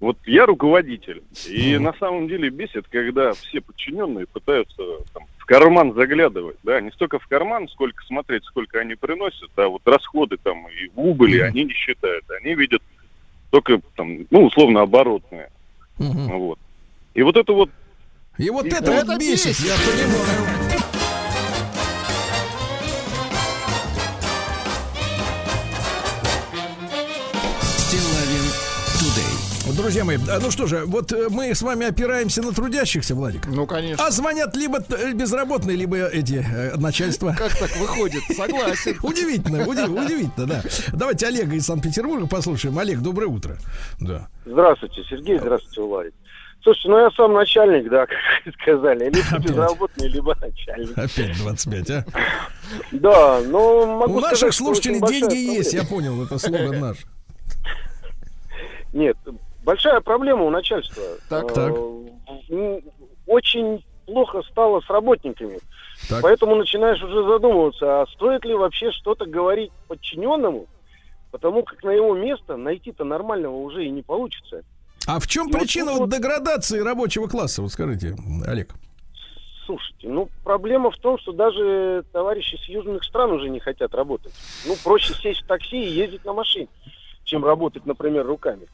Вот 0.00 0.16
я 0.26 0.46
руководитель, 0.46 1.24
и 1.48 1.76
на 1.76 1.92
самом 1.94 2.28
деле 2.28 2.50
бесит, 2.50 2.86
когда 2.88 3.32
все 3.32 3.60
подчиненные 3.60 4.26
пытаются 4.26 4.80
там, 5.12 5.24
в 5.38 5.44
карман 5.44 5.92
заглядывать, 5.94 6.56
да, 6.62 6.80
не 6.80 6.92
столько 6.92 7.18
в 7.18 7.26
карман, 7.26 7.68
сколько 7.68 8.04
смотреть, 8.04 8.44
сколько 8.44 8.78
они 8.78 8.94
приносят, 8.94 9.50
а 9.56 9.66
вот 9.66 9.82
расходы 9.84 10.36
там 10.36 10.68
и 10.68 10.88
убыли 10.94 11.40
они 11.40 11.64
не 11.64 11.72
считают, 11.72 12.24
они 12.30 12.54
видят 12.54 12.82
только 13.50 13.80
там, 13.96 14.24
ну, 14.30 14.44
условно, 14.44 14.82
оборотные. 14.82 15.50
Вот. 15.96 16.60
И 17.14 17.22
вот 17.22 17.36
это 17.36 17.52
вот 17.52 17.70
И 18.38 18.50
вот 18.50 18.66
И 18.66 18.68
это 18.68 18.92
это 18.92 19.04
вот 19.04 19.18
бесит, 19.18 19.58
я 19.66 19.74
понимаю. 19.74 20.67
Друзья 29.78 30.04
мои, 30.04 30.18
а, 30.28 30.40
ну 30.40 30.50
что 30.50 30.66
же, 30.66 30.82
вот 30.86 31.12
э, 31.12 31.28
мы 31.30 31.54
с 31.54 31.62
вами 31.62 31.86
опираемся 31.86 32.42
на 32.42 32.52
трудящихся, 32.52 33.14
Владик. 33.14 33.46
Ну, 33.46 33.64
конечно. 33.64 34.04
А 34.04 34.10
звонят 34.10 34.56
либо 34.56 34.80
т- 34.80 35.12
безработные, 35.12 35.76
либо 35.76 35.98
эти 36.08 36.44
э, 36.44 36.76
начальства. 36.76 37.32
Как 37.38 37.56
так 37.56 37.70
выходит? 37.76 38.22
Согласен. 38.36 38.98
Удивительно, 39.04 39.64
уди- 39.68 39.82
удивительно, 39.88 40.46
да. 40.46 40.62
Давайте 40.92 41.28
Олега 41.28 41.54
из 41.54 41.64
Санкт-Петербурга 41.64 42.26
послушаем. 42.26 42.76
Олег, 42.76 42.98
доброе 42.98 43.28
утро. 43.28 43.56
Да. 44.00 44.26
Здравствуйте, 44.44 45.04
Сергей, 45.08 45.38
здравствуйте, 45.38 45.80
Владик. 45.80 46.14
Слушайте, 46.64 46.88
ну 46.88 46.98
я 46.98 47.10
сам 47.12 47.32
начальник, 47.34 47.88
да, 47.88 48.06
как 48.06 48.18
вы 48.46 48.52
сказали, 48.60 49.04
либо 49.04 49.38
безработный, 49.38 50.08
либо 50.08 50.34
начальник. 50.40 50.98
Опять 50.98 51.38
25, 51.38 51.90
а? 51.92 52.04
Да, 52.90 53.40
но 53.46 53.86
могу 54.00 54.14
У 54.16 54.20
наших 54.20 54.38
сказать, 54.38 54.54
слушателей 54.56 55.00
деньги 55.06 55.36
есть, 55.36 55.72
я 55.72 55.84
понял, 55.84 56.20
это 56.24 56.36
слоган 56.38 56.80
наш. 56.80 56.96
Нет, 58.92 59.16
большая 59.68 60.00
проблема 60.00 60.44
у 60.44 60.50
начальства. 60.50 61.02
Так, 61.28 61.50
Э, 61.50 61.54
так. 61.54 61.74
Очень 63.26 63.84
плохо 64.06 64.40
стало 64.50 64.80
с 64.80 64.88
работниками. 64.88 65.58
Так. 66.08 66.22
Поэтому 66.22 66.54
начинаешь 66.56 67.02
уже 67.02 67.22
задумываться, 67.28 68.00
а 68.00 68.06
стоит 68.06 68.46
ли 68.46 68.54
вообще 68.54 68.90
что-то 68.92 69.26
говорить 69.26 69.70
подчиненному, 69.86 70.66
потому 71.30 71.62
как 71.64 71.82
на 71.84 71.90
его 71.90 72.14
место 72.14 72.56
найти-то 72.56 73.04
нормального 73.04 73.56
уже 73.56 73.84
и 73.84 73.90
не 73.90 74.00
получится. 74.00 74.62
А 75.06 75.20
в 75.20 75.26
чем 75.26 75.48
И 75.48 75.52
причина 75.52 75.92
вот 75.92 76.00
вот- 76.00 76.10
деградации 76.10 76.80
рабочего 76.80 77.26
класса? 77.26 77.60
Вот 77.60 77.70
скажите, 77.70 78.16
Олег. 78.46 78.70
Слушайте, 79.66 80.08
ну 80.08 80.30
проблема 80.44 80.90
в 80.90 80.96
том, 80.96 81.18
что 81.18 81.32
даже 81.32 82.02
товарищи 82.10 82.56
с 82.56 82.66
южных 82.70 83.04
стран 83.04 83.32
уже 83.32 83.50
не 83.50 83.60
хотят 83.60 83.94
работать. 83.94 84.32
Ну, 84.66 84.74
проще 84.82 85.12
сесть 85.12 85.42
в 85.42 85.46
такси 85.46 85.76
и 85.84 85.90
ездить 85.90 86.24
на 86.24 86.32
машине, 86.32 86.68
чем 87.24 87.44
работать, 87.44 87.84
например, 87.84 88.24
руками. 88.26 88.66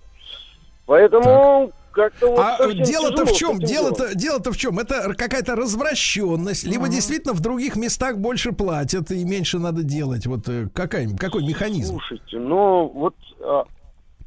Поэтому 0.87 1.73
как-то 1.93 2.29
вот 2.29 2.39
А 2.39 2.73
дело-то 2.73 3.25
в 3.25 3.33
чем? 3.33 3.59
Дело-то, 3.59 4.15
дело-то 4.15 4.53
в 4.53 4.57
чем? 4.57 4.79
Это 4.79 5.15
какая-то 5.15 5.55
развращенность, 5.55 6.65
либо 6.65 6.89
действительно 6.89 7.35
в 7.35 7.41
других 7.41 7.77
местах 7.77 8.19
больше 8.19 8.53
платят 8.53 9.11
и 9.11 9.25
меньше 9.25 9.59
надо 9.59 9.83
делать. 9.83 10.27
Вот 10.27 10.49
э, 10.49 10.69
какая, 10.75 11.09
какой 11.17 11.47
механизм? 11.47 11.99
Слушайте, 11.99 12.39
ну 12.39 12.89
вот 12.89 13.15
а, 13.41 13.65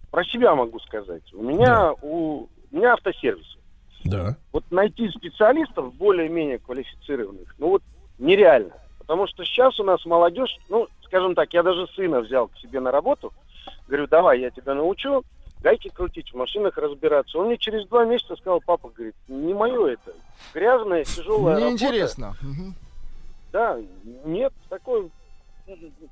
про 0.10 0.24
себя 0.26 0.56
могу 0.56 0.80
сказать. 0.80 1.24
У 1.34 1.44
меня 1.44 1.92
у, 2.02 2.48
у 2.72 2.76
меня 2.76 2.94
автосервис. 2.94 3.58
Да. 4.06 4.38
Вот 4.54 4.64
найти 4.72 5.10
специалистов 5.10 5.94
более-менее 5.96 6.60
квалифицированных, 6.60 7.54
ну 7.58 7.70
вот 7.70 7.84
нереально. 8.18 8.74
Потому 9.00 9.28
что 9.28 9.44
сейчас 9.44 9.80
у 9.80 9.84
нас 9.84 10.06
молодежь, 10.06 10.58
ну, 10.70 10.88
скажем 11.04 11.36
так, 11.36 11.54
я 11.54 11.64
даже 11.64 11.88
сына 11.96 12.22
взял 12.22 12.48
к 12.48 12.58
себе 12.58 12.80
на 12.80 12.92
работу. 12.92 13.32
Говорю, 13.88 14.08
давай, 14.08 14.42
я 14.42 14.50
тебя 14.50 14.74
научу 14.74 15.24
гайки 15.68 15.90
крутить, 15.90 16.32
в 16.32 16.36
машинах 16.36 16.78
разбираться. 16.78 17.38
Он 17.38 17.48
мне 17.48 17.58
через 17.58 17.86
два 17.88 18.06
месяца 18.06 18.38
сказал, 18.38 18.62
папа, 18.66 18.90
говорит, 18.90 19.16
не 19.28 19.54
мое 19.54 19.88
это. 19.88 20.14
Грязная, 20.54 21.04
тяжелая 21.04 21.56
Мне 21.56 21.66
работа. 21.66 21.72
интересно. 21.74 22.36
Да, 23.52 23.78
нет, 24.26 24.54
такой... 24.70 25.12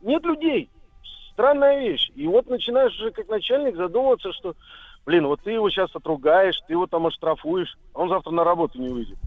Нет 0.01 0.23
людей. 0.23 0.69
Странная 1.31 1.79
вещь. 1.79 2.11
И 2.15 2.27
вот 2.27 2.49
начинаешь 2.49 2.93
уже 2.99 3.11
как 3.11 3.29
начальник 3.29 3.77
задумываться, 3.77 4.33
что, 4.33 4.55
блин, 5.05 5.27
вот 5.27 5.39
ты 5.41 5.51
его 5.51 5.69
сейчас 5.69 5.95
отругаешь, 5.95 6.61
ты 6.67 6.73
его 6.73 6.85
там 6.87 7.07
оштрафуешь, 7.07 7.77
а 7.93 8.01
он 8.01 8.09
завтра 8.09 8.31
на 8.31 8.43
работу 8.43 8.77
не 8.79 8.89
выйдет. 8.89 9.17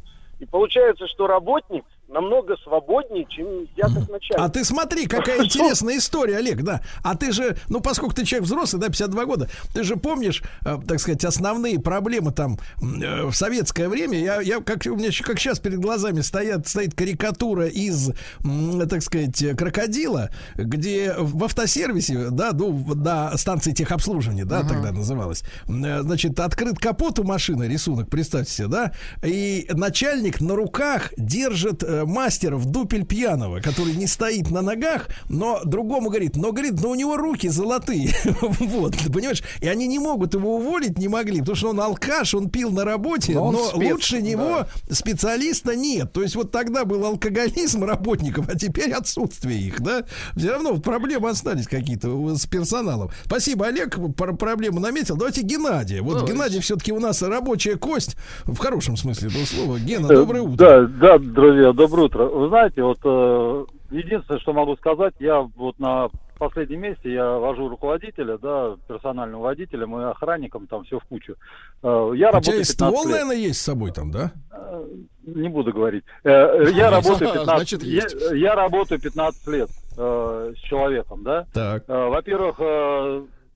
И 0.41 0.45
получается, 0.45 1.07
что 1.07 1.27
работник 1.27 1.85
намного 2.09 2.57
свободнее, 2.65 3.27
чем 3.29 3.69
я 3.77 3.85
как 3.85 4.09
начальник. 4.09 4.39
А 4.39 4.49
ты 4.49 4.65
смотри, 4.65 5.07
какая 5.07 5.45
интересная 5.45 5.99
история, 5.99 6.39
Олег, 6.39 6.63
да. 6.63 6.81
А 7.03 7.17
ты 7.17 7.33
же, 7.33 7.57
ну, 7.69 7.81
поскольку 7.81 8.15
ты 8.15 8.25
человек 8.25 8.47
взрослый, 8.47 8.81
да, 8.81 8.89
52 8.89 9.25
года, 9.27 9.51
ты 9.75 9.85
же 9.85 9.97
помнишь, 9.97 10.43
э, 10.65 10.79
так 10.87 11.01
сказать, 11.01 11.25
основные 11.25 11.79
проблемы 11.79 12.33
там 12.33 12.59
э, 12.81 13.25
в 13.27 13.35
советское 13.35 13.89
время. 13.89 14.19
Я, 14.19 14.41
я 14.41 14.61
как 14.61 14.87
у 14.87 14.97
меня 14.97 15.11
как 15.23 15.39
сейчас 15.39 15.59
перед 15.59 15.79
глазами 15.81 16.21
стоят, 16.21 16.67
стоит 16.67 16.95
карикатура 16.95 17.67
из, 17.67 18.11
м, 18.43 18.89
так 18.89 19.03
сказать, 19.03 19.41
э, 19.43 19.55
крокодила, 19.55 20.31
где 20.55 21.15
в 21.19 21.45
автосервисе, 21.45 22.31
да, 22.31 22.53
ну, 22.53 22.73
на 22.95 23.37
станции 23.37 23.73
техобслуживания, 23.73 24.45
да, 24.45 24.63
тогда 24.63 24.93
называлось, 24.93 25.43
м, 25.67 25.85
э, 25.85 26.03
значит, 26.03 26.41
открыт 26.41 26.79
капот 26.79 27.19
у 27.19 27.25
машины, 27.25 27.65
рисунок, 27.65 28.09
представьте 28.09 28.53
себе, 28.53 28.69
да, 28.69 28.93
и 29.23 29.69
начальник 29.73 30.41
на 30.41 30.57
руках 30.57 31.13
держит 31.17 31.83
э, 31.83 31.98
мастера 32.05 32.57
в 32.57 32.67
дупель 32.67 33.05
пьяного, 33.05 33.61
который 33.61 33.95
не 33.95 34.07
стоит 34.07 34.51
на 34.51 34.63
ногах, 34.63 35.09
но 35.29 35.61
другому 35.65 36.09
говорит, 36.09 36.37
но 36.37 36.53
говорит, 36.53 36.81
но 36.83 36.91
у 36.91 36.95
него 36.95 37.17
руки 37.17 37.49
золотые, 37.49 38.15
вот, 38.41 38.97
понимаешь, 39.13 39.43
и 39.61 39.69
они 39.69 39.87
не 39.87 39.99
могут 39.99 40.35
его 40.35 40.57
уволить, 40.57 40.99
не 40.99 41.09
могли, 41.09 41.41
потому 41.41 41.57
что 41.57 41.71
он 41.71 41.81
алкаш, 41.81 42.35
он 42.35 42.51
пил 42.51 42.71
на 42.71 42.85
работе, 42.85 43.35
Но 43.35 43.53
но, 43.53 43.65
спец, 43.65 43.93
лучше 43.93 44.23
него 44.23 44.67
специалиста 44.91 45.77
нет, 45.77 46.13
то 46.13 46.23
есть 46.23 46.35
вот 46.35 46.51
тогда 46.51 46.85
был 46.85 47.05
алкоголизм 47.05 47.85
работников, 47.85 48.49
а 48.49 48.57
теперь 48.57 48.93
отсутствие 48.93 49.61
их, 49.61 49.81
да, 49.81 50.03
все 50.37 50.51
равно 50.51 50.77
проблемы 50.79 51.31
остались 51.31 51.67
какие-то 51.67 52.37
с 52.37 52.47
персоналом. 52.47 53.11
Спасибо, 53.25 53.67
Олег, 53.67 53.99
про 54.17 54.35
проблему 54.35 54.81
наметил. 54.81 55.17
Давайте 55.17 55.43
Геннадия. 55.43 56.03
Вот 56.03 56.15
Давайте. 56.15 56.33
Геннадий 56.33 56.61
все-таки 56.61 56.93
у 56.93 57.01
нас 57.01 57.23
рабочая 57.23 57.77
кость, 57.77 58.17
в 58.45 58.57
хорошем 58.59 58.97
смысле 58.97 59.29
этого 59.29 59.45
слова. 59.45 59.79
Гена, 59.79 60.09
Э, 60.09 60.15
доброе 60.17 60.43
утро. 60.43 60.57
Да, 60.57 60.87
да, 60.87 61.19
друзья, 61.19 61.73
доброе 61.73 61.88
утро. 62.01 62.25
Вы 62.25 62.49
знаете, 62.49 62.83
вот 62.83 62.99
э, 63.05 63.65
единственное, 63.91 64.41
что 64.41 64.53
могу 64.53 64.77
сказать, 64.77 65.15
я 65.19 65.41
вот 65.41 65.79
на 65.79 66.09
последнем 66.39 66.81
месте 66.83 67.13
я 67.13 67.33
вожу 67.39 67.69
руководителя, 67.69 68.39
да, 68.39 68.77
персонального 68.87 69.43
водителя, 69.43 69.87
мы 69.87 70.09
охранником, 70.11 70.67
там 70.69 70.85
все 70.85 70.99
в 71.01 71.05
кучу. 71.05 71.35
Э, 71.83 72.11
я 72.15 72.31
У 72.31 72.31
тебя 72.31 72.31
работаю 72.33 72.61
и 72.61 72.65
15 72.65 72.69
ствол, 72.75 73.03
лет. 73.05 73.11
наверное, 73.13 73.37
есть 73.37 73.61
с 73.61 73.65
собой 73.65 73.91
там, 73.93 74.11
да? 74.11 74.33
Э, 74.53 74.85
Не 75.27 75.49
буду 75.49 75.73
говорить. 75.73 76.05
Я 76.25 76.91
работаю 76.91 77.19
15, 77.33 77.45
Значит, 77.45 77.83
я, 77.83 78.03
есть. 78.03 78.17
я 78.33 78.55
работаю 78.55 79.01
15 79.01 79.47
лет 79.49 79.71
с 79.97 80.55
человеком, 80.61 81.25
да. 81.25 81.47
Так. 81.53 81.83
Во-первых, 81.89 82.61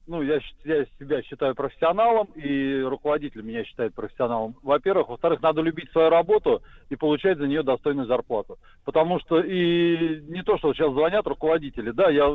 ну, 0.07 0.23
я, 0.23 0.41
я 0.65 0.85
себя 0.99 1.23
считаю 1.23 1.55
профессионалом, 1.55 2.29
и 2.35 2.81
руководитель 2.81 3.43
меня 3.43 3.65
считает 3.65 3.95
профессионалом. 3.95 4.57
Во-первых. 4.63 5.09
Во-вторых, 5.09 5.43
надо 5.43 5.61
любить 5.63 5.91
свою 5.93 6.11
работу 6.11 6.63
и 6.91 6.97
получать 6.97 7.39
за 7.39 7.47
нее 7.47 7.63
достойную 7.63 8.07
зарплату. 8.07 8.59
Потому 8.85 9.21
что 9.21 9.41
и 9.41 10.21
не 10.29 10.43
то, 10.43 10.59
что 10.59 10.73
сейчас 10.75 10.93
звонят 10.93 11.27
руководители, 11.27 11.91
да, 11.93 12.11
я 12.11 12.33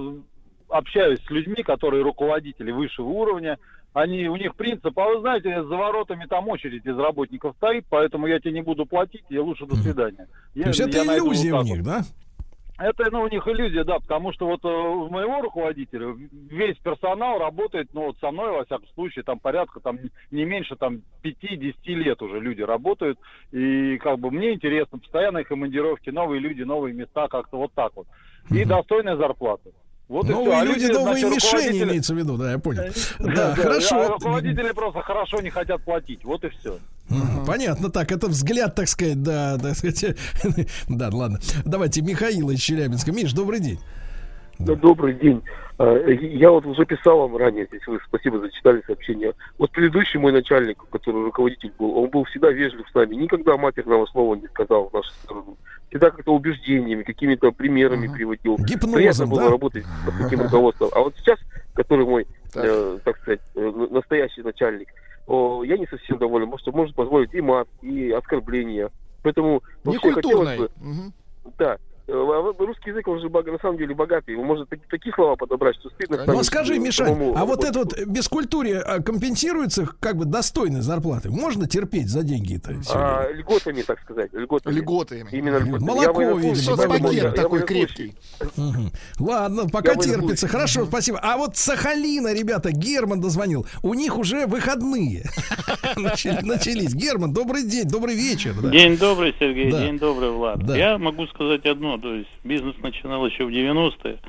общаюсь 0.69 1.19
с 1.26 1.30
людьми, 1.30 1.64
которые 1.64 2.03
руководители 2.03 2.72
высшего 2.72 3.07
уровня, 3.07 3.57
они, 3.94 4.27
у 4.27 4.35
них 4.35 4.56
принцип, 4.56 4.98
а 4.99 5.06
вы 5.06 5.22
знаете, 5.22 5.64
за 5.64 5.76
воротами 5.76 6.26
там 6.26 6.48
очередь 6.49 6.85
из 6.85 6.98
работников 6.98 7.56
стоит, 7.57 7.85
поэтому 7.89 8.27
я 8.27 8.39
тебе 8.39 8.52
не 8.52 8.61
буду 8.61 8.85
платить, 8.85 9.23
и 9.30 9.38
лучше 9.39 9.65
до 9.65 9.76
свидания. 9.76 10.27
Я- 10.53 10.64
То 10.64 10.69
есть 10.69 10.80
это 10.81 10.98
я 10.98 11.18
иллюзия 11.18 11.53
вот 11.53 11.61
у 11.61 11.65
них, 11.65 11.77
вот. 11.77 11.85
да? 11.85 12.02
Это, 12.78 13.10
ну, 13.12 13.24
у 13.24 13.28
них 13.28 13.48
иллюзия, 13.48 13.84
да, 13.84 13.99
потому 13.99 14.32
что 14.34 14.45
вот 14.45 14.64
э, 14.64 14.68
у 14.68 15.10
моего 15.10 15.41
руководителя 15.41 16.16
весь 16.32 16.78
персонал 16.78 17.40
работает, 17.40 17.90
ну, 17.94 18.06
вот 18.06 18.18
со 18.20 18.30
мной, 18.30 18.52
во 18.52 18.66
всяком 18.66 18.88
случае, 18.90 19.24
там 19.24 19.40
порядка, 19.40 19.80
там, 19.80 19.98
не 20.30 20.45
меньше, 20.45 20.76
там, 20.76 21.02
5-10 21.24 21.74
лет 21.86 22.22
уже 22.22 22.40
люди 22.40 22.62
работают, 22.62 23.18
и, 23.52 23.98
как 23.98 24.20
бы, 24.20 24.30
мне 24.30 24.54
интересно, 24.54 24.99
постоянные 24.99 25.44
командировки, 25.44 26.12
новые 26.12 26.40
люди, 26.40 26.62
новые 26.62 26.94
места, 26.94 27.28
как-то 27.28 27.58
вот 27.58 27.74
так 27.74 27.94
вот. 27.95 28.08
И 28.52 28.64
достойная 28.64 29.18
зарплата. 29.18 29.72
Вот 30.07 30.25
и 30.29 30.31
новые 30.31 30.51
всё. 30.51 30.59
А 30.61 30.63
люди, 30.65 30.79
люди, 30.85 30.91
новые 30.93 31.19
значит, 31.19 31.35
мишени 31.35 31.51
руководители- 31.57 31.89
имеется 31.89 32.13
в 32.13 32.17
виду, 32.17 32.38
да, 32.38 32.51
я 32.51 32.59
понял. 32.59 32.84
Да, 33.19 33.34
Да, 33.35 33.51
а 33.51 33.55
хорошо. 33.55 34.07
руководители 34.07 34.71
просто 34.71 35.01
хорошо 35.01 35.41
не 35.41 35.49
хотят 35.49 35.81
платить, 35.84 36.23
вот 36.23 36.43
и 36.45 36.49
все. 36.49 36.77
Понятно, 37.45 37.89
так, 37.89 38.11
это 38.11 38.27
взгляд, 38.27 38.75
так 38.75 38.88
сказать, 38.88 39.21
да, 39.23 39.57
так 39.61 39.75
сказать. 39.75 40.15
Да, 40.88 41.09
ладно. 41.11 41.39
Давайте 41.65 42.01
Михаила 42.01 42.51
из 42.51 42.59
Челябинска. 42.59 43.11
Миш, 43.11 43.34
добрый 43.34 43.59
день. 43.59 43.79
Ну, 44.59 44.75
Добрый 44.75 45.13
день. 45.13 45.41
А, 45.77 45.95
Я 46.09 46.49
вот 46.51 46.65
уже 46.65 46.85
писал 46.85 47.19
вам 47.19 47.38
ранее, 47.38 47.65
здесь 47.67 47.85
вы 47.88 47.99
спасибо 48.07 48.39
зачитали 48.39 48.81
сообщение. 48.88 49.34
Вот 49.59 49.71
предыдущий 49.71 50.19
мой 50.19 50.31
начальник, 50.31 50.84
который 50.89 51.23
руководитель 51.23 51.71
был, 51.77 51.95
он 51.97 52.09
был 52.09 52.23
всегда 52.25 52.49
вежлив 52.49 52.88
с 52.89 52.93
нами, 52.95 53.15
никогда 53.15 53.57
матерного 53.57 54.05
слова 54.07 54.34
не 54.35 54.47
сказал 54.47 54.89
в 54.89 54.93
нашу 54.93 55.09
сторону. 55.23 55.57
Всегда 55.89 56.09
как-то 56.09 56.34
убеждениями, 56.34 57.03
какими-то 57.03 57.51
примерами 57.51 58.07
приводил. 58.07 58.57
Гипнозом, 58.57 58.93
Приятно 58.93 59.27
было 59.27 59.43
да? 59.43 59.49
работать 59.51 59.85
под 60.05 60.17
таким 60.23 60.41
руководством. 60.41 60.89
А 60.93 60.99
вот 61.01 61.13
сейчас, 61.17 61.39
который 61.75 62.05
мой, 62.05 62.25
э, 62.55 62.97
так 63.05 63.17
сказать, 63.19 63.39
э, 63.55 63.71
на- 63.75 63.88
настоящий 63.88 64.41
начальник, 64.41 64.88
о, 65.27 65.63
я 65.63 65.77
не 65.77 65.85
совсем 65.88 66.17
доволен, 66.17 66.47
потому 66.47 66.59
что 66.59 66.71
может 66.71 66.95
позволить 66.95 67.34
и 67.34 67.41
мат, 67.41 67.67
и 67.81 68.11
оскорбления. 68.11 68.89
Поэтому 69.23 69.61
Некультурной. 69.84 70.57
бы, 70.57 70.69
Мгм. 70.77 71.13
да, 71.57 71.75
э, 71.75 71.77
русский 72.07 72.89
язык, 72.91 73.07
он 73.07 73.19
же 73.19 73.29
на 73.29 73.59
самом 73.59 73.77
деле 73.77 73.93
богатый, 73.93 74.35
может 74.35 74.69
так- 74.69 74.79
такие 74.89 75.13
слова 75.13 75.35
подобрать, 75.35 75.75
что 75.75 75.89
стыдно 75.89 76.23
Ну 76.25 76.43
скажи, 76.43 76.75
э, 76.75 76.79
Мишань, 76.79 77.07
самому 77.07 77.38
а 77.38 77.45
вот 77.45 77.63
это 77.63 77.79
вот 77.79 77.99
бескультурие 78.05 78.79
а, 78.79 79.01
компенсируется 79.01 79.88
как 79.99 80.17
бы 80.17 80.25
достойной 80.25 80.81
зарплатой? 80.81 81.31
Можно 81.31 81.67
терпеть 81.67 82.07
за 82.09 82.23
деньги-то? 82.23 82.75
А, 82.93 83.29
льготами, 83.31 83.81
так 83.81 83.99
сказать, 84.01 84.31
льготами. 84.34 84.73
Льготами. 84.73 85.29
Именно 85.31 85.57
льготами. 85.57 85.88
Молоко, 85.88 86.21
Я 86.21 86.34
видимо, 86.34 86.55
Соцпакет 86.55 87.35
такой 87.35 87.61
крепкий. 87.63 88.15
Мгм. 88.55 88.91
Ладно, 89.19 89.67
пока 89.67 89.91
Я 89.91 89.97
терпится. 89.97 90.47
Хорошо, 90.47 90.85
спасибо. 90.85 91.19
А 91.21 91.38
вот 91.38 91.57
Сахалина, 91.57 92.34
ребята, 92.34 92.71
Герман 92.71 93.19
дозвонил. 93.21 93.65
У 93.84 93.93
них 93.93 94.17
уже 94.17 94.45
выходные 94.47 95.25
Начали- 95.97 96.41
начались. 96.45 96.93
Герман, 96.93 97.34
добрый 97.34 97.63
день, 97.63 97.85
добрый 97.85 98.15
вечер. 98.15 98.53
День 98.71 98.97
добрый, 98.97 99.35
Сергей, 99.39 99.71
день 99.71 99.99
добрый, 99.99 100.31
Влад. 100.31 100.63
Я 100.75 100.97
могу 100.97 101.27
сказать 101.27 101.65
одно, 101.65 101.97
то 101.98 102.14
есть 102.14 102.30
бизнес 102.44 102.76
начинал 102.82 103.26
еще 103.26 103.45
в 103.45 103.49
90-е. 103.49 104.19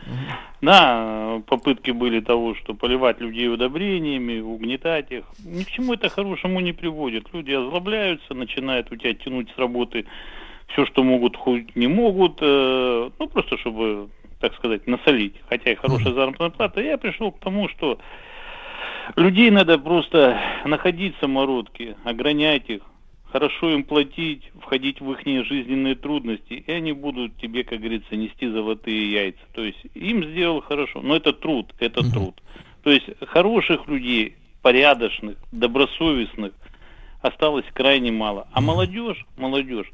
Да, 0.61 1.43
попытки 1.47 1.91
были 1.91 2.21
того, 2.21 2.55
что 2.55 2.75
поливать 2.75 3.21
людей 3.21 3.49
удобрениями, 3.49 4.41
угнетать 4.41 5.11
их. 5.11 5.25
Ни 5.45 5.63
к 5.63 5.71
чему 5.71 5.95
это 5.95 6.09
хорошему 6.09 6.61
не 6.61 6.73
приводит. 6.73 7.33
Люди 7.33 7.53
озлобляются, 7.53 8.35
начинают 8.35 8.91
у 8.91 8.97
тебя 8.97 9.15
тянуть 9.15 9.51
с 9.55 9.59
работы 9.59 10.07
все, 10.69 10.85
что 10.87 11.03
могут, 11.03 11.37
хоть 11.37 11.75
не 11.77 11.87
могут, 11.87 12.39
э, 12.41 13.11
ну, 13.19 13.29
просто 13.29 13.57
чтобы, 13.59 14.09
так 14.41 14.55
сказать, 14.55 14.87
насолить. 14.87 15.35
Хотя 15.49 15.73
и 15.73 15.77
хорошая 15.77 16.13
заработная 16.15 16.51
плата. 16.51 16.81
Я 16.81 16.99
пришел 16.99 17.33
к 17.33 17.41
тому, 17.41 17.69
что 17.69 17.99
людей 19.17 19.51
надо 19.51 19.79
просто 19.79 20.39
находить 20.65 21.15
самородки, 21.21 21.97
огранять 22.05 22.69
их, 22.69 22.83
хорошо 23.31 23.71
им 23.71 23.85
платить, 23.85 24.51
входить 24.61 25.01
в 25.01 25.13
их 25.13 25.25
жизненные 25.47 25.95
трудности, 25.95 26.65
и 26.67 26.71
они 26.71 26.93
будут 26.93 27.37
тебе, 27.37 27.65
как 27.65 27.81
говорится, 27.81 28.17
нести 28.17 28.49
золотые 28.49 29.13
яйца. 29.13 29.41
То 29.53 29.65
есть 29.65 29.79
им 29.95 30.25
сделал 30.25 30.61
хорошо, 30.61 31.01
но 31.03 31.17
это 31.17 31.33
труд, 31.33 31.75
это 31.79 32.09
труд. 32.11 32.41
То 32.83 32.91
есть 32.91 33.07
хороших 33.27 33.87
людей, 33.89 34.37
порядочных, 34.63 35.37
добросовестных 35.53 36.53
осталось 37.21 37.67
крайне 37.75 38.13
мало. 38.13 38.49
А 38.53 38.61
молодежь, 38.61 39.27
молодежь, 39.37 39.91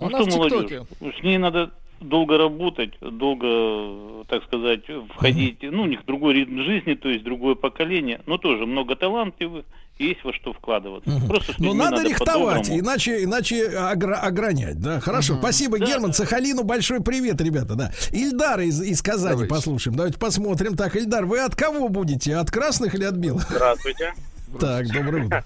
ну 0.00 0.06
Она 0.06 0.22
что 0.22 0.38
молодежь? 0.38 0.82
С 1.00 1.22
ней 1.22 1.38
надо 1.38 1.72
долго 2.00 2.36
работать, 2.38 2.92
долго, 3.00 4.24
так 4.28 4.44
сказать, 4.44 4.84
входить. 5.14 5.58
Ну, 5.62 5.82
у 5.82 5.86
них 5.86 6.04
другой 6.06 6.34
ритм 6.34 6.62
жизни, 6.62 6.94
то 6.94 7.08
есть 7.08 7.24
другое 7.24 7.54
поколение, 7.54 8.20
но 8.26 8.38
тоже 8.38 8.66
много 8.66 8.96
талантливых, 8.96 9.64
есть 9.98 10.22
во 10.24 10.32
что 10.32 10.52
вкладываться. 10.52 11.10
Просто 11.26 11.52
с 11.54 11.58
Но 11.58 11.68
Ну, 11.68 11.74
надо 11.74 12.02
рихтовать, 12.02 12.56
по-доброму. 12.66 12.80
иначе, 12.80 13.24
иначе 13.24 13.68
огра- 13.70 14.20
огранять, 14.20 14.78
да. 14.80 15.00
Хорошо, 15.00 15.36
спасибо, 15.38 15.78
Герман. 15.78 16.12
Сахалину 16.12 16.62
большой 16.64 17.00
привет, 17.02 17.40
ребята, 17.40 17.74
да. 17.74 17.92
Ильдар 18.12 18.60
из, 18.60 18.80
из 18.82 19.00
Казани 19.02 19.46
послушаем. 19.46 19.96
Давайте 19.96 20.18
посмотрим. 20.18 20.76
Так, 20.76 20.96
Ильдар, 20.96 21.24
вы 21.24 21.40
от 21.40 21.54
кого 21.54 21.88
будете? 21.88 22.36
От 22.36 22.50
красных 22.50 22.94
или 22.94 23.04
от 23.04 23.14
белых? 23.14 23.46
Здравствуйте. 23.50 24.12
Так, 24.60 24.86
доброе 24.92 25.24
утро. 25.26 25.44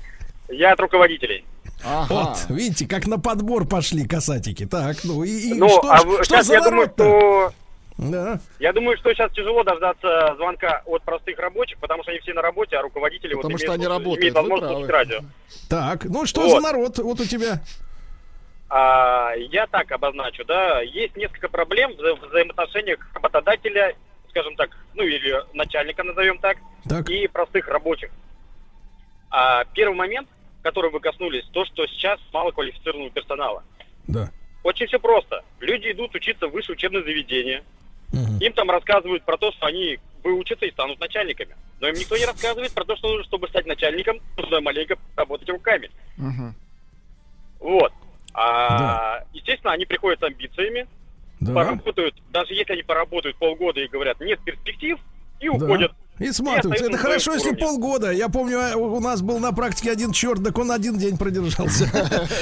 Я 0.49 0.73
от 0.73 0.81
руководителей. 0.81 1.45
Вот, 2.09 2.37
видите, 2.51 2.87
как 2.87 3.07
на 3.07 3.19
подбор 3.19 3.67
пошли 3.67 4.07
косатики. 4.07 4.67
Так, 4.67 4.99
ну 5.05 5.25
и, 5.25 5.31
и 5.31 5.55
ну, 5.55 5.69
что, 5.69 5.91
а 5.91 6.03
вы- 6.03 6.17
что 6.17 6.25
сейчас 6.35 6.47
за 6.49 6.55
я 6.55 6.61
думаю, 6.61 6.77
народ-то? 6.97 7.05
что 7.05 7.53
Да. 8.01 8.41
я 8.59 8.73
думаю, 8.73 8.97
что 8.97 9.13
сейчас 9.13 9.31
тяжело 9.33 9.63
дождаться 9.63 10.35
звонка 10.37 10.83
от 10.87 11.03
простых 11.03 11.39
рабочих, 11.39 11.79
потому 11.79 12.03
что 12.03 12.13
они 12.13 12.21
все 12.21 12.33
на 12.33 12.41
работе, 12.41 12.77
а 12.77 12.83
руководители 12.83 13.35
Потому 13.35 13.53
вот 13.53 13.59
что 13.61 13.67
имеют, 13.69 13.81
они 13.81 13.87
работают, 13.89 14.21
имеют 14.21 14.35
возможность 14.37 14.73
слушать 14.73 14.91
радио. 14.91 15.21
Так, 15.69 16.05
ну 16.05 16.25
что 16.25 16.41
Вот. 16.43 16.51
за 16.51 16.61
народ 16.61 16.99
вот 16.99 17.21
у 17.21 17.25
тебя? 17.27 17.61
А, 18.71 19.33
я 19.37 19.67
так 19.67 19.91
обозначу, 19.93 20.45
да, 20.45 20.81
есть 20.81 21.17
несколько 21.17 21.49
проблем 21.49 21.93
в 21.93 22.01
вза- 22.01 22.29
взаимоотношениях 22.29 23.01
работодателя, 23.15 23.95
скажем 24.31 24.55
так, 24.57 24.71
ну 24.95 25.03
или 25.03 25.43
начальника 25.53 26.03
назовем 26.03 26.39
так, 26.39 26.57
и 27.09 27.27
простых 27.27 27.69
рабочих. 27.69 28.11
А, 29.31 29.65
первый 29.75 29.95
момент, 29.97 30.29
который 30.63 30.91
вы 30.91 31.01
коснулись, 31.01 31.45
то, 31.53 31.65
что 31.67 31.87
сейчас 31.87 32.19
мало 32.33 32.51
квалифицированного 32.53 33.11
персонала. 33.11 33.63
Да. 34.07 34.31
Очень 34.63 34.87
все 34.87 34.99
просто. 34.99 35.43
Люди 35.61 35.91
идут 35.91 36.15
учиться 36.15 36.47
в 36.47 36.53
высшее 36.53 36.77
учебное 36.77 37.03
заведение. 37.03 37.63
Им 38.13 38.53
там 38.55 38.71
рассказывают 38.71 39.25
про 39.25 39.37
то, 39.37 39.53
что 39.53 39.67
они 39.67 39.99
выучатся 40.23 40.67
и 40.67 40.71
станут 40.73 40.99
начальниками. 41.01 41.55
Но 41.81 41.89
им 41.89 41.95
никто 41.95 42.17
не 42.17 42.25
рассказывает 42.27 42.73
про 42.73 42.85
то, 42.85 42.97
что 42.97 43.09
нужно, 43.09 43.25
чтобы 43.25 43.49
стать 43.49 43.67
начальником, 43.67 44.21
нужно 44.37 44.61
маленько 44.61 44.97
работать 45.17 45.49
руками. 45.49 45.91
Вот. 47.59 47.93
А, 48.35 49.25
Естественно, 49.33 49.73
они 49.73 49.85
приходят 49.87 50.21
с 50.21 50.23
амбициями, 50.23 50.87
Да. 51.41 51.55
поработают, 51.55 52.15
даже 52.31 52.55
если 52.55 52.73
они 52.75 52.83
поработают 52.83 53.37
полгода 53.37 53.81
и 53.81 53.89
говорят, 53.89 54.21
нет 54.21 54.41
перспектив, 54.45 54.99
и 55.41 55.47
Да. 55.49 55.53
уходят. 55.55 55.93
И 56.21 56.33
смотрят. 56.33 56.67
остаются 56.67 56.87
Это 56.87 56.99
хорошо, 56.99 57.33
если 57.33 57.53
полгода. 57.53 58.11
Я 58.13 58.29
помню, 58.29 58.61
а, 58.61 58.77
у 58.77 59.01
нас 59.01 59.23
был 59.23 59.39
на 59.39 59.53
практике 59.53 59.91
один 59.91 60.13
черт, 60.13 60.45
так 60.45 60.57
он 60.59 60.71
один 60.71 60.99
день 60.99 61.17
продержался. 61.17 61.89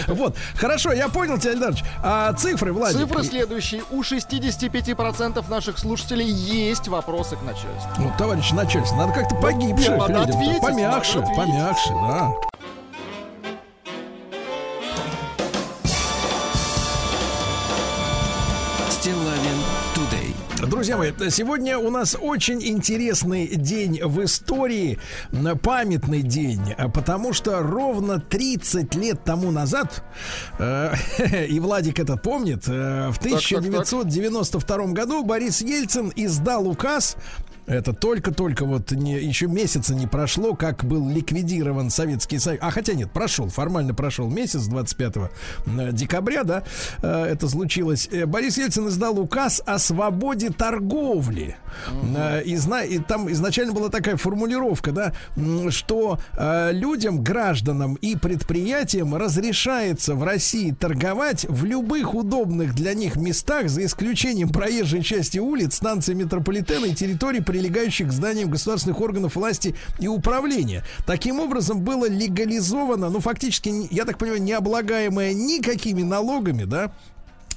Вот. 0.09 0.37
Хорошо, 0.57 0.93
я 0.93 1.09
понял 1.09 1.39
тебя, 1.39 1.53
Эльдарович. 1.53 1.85
А 2.03 2.33
цифры, 2.33 2.73
Владик? 2.73 2.99
Цифры 2.99 3.23
следующие. 3.23 3.83
У 3.91 4.01
65% 4.03 5.49
наших 5.49 5.79
слушателей 5.79 6.27
есть 6.27 6.89
вопросы 6.89 7.37
к 7.37 7.43
начальству. 7.43 7.91
Ну, 7.99 8.13
товарищ 8.19 8.51
начальство, 8.53 8.97
надо 8.97 9.13
как-то 9.13 9.37
ответить, 9.37 10.61
Помягче, 10.61 11.21
помягче, 11.37 11.91
да. 11.91 12.33
Друзья 20.79 20.97
мои, 20.97 21.11
сегодня 21.31 21.77
у 21.77 21.91
нас 21.91 22.17
очень 22.21 22.63
интересный 22.63 23.49
день 23.49 24.01
в 24.01 24.23
истории, 24.23 25.01
памятный 25.61 26.23
день, 26.23 26.77
потому 26.95 27.33
что 27.33 27.59
ровно 27.65 28.21
30 28.21 28.95
лет 28.95 29.25
тому 29.25 29.51
назад, 29.51 30.05
э, 30.61 30.95
и 31.49 31.59
Владик 31.59 31.99
это 31.99 32.17
помнит, 32.17 32.69
э, 32.69 33.09
в 33.09 33.19
так, 33.19 33.25
так. 33.25 33.59
1992 33.59 34.87
году 34.93 35.25
Борис 35.25 35.63
Ельцин 35.63 36.13
издал 36.15 36.69
указ 36.69 37.17
это 37.69 37.93
только-только 37.93 38.65
вот 38.65 38.91
не, 38.93 39.15
еще 39.21 39.47
месяца 39.47 39.95
не 39.95 40.07
прошло, 40.07 40.55
как 40.55 40.85
был 40.85 41.09
ликвидирован 41.09 41.91
Советский 41.91 42.39
Союз. 42.39 42.61
А 42.63 42.71
хотя 42.71 42.95
нет, 42.95 43.11
прошел, 43.13 43.49
формально 43.49 43.95
прошел 43.95 44.29
месяц 44.29 44.65
25 44.65 45.15
э, 45.17 45.93
декабря, 45.93 46.45
да, 46.45 46.63
э, 47.03 47.25
это 47.27 47.49
случилось. 47.49 48.09
Э, 48.11 48.27
Борис 48.27 48.59
Ельцин 48.59 48.89
издал 48.89 49.19
указ 49.19 49.63
о 49.67 49.79
свободе 49.79 50.51
торговли. 50.51 51.57
Э, 52.17 52.43
И, 52.45 52.57
зна- 52.57 52.85
и 52.85 52.99
там 52.99 53.31
изначально 53.33 53.73
была 53.73 53.89
такая 53.91 54.17
формулировка, 54.17 54.93
да, 54.93 55.13
что 55.71 56.19
людям, 56.73 57.23
гражданам 57.23 57.95
и 57.97 58.17
предприятиям 58.17 59.15
разрешается 59.15 60.15
в 60.15 60.25
России 60.25 60.73
торговать 60.73 61.45
в 61.49 61.65
любых 61.65 62.15
удобных 62.15 62.75
для 62.75 62.95
них 62.95 63.17
местах, 63.17 63.69
за 63.69 63.85
исключением 63.85 64.49
проезжей 64.49 65.03
части 65.03 65.39
улиц, 65.39 65.75
станции 65.75 66.15
метрополитена 66.15 66.87
и 66.87 66.95
территорий, 66.95 67.41
прилегающих 67.59 68.09
к 68.09 68.13
зданиям 68.13 68.51
государственных 68.51 69.01
органов 69.01 69.35
власти 69.35 69.75
и 69.99 70.07
управления. 70.07 70.85
Таким 71.07 71.41
образом, 71.41 71.81
было 71.81 72.09
легализовано, 72.09 73.11
ну, 73.11 73.19
фактически, 73.19 73.93
я 73.93 74.05
так 74.05 74.17
понимаю, 74.17 74.41
не 74.41 74.53
облагаемое 74.53 75.35
никакими 75.35 76.03
налогами, 76.03 76.65
да, 76.65 76.93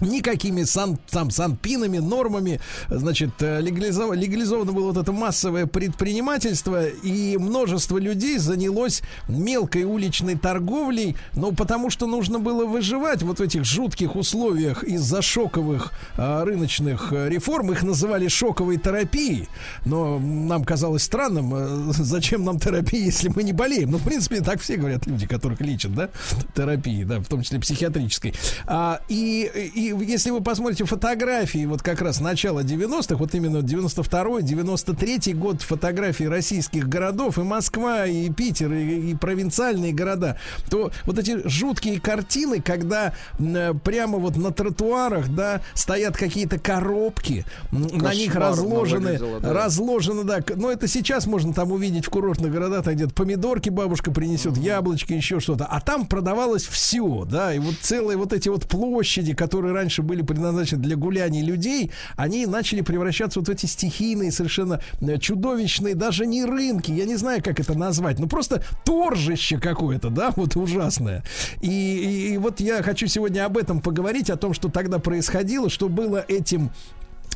никакими 0.01 0.63
сан, 0.63 0.97
там, 1.09 1.31
санпинами, 1.31 1.99
нормами, 1.99 2.59
значит, 2.89 3.31
э, 3.39 3.61
легализовано, 3.61 4.19
легализовано 4.19 4.71
было 4.71 4.87
вот 4.91 4.97
это 4.97 5.11
массовое 5.11 5.65
предпринимательство, 5.65 6.87
и 6.87 7.37
множество 7.37 7.97
людей 7.97 8.37
занялось 8.37 9.01
мелкой 9.27 9.83
уличной 9.83 10.35
торговлей, 10.35 11.15
ну, 11.33 11.51
потому 11.51 11.89
что 11.89 12.07
нужно 12.07 12.39
было 12.39 12.65
выживать 12.65 13.23
вот 13.23 13.39
в 13.39 13.41
этих 13.41 13.63
жутких 13.63 14.15
условиях 14.15 14.83
из-за 14.83 15.21
шоковых 15.21 15.93
э, 16.17 16.43
рыночных 16.43 17.13
э, 17.13 17.29
реформ, 17.29 17.71
их 17.71 17.83
называли 17.83 18.27
шоковой 18.27 18.77
терапией, 18.77 19.47
но 19.85 20.19
нам 20.19 20.63
казалось 20.63 21.03
странным, 21.03 21.53
э, 21.53 21.91
зачем 21.93 22.43
нам 22.43 22.59
терапия, 22.59 23.05
если 23.05 23.29
мы 23.29 23.43
не 23.43 23.53
болеем, 23.53 23.91
ну, 23.91 23.97
в 23.97 24.03
принципе, 24.03 24.41
так 24.41 24.59
все 24.61 24.77
говорят 24.77 25.05
люди, 25.07 25.27
которых 25.27 25.61
лечат, 25.61 25.93
да, 25.93 26.09
терапии, 26.55 27.03
да, 27.03 27.19
в 27.19 27.27
том 27.27 27.41
числе 27.41 27.59
психиатрической, 27.59 28.33
а, 28.65 29.01
и 29.07 29.71
и 29.75 29.90
если 29.99 30.29
вы 30.31 30.41
посмотрите 30.41 30.85
фотографии, 30.85 31.65
вот 31.65 31.81
как 31.81 32.01
раз 32.01 32.19
начала 32.19 32.61
90-х, 32.61 33.15
вот 33.15 33.33
именно 33.35 33.57
92-й, 33.57 34.43
93-й 34.43 35.33
год 35.33 35.61
фотографий 35.61 36.27
российских 36.27 36.87
городов, 36.87 37.37
и 37.37 37.41
Москва, 37.41 38.05
и 38.05 38.29
Питер, 38.29 38.73
и, 38.73 39.11
и 39.11 39.15
провинциальные 39.15 39.93
города, 39.93 40.37
то 40.69 40.91
вот 41.05 41.17
эти 41.19 41.47
жуткие 41.47 41.99
картины, 41.99 42.61
когда 42.61 43.13
м, 43.39 43.79
прямо 43.79 44.17
вот 44.17 44.37
на 44.37 44.51
тротуарах, 44.51 45.29
да, 45.29 45.61
стоят 45.73 46.17
какие-то 46.17 46.59
коробки, 46.59 47.45
м, 47.71 47.81
на 47.97 48.13
них 48.13 48.33
Кошмарно 48.33 48.49
разложены, 48.49 49.19
да. 49.41 49.53
разложено, 49.53 50.23
да. 50.23 50.39
Но 50.55 50.71
это 50.71 50.87
сейчас 50.87 51.25
можно 51.25 51.53
там 51.53 51.71
увидеть 51.71 52.05
в 52.05 52.09
курортных 52.09 52.51
городах, 52.51 52.85
там 52.85 52.95
где-то 52.95 53.13
помидорки 53.13 53.69
бабушка 53.69 54.11
принесет, 54.11 54.57
яблочки, 54.57 55.13
еще 55.13 55.39
что-то. 55.39 55.65
А 55.65 55.81
там 55.81 56.05
продавалось 56.05 56.65
все, 56.65 57.25
да, 57.29 57.53
и 57.53 57.59
вот 57.59 57.75
целые 57.81 58.17
вот 58.17 58.33
эти 58.33 58.49
вот 58.49 58.65
площади, 58.67 59.33
которые 59.33 59.73
раньше 59.81 60.01
были 60.03 60.21
предназначены 60.21 60.81
для 60.83 60.95
гуляний 60.95 61.41
людей, 61.43 61.91
они 62.15 62.45
начали 62.45 62.81
превращаться 62.81 63.39
вот 63.39 63.47
в 63.47 63.51
эти 63.51 63.65
стихийные, 63.65 64.31
совершенно 64.31 64.79
э, 65.01 65.17
чудовищные, 65.17 65.95
даже 65.95 66.25
не 66.27 66.45
рынки, 66.45 66.91
я 66.91 67.05
не 67.05 67.15
знаю, 67.17 67.41
как 67.43 67.59
это 67.59 67.73
назвать, 67.77 68.19
ну 68.19 68.27
просто 68.27 68.63
торжище 68.85 69.57
какое-то, 69.59 70.09
да, 70.09 70.31
вот 70.35 70.55
ужасное. 70.55 71.23
И, 71.61 71.69
и- 71.69 72.33
и 72.33 72.37
вот 72.37 72.59
я 72.59 72.83
хочу 72.83 73.07
сегодня 73.07 73.45
об 73.45 73.57
этом 73.57 73.81
поговорить, 73.81 74.29
о 74.29 74.37
том, 74.37 74.53
что 74.53 74.69
тогда 74.69 74.99
происходило, 74.99 75.69
что 75.69 75.89
было 75.89 76.23
этим 76.27 76.69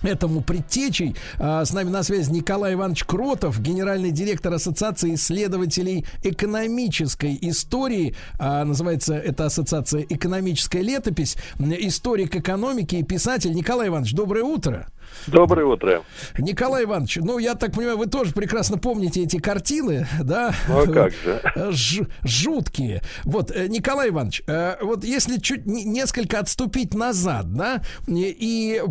этому 0.05 0.41
предтечей. 0.41 1.15
А, 1.37 1.65
С 1.65 1.73
нами 1.73 1.89
на 1.89 2.03
связи 2.03 2.31
Николай 2.31 2.73
Иванович 2.73 3.03
Кротов, 3.05 3.59
генеральный 3.61 4.11
директор 4.11 4.53
Ассоциации 4.53 5.15
исследователей 5.15 6.05
экономической 6.23 7.37
истории. 7.41 8.15
А, 8.39 8.63
Называется 8.63 9.15
эта 9.15 9.45
ассоциация 9.45 10.05
«Экономическая 10.07 10.81
летопись». 10.81 11.37
Историк 11.59 12.35
экономики 12.35 12.95
и 12.95 13.03
писатель. 13.03 13.53
Николай 13.53 13.87
Иванович, 13.89 14.13
доброе 14.13 14.43
утро. 14.43 14.87
Доброе 15.27 15.65
утро. 15.65 16.03
Николай 16.37 16.83
Иванович, 16.83 17.17
ну, 17.21 17.37
я 17.39 17.55
так 17.55 17.73
понимаю, 17.73 17.97
вы 17.97 18.05
тоже 18.07 18.31
прекрасно 18.33 18.77
помните 18.77 19.23
эти 19.23 19.37
картины, 19.37 20.07
да? 20.23 20.53
Ну, 20.67 20.79
а 20.83 20.87
как 20.87 21.11
же? 21.13 21.41
Ж- 21.71 22.07
жуткие. 22.23 23.01
Вот, 23.23 23.51
э, 23.51 23.67
Николай 23.67 24.09
Иванович, 24.09 24.43
э, 24.47 24.75
вот 24.81 25.03
если 25.03 25.37
чуть 25.39 25.65
не- 25.65 25.83
несколько 25.83 26.39
отступить 26.39 26.93
назад, 26.93 27.53
да, 27.53 27.81
и- 28.07 28.81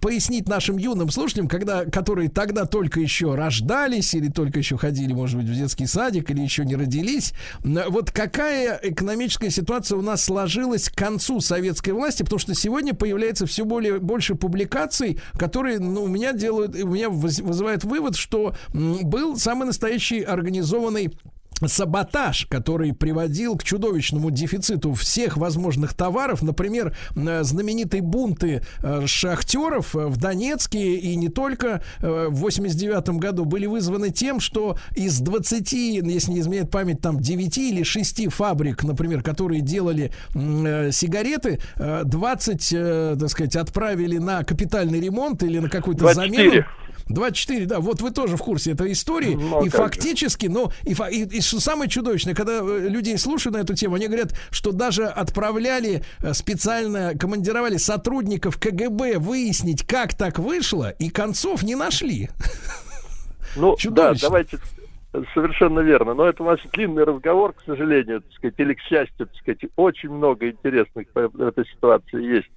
пояснить 0.00 0.48
нашим 0.48 0.76
юным 0.78 1.10
слушателям, 1.10 1.48
когда, 1.48 1.84
которые 1.84 2.28
тогда 2.28 2.64
только 2.66 3.00
еще 3.00 3.34
рождались 3.34 4.14
или 4.14 4.28
только 4.28 4.58
еще 4.58 4.76
ходили, 4.76 5.12
может 5.12 5.38
быть, 5.40 5.48
в 5.48 5.54
детский 5.54 5.86
садик 5.86 6.30
или 6.30 6.40
еще 6.40 6.64
не 6.64 6.76
родились, 6.76 7.32
вот 7.62 8.10
какая 8.12 8.78
экономическая 8.82 9.50
ситуация 9.50 9.98
у 9.98 10.02
нас 10.02 10.22
сложилась 10.24 10.88
к 10.88 10.94
концу 10.94 11.40
советской 11.40 11.90
власти, 11.90 12.22
потому 12.22 12.38
что 12.38 12.54
сегодня 12.54 12.94
появляется 12.94 13.46
все 13.46 13.64
более 13.64 13.98
больше 13.98 14.34
публикаций, 14.34 15.18
которые, 15.38 15.53
ну, 15.62 16.04
у 16.04 16.08
меня 16.08 16.32
делают, 16.32 16.74
у 16.74 16.88
меня 16.88 17.08
вызывает 17.08 17.84
вывод, 17.84 18.16
что 18.16 18.54
был 18.72 19.36
самый 19.36 19.66
настоящий 19.66 20.22
организованный 20.22 21.12
саботаж, 21.66 22.46
который 22.46 22.92
приводил 22.92 23.56
к 23.56 23.64
чудовищному 23.64 24.30
дефициту 24.30 24.92
всех 24.94 25.36
возможных 25.36 25.94
товаров. 25.94 26.42
Например, 26.42 26.96
э, 27.14 27.42
знаменитые 27.42 28.02
бунты 28.02 28.62
э, 28.82 29.06
шахтеров 29.06 29.94
э, 29.96 30.06
в 30.06 30.16
Донецке 30.16 30.96
и 30.96 31.16
не 31.16 31.28
только 31.28 31.82
в 32.00 32.34
89 32.34 33.08
году 33.20 33.44
были 33.44 33.66
вызваны 33.66 34.10
тем, 34.10 34.40
что 34.40 34.76
из 34.94 35.20
20, 35.20 35.72
если 35.72 36.32
не 36.32 36.40
изменяет 36.40 36.70
память, 36.70 37.00
там 37.00 37.20
9 37.20 37.58
или 37.58 37.82
6 37.82 38.32
фабрик, 38.32 38.82
например, 38.84 39.22
которые 39.22 39.60
делали 39.60 40.12
сигареты, 40.34 41.60
э, 41.76 42.02
20, 42.04 42.72
э, 42.72 43.16
так 43.18 43.28
сказать, 43.28 43.56
отправили 43.56 44.18
на 44.18 44.44
капитальный 44.44 45.00
ремонт 45.00 45.42
или 45.42 45.58
на 45.58 45.68
какую-то 45.68 46.00
24. 46.00 46.50
замену. 46.50 46.66
24, 47.08 47.66
да, 47.66 47.80
вот 47.80 48.00
вы 48.00 48.10
тоже 48.10 48.36
в 48.36 48.42
курсе 48.42 48.72
этой 48.72 48.92
истории. 48.92 49.34
Ну, 49.34 49.64
и 49.64 49.68
как 49.68 49.94
же. 49.94 50.00
фактически, 50.00 50.46
ну, 50.46 50.70
и, 50.84 50.92
и- 50.92 51.36
и 51.38 51.40
самое 51.40 51.90
чудовищное, 51.90 52.34
когда 52.34 52.60
э, 52.62 52.88
людей 52.88 53.18
слушают 53.18 53.56
на 53.56 53.60
эту 53.60 53.74
тему, 53.74 53.96
они 53.96 54.06
говорят, 54.06 54.32
что 54.50 54.72
даже 54.72 55.04
отправляли 55.04 56.02
э, 56.22 56.32
специально, 56.32 57.12
командировали 57.18 57.76
сотрудников 57.76 58.58
КГБ 58.58 59.18
выяснить, 59.18 59.86
как 59.86 60.14
так 60.14 60.38
вышло, 60.38 60.90
и 60.90 61.10
концов 61.10 61.62
не 61.62 61.74
нашли. 61.74 62.30
Ну, 63.56 63.72
да, 63.72 63.76
Чудовищно. 63.76 64.28
давайте 64.28 64.58
совершенно 65.32 65.80
верно. 65.80 66.14
Но 66.14 66.26
это 66.26 66.42
у 66.42 66.46
нас 66.46 66.58
длинный 66.72 67.04
разговор, 67.04 67.52
к 67.52 67.62
сожалению, 67.64 68.22
так 68.22 68.32
сказать, 68.32 68.54
или 68.58 68.74
к 68.74 68.80
счастью, 68.80 69.26
так 69.26 69.36
сказать, 69.36 69.60
очень 69.76 70.10
много 70.10 70.48
интересных 70.50 71.08
по 71.10 71.28
в 71.28 71.40
этой 71.40 71.64
ситуации 71.66 72.34
есть 72.36 72.48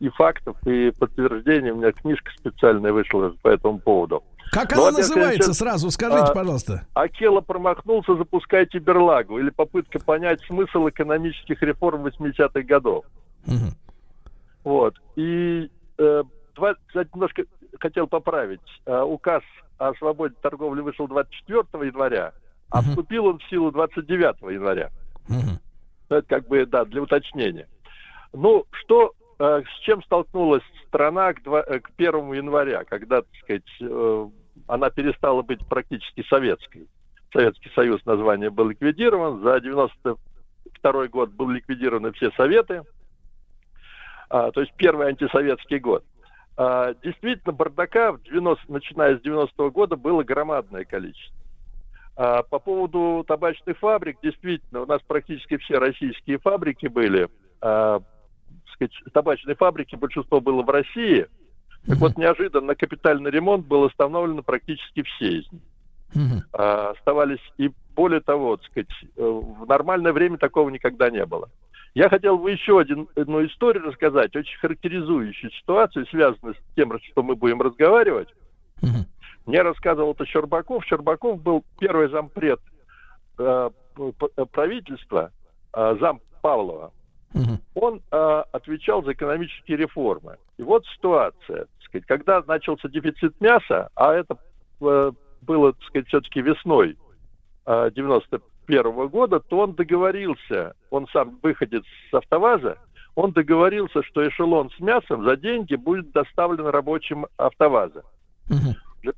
и 0.00 0.08
фактов, 0.10 0.56
и 0.66 0.90
подтверждений. 0.98 1.70
У 1.70 1.76
меня 1.76 1.92
книжка 1.92 2.30
специальная 2.36 2.92
вышла 2.92 3.34
по 3.42 3.48
этому 3.48 3.78
поводу. 3.78 4.22
Как 4.52 4.70
Ну, 4.76 4.82
она 4.82 4.90
во-первых, 4.92 5.08
называется, 5.08 5.42
сейчас, 5.42 5.58
сразу 5.58 5.90
скажите, 5.90 6.30
а, 6.30 6.34
пожалуйста. 6.34 6.86
Акела 6.94 7.40
промахнулся, 7.40 8.14
запускайте 8.14 8.78
берлагу. 8.78 9.38
Или 9.38 9.50
попытка 9.50 9.98
понять 9.98 10.40
смысл 10.46 10.88
экономических 10.88 11.60
реформ 11.62 12.06
80-х 12.06 12.62
годов. 12.62 13.04
Вот. 14.64 14.96
И, 15.16 15.70
э, 15.98 16.22
два, 16.54 16.74
кстати, 16.86 17.08
немножко 17.14 17.44
хотел 17.78 18.06
поправить. 18.06 18.60
Э, 18.86 19.02
указ 19.02 19.42
о 19.78 19.94
свободе 19.94 20.34
торговли 20.42 20.80
вышел 20.80 21.06
24 21.06 21.86
января, 21.86 22.32
а 22.70 22.82
вступил 22.82 23.26
он 23.26 23.38
в 23.38 23.48
силу 23.48 23.70
29 23.70 24.52
января. 24.52 24.90
Ну, 25.28 25.36
Это 26.08 26.22
как 26.22 26.48
бы, 26.48 26.64
да, 26.66 26.84
для 26.84 27.02
уточнения. 27.02 27.68
Ну, 28.32 28.64
что, 28.70 29.12
с 29.38 29.78
чем 29.80 30.02
столкнулась 30.02 30.62
страна 30.88 31.32
к, 31.34 31.42
два- 31.42 31.64
э, 31.66 31.80
к 31.80 31.90
1 31.96 32.32
января, 32.32 32.84
когда, 32.84 33.22
так 33.22 33.34
сказать, 33.42 33.80
э, 33.80 34.28
она 34.66 34.90
перестала 34.90 35.42
быть 35.42 35.66
практически 35.66 36.24
советской. 36.28 36.88
Советский 37.32 37.70
Союз 37.74 38.04
название 38.06 38.50
был 38.50 38.68
ликвидирован, 38.68 39.42
за 39.42 39.60
92 39.60 41.08
год 41.08 41.30
был 41.32 41.50
ликвидированы 41.50 42.12
все 42.12 42.30
советы, 42.32 42.82
А, 44.28 44.50
то 44.50 44.60
есть 44.60 44.72
первый 44.76 45.08
антисоветский 45.08 45.78
год. 45.78 46.04
А, 46.56 46.94
действительно, 46.94 47.52
бардака, 47.52 48.12
в 48.12 48.22
90, 48.22 48.72
начиная 48.72 49.18
с 49.18 49.20
90 49.20 49.70
года, 49.70 49.96
было 49.96 50.24
громадное 50.24 50.84
количество. 50.84 51.36
А, 52.16 52.42
по 52.42 52.58
поводу 52.58 53.24
табачных 53.28 53.78
фабрик, 53.78 54.18
действительно, 54.22 54.80
у 54.80 54.86
нас 54.86 55.00
практически 55.06 55.58
все 55.58 55.78
российские 55.78 56.38
фабрики 56.38 56.86
были. 56.86 57.28
Сказать, 58.76 58.92
табачные 59.12 59.56
фабрики, 59.56 59.96
большинство 59.96 60.40
было 60.40 60.62
в 60.62 60.70
России. 60.70 61.26
Так 61.86 61.98
вот, 61.98 62.16
неожиданно 62.16 62.74
капитальный 62.74 63.30
ремонт 63.30 63.66
был 63.66 63.84
остановлен 63.84 64.42
практически 64.42 65.02
все 65.02 65.38
из 65.40 65.52
них. 65.52 65.62
А, 66.52 66.90
оставались 66.90 67.40
и 67.58 67.70
более 67.94 68.20
того, 68.20 68.56
так 68.56 68.66
сказать, 68.66 68.88
э, 69.16 69.22
в 69.22 69.66
нормальное 69.66 70.12
время 70.12 70.38
такого 70.38 70.70
никогда 70.70 71.10
не 71.10 71.24
было. 71.26 71.50
Я 71.94 72.08
хотел 72.10 72.38
бы 72.38 72.50
еще 72.50 72.78
один, 72.78 73.08
одну 73.16 73.44
историю 73.46 73.84
рассказать, 73.84 74.36
очень 74.36 74.58
характеризующую 74.58 75.50
ситуацию, 75.52 76.06
связанную 76.06 76.54
с 76.54 76.74
тем, 76.74 76.92
что 77.10 77.22
мы 77.22 77.36
будем 77.36 77.62
разговаривать. 77.62 78.28
Мне 79.46 79.62
рассказывал 79.62 80.12
это 80.12 80.26
Щербаков. 80.26 80.84
Щербаков 80.84 81.40
был 81.40 81.64
первый 81.78 82.08
зампред 82.08 82.60
э, 83.38 83.70
правительства, 84.52 85.30
э, 85.72 85.96
зам 86.00 86.20
Павлова. 86.42 86.92
Он 87.74 88.00
э, 88.10 88.42
отвечал 88.52 89.04
за 89.04 89.12
экономические 89.12 89.76
реформы. 89.76 90.36
И 90.56 90.62
вот 90.62 90.84
ситуация, 90.86 91.66
так 91.66 91.82
сказать, 91.82 92.06
когда 92.06 92.42
начался 92.46 92.88
дефицит 92.88 93.40
мяса, 93.40 93.90
а 93.94 94.14
это 94.14 94.38
э, 94.80 95.12
было, 95.42 95.72
так 95.72 95.82
сказать, 95.84 96.08
все-таки 96.08 96.40
весной 96.40 96.96
э, 97.66 97.90
91 97.94 99.08
года, 99.08 99.40
то 99.40 99.58
он 99.60 99.74
договорился, 99.74 100.74
он 100.90 101.06
сам 101.12 101.38
выходец 101.42 101.84
с 102.10 102.14
автоваза, 102.14 102.78
он 103.14 103.32
договорился, 103.32 104.02
что 104.02 104.26
эшелон 104.26 104.70
с 104.70 104.80
мясом 104.80 105.24
за 105.24 105.36
деньги 105.36 105.74
будет 105.74 106.12
доставлен 106.12 106.66
рабочим 106.66 107.26
автоваза. 107.36 108.02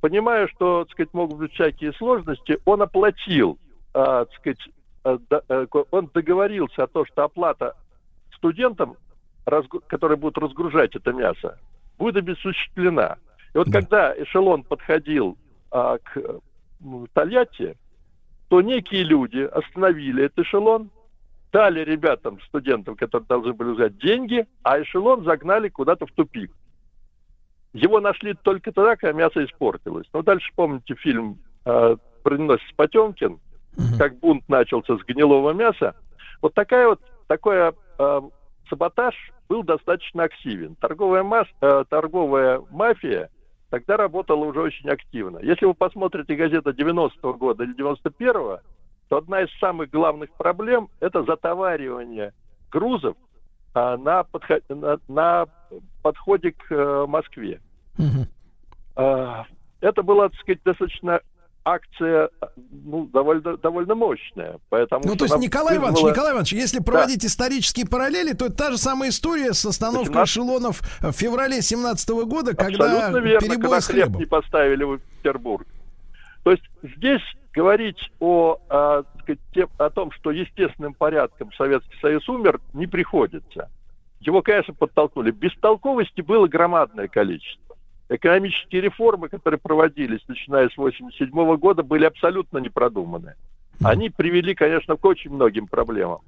Понимая, 0.00 0.48
что, 0.48 0.84
так 0.84 0.92
сказать, 0.92 1.14
могут 1.14 1.38
быть 1.38 1.52
всякие 1.52 1.92
сложности, 1.94 2.58
он 2.64 2.82
оплатил, 2.82 3.58
а, 3.94 4.26
так 4.26 4.34
сказать, 4.34 4.68
э, 5.04 5.18
э, 5.48 5.66
он 5.90 6.10
договорился 6.12 6.84
о 6.84 6.86
том, 6.86 7.06
что 7.06 7.24
оплата 7.24 7.74
студентам, 8.38 8.96
которые 9.86 10.16
будут 10.16 10.38
разгружать 10.38 10.94
это 10.96 11.12
мясо, 11.12 11.58
будет 11.98 12.28
осуществлена. 12.28 13.16
И 13.54 13.58
вот 13.58 13.70
когда 13.70 14.12
эшелон 14.14 14.62
подходил 14.62 15.36
а, 15.70 15.98
к 15.98 16.40
м, 16.82 17.06
Тольятти, 17.12 17.76
то 18.48 18.60
некие 18.60 19.04
люди 19.04 19.40
остановили 19.40 20.24
этот 20.24 20.46
эшелон, 20.46 20.90
дали 21.52 21.80
ребятам, 21.80 22.40
студентам, 22.42 22.94
которые 22.94 23.26
должны 23.26 23.52
были 23.52 23.70
взять 23.70 23.98
деньги, 23.98 24.46
а 24.62 24.80
эшелон 24.80 25.24
загнали 25.24 25.68
куда-то 25.68 26.06
в 26.06 26.12
тупик. 26.12 26.52
Его 27.72 28.00
нашли 28.00 28.34
только 28.34 28.72
тогда, 28.72 28.96
когда 28.96 29.12
мясо 29.12 29.44
испортилось. 29.44 30.06
Ну, 30.12 30.22
дальше 30.22 30.50
помните 30.54 30.94
фильм 30.94 31.38
э, 31.64 31.96
«Броненосец 32.24 32.70
Потемкин», 32.76 33.38
как 33.98 34.18
бунт 34.18 34.48
начался 34.48 34.96
с 34.96 35.00
гнилого 35.02 35.52
мяса. 35.52 35.94
Вот 36.42 36.54
такая 36.54 36.88
вот, 36.88 37.00
такой 37.26 37.72
э, 37.98 38.20
саботаж 38.68 39.14
был 39.48 39.62
достаточно 39.62 40.24
активен. 40.24 40.74
Торговая, 40.76 41.22
масс, 41.22 41.48
э, 41.60 41.84
торговая 41.88 42.62
мафия 42.70 43.30
тогда 43.70 43.96
работала 43.96 44.44
уже 44.44 44.60
очень 44.60 44.88
активно. 44.88 45.38
Если 45.38 45.64
вы 45.66 45.74
посмотрите 45.74 46.34
газету 46.34 46.70
90-го 46.70 47.34
года 47.34 47.64
или 47.64 47.76
91-го, 47.76 48.60
то 49.08 49.16
одна 49.16 49.42
из 49.42 49.58
самых 49.58 49.90
главных 49.90 50.30
проблем– 50.32 50.88
это 51.00 51.22
затоваривание 51.22 52.32
грузов 52.70 53.16
а, 53.74 53.96
на, 53.96 54.24
подход, 54.24 54.62
на, 54.68 54.98
на 55.08 55.46
подходе 56.02 56.52
к 56.52 56.70
э, 56.70 57.06
Москве. 57.06 57.60
А, 58.96 59.46
это 59.80 60.02
была, 60.02 60.28
так 60.28 60.40
сказать, 60.40 60.62
достаточно 60.64 61.20
акция 61.64 62.30
ну, 62.84 63.06
довольно, 63.06 63.56
довольно 63.56 63.94
мощная. 63.94 64.58
Поэтому 64.68 65.02
ну, 65.04 65.16
то 65.16 65.24
есть, 65.24 65.38
Николай 65.38 65.78
вызвала... 65.78 65.92
Иванович, 65.92 66.12
Николай 66.12 66.32
Иванович, 66.32 66.52
если 66.52 66.78
проводить 66.80 67.20
да. 67.22 67.26
исторические 67.26 67.86
параллели, 67.86 68.32
то 68.32 68.46
это 68.46 68.54
та 68.54 68.70
же 68.70 68.78
самая 68.78 69.10
история 69.10 69.52
с 69.52 69.64
остановкой 69.64 70.14
18... 70.14 70.30
эшелонов 70.30 70.80
в 71.00 71.12
феврале 71.12 71.62
17 71.62 72.08
года, 72.26 72.56
когда 72.56 72.84
Абсолютно 72.84 73.18
верно, 73.18 73.40
перебой 73.40 73.62
когда 73.62 73.80
с 73.80 73.86
хлебом. 73.86 74.14
хлеб 74.14 74.20
не 74.20 74.26
поставили 74.26 74.84
в 74.84 74.98
Петербург. 74.98 75.66
То 76.44 76.52
есть 76.52 76.64
здесь 76.82 77.22
говорить 77.52 77.98
о, 78.20 78.58
о, 78.68 79.02
сказать, 79.22 79.40
тем, 79.52 79.68
о 79.78 79.90
том, 79.90 80.10
что 80.12 80.30
естественным 80.30 80.94
порядком 80.94 81.52
Советский 81.52 81.98
Союз 82.00 82.28
умер, 82.28 82.60
не 82.72 82.86
приходится. 82.86 83.70
Его, 84.20 84.42
конечно, 84.42 84.74
подтолкнули. 84.74 85.30
Бестолковости 85.30 86.20
было 86.20 86.46
громадное 86.46 87.08
количество 87.08 87.67
экономические 88.08 88.82
реформы, 88.82 89.28
которые 89.28 89.60
проводились, 89.60 90.26
начиная 90.28 90.68
с 90.68 90.78
1987 90.78 91.56
года, 91.56 91.82
были 91.82 92.04
абсолютно 92.04 92.58
не 92.58 92.68
продуманы. 92.68 93.34
Они 93.82 94.10
привели, 94.10 94.54
конечно, 94.54 94.96
к 94.96 95.04
очень 95.04 95.30
многим 95.30 95.66
проблемам, 95.66 96.20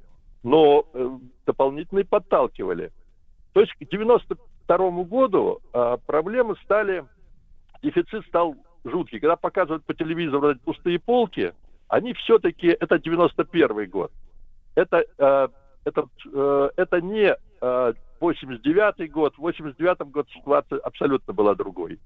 но 0.43 0.87
э, 0.93 1.19
дополнительно 1.47 2.05
подталкивали. 2.05 2.93
То 3.53 3.61
есть 3.61 3.73
к 3.73 3.83
1992 3.83 5.05
году 5.05 5.61
э, 5.73 5.97
проблемы 6.07 6.55
стали, 6.63 7.05
дефицит 7.83 8.25
стал 8.27 8.57
жуткий. 8.85 9.19
Когда 9.19 9.37
показывают 9.37 9.85
по 9.85 9.95
телевизору 9.95 10.51
эти 10.51 10.61
пустые 10.61 10.99
полки, 11.01 11.53
они 11.89 12.15
все-таки, 12.15 12.69
это 12.69 12.99
91 12.99 13.91
год. 13.91 14.13
Это, 14.77 15.05
э, 15.19 15.49
это, 15.85 16.05
э, 16.33 16.71
это 16.77 17.01
не 17.01 17.37
89 18.21 19.11
год, 19.11 19.35
в 19.35 19.39
89 19.39 19.99
год 20.11 20.29
ситуация 20.31 20.79
абсолютно 20.79 21.33
была 21.33 21.55
другой. 21.55 21.99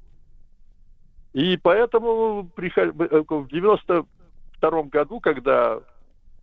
И 1.32 1.56
поэтому 1.56 2.48
э, 2.56 3.24
в 3.28 3.48
92 3.48 4.82
году, 4.84 5.20
когда 5.20 5.80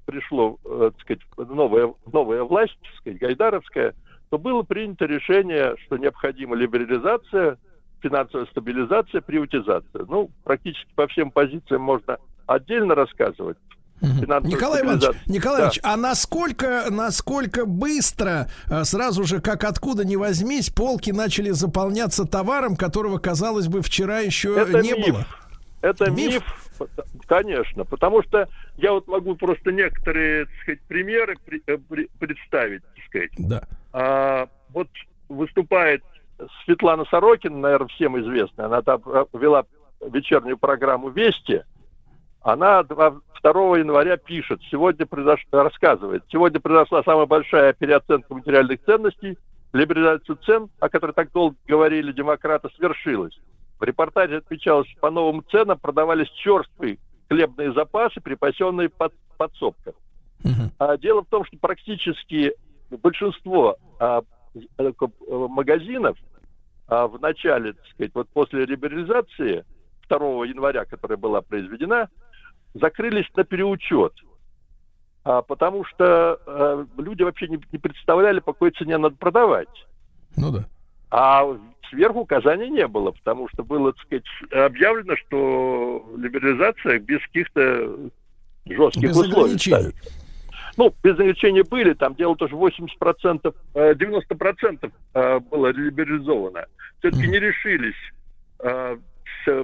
пришло, 0.06 0.58
э, 0.66 0.92
так 0.94 1.02
сказать, 1.02 1.50
новая, 1.50 1.94
новая 2.12 2.44
власть, 2.44 2.78
так 2.82 2.94
сказать, 2.98 3.20
Гайдаровская, 3.20 3.96
то 4.30 4.38
было 4.38 4.64
принято 4.64 5.06
решение, 5.06 5.76
что 5.86 5.98
необходима 5.98 6.56
либерализация, 6.56 7.58
финансовая 8.02 8.48
стабилизация, 8.48 9.22
приватизация. 9.22 10.06
Ну, 10.08 10.30
практически 10.44 10.90
по 10.96 11.08
всем 11.08 11.32
позициям 11.32 11.82
можно 11.82 12.18
отдельно 12.46 12.96
рассказывать. 12.96 13.58
Николай 14.02 14.82
Иванович, 14.82 15.10
Николай 15.28 15.58
да. 15.58 15.64
Иванович, 15.64 15.80
а 15.84 15.98
насколько, 15.98 16.86
насколько 16.90 17.66
быстро, 17.66 18.50
э, 18.70 18.84
сразу 18.84 19.24
же, 19.24 19.42
как 19.42 19.64
откуда 19.64 20.06
ни 20.06 20.16
возьмись, 20.16 20.70
полки 20.70 21.12
начали 21.12 21.52
заполняться 21.52 22.26
товаром, 22.26 22.76
которого, 22.76 23.20
казалось 23.20 23.68
бы, 23.68 23.82
вчера 23.82 24.20
еще 24.20 24.56
Это 24.60 24.82
не 24.82 24.94
миф. 24.94 25.08
было? 25.08 25.26
Это 25.82 26.10
миф? 26.10 26.34
миф, 26.34 26.90
конечно, 27.28 27.86
потому 27.86 28.24
что 28.24 28.48
я 28.78 28.92
вот 28.92 29.08
могу 29.08 29.36
просто 29.36 29.72
некоторые, 29.72 30.46
так 30.46 30.56
сказать, 30.64 30.82
примеры 30.88 31.38
э, 31.68 31.78
представить, 32.20 32.82
так 32.84 33.06
сказать. 33.08 33.32
Да. 33.38 33.64
А, 33.94 34.48
вот 34.70 34.88
выступает 35.30 36.04
Светлана 36.66 37.06
Сорокина, 37.06 37.58
наверное, 37.58 37.88
всем 37.90 38.20
известная, 38.20 38.66
она 38.66 38.82
там 38.82 39.02
э, 39.06 39.26
вела 39.34 39.66
вечернюю 40.02 40.58
программу 40.58 41.10
«Вести», 41.10 41.64
она 42.42 42.84
2 42.84 43.22
января 43.78 44.18
пишет, 44.18 44.60
сегодня 44.70 45.06
произошло, 45.06 45.64
рассказывает, 45.64 46.24
сегодня 46.30 46.60
произошла 46.60 47.04
самая 47.04 47.26
большая 47.26 47.74
переоценка 47.74 48.34
материальных 48.34 48.84
ценностей, 48.84 49.38
либерализация 49.74 50.36
цен, 50.38 50.70
о 50.80 50.90
которой 50.90 51.14
так 51.14 51.32
долго 51.32 51.56
говорили 51.68 52.12
демократы, 52.12 52.70
свершилась. 52.76 53.40
В 53.80 53.84
репортаже 53.84 54.38
отмечалось, 54.38 54.88
что 54.90 55.00
по 55.00 55.10
новым 55.10 55.44
ценам 55.50 55.80
продавались 55.80 56.30
черствые 56.30 56.98
хлебные 57.30 57.74
запасы, 57.74 58.20
припасенные 58.22 58.90
под 58.90 59.14
подсобках. 59.38 59.96
Uh-huh. 60.44 60.70
А 60.80 60.98
дело 60.98 61.24
в 61.24 61.28
том, 61.28 61.46
что 61.46 61.58
практически 61.58 62.54
большинство 62.90 63.78
а, 64.00 64.22
э, 64.78 64.92
магазинов 65.30 66.18
а, 66.88 67.08
в 67.08 67.20
начале, 67.22 67.74
так 67.74 67.88
сказать, 67.94 68.12
вот 68.14 68.28
после 68.30 68.66
либерализации 68.66 69.64
2 70.10 70.46
января, 70.46 70.86
которая 70.86 71.18
была 71.18 71.42
произведена, 71.42 72.10
закрылись 72.74 73.28
на 73.36 73.44
переучет. 73.44 74.14
А, 75.24 75.42
потому 75.42 75.86
что 75.86 76.40
а, 76.46 76.86
люди 76.98 77.24
вообще 77.24 77.48
не, 77.48 77.60
не 77.72 77.78
представляли, 77.78 78.40
по 78.40 78.54
какой 78.54 78.72
цене 78.72 78.98
надо 78.98 79.16
продавать. 79.16 79.68
Ну 80.36 80.52
да. 80.52 80.66
А 81.12 81.46
сверху 81.90 82.22
указаний 82.22 82.70
не 82.70 82.88
было, 82.88 83.12
потому 83.12 83.50
что 83.50 83.64
было, 83.64 83.94
так 83.94 84.02
сказать, 84.04 84.26
объявлено, 84.52 85.16
что 85.18 86.06
либерализация 86.18 87.00
без 87.00 87.22
каких-то 87.22 88.10
жестких 88.66 89.10
без 89.10 89.18
условий. 89.18 89.58
Ставит. 89.58 89.96
Ну, 90.78 90.94
без 91.04 91.14
ограничений 91.14 91.64
были, 91.64 91.94
там 91.94 92.16
дело 92.16 92.36
тоже 92.36 92.56
80%, 92.56 93.54
90% 93.74 94.92
э, 95.14 95.40
было 95.40 95.68
либерализовано. 95.68 96.66
Все-таки 97.00 97.28
не 97.28 97.40
решились 97.40 97.94
э, 98.60 98.98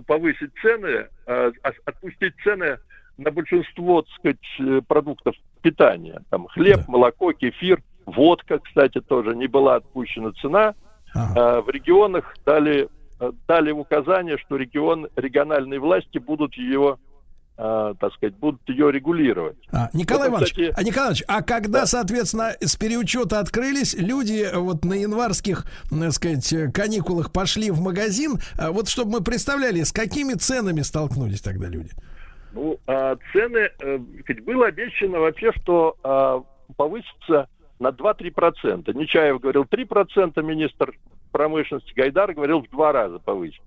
повысить 0.06 0.52
цены, 0.62 1.08
э, 1.28 1.52
отпустить 1.86 2.34
цены 2.44 2.78
на 3.18 3.32
большинство, 3.32 4.02
так 4.02 4.12
сказать, 4.16 4.38
э, 4.60 4.82
продуктов 4.88 5.36
питания. 5.62 6.22
Там 6.30 6.48
хлеб, 6.48 6.78
да. 6.78 6.86
молоко, 6.88 7.34
кефир, 7.34 7.82
водка, 8.06 8.60
кстати, 8.60 9.02
тоже 9.02 9.36
не 9.36 9.48
была 9.48 9.76
отпущена 9.76 10.32
цена. 10.42 10.76
Ага. 11.14 11.34
А, 11.36 11.62
в 11.62 11.70
регионах 11.70 12.36
дали, 12.46 12.90
э, 13.20 13.32
дали 13.48 13.72
указание, 13.72 14.38
что 14.38 14.56
регион, 14.58 15.08
региональные 15.16 15.80
власти 15.80 16.18
будут 16.18 16.56
ее 16.56 16.98
а, 17.60 17.96
так 17.96 18.14
сказать, 18.14 18.36
будут 18.36 18.62
ее 18.70 18.92
регулировать. 18.92 19.58
А, 19.72 19.90
Николай, 19.92 20.30
вот, 20.30 20.36
Иванович, 20.36 20.52
кстати... 20.52 20.74
а, 20.76 20.84
Николай 20.84 21.06
Иванович, 21.08 21.24
а 21.28 21.42
когда, 21.42 21.80
да. 21.80 21.86
соответственно, 21.88 22.52
с 22.62 22.76
переучета 22.76 23.40
открылись, 23.40 23.96
люди 23.96 24.44
э, 24.44 24.56
вот 24.56 24.86
на 24.86 24.94
январских, 24.94 25.66
так 25.90 26.12
сказать, 26.12 26.54
каникулах 26.72 27.32
пошли 27.32 27.72
в 27.72 27.82
магазин, 27.82 28.38
вот 28.60 28.90
чтобы 28.90 29.14
мы 29.14 29.24
представляли, 29.24 29.82
с 29.82 29.92
какими 29.92 30.34
ценами 30.34 30.82
столкнулись 30.82 31.42
тогда 31.42 31.68
люди? 31.68 31.90
Ну, 32.54 32.80
а 32.88 33.18
цены, 33.32 33.70
э, 33.80 33.98
было 34.42 34.68
обещано 34.68 35.20
вообще, 35.20 35.52
что 35.54 35.96
а, 36.04 36.44
повысится 36.76 37.50
на 37.80 37.90
2-3%. 37.90 38.94
Нечаев 38.94 39.40
говорил 39.40 39.64
3%, 39.64 40.42
министр 40.42 40.94
промышленности 41.32 41.94
Гайдар 41.94 42.34
говорил 42.34 42.62
в 42.62 42.70
два 42.70 42.92
раза 42.92 43.20
повысится. 43.20 43.62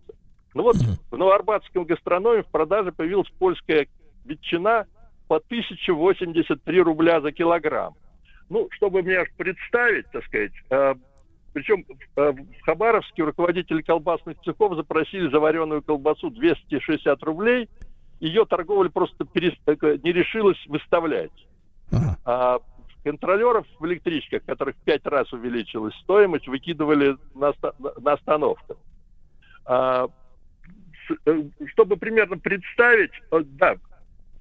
Ну 0.55 0.65
вот 0.65 0.77
в 1.11 1.17
Новоарбатском 1.17 1.85
гастрономе 1.85 2.43
в 2.43 2.47
продаже 2.47 2.91
появилась 2.91 3.29
польская 3.39 3.87
ветчина 4.25 4.87
по 5.29 5.37
1083 5.37 6.81
рубля 6.81 7.21
за 7.21 7.31
килограмм. 7.31 7.95
Ну, 8.49 8.69
чтобы 8.73 9.03
мне 9.03 9.25
представить, 9.37 10.07
так 10.11 10.25
сказать, 10.25 10.51
э, 10.71 10.95
причем 11.53 11.85
э, 12.17 12.33
в 12.33 12.65
Хабаровске 12.65 13.23
руководители 13.23 13.83
колбасных 13.83 14.41
цехов 14.41 14.75
запросили 14.75 15.31
заваренную 15.31 15.83
колбасу 15.83 16.31
260 16.31 17.23
рублей– 17.23 17.69
ее 18.21 18.45
торговля 18.45 18.91
просто 18.91 19.25
перес... 19.25 19.55
не 19.67 20.13
решилась 20.13 20.59
выставлять. 20.67 21.33
Ага. 21.91 22.17
А 22.25 22.59
контролеров 23.03 23.67
в 23.79 23.87
электричках, 23.87 24.45
которых 24.45 24.77
в 24.77 24.81
пять 24.81 25.05
раз 25.07 25.33
увеличилась 25.33 25.95
стоимость, 26.03 26.47
выкидывали 26.49 27.17
на, 27.35 27.53
на 28.01 28.13
остановках. 28.13 28.77
А, 29.65 30.09
э, 31.27 31.43
чтобы 31.73 31.97
примерно 31.97 32.39
представить, 32.39 33.13
э, 33.31 33.41
да, 33.45 33.77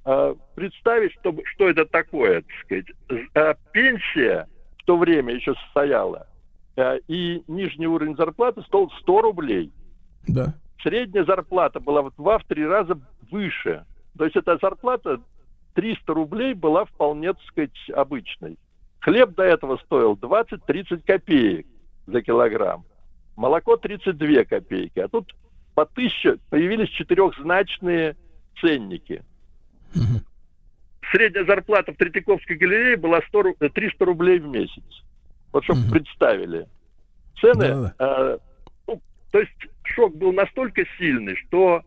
а, 0.03 0.35
представить, 0.56 1.14
что, 1.14 1.35
что 1.45 1.69
это 1.69 1.85
такое, 1.85 2.41
так 2.41 2.51
сказать. 2.65 2.85
А, 3.34 3.56
пенсия 3.72 4.47
в 4.77 4.85
то 4.85 4.97
время 4.97 5.35
еще 5.35 5.53
состояла, 5.56 6.27
и 7.07 7.43
нижний 7.47 7.88
уровень 7.88 8.15
зарплаты 8.15 8.61
стоил 8.64 8.89
100 9.01 9.22
рублей. 9.22 9.72
Да. 10.27 10.53
Средняя 10.81 11.26
зарплата 11.26 11.80
была 11.80 12.01
в 12.03 12.15
два-три 12.15 12.65
раза 12.65 12.99
выше. 13.31 13.85
То 14.18 14.26
есть 14.26 14.35
эта 14.35 14.57
зарплата 14.61 15.22
300 15.76 16.14
рублей 16.14 16.53
была 16.53 16.85
вполне, 16.85 17.34
так 17.34 17.43
сказать, 17.43 17.89
обычной. 17.93 18.57
Хлеб 18.99 19.35
до 19.35 19.43
этого 19.43 19.77
стоил 19.77 20.14
20-30 20.15 21.03
копеек 21.06 21.68
за 22.06 22.22
килограмм. 22.22 22.85
Молоко 23.35 23.77
32 23.77 24.43
копейки. 24.43 24.99
А 24.99 25.07
тут 25.07 25.34
по 25.73 25.85
тысяче 25.85 26.38
появились 26.49 26.89
четырехзначные 26.89 28.18
ценники. 28.60 29.23
Средняя 31.11 31.45
зарплата 31.45 31.93
в 31.93 31.95
Третьяковской 31.95 32.57
галерее 32.57 32.97
была 32.97 33.22
100, 33.30 33.53
300 33.73 34.06
рублей 34.06 34.39
в 34.39 34.47
месяц. 34.47 34.84
Вот 35.51 35.64
чтобы 35.64 35.81
представили. 35.89 36.68
цены, 37.39 37.91
э, 37.97 38.38
ну, 38.88 39.01
то 39.31 39.39
есть 39.39 39.56
шок 39.84 40.15
был 40.15 40.34
настолько 40.34 40.84
сильный, 40.97 41.35
что 41.35 41.77
э, 41.80 41.81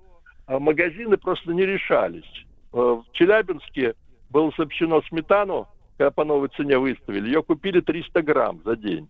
магазины 0.48 1.16
просто 1.16 1.52
не 1.52 1.64
решались. 1.64 2.46
Э, 2.72 2.76
в 2.76 3.04
Челябинске 3.12 3.94
было 4.30 4.50
сообщено 4.52 5.02
сметану, 5.02 5.68
когда 5.96 6.10
по 6.10 6.24
новой 6.24 6.48
цене 6.48 6.78
выставили, 6.78 7.26
ее 7.26 7.42
купили 7.42 7.80
300 7.80 8.22
грамм 8.22 8.60
за 8.64 8.76
день. 8.76 9.08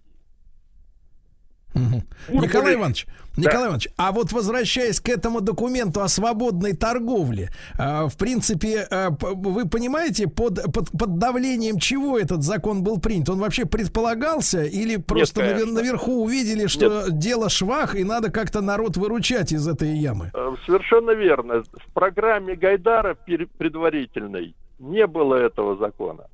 Николай 1.75 2.75
Иванович, 2.75 3.07
Николай 3.37 3.67
Иванович, 3.69 3.89
а 3.97 4.13
вот 4.13 4.33
возвращаясь 4.33 5.01
к 5.01 5.09
этому 5.09 5.41
документу 5.41 6.03
о 6.03 6.09
свободной 6.09 6.75
торговле, 6.77 7.51
э, 7.79 8.07
в 8.07 8.17
принципе, 8.19 8.87
э, 8.91 9.09
вы 9.21 9.67
понимаете, 9.69 10.29
под, 10.29 10.63
под, 10.73 10.91
под 10.91 11.19
давлением 11.19 11.79
чего 11.79 12.19
этот 12.19 12.43
закон 12.43 12.83
был 12.83 13.01
принят? 13.01 13.31
Он 13.31 13.39
вообще 13.39 13.65
предполагался 13.65 14.65
или 14.65 14.97
просто 14.97 15.41
навер- 15.41 15.61
конечно. 15.61 15.73
наверху 15.73 16.25
увидели, 16.25 16.67
что 16.67 17.11
дело 17.11 17.49
швах 17.49 17.95
и 17.95 18.05
надо 18.05 18.31
как-то 18.31 18.61
народ 18.61 18.97
выручать 18.97 19.53
из 19.53 19.67
этой 19.67 19.97
ямы? 19.97 20.31
Э, 20.35 20.55
Совершенно 20.67 21.13
верно. 21.13 21.63
В 21.63 21.93
программе 21.95 22.55
Гайдара 22.55 23.17
предварительной 23.59 24.55
не 24.79 25.07
было 25.07 25.37
этого 25.37 25.77
закона. 25.77 26.25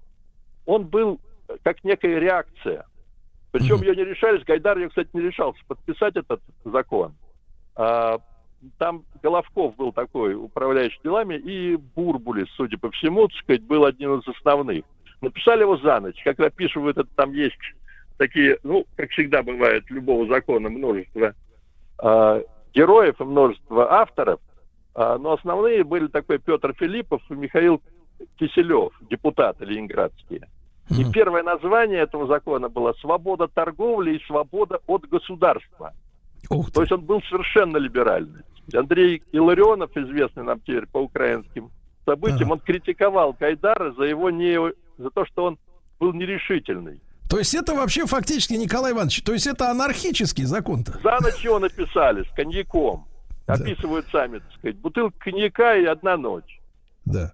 Он 0.66 0.84
был 0.86 1.20
как 1.62 1.84
некая 1.84 2.18
реакция. 2.18 2.86
Причем 3.50 3.80
ее 3.82 3.96
не 3.96 4.04
решались, 4.04 4.44
Гайдар 4.44 4.78
ее, 4.78 4.88
кстати, 4.88 5.08
не 5.12 5.22
решался 5.22 5.60
подписать 5.66 6.16
этот 6.16 6.40
закон. 6.64 7.14
А, 7.74 8.18
там 8.78 9.04
Головков 9.22 9.74
был 9.76 9.92
такой, 9.92 10.34
управляющий 10.34 11.00
делами, 11.02 11.34
и 11.34 11.76
Бурбулис, 11.76 12.48
судя 12.56 12.76
по 12.78 12.90
всему, 12.90 13.28
так 13.28 13.38
сказать, 13.38 13.62
был 13.62 13.84
одним 13.84 14.18
из 14.18 14.28
основных. 14.28 14.84
Написали 15.20 15.62
его 15.62 15.76
за 15.78 16.00
ночь. 16.00 16.20
Как 16.24 16.38
написывают, 16.38 16.98
это 16.98 17.08
там 17.16 17.32
есть 17.32 17.56
такие, 18.18 18.58
ну, 18.62 18.84
как 18.96 19.10
всегда 19.10 19.42
бывает, 19.42 19.88
любого 19.90 20.26
закона 20.26 20.68
множество 20.68 21.34
а, 21.98 22.42
героев 22.74 23.20
и 23.20 23.24
множество 23.24 23.92
авторов. 23.92 24.40
А, 24.94 25.16
но 25.18 25.32
основные 25.32 25.84
были 25.84 26.08
такой 26.08 26.38
Петр 26.38 26.74
Филиппов 26.74 27.22
и 27.30 27.34
Михаил 27.34 27.80
Киселев, 28.36 28.92
депутаты 29.08 29.64
ленинградские. 29.64 30.48
И 30.90 31.04
первое 31.12 31.42
название 31.42 32.00
этого 32.00 32.26
закона 32.26 32.68
было 32.68 32.94
«Свобода 33.00 33.48
торговли 33.48 34.16
и 34.16 34.24
свобода 34.26 34.80
от 34.86 35.08
государства». 35.08 35.92
То 36.48 36.80
есть 36.80 36.92
он 36.92 37.02
был 37.02 37.20
совершенно 37.28 37.76
либеральный. 37.76 38.42
Андрей 38.74 39.22
Илларионов, 39.32 39.96
известный 39.96 40.44
нам 40.44 40.60
теперь 40.60 40.86
по 40.86 40.98
украинским 40.98 41.70
событиям, 42.04 42.50
он 42.50 42.60
критиковал 42.60 43.34
Гайдара 43.38 43.92
за 43.92 44.04
его 44.04 44.30
не 44.30 44.58
за 44.98 45.10
то, 45.10 45.26
что 45.26 45.44
он 45.44 45.58
был 46.00 46.12
нерешительный. 46.12 47.00
То 47.28 47.38
есть 47.38 47.54
это 47.54 47.74
вообще 47.74 48.06
фактически, 48.06 48.54
Николай 48.54 48.92
Иванович, 48.92 49.22
то 49.22 49.32
есть 49.32 49.46
это 49.46 49.70
анархический 49.70 50.44
закон-то? 50.44 50.92
За 51.02 51.18
ночь 51.20 51.44
его 51.44 51.58
написали 51.58 52.24
с 52.24 52.34
коньяком. 52.34 53.06
Описывают 53.46 54.06
сами, 54.10 54.38
так 54.38 54.52
сказать. 54.58 54.76
Бутылка 54.76 55.18
коньяка 55.18 55.76
и 55.76 55.84
одна 55.84 56.16
ночь. 56.16 56.60
Да. 57.04 57.32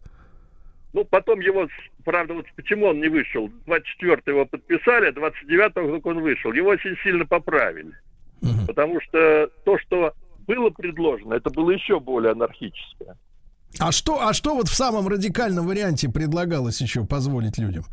Ну, 0.94 1.04
потом 1.04 1.40
его, 1.40 1.66
правда, 2.04 2.34
вот 2.34 2.46
почему 2.54 2.86
он 2.86 3.00
не 3.00 3.08
вышел? 3.08 3.50
24 3.66 4.22
его 4.26 4.46
подписали, 4.46 5.08
а 5.08 5.12
29 5.12 5.74
только 5.74 6.06
он 6.06 6.22
вышел. 6.22 6.52
Его 6.52 6.70
очень 6.70 6.96
сильно 7.02 7.26
поправили. 7.26 7.92
Потому 8.66 9.00
что 9.00 9.50
то, 9.64 9.78
что 9.78 10.14
было 10.46 10.70
предложено, 10.70 11.34
это 11.34 11.50
было 11.50 11.72
еще 11.72 11.98
более 11.98 12.32
анархическое. 12.32 13.16
А 13.80 13.90
что, 13.90 14.24
а 14.24 14.32
что 14.32 14.54
вот 14.54 14.68
в 14.68 14.74
самом 14.74 15.08
радикальном 15.08 15.66
варианте 15.66 16.08
предлагалось 16.08 16.80
еще 16.80 17.04
позволить 17.04 17.58
людям? 17.58 17.84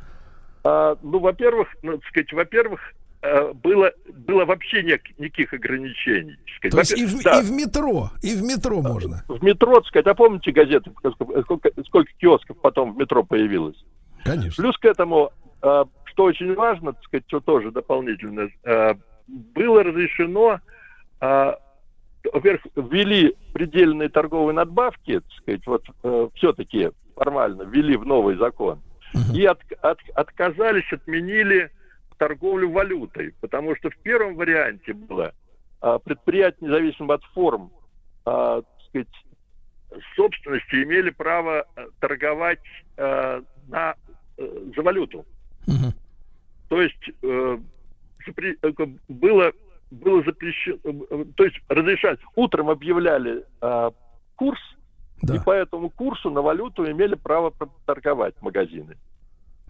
А, 0.63 0.95
ну, 1.01 1.19
во-первых, 1.19 1.69
ну, 1.81 1.99
сказать, 2.09 2.31
во-первых, 2.33 2.81
было, 3.53 3.91
было 4.13 4.45
вообще 4.45 4.81
нек- 4.81 5.13
никаких 5.19 5.53
ограничений. 5.53 6.37
сказать. 6.57 6.71
То 6.71 6.79
есть 6.79 6.97
и 6.97 7.05
в, 7.05 7.23
да, 7.23 7.39
и 7.39 7.43
в 7.43 7.51
метро, 7.51 8.09
и 8.23 8.35
в 8.35 8.41
метро 8.41 8.81
можно. 8.81 9.23
в 9.27 9.43
метро, 9.43 9.75
так 9.75 9.85
сказать, 9.87 10.07
а 10.07 10.15
помните 10.15 10.51
газеты, 10.51 10.91
сколько, 11.45 11.69
сколько, 11.83 12.11
киосков 12.19 12.57
потом 12.61 12.93
в 12.93 12.97
метро 12.97 13.23
появилось? 13.23 13.77
Конечно. 14.23 14.63
Плюс 14.63 14.77
к 14.77 14.85
этому, 14.85 15.31
э, 15.61 15.85
что 16.05 16.23
очень 16.23 16.53
важно, 16.55 16.93
так 16.93 17.03
сказать, 17.03 17.23
что 17.27 17.39
тоже 17.39 17.71
дополнительно, 17.71 18.49
э, 18.63 18.93
было 19.27 19.83
разрешено, 19.83 20.59
э, 21.21 21.53
во-первых, 22.33 22.61
ввели 22.75 23.35
предельные 23.53 24.09
торговые 24.09 24.55
надбавки, 24.55 25.19
так 25.19 25.31
сказать, 25.37 25.67
вот 25.67 26.31
все-таки 26.35 26.89
формально 27.15 27.63
ввели 27.63 27.95
в 27.97 28.05
новый 28.05 28.35
закон, 28.37 28.79
и 29.33 29.45
от- 29.45 29.59
от- 29.81 30.09
отказались, 30.15 30.91
отменили 30.91 31.71
торговлю 32.21 32.69
валютой, 32.69 33.33
потому 33.41 33.75
что 33.77 33.89
в 33.89 33.97
первом 33.97 34.35
варианте 34.35 34.93
было 34.93 35.33
а, 35.81 35.97
предприятия, 35.97 36.63
независимо 36.63 37.15
от 37.15 37.23
форм, 37.33 37.71
а, 38.25 38.61
так 38.61 38.87
сказать, 38.89 39.07
собственности, 40.15 40.83
имели 40.83 41.09
право 41.09 41.65
э, 41.75 41.87
торговать 41.99 42.59
э, 42.95 43.41
на, 43.67 43.95
э, 44.37 44.71
за 44.75 44.83
валюту. 44.83 45.25
То 46.69 46.81
есть 46.81 47.09
э, 47.23 47.57
запре- 48.27 48.99
было, 49.09 49.51
было 49.89 50.23
запрещено, 50.23 50.77
то 51.35 51.43
есть 51.43 51.59
разрешать. 51.69 52.19
Утром 52.35 52.69
объявляли 52.69 53.43
э, 53.61 53.91
курс, 54.35 54.61
и 55.23 55.39
по 55.43 55.51
этому 55.51 55.89
курсу 55.89 56.29
на 56.29 56.41
валюту 56.41 56.89
имели 56.89 57.15
право 57.15 57.51
торговать 57.85 58.35
магазины. 58.41 58.95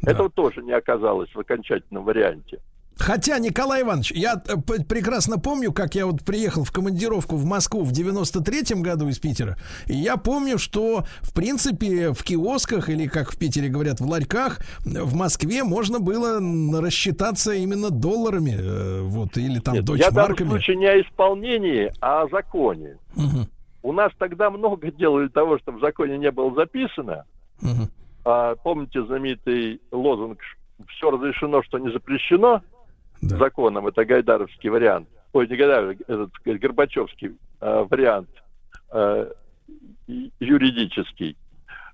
Этого 0.05 0.29
тоже 0.29 0.61
не 0.61 0.73
оказалось 0.73 1.29
в 1.33 1.39
окончательном 1.39 2.03
варианте. 2.03 2.59
Хотя, 3.01 3.39
Николай 3.39 3.81
Иванович, 3.81 4.11
я 4.11 4.35
э, 4.47 4.57
прекрасно 4.83 5.39
помню, 5.39 5.71
как 5.71 5.95
я 5.95 6.05
вот 6.05 6.23
приехал 6.23 6.63
в 6.63 6.71
командировку 6.71 7.35
в 7.35 7.45
Москву 7.45 7.81
в 7.81 7.91
93-м 7.91 8.83
году 8.83 9.07
из 9.07 9.17
Питера, 9.17 9.57
и 9.87 9.93
я 9.93 10.17
помню, 10.17 10.59
что, 10.59 11.05
в 11.21 11.33
принципе, 11.33 12.13
в 12.13 12.23
киосках, 12.23 12.89
или, 12.89 13.07
как 13.07 13.31
в 13.31 13.39
Питере 13.39 13.69
говорят, 13.69 13.99
в 13.99 14.05
ларьках, 14.07 14.59
в 14.85 15.15
Москве 15.15 15.63
можно 15.63 15.99
было 15.99 16.39
рассчитаться 16.79 17.53
именно 17.53 17.89
долларами, 17.89 18.55
э, 18.59 19.01
вот, 19.01 19.35
или 19.35 19.59
там 19.59 19.73
Нет, 19.73 19.89
я 19.89 20.11
в 20.11 20.13
данном 20.13 20.35
дойчмарками. 20.35 20.49
случае 20.49 20.75
не 20.77 20.87
о 20.87 21.01
исполнении, 21.01 21.91
а 22.01 22.23
о 22.23 22.27
законе. 22.29 22.97
Мгм. 23.15 23.47
У 23.81 23.93
нас 23.93 24.11
тогда 24.19 24.51
много 24.51 24.91
делали 24.91 25.27
того, 25.27 25.57
что 25.57 25.71
в 25.71 25.79
законе 25.79 26.19
не 26.19 26.29
было 26.29 26.53
записано. 26.53 27.25
Мгм. 27.61 27.89
А, 28.23 28.55
помните 28.55 29.03
знаменитый 29.03 29.81
лозунг 29.91 30.39
«Все 30.87 31.11
разрешено, 31.11 31.63
что 31.63 31.77
не 31.77 31.91
запрещено» 31.91 32.61
законом? 33.21 33.87
Это 33.87 34.05
гайдаровский 34.05 34.69
вариант. 34.69 35.07
Ой, 35.33 35.47
не 35.47 35.55
этот 36.07 36.31
так 36.31 36.41
сказать, 36.41 36.61
горбачевский 36.61 37.37
а, 37.59 37.83
вариант 37.83 38.29
а, 38.91 39.31
юридический. 40.07 41.37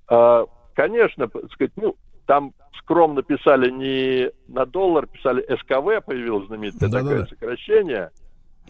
А, 0.08 0.46
конечно, 0.74 1.30
сказать, 1.54 1.72
ну, 1.76 1.96
там 2.26 2.54
скромно 2.80 3.22
писали 3.22 3.70
не 3.70 4.32
на 4.48 4.66
доллар, 4.66 5.08
писали 5.08 5.42
СКВ, 5.60 6.06
появилось 6.06 6.48
знаменитое 6.48 6.90
Да-да-да. 6.90 7.10
такое 7.10 7.26
сокращение. 7.28 8.12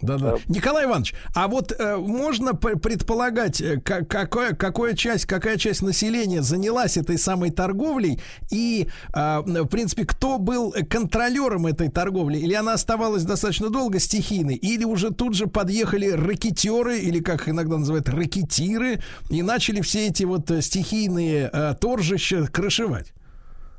Да-да. 0.01 0.35
Николай 0.47 0.85
Иванович, 0.85 1.15
а 1.33 1.47
вот 1.47 1.71
э, 1.71 1.97
можно 1.97 2.53
предполагать, 2.53 3.61
э, 3.61 3.79
ка- 3.81 4.05
какое, 4.05 4.53
какая 4.53 4.93
часть, 4.95 5.25
какая 5.25 5.57
часть 5.57 5.81
населения 5.81 6.41
занялась 6.41 6.97
этой 6.97 7.17
самой 7.17 7.49
торговлей 7.49 8.21
и, 8.51 8.87
э, 9.13 9.39
в 9.45 9.67
принципе, 9.67 10.05
кто 10.05 10.37
был 10.37 10.73
контролером 10.89 11.65
этой 11.65 11.89
торговли? 11.89 12.37
Или 12.37 12.53
она 12.53 12.73
оставалась 12.73 13.23
достаточно 13.23 13.69
долго 13.69 13.99
стихийной? 13.99 14.55
Или 14.55 14.83
уже 14.83 15.11
тут 15.11 15.33
же 15.35 15.47
подъехали 15.47 16.09
ракетеры, 16.09 16.99
или 16.99 17.19
как 17.19 17.49
иногда 17.49 17.77
называют 17.77 18.09
ракетиры, 18.09 18.99
и 19.29 19.41
начали 19.41 19.81
все 19.81 20.07
эти 20.07 20.23
вот 20.23 20.49
э, 20.51 20.61
стихийные 20.61 21.49
э, 21.51 21.75
торжища 21.79 22.45
крышевать? 22.47 23.13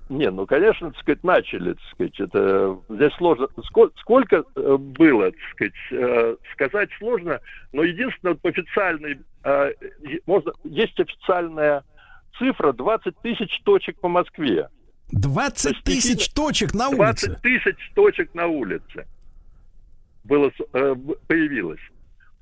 Не, 0.09 0.31
ну, 0.31 0.47
конечно, 0.47 0.91
так 0.91 1.01
сказать, 1.01 1.23
начали, 1.23 1.75
так 1.75 1.83
сказать, 1.93 2.21
это 2.21 2.79
здесь 2.89 3.13
сложно. 3.19 3.49
Сколько, 3.65 4.01
сколько 4.01 4.45
э, 4.57 4.77
было, 4.79 5.31
так 5.31 5.41
сказать, 5.53 5.75
э, 5.91 6.37
сказать 6.55 6.89
сложно, 6.99 7.41
но 7.73 7.83
единственное, 7.83 8.35
вот 8.35 8.47
официальной, 8.47 9.19
э, 9.45 9.73
можно, 10.25 10.53
есть 10.65 10.99
официальная 10.99 11.85
цифра 12.39 12.73
20 12.73 13.19
тысяч 13.19 13.61
точек 13.65 14.01
по 14.01 14.09
Москве. 14.09 14.69
20 15.13 15.85
тысяч 15.85 16.31
точек 16.31 16.73
на 16.73 16.91
20 16.91 17.29
улице. 17.29 17.41
тысяч 17.43 17.93
точек 17.95 18.35
на 18.35 18.47
улице 18.47 19.07
было, 20.25 20.51
появилось. 21.27 21.81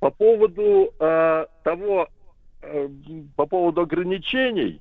По 0.00 0.10
поводу 0.10 0.92
того, 0.98 2.08
по 3.36 3.46
поводу 3.46 3.82
ограничений, 3.82 4.80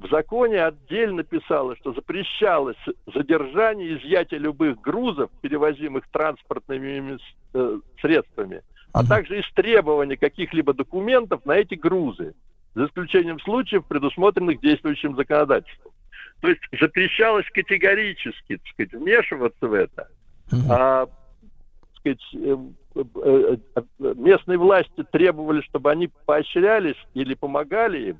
в 0.00 0.08
законе 0.10 0.64
отдельно 0.64 1.22
писалось, 1.22 1.78
что 1.78 1.92
запрещалось 1.92 2.76
задержание 3.14 3.90
и 3.90 3.98
изъятие 3.98 4.40
любых 4.40 4.80
грузов, 4.80 5.30
перевозимых 5.42 6.08
транспортными 6.08 7.18
э, 7.52 7.78
средствами, 8.00 8.62
а 8.92 9.04
также 9.04 9.40
истребование 9.40 10.16
каких-либо 10.16 10.72
документов 10.72 11.44
на 11.44 11.52
эти 11.52 11.74
грузы, 11.74 12.34
за 12.74 12.86
исключением 12.86 13.38
случаев, 13.40 13.84
предусмотренных 13.86 14.60
действующим 14.60 15.16
законодательством. 15.16 15.92
То 16.40 16.48
есть 16.48 16.62
запрещалось 16.80 17.46
категорически 17.52 18.56
так 18.56 18.66
сказать, 18.72 18.92
вмешиваться 18.94 19.68
в 19.68 19.74
это. 19.74 20.08
А, 20.70 21.08
сказать, 21.96 22.22
э, 22.34 22.56
э, 22.96 23.56
э, 23.76 24.14
местные 24.16 24.56
власти 24.56 25.04
требовали, 25.12 25.60
чтобы 25.60 25.90
они 25.90 26.08
поощрялись 26.24 26.96
или 27.12 27.34
помогали 27.34 28.10
им, 28.10 28.18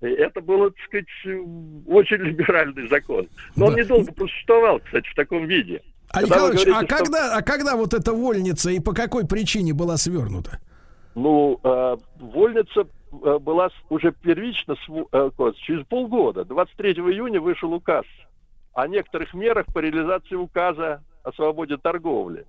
это 0.00 0.40
было, 0.40 0.70
так 0.70 0.80
сказать, 0.86 1.06
очень 1.86 2.16
либеральный 2.22 2.88
закон. 2.88 3.28
Но 3.56 3.66
он 3.66 3.74
недолго 3.74 4.12
просуществовал, 4.12 4.80
кстати, 4.80 5.08
в 5.08 5.14
таком 5.14 5.46
виде. 5.46 5.82
А, 6.10 6.20
Когда 6.20 6.36
Николаевич, 6.36 6.62
а 6.62 6.64
говорите, 6.66 6.86
что- 6.86 6.96
когда, 7.04 7.36
а 7.36 7.42
когда 7.42 7.76
вот 7.76 7.94
эта 7.94 8.12
вольница 8.12 8.70
и 8.70 8.80
по 8.80 8.94
какой 8.94 9.26
причине 9.26 9.74
была 9.74 9.96
свернута? 9.96 10.60
Ну, 11.14 11.58
э, 11.62 11.96
вольница 12.20 12.86
э, 13.12 13.38
была 13.38 13.68
уже 13.90 14.12
первично 14.12 14.74
э, 15.12 15.30
через 15.66 15.84
полгода. 15.86 16.44
23 16.44 16.92
июня 16.92 17.40
вышел 17.40 17.72
указ 17.72 18.04
о 18.74 18.86
некоторых 18.86 19.34
мерах 19.34 19.66
по 19.66 19.80
реализации 19.80 20.36
указа 20.36 21.02
о 21.24 21.32
свободе 21.32 21.76
торговли. 21.76 22.46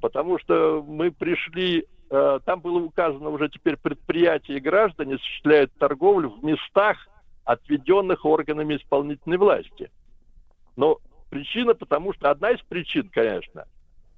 Потому 0.00 0.38
что 0.38 0.82
мы 0.88 1.10
пришли, 1.10 1.84
там 2.08 2.60
было 2.60 2.78
указано 2.78 3.28
уже 3.28 3.48
теперь 3.48 3.76
предприятия 3.76 4.56
и 4.56 4.60
граждане 4.60 5.16
осуществляют 5.16 5.72
торговлю 5.78 6.30
в 6.30 6.44
местах, 6.44 6.96
отведенных 7.44 8.24
органами 8.24 8.76
исполнительной 8.76 9.38
власти. 9.38 9.90
Но 10.76 10.98
причина, 11.30 11.74
потому 11.74 12.12
что 12.12 12.30
одна 12.30 12.50
из 12.50 12.60
причин, 12.60 13.08
конечно, 13.08 13.64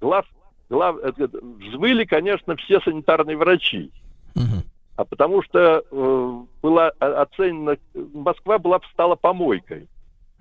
глав, 0.01 0.25
глав, 0.69 0.97
э, 0.97 1.11
э, 1.17 1.27
взвыли, 1.31 2.03
конечно, 2.03 2.55
все 2.57 2.79
санитарные 2.81 3.37
врачи. 3.37 3.91
А 4.97 5.05
потому 5.05 5.41
что 5.41 5.83
э, 5.89 6.41
была 6.61 6.89
оценена, 6.99 7.77
Москва 8.13 8.59
была 8.59 8.79
стала 8.93 9.15
помойкой. 9.15 9.87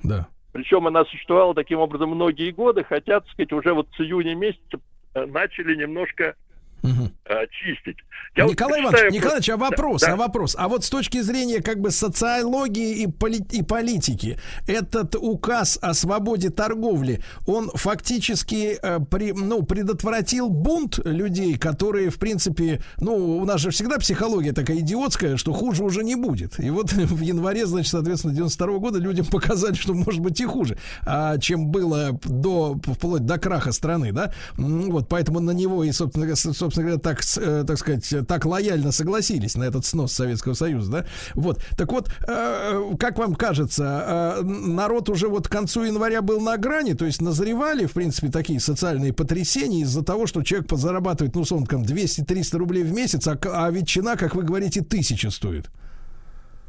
Да. 0.03 0.27
Причем 0.53 0.87
она 0.87 1.05
существовала 1.05 1.55
таким 1.55 1.79
образом 1.79 2.11
многие 2.11 2.51
годы, 2.51 2.85
хотя, 2.85 3.21
так 3.21 3.31
сказать, 3.31 3.53
уже 3.53 3.73
вот 3.73 3.89
с 3.97 4.01
июня 4.01 4.35
месяца 4.35 4.81
э, 5.15 5.25
начали 5.27 5.77
немножко 5.77 6.35
чистить. 6.83 7.97
Я 8.37 8.45
вот 8.45 8.53
Николай 8.53 8.81
почитаю 8.83 9.03
Иванович, 9.09 9.15
Николай 9.15 9.33
Иванович, 9.35 9.51
а 9.51 9.57
вопрос, 9.57 10.01
Да, 10.03 10.13
а 10.13 10.17
вопрос. 10.17 10.57
А 10.59 10.69
вот 10.69 10.85
с 10.85 10.91
точки 10.91 11.21
зрения 11.21 11.61
как 11.63 11.81
бы 11.81 11.91
социологии 11.91 13.03
и, 13.03 13.07
поли- 13.07 13.45
и 13.51 13.63
политики, 13.63 14.39
этот 14.69 15.17
указ 15.17 15.79
о 15.83 15.95
свободе 15.95 16.51
торговли, 16.51 17.21
он 17.47 17.71
фактически 17.75 18.79
э, 18.81 19.01
при- 19.11 19.33
ну, 19.33 19.63
предотвратил 19.65 20.49
бунт 20.49 20.99
людей, 21.05 21.57
которые, 21.59 22.11
в 22.11 22.19
принципе, 22.19 22.83
ну, 23.01 23.39
у 23.39 23.45
нас 23.45 23.61
же 23.61 23.71
всегда 23.71 23.99
психология 23.99 24.53
такая 24.53 24.79
идиотская, 24.79 25.37
что 25.37 25.53
хуже 25.53 25.83
уже 25.85 26.05
не 26.05 26.15
будет. 26.15 26.59
И 26.61 26.71
вот 26.71 26.93
в 26.93 27.21
январе, 27.21 27.67
значит, 27.67 27.91
соответственно, 27.91 28.35
92 28.35 28.79
года 28.79 28.99
людям 28.99 29.27
показали, 29.31 29.75
что 29.75 29.93
может 29.95 30.21
быть 30.21 30.41
и 30.41 30.45
хуже, 30.47 30.79
а, 31.05 31.37
чем 31.39 31.67
было 31.71 32.19
до, 32.25 32.79
вплоть 32.85 33.27
до 33.27 33.39
краха 33.39 33.73
страны, 33.73 34.13
да? 34.13 34.33
Вот, 34.57 35.09
поэтому 35.09 35.41
на 35.41 35.51
него 35.51 35.85
и, 35.85 35.93
собственно, 35.93 36.27
говоря, 36.27 36.37
с- 36.37 36.57
собственно 36.71 36.87
говоря, 36.87 37.03
так, 37.03 37.21
э, 37.37 37.65
так 37.67 37.79
сказать, 37.79 38.13
э, 38.13 38.23
так 38.23 38.45
лояльно 38.45 38.93
согласились 38.93 39.57
на 39.57 39.65
этот 39.65 39.85
снос 39.85 40.13
Советского 40.13 40.55
Союза, 40.55 40.93
да? 40.93 41.05
Вот, 41.35 41.59
так 41.77 41.91
вот, 41.93 42.09
э, 42.27 42.93
как 42.99 43.19
вам 43.19 43.35
кажется, 43.35 44.39
э, 44.39 44.43
народ 44.43 45.09
уже 45.09 45.29
вот 45.29 45.49
к 45.49 45.51
концу 45.51 45.83
января 45.83 46.23
был 46.23 46.41
на 46.41 46.57
грани, 46.57 46.93
то 46.93 47.05
есть 47.05 47.21
назревали, 47.21 47.87
в 47.87 47.93
принципе, 47.93 48.29
такие 48.29 48.61
социальные 48.61 49.13
потрясения 49.13 49.81
из-за 49.81 50.05
того, 50.05 50.27
что 50.27 50.43
человек 50.43 50.71
зарабатывает, 50.71 51.35
ну, 51.35 51.43
условно, 51.43 51.67
там, 51.67 51.83
200-300 51.83 52.57
рублей 52.57 52.85
в 52.85 52.93
месяц, 52.93 53.27
а, 53.27 53.39
а 53.53 53.71
ветчина, 53.71 54.17
как 54.17 54.37
вы 54.37 54.45
говорите, 54.45 54.83
тысяча 54.83 55.31
стоит. 55.31 55.71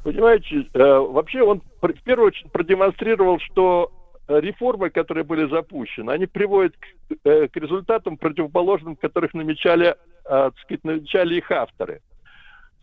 Понимаете, 0.04 0.66
э, 0.74 0.80
вообще 0.80 1.44
он 1.44 1.62
в 1.80 2.04
первую 2.04 2.30
очередь 2.30 2.52
продемонстрировал, 2.52 3.40
что 3.40 3.92
э, 3.92 4.01
реформы, 4.40 4.90
которые 4.90 5.24
были 5.24 5.50
запущены, 5.50 6.12
они 6.12 6.26
приводят 6.26 6.76
к, 6.78 6.88
э, 7.24 7.48
к 7.48 7.56
результатам 7.58 8.18
противоположным, 8.18 8.96
которых 8.96 9.34
намечали, 9.34 9.96
э, 10.26 10.52
сказать, 10.62 10.84
намечали 10.84 11.36
их 11.36 11.52
авторы. 11.52 12.02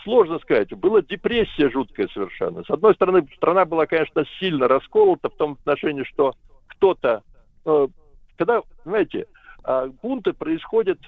Сложно 0.03 0.39
сказать. 0.39 0.73
Была 0.75 1.03
депрессия 1.03 1.71
жуткая 1.71 2.09
совершенно. 2.09 2.63
С 2.63 2.71
одной 2.71 2.95
стороны, 2.95 3.27
страна 3.37 3.65
была, 3.65 3.87
конечно, 3.87 4.25
сильно 4.39 4.69
расколота 4.69 5.29
в 5.29 5.37
том 5.37 5.53
отношении, 5.53 6.05
что 6.05 6.35
кто-то... 6.69 7.23
э, 7.65 7.89
когда, 8.37 8.63
знаете, 8.85 9.27
э, 9.65 9.91
бунты 10.01 10.33
происходят 10.33 10.99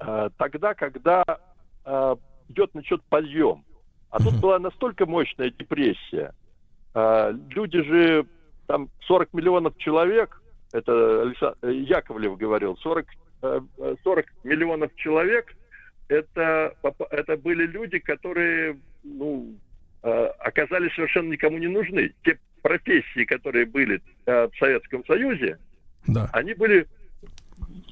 э, 0.00 0.30
тогда, 0.36 0.74
когда 0.74 1.24
э, 1.86 2.16
идет 2.50 2.74
начет 2.74 3.02
подъем. 3.04 3.64
А 4.10 4.18
тут 4.18 4.34
была 4.40 4.58
настолько 4.58 5.06
мощная 5.06 5.50
депрессия. 5.50 6.32
Люди 6.94 7.82
же, 7.82 8.26
там 8.66 8.88
40 9.06 9.32
миллионов 9.34 9.76
человек, 9.78 10.40
это 10.72 11.32
э, 11.62 11.72
Яковлев 11.72 12.36
говорил, 12.36 12.76
40, 12.78 13.06
э, 13.42 13.60
э, 13.78 13.94
40 14.02 14.26
миллионов 14.44 14.94
человек, 14.96 15.54
это, 16.08 16.74
это 17.10 17.36
были 17.36 17.66
люди, 17.66 17.98
которые 17.98 18.78
ну, 19.02 19.54
э, 20.02 20.08
оказались 20.38 20.94
совершенно 20.94 21.32
никому 21.32 21.58
не 21.58 21.68
нужны. 21.68 22.12
Те 22.24 22.38
профессии, 22.62 23.24
которые 23.24 23.66
были 23.66 24.00
э, 24.26 24.48
в 24.48 24.56
Советском 24.58 25.04
Союзе, 25.06 25.58
Да. 26.06 26.28
они 26.32 26.54
были 26.54 26.86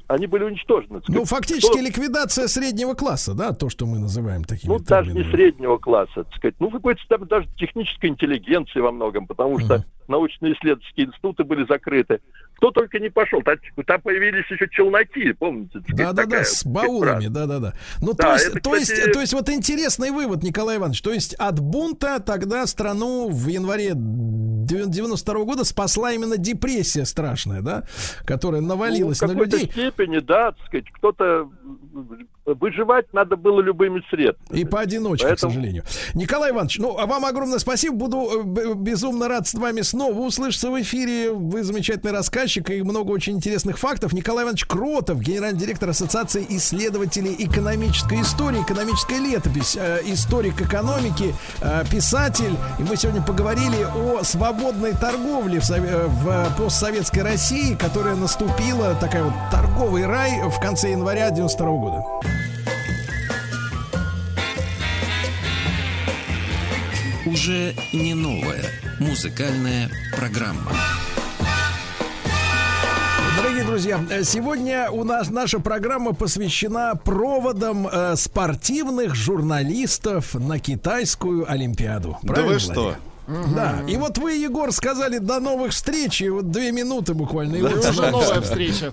они 0.09 0.27
были 0.27 0.45
уничтожены. 0.45 1.01
Ну, 1.09 1.25
фактически 1.25 1.71
Кто- 1.73 1.81
ликвидация 1.81 2.47
среднего 2.47 2.93
класса, 2.95 3.33
да, 3.35 3.53
то, 3.53 3.71
что 3.71 3.87
мы 3.87 3.99
называем 3.99 4.45
такими 4.45 4.71
ну, 4.73 4.79
даже 4.79 5.11
не 5.11 5.15
терминами. 5.23 5.37
среднего 5.37 5.79
класса, 5.79 6.25
так 6.25 6.35
сказать. 6.35 6.55
Ну, 6.59 6.71
какой-то 6.71 7.01
там 7.09 7.27
даже 7.27 7.49
технической 7.57 8.11
интеллигенции 8.11 8.81
во 8.81 8.93
многом, 8.93 9.27
потому 9.27 9.59
что 9.59 9.85
научно-исследовательские 10.09 11.07
институты 11.07 11.45
были 11.45 11.67
закрыты. 11.67 12.21
Кто 12.57 12.71
только 12.71 12.99
не 12.99 13.11
пошел. 13.11 13.43
Там, 13.43 13.57
там 13.87 14.01
появились 14.01 14.49
еще 14.51 14.69
челноки, 14.71 15.33
помните? 15.33 15.81
Да-да-да, 15.89 16.45
с 16.45 16.65
баулами, 16.65 17.27
да-да-да. 17.27 17.73
Ну, 18.01 18.13
Да, 18.15 18.25
то, 18.25 18.33
есть, 18.35 18.47
это, 18.49 18.61
то, 18.61 18.77
есть, 18.77 18.93
кстати- 18.93 19.13
то 19.13 19.21
есть, 19.21 19.33
вот 19.33 19.49
интересный 19.49 20.11
вывод, 20.11 20.43
Николай 20.43 20.77
Иванович. 20.77 21.03
То 21.03 21.13
есть, 21.13 21.35
от 21.35 21.59
бунта 21.59 22.21
тогда 22.21 22.67
страну 22.67 23.29
в 23.31 23.49
январе 23.49 23.93
92 23.95 25.45
года 25.45 25.65
спасла 25.65 26.13
именно 26.13 26.37
депрессия 26.37 27.05
страшная, 27.05 27.63
да, 27.63 27.85
которая 28.25 28.61
навалилась 28.61 29.21
ну, 29.21 29.27
в 29.27 29.31
на 29.31 29.35
какой-то 29.35 29.57
людей. 29.57 29.73
степени, 29.73 30.19
да, 30.19 30.53
так 30.53 30.67
сказать, 30.67 30.87
кто-то... 30.93 31.51
Выживать 32.45 33.13
надо 33.13 33.37
было 33.37 33.61
любыми 33.61 34.03
средствами. 34.11 34.59
И 34.59 34.65
поодиночке, 34.65 35.29
Поэтому- 35.29 35.51
к 35.51 35.55
сожалению. 35.55 35.85
Николай 36.15 36.51
Иванович, 36.51 36.79
ну, 36.79 36.99
а 36.99 37.07
вам 37.07 37.25
огромное 37.25 37.59
спасибо. 37.61 37.95
Буду 37.95 38.29
э, 38.57 38.75
безумно 38.75 39.29
рад 39.29 39.47
с 39.47 39.55
вами 39.55 39.83
снова 39.83 40.19
услышаться 40.19 40.71
в 40.71 40.81
эфире. 40.83 41.31
Вы 41.31 41.63
замечательный 41.63 42.11
рассказчик 42.13 42.69
и 42.71 42.83
много 42.83 43.11
очень 43.11 43.35
интересных 43.35 43.79
фактов. 43.79 44.13
Николай 44.13 44.43
Иванович 44.45 44.65
Кротов, 44.67 45.21
генеральный 45.21 45.59
директор 45.59 45.91
Ассоциации 45.91 46.45
исследователей 46.49 47.37
экономической 47.39 48.21
истории, 48.23 48.61
экономическая 48.63 49.21
летопись, 49.21 49.77
э, 49.79 50.01
историк 50.07 50.61
экономики, 50.61 51.35
э, 51.61 51.85
писатель. 51.91 52.55
И 52.81 52.83
мы 52.83 52.97
сегодня 52.97 53.23
поговорили 53.23 53.87
о 53.97 54.25
свободной 54.25 54.93
торговле 54.95 55.61
в, 55.61 55.69
в 55.69 56.57
постсоветской 56.59 57.23
России, 57.23 57.75
которая 57.77 58.17
наступила, 58.17 58.97
такая 59.01 59.23
вот 59.23 59.35
торговый 59.53 60.07
рай 60.07 60.41
в 60.49 60.61
конце 60.61 60.91
января 60.91 61.31
92 61.31 61.67
года. 61.79 62.05
Уже 67.25 67.75
не 67.93 68.15
новая 68.15 68.65
музыкальная 68.99 69.89
программа. 70.17 70.73
Дорогие 73.37 73.63
друзья, 73.65 74.01
э, 74.11 74.25
сегодня 74.25 74.91
у 74.91 75.05
нас 75.05 75.31
наша 75.31 75.61
программа 75.61 76.15
посвящена 76.15 76.97
проводам 76.97 77.87
э, 77.87 78.17
спортивных 78.17 79.15
журналистов 79.15 80.35
на 80.35 80.59
китайскую 80.59 81.49
Олимпиаду. 81.49 82.19
Да 82.23 82.35
Правильно, 82.35 82.55
вы 82.55 82.59
что? 82.59 82.97
Да. 83.55 83.83
И 83.89 83.97
вот 83.97 84.19
вы, 84.19 84.33
Егор, 84.35 84.73
сказали 84.73 85.19
до 85.19 85.41
новых 85.41 85.73
встреч. 85.73 86.21
И 86.23 86.29
вот 86.29 86.51
две 86.51 86.73
минуты 86.73 87.15
буквально. 87.15 87.57
И 87.57 87.63
Да. 87.63 87.69
вот 87.71 87.85
Уже 87.91 88.11
новая 88.11 88.41
встреча. 88.41 88.93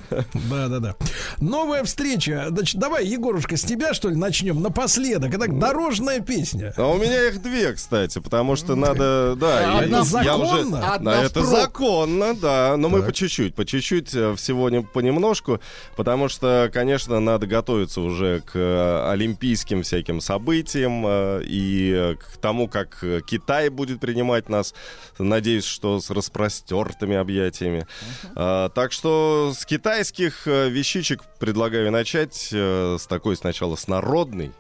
Да, 0.50 0.68
да, 0.68 0.80
да. 0.80 0.96
Новая 1.40 1.84
встреча. 1.84 2.46
Значит, 2.50 2.80
давай, 2.80 3.06
Егорушка, 3.06 3.58
с 3.58 3.62
тебя, 3.64 3.94
что 3.94 4.10
ли, 4.10 4.16
начнем 4.16 4.62
напоследок. 4.62 5.34
Это 5.34 5.48
дорожная 5.52 6.20
песня. 6.20 6.74
А 6.78 6.88
у 6.88 6.98
меня 6.98 7.28
их 7.28 7.42
две, 7.42 7.74
кстати, 7.74 8.20
потому 8.20 8.56
что 8.56 8.76
надо, 8.76 9.36
да, 9.40 9.80
А 9.80 9.82
это 9.84 9.90
я 9.96 10.04
законно? 10.04 10.78
уже- 10.78 10.86
Одна 10.86 11.12
да, 11.12 11.24
это 11.24 11.44
законно, 11.44 12.34
да, 12.36 12.76
но 12.78 12.90
мы 12.90 13.04
по 13.04 13.12
чуть-чуть, 13.14 13.56
по 13.56 13.66
чуть-чуть 13.66 14.14
э, 14.16 14.36
всего 14.36 14.70
не 14.70 14.82
понемножку, 14.82 15.60
потому 15.96 16.30
что, 16.30 16.70
конечно, 16.74 17.20
надо 17.20 17.48
готовиться 17.48 18.02
уже 18.02 18.42
к 18.42 18.52
э, 18.56 19.10
олимпийским 19.12 19.84
всяким 19.84 20.22
событиям 20.22 21.04
э, 21.06 21.42
и 21.46 22.16
к 22.20 22.38
тому, 22.38 22.68
как 22.68 23.04
Китай 23.28 23.70
будет 23.70 24.00
принимать 24.00 24.29
нас, 24.50 24.74
надеюсь, 25.18 25.66
что 25.66 26.00
с 26.00 26.10
распростертыми 26.12 27.16
объятиями. 27.16 27.88
А, 28.36 28.70
Так 28.70 28.92
что 28.92 29.52
с 29.56 29.66
китайских 29.66 30.48
э, 30.48 30.70
вещичек 30.70 31.24
предлагаю 31.40 31.92
начать 31.92 32.50
э, 32.52 32.98
с 33.00 33.08
такой 33.08 33.36
сначала 33.36 33.76
с 33.76 33.88
народной, 33.88 34.52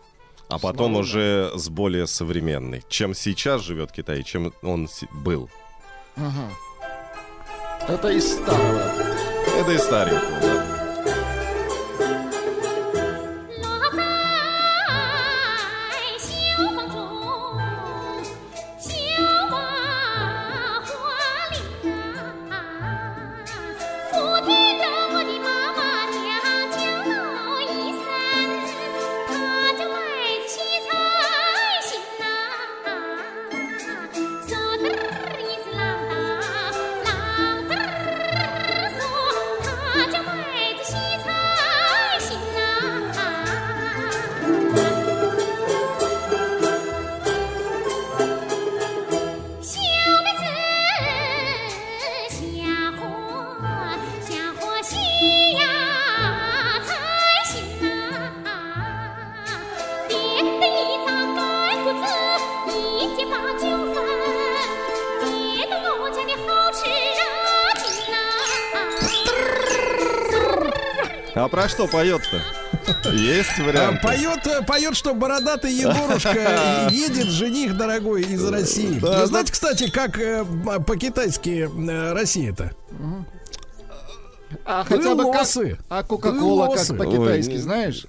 а 0.50 0.58
потом 0.58 0.94
народной. 0.94 1.00
уже 1.02 1.52
с 1.56 1.70
более 1.70 2.08
современной. 2.08 2.84
Чем 2.90 3.14
сейчас 3.14 3.62
живет 3.62 3.92
Китай, 3.92 4.24
чем 4.24 4.52
он 4.64 4.90
был. 5.12 5.50
Ага. 6.16 6.50
Это 7.88 8.10
из 8.10 8.34
старого. 8.34 8.92
Это 9.58 9.72
и 9.72 9.78
старенького, 9.78 10.40
да. 10.42 10.79
Что 71.80 71.88
поет-то? 71.88 73.10
Есть 73.12 73.58
А, 73.58 73.64
вариант? 73.64 74.02
Поет, 74.02 74.46
э, 74.48 74.62
поет, 74.66 74.98
что 74.98 75.14
бородатый 75.14 75.72
Егорушка 75.72 76.88
едет, 76.92 77.28
жених 77.28 77.78
дорогой 77.78 78.24
из 78.24 78.44
России. 78.46 79.00
Да, 79.00 79.22
Вы 79.22 79.28
знаете, 79.28 79.54
кстати, 79.54 79.90
как 79.90 80.20
э, 80.20 80.44
по-китайски 80.86 81.70
э, 81.70 82.12
Россия-то? 82.12 82.72
А 84.66 84.84
хотя 84.84 85.16
бы 85.16 85.32
как... 85.32 85.48
А 85.88 86.04
Кока-Кола 86.04 86.76
как 86.76 86.98
по-китайски, 86.98 87.52
Ой, 87.52 87.56
не- 87.56 87.62
знаешь? 87.62 88.06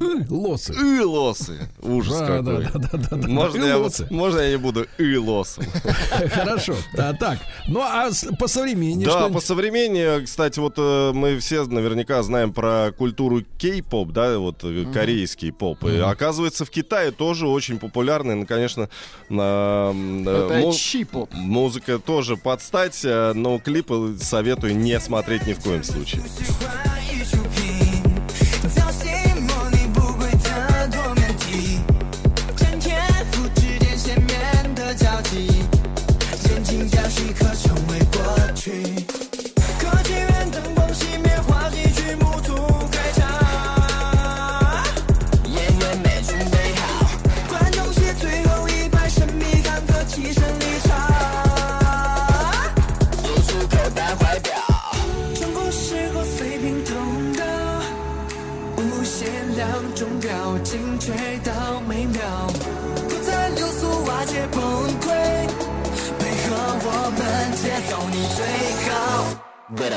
Как? 0.00 0.30
Лосы. 0.30 0.72
Элосы? 0.72 1.04
Лосы. 1.04 1.68
Ужас 1.82 2.18
Да, 2.18 2.26
какой. 2.26 2.64
да, 2.64 2.70
да, 2.72 2.78
да, 2.78 2.98
да, 3.10 3.16
да. 3.16 3.28
Можно 3.28 3.64
я, 3.64 3.90
можно 4.10 4.38
я 4.40 4.50
не 4.52 4.56
буду 4.56 4.86
илосом? 4.98 5.64
Хорошо. 6.32 6.74
А, 6.96 7.12
так, 7.12 7.38
ну 7.68 7.80
а 7.82 8.08
по 8.38 8.48
современнее 8.48 9.06
Да, 9.06 9.28
по 9.28 9.40
современнее, 9.40 10.22
кстати, 10.22 10.58
вот 10.58 10.74
э, 10.78 11.12
мы 11.12 11.38
все 11.38 11.64
наверняка 11.64 12.22
знаем 12.22 12.52
про 12.52 12.92
культуру 12.96 13.42
кей-поп, 13.58 14.10
да, 14.12 14.38
вот 14.38 14.64
э, 14.64 14.86
корейский 14.92 15.52
поп. 15.52 15.84
И 15.84 15.98
оказывается, 15.98 16.64
в 16.64 16.70
Китае 16.70 17.10
тоже 17.10 17.46
очень 17.46 17.78
популярный, 17.78 18.36
ну, 18.36 18.46
конечно, 18.46 18.88
э, 19.28 19.92
музыка 21.32 21.98
тоже 21.98 22.36
под 22.36 22.62
стать, 22.62 23.00
э, 23.04 23.32
но 23.34 23.58
клипы 23.58 24.16
советую 24.20 24.76
не 24.76 24.98
смотреть 24.98 25.46
ни 25.46 25.52
в 25.52 25.60
коем 25.60 25.82
случае. 25.82 26.22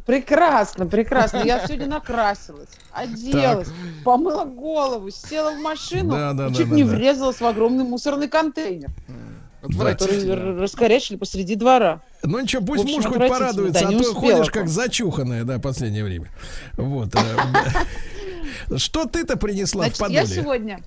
Прекрасно, 0.06 0.86
прекрасно. 0.86 1.42
Я 1.44 1.60
сегодня 1.66 1.86
накрасилась, 1.86 2.68
оделась, 2.92 3.68
помыла 4.04 4.44
голову, 4.44 5.10
села 5.10 5.52
в 5.52 5.60
машину 5.60 6.12
Да, 6.12 6.32
да, 6.32 6.46
и 6.46 6.50
да, 6.50 6.54
чуть 6.56 6.70
да, 6.70 6.74
не 6.74 6.84
да. 6.84 6.90
врезалась 6.94 7.40
в 7.40 7.46
огромный 7.46 7.84
мусорный 7.84 8.28
контейнер, 8.28 8.88
р- 9.62 10.56
раскорячили 10.60 11.16
посреди 11.16 11.54
двора. 11.54 12.00
Ну 12.22 12.38
ничего, 12.40 12.62
В 12.62 12.66
пусть 12.66 12.82
общем, 12.84 12.96
муж 12.96 13.04
хоть 13.06 13.18
порадуется, 13.28 13.82
да, 13.82 13.88
а 13.88 13.92
то 13.92 13.98
успела 13.98 14.36
ходишь 14.36 14.50
как 14.50 14.68
зачуханная, 14.68 15.44
да, 15.44 15.58
последнее 15.58 16.04
время. 16.04 16.28
Вот. 16.76 17.14
э, 17.14 18.76
Что 18.76 19.04
ты-то 19.06 19.36
принесла 19.36 19.84
в 19.88 19.96
Значит, 19.96 20.14
я 20.14 20.22
подоле? 20.22 20.42
сегодня, 20.42 20.80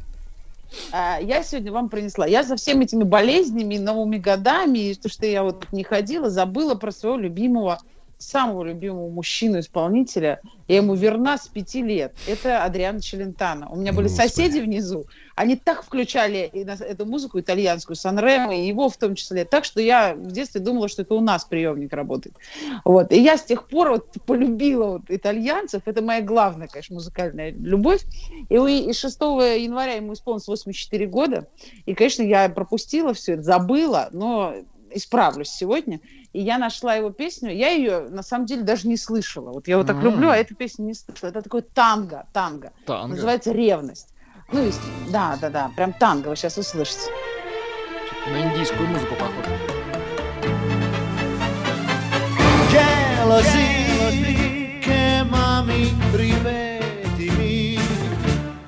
а, 0.91 1.19
я 1.19 1.43
сегодня 1.43 1.71
вам 1.71 1.89
принесла. 1.89 2.25
Я 2.25 2.43
за 2.43 2.55
всеми 2.55 2.85
этими 2.85 3.03
болезнями, 3.03 3.77
новыми 3.77 4.17
годами, 4.17 4.79
и 4.79 4.95
то, 4.95 5.09
что 5.09 5.25
я 5.25 5.43
вот 5.43 5.65
не 5.71 5.83
ходила, 5.83 6.29
забыла 6.29 6.75
про 6.75 6.91
своего 6.91 7.17
любимого, 7.17 7.79
самого 8.21 8.63
любимого 8.63 9.09
мужчину-исполнителя. 9.09 10.41
Я 10.67 10.77
ему 10.77 10.95
верна 10.95 11.37
с 11.37 11.47
пяти 11.47 11.81
лет. 11.81 12.13
Это 12.27 12.63
Адриано 12.63 13.01
Челентано. 13.01 13.69
У 13.69 13.75
меня 13.75 13.93
были 13.93 14.07
Господи. 14.07 14.27
соседи 14.27 14.59
внизу. 14.59 15.05
Они 15.35 15.55
так 15.55 15.83
включали 15.83 16.41
эту 16.41 17.05
музыку 17.05 17.39
итальянскую, 17.39 17.95
Санремо, 17.95 18.55
и 18.55 18.67
его 18.67 18.89
в 18.89 18.97
том 18.97 19.15
числе. 19.15 19.43
Так 19.43 19.65
что 19.65 19.81
я 19.81 20.13
в 20.13 20.31
детстве 20.31 20.61
думала, 20.61 20.87
что 20.87 21.01
это 21.01 21.15
у 21.15 21.21
нас 21.21 21.45
приемник 21.45 21.93
работает. 21.93 22.35
Вот. 22.85 23.11
И 23.11 23.19
я 23.19 23.37
с 23.37 23.43
тех 23.43 23.67
пор 23.67 23.89
вот 23.89 24.07
полюбила 24.25 24.85
вот 24.85 25.03
итальянцев. 25.09 25.81
Это 25.85 26.01
моя 26.01 26.21
главная, 26.21 26.67
конечно, 26.67 26.95
музыкальная 26.95 27.51
любовь. 27.51 28.01
И, 28.49 28.55
и 28.55 28.93
6 28.93 29.19
января 29.19 29.93
ему 29.93 30.13
исполнилось 30.13 30.47
84 30.47 31.07
года. 31.07 31.47
И, 31.85 31.93
конечно, 31.95 32.23
я 32.23 32.47
пропустила 32.49 33.13
все 33.13 33.33
это, 33.33 33.43
забыла, 33.43 34.09
но 34.11 34.53
исправлюсь 34.93 35.49
сегодня. 35.49 35.99
И 36.33 36.41
я 36.41 36.57
нашла 36.57 36.95
его 36.95 37.09
песню. 37.09 37.53
Я 37.53 37.69
ее, 37.69 38.07
на 38.09 38.23
самом 38.23 38.45
деле, 38.45 38.63
даже 38.63 38.87
не 38.87 38.97
слышала. 38.97 39.51
Вот 39.51 39.67
я 39.67 39.75
его 39.75 39.83
так 39.83 39.97
М. 39.97 40.03
люблю, 40.03 40.29
а 40.29 40.37
эту 40.37 40.55
песню 40.55 40.85
не 40.85 40.93
слышала. 40.93 41.29
Это 41.29 41.41
такой 41.41 41.61
танго, 41.61 42.25
танго. 42.33 42.71
Танго. 42.85 43.15
Называется 43.15 43.51
«Ревность». 43.51 44.09
Ну, 44.51 44.63
есть, 44.63 44.81
да, 45.11 45.37
да, 45.39 45.49
да, 45.49 45.71
прям 45.75 45.93
танго 45.93 46.27
вы 46.29 46.35
сейчас 46.35 46.57
услышите. 46.57 47.09
На 48.27 48.41
индийскую 48.41 48.87
музыку 48.87 49.15
похоже. 49.15 49.57
Jealousy, 53.21 54.79
chiamami, 54.81 55.93
ripetimi, 56.13 57.79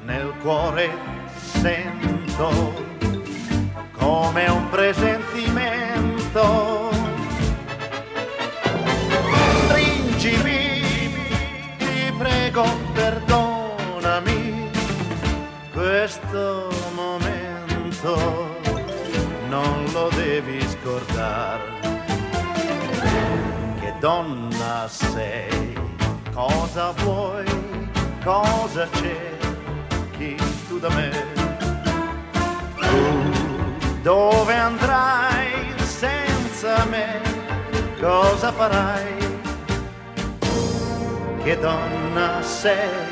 nel 0.05 0.33
cuore 0.41 0.89
sento 1.61 2.73
come 3.97 4.45
un 4.47 4.69
presentimento. 4.69 5.93
Sei, 25.23 25.73
cosa 26.33 26.91
vuoi, 26.97 27.45
cosa 28.23 28.87
cerchi 28.91 30.35
tu 30.67 30.79
da 30.79 30.89
me. 30.89 31.09
Tu 32.79 34.01
dove 34.01 34.53
andrai 34.53 35.73
senza 35.77 36.85
me, 36.89 37.21
cosa 37.99 38.51
farai? 38.51 39.21
Che 41.43 41.59
donna 41.59 42.41
sei, 42.41 43.11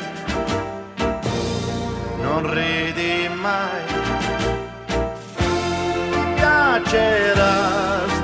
non 2.22 2.42
ridi 2.54 3.30
mai. 3.42 3.86
Ti 6.12 6.22
piacerà 6.36 7.54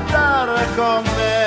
stare 0.07 0.65
con 0.76 1.03
me. 1.18 1.47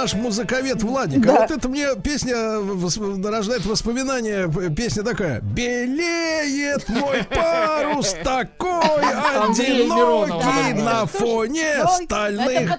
Наш 0.00 0.14
музыковед 0.14 0.82
Владик. 0.82 1.26
А 1.26 1.32
Да. 1.32 1.40
вот 1.40 1.50
это 1.50 1.68
мне 1.68 1.88
песня 2.02 2.36
рождает 3.30 3.66
воспоминания. 3.66 4.48
Песня 4.70 5.02
такая. 5.02 5.40
Белеет 5.40 6.88
мой 6.88 7.24
парус 7.24 8.14
такой 8.22 9.02
одинокий 9.02 10.74
на 10.74 11.06
фоне 11.06 11.84
стальных 12.04 12.68
что 12.68 12.78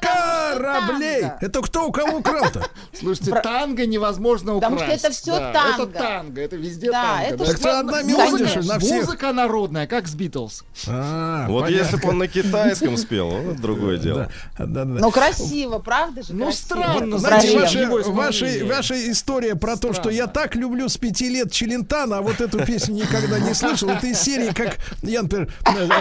кораблей. 0.64 1.22
танго. 1.22 1.38
Это 1.42 1.62
кто 1.62 1.88
у 1.88 1.92
кого 1.92 2.18
украл-то? 2.20 2.68
Слушайте, 3.00 3.40
танго 3.42 3.86
невозможно 3.86 4.54
Потому 4.56 4.76
украсть. 4.78 5.00
что 5.00 5.08
это 5.08 5.16
всё 5.16 5.38
Да, 5.40 5.54
танго. 5.54 5.84
Это 5.84 6.00
танго, 6.00 6.42
это 6.42 6.56
везде 6.56 6.92
Да, 6.92 7.04
танго. 7.18 7.26
это 7.36 7.46
Так 7.46 7.60
это 7.60 7.80
одна 7.80 8.02
мелодия 8.04 8.62
на 8.64 8.80
всех. 8.80 9.06
Музыка 9.06 9.34
народная, 9.34 9.88
как 9.88 10.08
с 10.08 10.16
Битлз. 10.16 10.64
А, 10.88 11.48
Вот 11.48 11.64
понятно. 11.66 11.84
если 11.84 11.98
бы 11.98 12.10
он 12.10 12.18
на 12.20 12.28
китайском 12.28 12.98
спел, 12.98 13.30
вот 13.30 13.58
другое 13.58 13.98
дело. 13.98 14.30
Да, 14.58 14.66
да, 14.66 14.86
да. 14.86 15.00
Ну, 15.00 15.12
красиво, 15.12 15.80
правда 15.80 16.24
же? 16.24 16.34
Ну, 16.34 16.46
красиво. 16.46 16.66
странно, 16.66 17.18
Знаете, 17.18 17.60
ваша, 17.60 18.10
ваша, 18.12 18.46
ваша 18.66 19.12
история 19.12 19.56
про 19.56 19.78
то, 19.78 19.94
что 19.94 20.10
я 20.10 20.28
так 20.28 20.56
люблю 20.56 20.90
с 20.90 20.98
пяти 20.98 21.30
лет 21.30 21.52
Челентана, 21.52 22.18
а 22.18 22.22
вот 22.22 22.42
эту 22.42 22.66
песню 22.66 22.96
никогда 22.96 23.40
не 23.40 23.54
слышал. 23.54 23.90
Это 23.90 24.08
из 24.08 24.20
серии, 24.20 24.52
как 24.54 24.78
я, 25.02 25.22
например, 25.24 25.50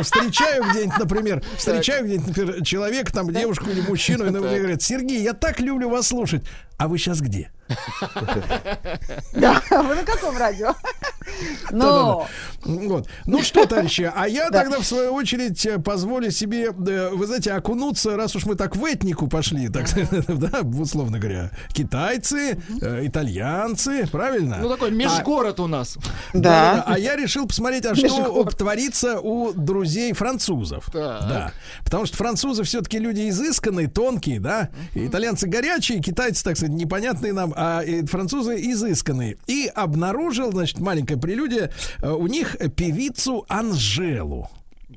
встречаю 0.02 0.64
где-нибудь, 0.70 0.98
например, 0.98 1.42
встречаю 1.56 2.04
где-нибудь, 2.04 2.28
например, 2.28 2.64
человека, 2.64 3.12
там, 3.12 3.32
девушку 3.32 3.70
или 3.70 3.80
мужчину, 3.80 4.26
и 4.26 4.30
он 4.48 4.52
мне 4.52 4.60
говорит, 4.60 4.82
Сергей, 4.82 5.22
я 5.22 5.34
так 5.34 5.60
люблю 5.60 5.88
вас 5.88 6.08
слушать. 6.08 6.42
А 6.78 6.88
вы 6.88 6.98
сейчас 6.98 7.20
где? 7.20 7.50
Да, 9.32 9.62
вы 9.70 9.94
на 9.94 10.04
каком 10.04 10.36
радио? 10.36 10.74
Ну, 11.70 12.26
Вот. 12.64 13.08
Ну 13.26 13.42
что, 13.42 13.66
товарищи, 13.66 14.10
а 14.14 14.26
я 14.26 14.50
тогда, 14.50 14.80
в 14.80 14.84
свою 14.84 15.12
очередь, 15.12 15.64
э, 15.66 15.78
позволю 15.78 16.30
себе, 16.30 16.66
э, 16.66 17.10
вы 17.12 17.26
знаете, 17.26 17.52
окунуться, 17.52 18.16
раз 18.16 18.34
уж 18.36 18.46
мы 18.46 18.54
так 18.54 18.76
в 18.76 18.84
этнику 18.84 19.28
пошли, 19.28 19.68
так, 19.68 19.86
да, 20.28 20.60
условно 20.80 21.18
говоря, 21.18 21.50
китайцы, 21.72 22.60
э, 22.80 23.06
итальянцы, 23.06 24.06
правильно? 24.10 24.58
Ну, 24.60 24.68
такой 24.68 24.90
межгород 24.90 25.60
у 25.60 25.66
нас. 25.66 25.98
Да. 26.32 26.84
А 26.86 26.98
я 26.98 27.16
решил 27.16 27.46
посмотреть, 27.46 27.86
а 27.86 27.94
что 27.94 28.44
творится 28.44 29.20
у 29.20 29.52
друзей 29.52 30.12
французов. 30.12 30.88
Да. 30.92 31.52
Потому 31.84 32.06
что 32.06 32.16
французы 32.16 32.64
все-таки 32.64 32.98
люди 32.98 33.28
изысканные, 33.28 33.88
тонкие, 33.88 34.40
да. 34.40 34.70
Итальянцы 34.94 35.46
горячие, 35.46 36.00
китайцы, 36.00 36.42
так 36.44 36.56
сказать, 36.56 36.74
непонятные 36.74 37.32
нам, 37.32 37.52
а 37.58 37.82
французы 38.06 38.56
изысканные. 38.70 39.36
И 39.48 39.70
обнаружил, 39.74 40.52
значит, 40.52 40.78
маленькая 40.78 41.16
прелюдия, 41.16 41.72
э, 42.00 42.10
у 42.10 42.28
них 42.28 42.56
певицу 42.76 43.44
Анжелу. 43.48 44.48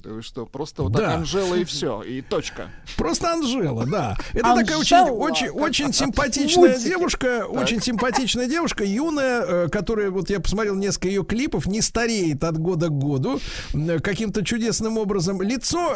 Да 0.04 0.10
вы 0.12 0.22
что, 0.24 0.46
просто 0.46 0.84
вот 0.84 0.94
Да. 0.94 1.00
так 1.00 1.16
Анжела 1.18 1.56
и 1.56 1.64
все, 1.64 2.02
и 2.02 2.22
точка. 2.22 2.70
Просто 2.98 3.32
Анжела, 3.34 3.86
да. 3.86 4.18
Это 4.34 4.56
такая 4.56 4.78
очень, 4.78 4.98
Анжела. 4.98 5.16
очень, 5.16 5.50
очень 5.50 5.94
симпатичная 5.94 6.78
девушка, 6.80 7.46
очень 7.48 7.82
симпатичная 7.82 8.48
девушка, 8.48 8.84
юная, 8.84 9.42
э, 9.42 9.70
которая, 9.70 10.10
вот 10.10 10.30
я 10.30 10.40
посмотрел 10.40 10.76
несколько 10.76 11.08
ее 11.08 11.24
клипов, 11.24 11.68
не 11.68 11.82
стареет 11.82 12.44
от 12.44 12.58
года 12.58 12.88
к 12.88 12.98
году, 12.98 13.40
каким-то 14.02 14.44
чудесным 14.44 14.98
образом. 14.98 15.42
Лицо 15.42 15.96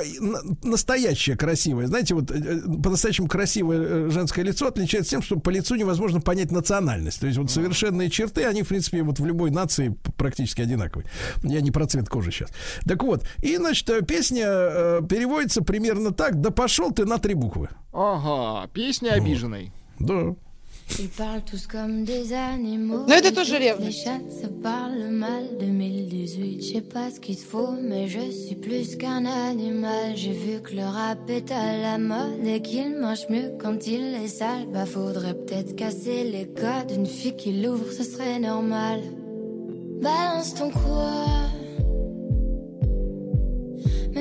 настоящее 0.63 1.35
красивое. 1.35 1.87
Знаете, 1.87 2.13
вот 2.15 2.29
э, 2.31 2.35
э, 2.35 2.59
по-настоящему 2.83 3.27
красивое 3.27 3.79
э, 3.79 4.09
женское 4.11 4.43
лицо 4.43 4.67
отличается 4.67 5.11
тем, 5.11 5.21
что 5.21 5.37
по 5.39 5.49
лицу 5.49 5.75
невозможно 5.75 6.21
понять 6.21 6.51
национальность. 6.51 7.19
То 7.19 7.27
есть 7.27 7.39
вот 7.39 7.49
совершенные 7.49 8.09
черты, 8.09 8.43
они, 8.45 8.63
в 8.63 8.67
принципе, 8.67 9.01
вот 9.03 9.19
в 9.19 9.25
любой 9.25 9.51
нации 9.51 9.95
практически 10.17 10.61
одинаковые. 10.61 11.07
Я 11.43 11.61
не 11.61 11.71
про 11.71 11.87
цвет 11.87 12.07
кожи 12.09 12.31
сейчас. 12.31 12.49
Так 12.85 13.03
вот, 13.03 13.23
и, 13.41 13.55
значит, 13.57 13.89
э, 13.99 14.01
песня 14.03 14.45
э, 14.47 15.01
переводится 15.07 15.61
примерно 15.61 16.11
так. 16.11 16.41
Да 16.41 16.51
пошел 16.51 16.91
ты 16.91 17.05
на 17.05 17.17
три 17.17 17.33
буквы. 17.33 17.69
Ага, 17.93 18.67
песня 18.73 19.11
обиженной. 19.11 19.71
Да. 19.99 20.35
Ну, 23.07 23.13
это 23.13 23.33
тоже 23.33 23.57
ревность. 23.57 24.05
chats 24.05 24.41
se 24.41 24.47
parlent 24.47 25.09
mal 25.09 25.57
2018. 25.59 26.61
Je 26.61 26.73
sais 26.73 26.81
pas 26.81 27.09
ce 27.09 27.19
qu'il 27.19 27.35
te 27.35 27.41
faut, 27.41 27.71
mais 27.71 28.07
je 28.07 28.19
suis 28.31 28.55
plus 28.55 28.95
qu'un 28.95 29.25
animal. 29.25 30.15
J'ai 30.15 30.31
vu 30.31 30.61
que 30.61 30.75
le 30.75 30.83
rap 30.83 31.27
est 31.29 31.51
à 31.51 31.77
la 31.77 31.97
mode 31.97 32.45
et 32.45 32.61
qu'il 32.61 32.99
mange 32.99 33.27
mieux 33.29 33.53
quand 33.59 33.87
il 33.87 34.15
est 34.23 34.27
sale. 34.27 34.67
Bah, 34.71 34.85
faudrait 34.85 35.33
peut-être 35.33 35.75
casser 35.75 36.23
les 36.23 36.47
codes. 36.47 36.91
Une 36.95 37.07
fille 37.07 37.35
qui 37.35 37.61
l'ouvre, 37.61 37.91
ce 37.91 38.03
serait 38.03 38.39
normal. 38.39 39.01
Balance 40.01 40.53
ton 40.53 40.69
quoi. 40.69 41.15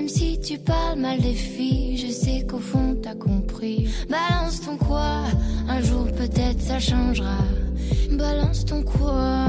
Même 0.04 0.12
si 0.12 0.38
tu 0.38 0.58
parles 0.58 0.98
mal 0.98 1.18
des 1.18 1.32
filles, 1.32 1.96
je 1.96 2.12
sais 2.12 2.44
qu'au 2.46 2.58
fond 2.58 2.94
t'as 3.02 3.14
compris. 3.14 3.88
Balance 4.10 4.60
ton 4.60 4.76
quoi, 4.76 5.22
un 5.66 5.80
jour 5.80 6.04
peut-être 6.12 6.60
ça 6.60 6.78
changera. 6.78 7.38
Balance 8.10 8.66
ton 8.66 8.82
quoi. 8.82 9.46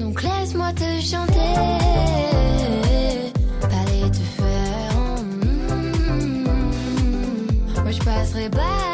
Donc 0.00 0.22
laisse-moi 0.22 0.72
te 0.72 1.02
chanter. 1.02 1.52
Te 4.10 4.24
faire. 4.38 4.94
Moi 7.82 7.90
je 7.90 7.98
passerai 7.98 8.48
pas 8.48 8.93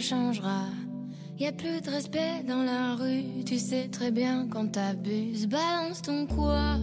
changera. 0.00 0.64
Y 1.38 1.46
a 1.46 1.52
plus 1.52 1.80
de 1.82 1.90
respect 1.90 2.42
dans 2.48 2.62
la 2.62 2.94
rue. 2.94 3.44
Tu 3.44 3.58
sais 3.58 3.88
très 3.88 4.10
bien 4.10 4.46
quand 4.50 4.72
t'abuses. 4.72 5.46
Balance 5.46 6.02
ton 6.02 6.26
quoi? 6.26 6.76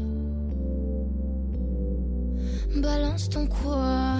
Balance 2.75 3.29
ton 3.29 3.47
quoi? 3.47 4.17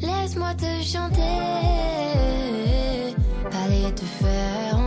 Laisse-moi 0.00 0.54
te 0.54 0.82
chanter. 0.82 1.20
Allez 3.64 3.92
te 3.94 4.04
faire. 4.04 4.78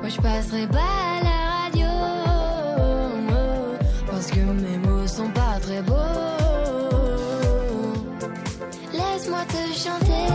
Moi 0.00 0.08
je 0.08 0.20
passerai 0.20 0.66
pas 0.68 1.05
mm, 9.86 10.00
mm. 10.00 10.26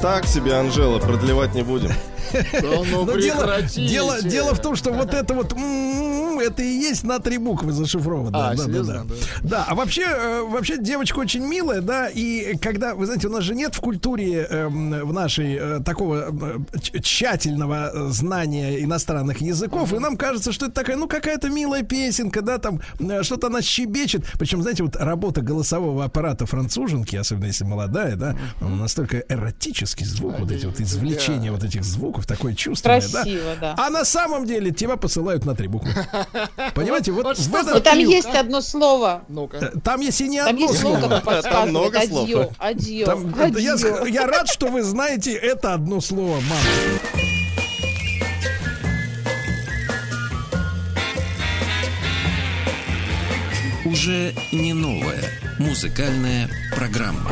Так 0.00 0.24
себе, 0.26 0.54
Анжела, 0.54 0.98
продлевать 0.98 1.54
не 1.54 1.62
будем. 1.62 1.90
Да 2.32 2.42
ну 2.62 3.04
Но 3.04 3.16
дело, 3.16 3.62
дело, 3.62 4.22
дело 4.22 4.54
в 4.54 4.60
том, 4.60 4.76
что 4.76 4.92
вот 4.92 5.14
это 5.14 5.34
вот 5.34 5.52
буквы 6.40 6.46
это 6.46 6.62
и 6.62 6.68
есть 6.68 7.04
на 7.04 7.18
три 7.18 7.38
буквы 7.38 7.72
зашифровано. 7.72 8.28
А, 8.28 8.50
да, 8.50 8.56
да, 8.56 8.64
серьезно? 8.64 9.04
да. 9.04 9.14
Да, 9.42 9.64
а 9.68 9.74
вообще, 9.74 10.04
э, 10.06 10.42
вообще 10.42 10.78
девочка 10.78 11.18
очень 11.18 11.46
милая, 11.46 11.80
да, 11.80 12.08
и 12.08 12.56
когда, 12.58 12.94
вы 12.94 13.06
знаете, 13.06 13.28
у 13.28 13.30
нас 13.30 13.44
же 13.44 13.54
нет 13.54 13.74
в 13.74 13.80
культуре 13.80 14.46
эм, 14.50 14.90
в 15.06 15.12
нашей 15.12 15.56
э, 15.56 15.80
такого 15.84 16.30
э, 16.72 17.00
тщательного 17.00 17.90
э, 17.92 18.08
знания 18.10 18.82
иностранных 18.82 19.40
языков, 19.40 19.92
и 19.92 19.98
нам 19.98 20.16
кажется, 20.16 20.52
что 20.52 20.66
это 20.66 20.74
такая, 20.74 20.96
ну, 20.96 21.08
какая-то 21.08 21.48
милая 21.50 21.82
песенка, 21.82 22.42
да, 22.42 22.58
там 22.58 22.80
э, 22.98 23.22
что-то 23.22 23.48
она 23.48 23.62
щебечет. 23.62 24.24
Причем, 24.38 24.62
знаете, 24.62 24.82
вот 24.82 24.96
работа 24.96 25.42
голосового 25.42 26.04
аппарата 26.04 26.46
француженки, 26.46 27.16
особенно 27.16 27.46
если 27.46 27.64
молодая, 27.64 28.16
да, 28.16 28.36
настолько 28.60 29.18
эротический 29.28 30.06
звук, 30.06 30.38
вот 30.40 30.50
эти 30.50 30.66
вот 30.66 30.80
извлечения 30.80 31.52
вот 31.52 31.64
этих 31.64 31.84
звуков, 31.84 32.26
такое 32.26 32.54
чувственное, 32.54 33.00
Красиво, 33.00 33.56
да. 33.60 33.74
А 33.78 33.90
на 33.90 34.04
самом 34.04 34.46
деле 34.46 34.70
тебя 34.70 34.96
посылают 34.96 35.44
на 35.44 35.54
три 35.54 35.68
буквы. 35.68 35.90
Понимаете, 36.74 37.12
вот, 37.12 37.36
в 37.38 37.54
этом- 37.54 37.76
И 37.76 37.80
там 37.80 37.98
есть 37.98 38.28
одно 38.34 38.60
слово. 38.60 39.22
Э, 39.52 39.70
Там 39.82 40.00
есть 40.00 40.20
и 40.20 40.28
не 40.28 40.38
Там 40.38 40.48
одно 40.50 40.66
есть 40.66 40.80
слово, 40.80 40.98
слово. 40.98 41.14
которое 41.20 41.42
подсказывает. 41.42 41.94
Адьё, 42.12 42.50
адьё, 42.58 43.06
Там- 43.06 43.34
это 43.34 43.58
я, 43.58 43.74
адьё. 43.74 43.88
ск- 44.04 44.10
я 44.10 44.26
рад, 44.26 44.48
что 44.48 44.66
вы 44.68 44.82
знаете 44.82 45.32
это 45.32 45.74
одно 45.74 46.00
слово, 46.00 46.36
мама. 46.36 46.60
Уже 53.84 54.34
не 54.52 54.74
новая 54.74 55.24
музыкальная 55.58 56.48
программа. 56.76 57.30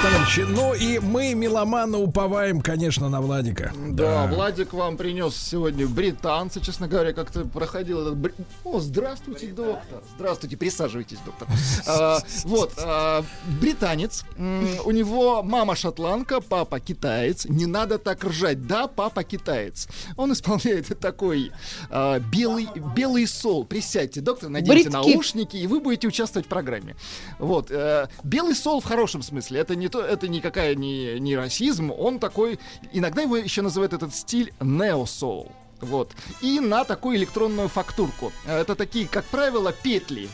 Товарищи, 0.00 0.40
ну 0.48 0.74
и 0.74 1.00
мы, 1.00 1.34
меломаны, 1.34 1.98
уповаем, 1.98 2.60
конечно, 2.60 3.08
на 3.08 3.20
Владика. 3.20 3.72
Да, 3.88 4.28
Владик 4.28 4.72
вам 4.72 4.96
принес 4.96 5.34
сегодня 5.34 5.88
британца, 5.88 6.60
честно 6.60 6.86
говоря, 6.86 7.12
как-то 7.12 7.44
проходил 7.44 8.02
этот... 8.02 8.16
бри- 8.16 8.34
О, 8.62 8.78
здравствуйте, 8.78 9.48
доктор. 9.48 10.04
Здравствуйте, 10.14 10.56
присаживайтесь, 10.56 11.18
доктор. 11.26 11.48
А, 11.88 12.20
вот, 12.44 12.74
а, 12.76 13.24
британец, 13.60 14.24
у 14.38 14.90
него 14.92 15.42
мама 15.42 15.74
шотландка, 15.74 16.40
папа 16.40 16.78
китаец. 16.78 17.46
Не 17.46 17.66
надо 17.66 17.98
так 17.98 18.22
ржать, 18.22 18.68
да, 18.68 18.86
папа 18.86 19.24
китаец. 19.24 19.88
Он 20.16 20.32
исполняет 20.32 20.96
такой 21.00 21.50
а, 21.90 22.20
белый, 22.20 22.68
белый 22.94 23.26
сол. 23.26 23.64
Присядьте, 23.64 24.20
доктор, 24.20 24.48
наденьте 24.48 24.90
наушники, 24.90 25.56
и 25.56 25.66
вы 25.66 25.80
будете 25.80 26.06
участвовать 26.06 26.46
в 26.46 26.48
программе. 26.48 26.94
Вот, 27.40 27.72
э, 27.72 28.06
белый 28.22 28.54
сол 28.54 28.80
в 28.80 28.84
хорошем 28.84 29.22
смысле. 29.22 29.58
Это 29.58 29.74
не 29.74 29.87
то, 29.88 30.00
это 30.02 30.28
никакая 30.28 30.74
не, 30.74 31.18
не 31.20 31.36
расизм. 31.36 31.90
Он 31.90 32.18
такой, 32.18 32.58
иногда 32.92 33.22
его 33.22 33.36
еще 33.36 33.62
называют 33.62 33.92
этот 33.92 34.14
стиль 34.14 34.52
неосол. 34.60 35.52
Вот. 35.80 36.12
И 36.40 36.60
на 36.60 36.84
такую 36.84 37.16
электронную 37.16 37.68
фактурку. 37.68 38.32
Э, 38.46 38.60
Это 38.60 38.74
такие, 38.74 39.06
как 39.06 39.24
правило, 39.26 39.72
петли. 39.72 40.28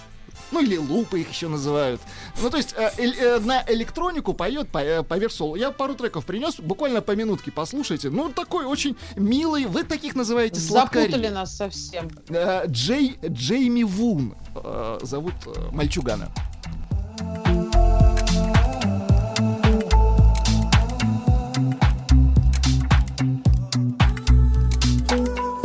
Ну 0.52 0.60
или 0.62 0.76
лупы 0.76 1.20
их 1.20 1.30
еще 1.30 1.48
называют. 1.48 2.00
Ну 2.40 2.48
то 2.48 2.56
есть 2.58 2.74
э, 2.76 2.90
эль- 2.98 3.16
э, 3.18 3.38
на 3.40 3.64
электронику 3.66 4.34
поет 4.34 4.68
по, 4.68 4.78
э, 4.78 5.02
поверх 5.02 5.32
соло. 5.32 5.56
Я 5.56 5.70
пару 5.70 5.94
треков 5.94 6.24
принес, 6.26 6.60
буквально 6.60 7.00
по 7.02 7.12
минутке 7.16 7.50
послушайте. 7.50 8.08
Ну 8.10 8.30
такой 8.30 8.64
очень 8.64 8.96
милый. 9.16 9.64
Вы 9.66 9.82
таких 9.84 10.14
называете 10.14 10.60
сладкари. 10.60 11.06
Запутали 11.10 11.28
нас 11.28 11.56
совсем. 11.56 12.08
Э, 12.28 12.66
Джей, 12.66 13.18
Джейми 13.26 13.82
Вун 13.82 14.34
э, 14.54 14.98
зовут 15.02 15.34
э, 15.46 15.70
мальчугана. 15.72 16.30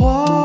Whoa. 0.00 0.39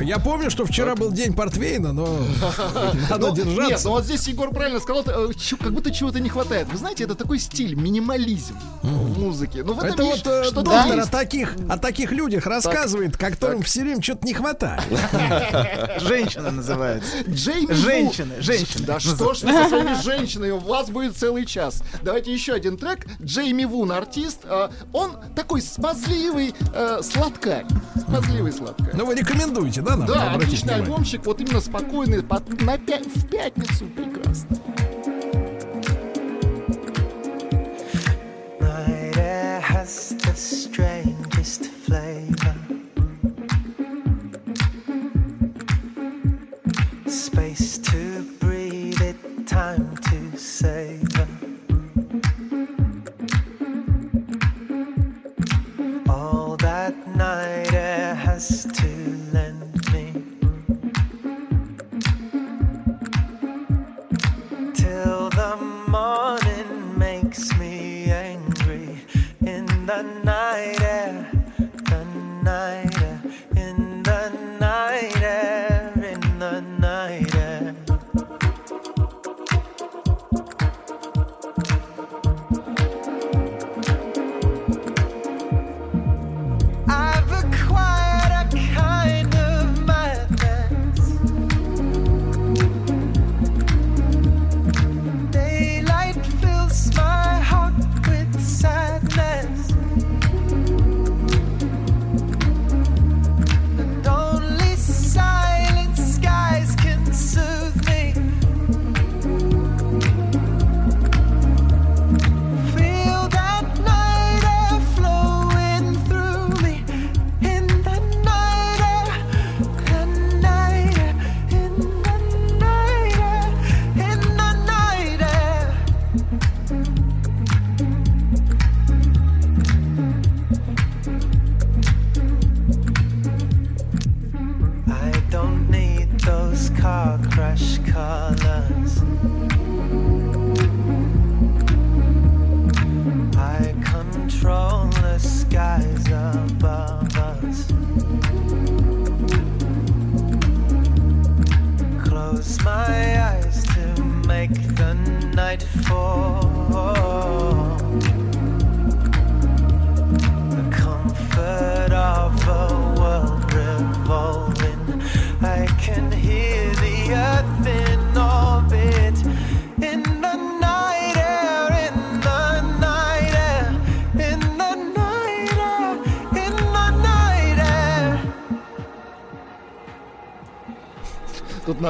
Я 0.00 0.18
помню, 0.18 0.50
что 0.50 0.64
вчера 0.64 0.94
был 0.94 1.10
день 1.12 1.32
портвейна, 1.34 1.92
но 1.92 2.06
надо 3.10 3.28
Ну, 3.28 3.34
Нет, 3.34 3.44
держаться. 3.46 3.86
ну 3.88 3.94
вот 3.94 4.04
здесь 4.04 4.26
Егор 4.28 4.50
правильно 4.50 4.80
сказал, 4.80 5.02
э, 5.06 5.28
как 5.60 5.72
будто 5.72 5.90
чего-то 5.92 6.20
не 6.20 6.28
хватает. 6.28 6.68
Вы 6.70 6.78
знаете, 6.78 7.04
это 7.04 7.14
такой 7.14 7.38
стиль, 7.38 7.74
минимализм 7.74 8.56
в 8.82 9.18
музыке. 9.18 9.62
Ну 9.64 9.74
в 9.74 9.82
этом 9.82 10.06
вот 10.06 10.26
э, 10.26 10.44
что-то 10.44 10.62
доктор 10.62 11.00
о 11.00 11.06
таких, 11.06 11.54
о 11.68 11.78
таких 11.78 12.12
людях 12.12 12.46
рассказывает, 12.46 13.16
которым 13.16 13.62
все 13.62 13.82
время 13.82 14.02
что-то 14.02 14.26
не 14.26 14.34
хватает. 14.34 14.82
Женщина 16.00 16.50
называется. 16.50 17.08
Джейми. 17.28 17.72
Женщины, 17.72 18.34
женщины. 18.40 18.84
Да 18.86 19.00
что 19.00 19.34
ж 19.34 19.42
вы 19.42 19.52
со 19.52 19.68
своими 19.68 20.02
женщинами, 20.02 20.50
у 20.50 20.58
вас 20.58 20.88
будет 20.90 21.16
целый 21.16 21.46
час. 21.46 21.82
Давайте 22.02 22.32
еще 22.32 22.52
один 22.54 22.76
трек. 22.76 23.06
Джейми 23.22 23.64
Вун, 23.64 23.92
артист. 23.92 24.40
э, 24.44 24.68
Он 24.92 25.12
такой 25.34 25.62
смазливый 25.62 26.54
сладкарь. 27.02 27.66
Смазливый 28.06 28.52
сладкарь. 28.52 28.90
Ну 28.94 29.06
вы 29.06 29.14
рекомендуете, 29.14 29.82
да, 29.82 29.89
нам 29.96 30.06
Да, 30.06 30.32
обратить 30.32 30.48
отличный 30.48 30.74
внимание? 30.74 30.84
альбомчик, 30.92 31.26
вот 31.26 31.40
именно 31.40 31.60
спокойный, 31.60 32.22
под- 32.22 32.62
на 32.62 32.76
пя- 32.76 33.08
в 33.08 33.26
пятницу 33.28 33.86
прекрасно. 33.86 34.56
Night 38.60 39.16
air 39.16 39.60
has 39.62 40.14
the 40.24 40.34
strangest 40.34 41.66
flavor. 41.86 42.29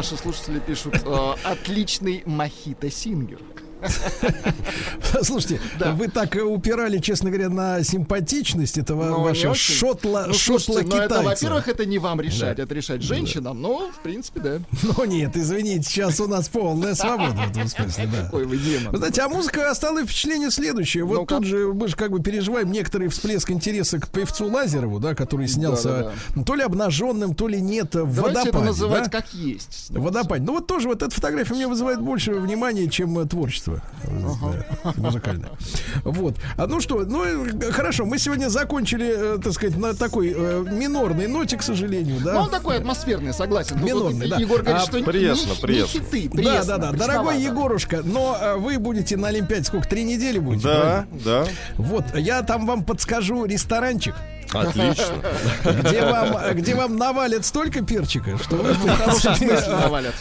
Наши 0.00 0.16
слушатели 0.16 0.60
пишут, 0.60 0.94
э, 1.04 1.34
отличный 1.44 2.22
мохито-сингер. 2.24 3.38
Слушайте, 5.22 5.60
вы 5.94 6.08
так 6.08 6.36
упирали, 6.36 6.98
честно 6.98 7.30
говоря, 7.30 7.48
на 7.48 7.82
симпатичность 7.82 8.78
этого 8.78 9.06
Ну, 9.06 9.18
не 9.18 9.24
вашего 9.24 9.54
шотла, 9.54 10.24
Ну, 10.28 10.34
слушайте, 10.34 10.72
но 10.72 10.96
это, 10.96 11.14
шотла-китайца. 11.16 11.22
во-первых, 11.22 11.68
это 11.68 11.86
не 11.86 11.98
вам 11.98 12.20
решать, 12.20 12.56
Да. 12.56 12.62
это 12.62 12.74
решать 12.74 13.02
женщинам, 13.02 13.60
но, 13.60 13.90
в 13.90 14.00
принципе, 14.02 14.40
да. 14.40 14.58
Ну 14.82 15.04
нет, 15.04 15.36
извините, 15.36 15.88
сейчас 15.88 16.20
у 16.20 16.26
нас 16.26 16.48
полная 16.48 16.94
свобода 16.94 17.34
в 17.34 17.50
этом 17.50 17.68
смысле, 17.68 18.08
да. 18.12 18.24
Какой 18.24 18.44
вы 18.46 18.58
демон. 18.58 18.92
Вы 18.92 18.98
знаете, 18.98 19.22
а 19.22 19.28
музыка 19.28 19.70
оставила 19.70 20.04
впечатление 20.04 20.50
следующее. 20.50 21.04
Вот 21.04 21.28
тут 21.28 21.44
же 21.44 21.72
мы 21.72 21.88
же 21.88 21.96
как 21.96 22.10
бы 22.10 22.20
переживаем 22.20 22.70
некоторый 22.70 23.08
всплеск 23.08 23.50
интереса 23.50 23.98
к 23.98 24.08
певцу 24.08 24.46
Лазерову, 24.50 25.00
да, 25.00 25.14
который 25.14 25.48
снялся 25.48 26.12
ну, 26.34 26.44
то 26.44 26.54
ли 26.54 26.62
обнаженным, 26.62 27.34
то 27.34 27.48
ли 27.48 27.60
нет 27.60 27.94
в 27.94 28.14
Давайте 28.14 28.20
водопаде. 28.20 28.48
это 28.48 28.60
называть 28.60 29.04
да? 29.04 29.10
как 29.10 29.32
есть. 29.34 29.90
Водопад. 29.90 30.40
Ну 30.40 30.54
вот 30.54 30.66
тоже 30.66 30.88
вот 30.88 31.02
эта 31.02 31.14
фотография 31.14 31.54
мне 31.54 31.66
вызывает 31.66 32.00
больше 32.00 32.32
внимания, 32.34 32.88
чем 32.88 33.28
творчество 33.28 33.82
да, 34.04 34.99
музыкальное. 35.00 35.50
Вот. 36.04 36.36
А 36.56 36.66
ну 36.66 36.80
что, 36.80 37.00
ну 37.04 37.24
э, 37.24 37.70
хорошо, 37.72 38.04
мы 38.06 38.18
сегодня 38.18 38.48
закончили, 38.48 39.36
э, 39.36 39.38
так 39.42 39.52
сказать, 39.52 39.76
на 39.76 39.94
такой 39.94 40.32
э, 40.36 40.64
минорной 40.70 41.26
ноте, 41.26 41.56
к 41.56 41.62
сожалению, 41.62 42.20
да. 42.24 42.34
Ну, 42.34 42.40
он 42.40 42.50
такой 42.50 42.76
атмосферный, 42.78 43.32
согласен. 43.32 43.76
Вот 43.78 43.86
Минорный, 43.86 44.28
да. 44.28 44.36
Егор 44.36 44.62
говорит, 44.62 44.82
А, 44.82 44.86
что 44.86 44.98
не- 44.98 45.04
приятно, 45.04 45.50
не, 45.50 45.60
приятно. 45.60 45.98
не 45.98 46.04
хиты, 46.04 46.28
Да, 46.28 46.36
пресно, 46.36 46.64
да, 46.66 46.78
да. 46.78 46.90
пресновато. 46.90 47.06
Дорогой 47.12 47.42
Егорушка, 47.42 48.00
но 48.04 48.36
э, 48.40 48.56
вы 48.56 48.78
будете 48.78 49.16
на 49.16 49.28
Олимпиаде 49.28 49.64
сколько? 49.64 49.88
Три 49.88 50.04
недели 50.04 50.38
будете? 50.38 50.64
Да, 50.68 50.80
правильно? 50.80 51.06
да. 51.24 51.46
Вот, 51.76 52.04
я 52.16 52.42
там 52.42 52.66
вам 52.66 52.84
подскажу 52.84 53.44
ресторанчик. 53.44 54.14
Отлично. 54.52 55.22
Где 55.64 56.04
вам, 56.04 56.54
где 56.54 56.74
вам 56.74 56.96
навалят 56.96 57.44
столько 57.46 57.82
перчика, 57.82 58.38
что 58.38 58.56
вы 58.56 58.72
в 58.72 58.88
хорошем 58.88 59.34
принципе, 59.36 59.60
смысле 59.60 59.76
навалят. 59.76 60.14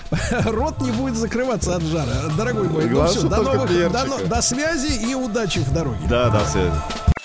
рот 0.46 0.82
не 0.82 0.92
будет 0.92 1.16
закрываться 1.16 1.76
от 1.76 1.84
жара. 1.84 2.30
Дорогой 2.38 2.70
мой, 2.70 2.86
ну 2.90 3.06
все, 3.08 3.28
до, 3.28 3.42
новых, 3.42 3.92
до, 3.92 4.28
до 4.28 4.42
связи 4.42 5.10
и 5.10 5.16
удачи 5.16 5.60
в 5.60 5.74
дороге. 5.74 6.06
Да, 6.10 6.30
да, 6.30 6.46
связи. 6.46 6.72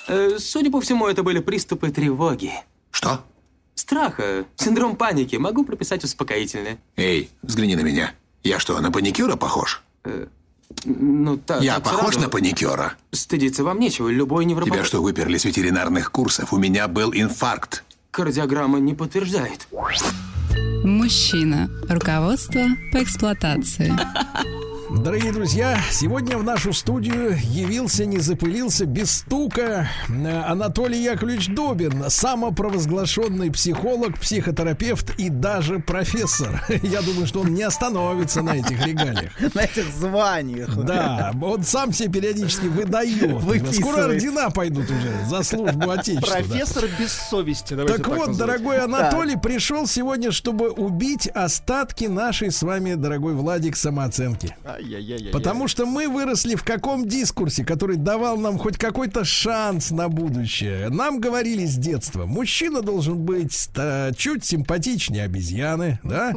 Э, 0.09 0.39
Судя 0.39 0.71
по 0.71 0.81
всему, 0.81 1.07
это 1.07 1.23
были 1.23 1.41
приступы 1.41 1.91
тревоги. 1.91 2.53
Что? 2.91 3.21
Страха, 3.75 4.45
синдром 4.57 4.97
паники. 4.97 5.37
Могу 5.37 5.65
прописать 5.65 6.05
успокоительное. 6.05 6.79
Эй, 6.97 7.31
взгляни 7.43 7.77
на 7.77 7.81
меня. 7.81 8.13
Я 8.43 8.59
что, 8.59 8.79
на 8.81 8.91
паникюра 8.91 9.37
похож? 9.37 9.83
Ну, 10.85 11.37
так. 11.37 11.63
Я 11.63 11.75
так 11.75 11.85
похож 11.85 12.15
сразу. 12.15 12.21
на 12.21 12.29
паникюра? 12.29 12.95
Стыдиться 13.13 13.65
вам 13.65 13.81
нечего. 13.81 14.09
Любой 14.09 14.45
невропат... 14.45 14.73
Тебя 14.73 14.85
что, 14.85 15.03
выперли 15.03 15.39
с 15.39 15.45
ветеринарных 15.45 16.13
курсов? 16.13 16.53
У 16.53 16.59
меня 16.59 16.89
был 16.89 17.13
инфаркт. 17.13 17.85
Кардиограмма 18.11 18.79
не 18.79 18.95
подтверждает. 18.95 19.67
Мужчина. 20.85 21.71
Руководство 21.89 22.63
по 22.93 23.03
эксплуатации. 23.03 23.93
Дорогие 25.03 25.33
друзья, 25.33 25.77
сегодня 25.91 26.39
в 26.39 26.45
нашу 26.45 26.73
студию 26.73 27.37
явился, 27.43 28.07
не 28.07 28.19
запылился, 28.19 28.87
без 28.87 29.11
стука 29.11 29.89
э, 30.09 30.43
Анатолий 30.47 31.03
Яковлевич 31.03 31.49
Добин, 31.49 32.05
самопровозглашенный 32.09 33.51
психолог, 33.51 34.19
психотерапевт 34.19 35.19
и 35.19 35.29
даже 35.29 35.81
профессор. 35.81 36.65
Я 36.83 37.03
думаю, 37.03 37.27
что 37.27 37.41
он 37.41 37.53
не 37.55 37.63
остановится 37.63 38.43
на 38.43 38.51
этих 38.57 38.87
регалиях. 38.87 39.33
На 39.55 39.61
этих 39.63 39.89
званиях. 39.93 40.77
Да, 40.85 41.33
он 41.43 41.65
сам 41.65 41.93
себе 41.93 42.21
периодически 42.21 42.67
выдает. 42.67 43.43
Выписывает. 43.43 43.75
Скоро 43.75 44.05
ордена 44.05 44.51
пойдут 44.51 44.85
уже 44.85 45.29
за 45.29 45.43
службу 45.43 45.91
Отечеству. 45.91 46.29
да. 46.29 46.45
Профессор 46.45 46.85
без 46.99 47.13
совести. 47.13 47.75
Так 47.75 48.07
вот, 48.09 48.37
дорогой 48.37 48.79
Анатолий 48.79 49.37
пришел 49.37 49.87
сегодня, 49.87 50.31
чтобы 50.31 50.71
убить 50.71 51.27
остатки 51.29 52.05
нашей 52.05 52.51
с 52.51 52.63
вами, 52.63 52.95
дорогой 52.95 53.35
Владик, 53.35 53.77
самооценки. 53.77 54.57
Ай-яй-яй-яй. 54.85 55.33
Потому 55.33 55.69
что 55.69 55.87
мы 55.87 56.09
выросли 56.09 56.55
в 56.55 56.65
каком 56.65 57.09
дискурсе, 57.09 57.65
который 57.65 57.97
давал 57.97 58.37
нам 58.37 58.59
хоть 58.59 58.77
какой-то 58.77 59.25
шанс 59.25 59.91
на 59.91 60.09
будущее. 60.09 60.89
Нам 60.91 61.21
говорили 61.21 61.65
с 61.65 61.77
детства, 61.77 62.27
мужчина 62.27 62.83
должен 62.83 63.19
быть 63.19 63.71
э, 63.77 64.13
чуть 64.17 64.45
симпатичнее 64.45 65.25
обезьяны, 65.25 65.99
да? 66.03 66.35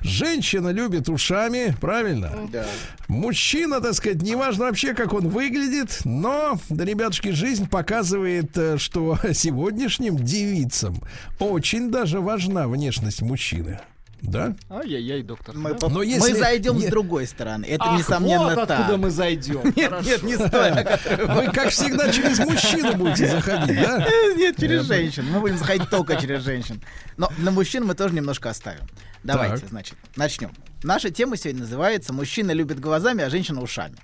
Женщина 0.00 0.68
любит 0.68 1.08
ушами, 1.08 1.74
правильно? 1.80 2.48
Да. 2.52 2.66
Мужчина, 3.08 3.80
так 3.80 3.94
сказать, 3.94 4.22
неважно 4.22 4.66
вообще, 4.66 4.94
как 4.94 5.12
он 5.12 5.28
выглядит, 5.28 6.00
но, 6.04 6.58
да, 6.68 6.84
ребятушки, 6.84 7.30
жизнь 7.30 7.68
показывает, 7.68 8.56
э, 8.56 8.78
что 8.78 9.18
сегодняшним 9.32 10.16
девицам 10.16 11.02
очень 11.38 11.90
даже 11.90 12.20
важна 12.20 12.68
внешность 12.68 13.22
мужчины. 13.22 13.80
Да? 14.28 14.56
Ай-яй-яй, 14.68 15.22
доктор. 15.22 15.54
Мы, 15.56 15.74
Да? 15.74 15.88
Но 15.88 16.02
если- 16.02 16.32
мы 16.32 16.38
зайдем 16.38 16.76
не- 16.76 16.86
с 16.86 16.90
другой 16.90 17.26
стороны. 17.26 17.64
Это 17.64 17.84
Ах, 17.84 17.98
несомненно 17.98 18.54
вот 18.54 18.66
так. 18.68 18.80
откуда 18.80 18.96
мы 18.98 19.10
зайдем. 19.10 19.62
Нет, 19.76 19.90
Хорошо. 19.90 20.08
нет, 20.08 20.22
не 20.24 20.34
стоит. 20.36 20.74
на 20.74 20.84
которую- 20.84 21.34
Вы, 21.34 21.52
как 21.52 21.68
всегда, 21.70 22.10
через 22.12 22.38
мужчину 22.40 22.94
будете 22.96 23.28
заходить, 23.28 23.76
да? 23.80 24.06
Нет, 24.36 24.56
через 24.58 24.84
женщин. 24.84 25.26
Мы 25.30 25.40
будем 25.40 25.56
заходить 25.58 25.88
только 25.90 26.16
через 26.16 26.42
женщин. 26.42 26.80
Но 27.16 27.30
на 27.38 27.50
мужчин 27.50 27.84
мы 27.86 27.94
тоже 27.94 28.14
немножко 28.14 28.50
оставим. 28.50 28.82
Давайте, 29.22 29.58
Так. 29.62 29.70
значит, 29.70 29.96
начнем. 30.16 30.50
Наша 30.82 31.10
тема 31.10 31.36
сегодня 31.36 31.60
называется 31.62 32.12
«Мужчина 32.12 32.50
любит 32.52 32.78
глазами, 32.80 33.22
а 33.24 33.30
женщина 33.30 33.60
ушами». 33.62 33.96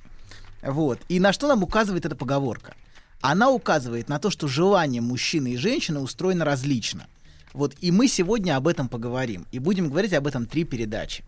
Вот. 0.63 1.01
И 1.09 1.19
на 1.21 1.33
что 1.33 1.49
нам 1.49 1.63
указывает 1.63 2.07
эта 2.07 2.15
поговорка? 2.17 2.75
Она 3.21 3.51
указывает 3.51 4.09
на 4.09 4.19
то, 4.19 4.31
что 4.31 4.47
желание 4.49 5.01
мужчины 5.03 5.53
и 5.53 5.57
женщины 5.57 6.01
устроено 6.01 6.45
различно. 6.45 7.07
Вот. 7.53 7.75
И 7.81 7.91
мы 7.91 8.09
сегодня 8.09 8.57
об 8.57 8.69
этом 8.69 8.89
поговорим. 8.89 9.47
И 9.53 9.59
будем 9.59 9.89
говорить 9.89 10.13
об 10.13 10.27
этом 10.27 10.47
три 10.47 10.65
передачи. 10.65 11.25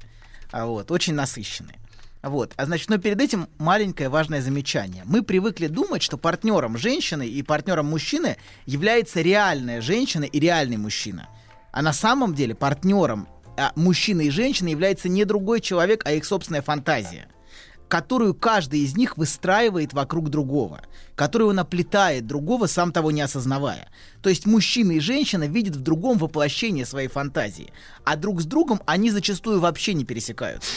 А 0.51 0.67
Вот. 0.67 0.91
Очень 0.91 1.15
насыщенные. 1.15 1.79
Вот. 2.23 2.53
А 2.57 2.65
значит, 2.65 2.89
но 2.89 2.99
перед 2.99 3.21
этим 3.21 3.49
маленькое 3.59 4.09
важное 4.09 4.41
замечание. 4.41 5.03
Мы 5.05 5.23
привыкли 5.23 5.67
думать, 5.67 6.03
что 6.03 6.17
партнером 6.17 6.79
женщины 6.79 7.29
и 7.29 7.43
партнером 7.43 7.87
мужчины 7.87 8.39
является 8.65 9.21
реальная 9.21 9.83
женщина 9.83 10.25
и 10.25 10.41
реальный 10.41 10.79
мужчина. 10.79 11.29
А 11.71 11.83
на 11.83 11.93
самом 11.93 12.35
деле 12.35 12.55
партнером 12.55 13.29
а, 13.59 13.73
мужчины 13.77 14.27
и 14.27 14.31
женщины 14.31 14.69
является 14.69 15.09
не 15.09 15.25
другой 15.25 15.61
человек, 15.61 16.03
а 16.07 16.13
их 16.13 16.25
собственная 16.25 16.63
фантазия 16.63 17.29
которую 17.89 18.35
каждый 18.35 18.81
из 18.81 18.97
них 18.97 19.17
выстраивает 19.17 19.93
вокруг 19.93 20.31
другого, 20.31 20.83
которую 21.15 21.51
он 21.51 21.59
оплетает 21.59 22.27
другого, 22.27 22.67
сам 22.67 22.93
того 22.93 23.11
не 23.11 23.21
осознавая. 23.21 23.89
То 24.23 24.31
есть 24.31 24.47
мужчина 24.47 24.93
и 24.93 25.01
женщина 25.01 25.47
видят 25.47 25.77
в 25.77 25.81
другом 25.81 26.19
воплощение 26.19 26.87
своей 26.87 27.09
фантазии, 27.09 27.73
а 28.05 28.17
друг 28.17 28.41
с 28.41 28.47
другом 28.47 28.81
они 28.87 29.11
зачастую 29.11 29.61
вообще 29.61 29.95
не 29.95 30.05
пересекаются. 30.05 30.71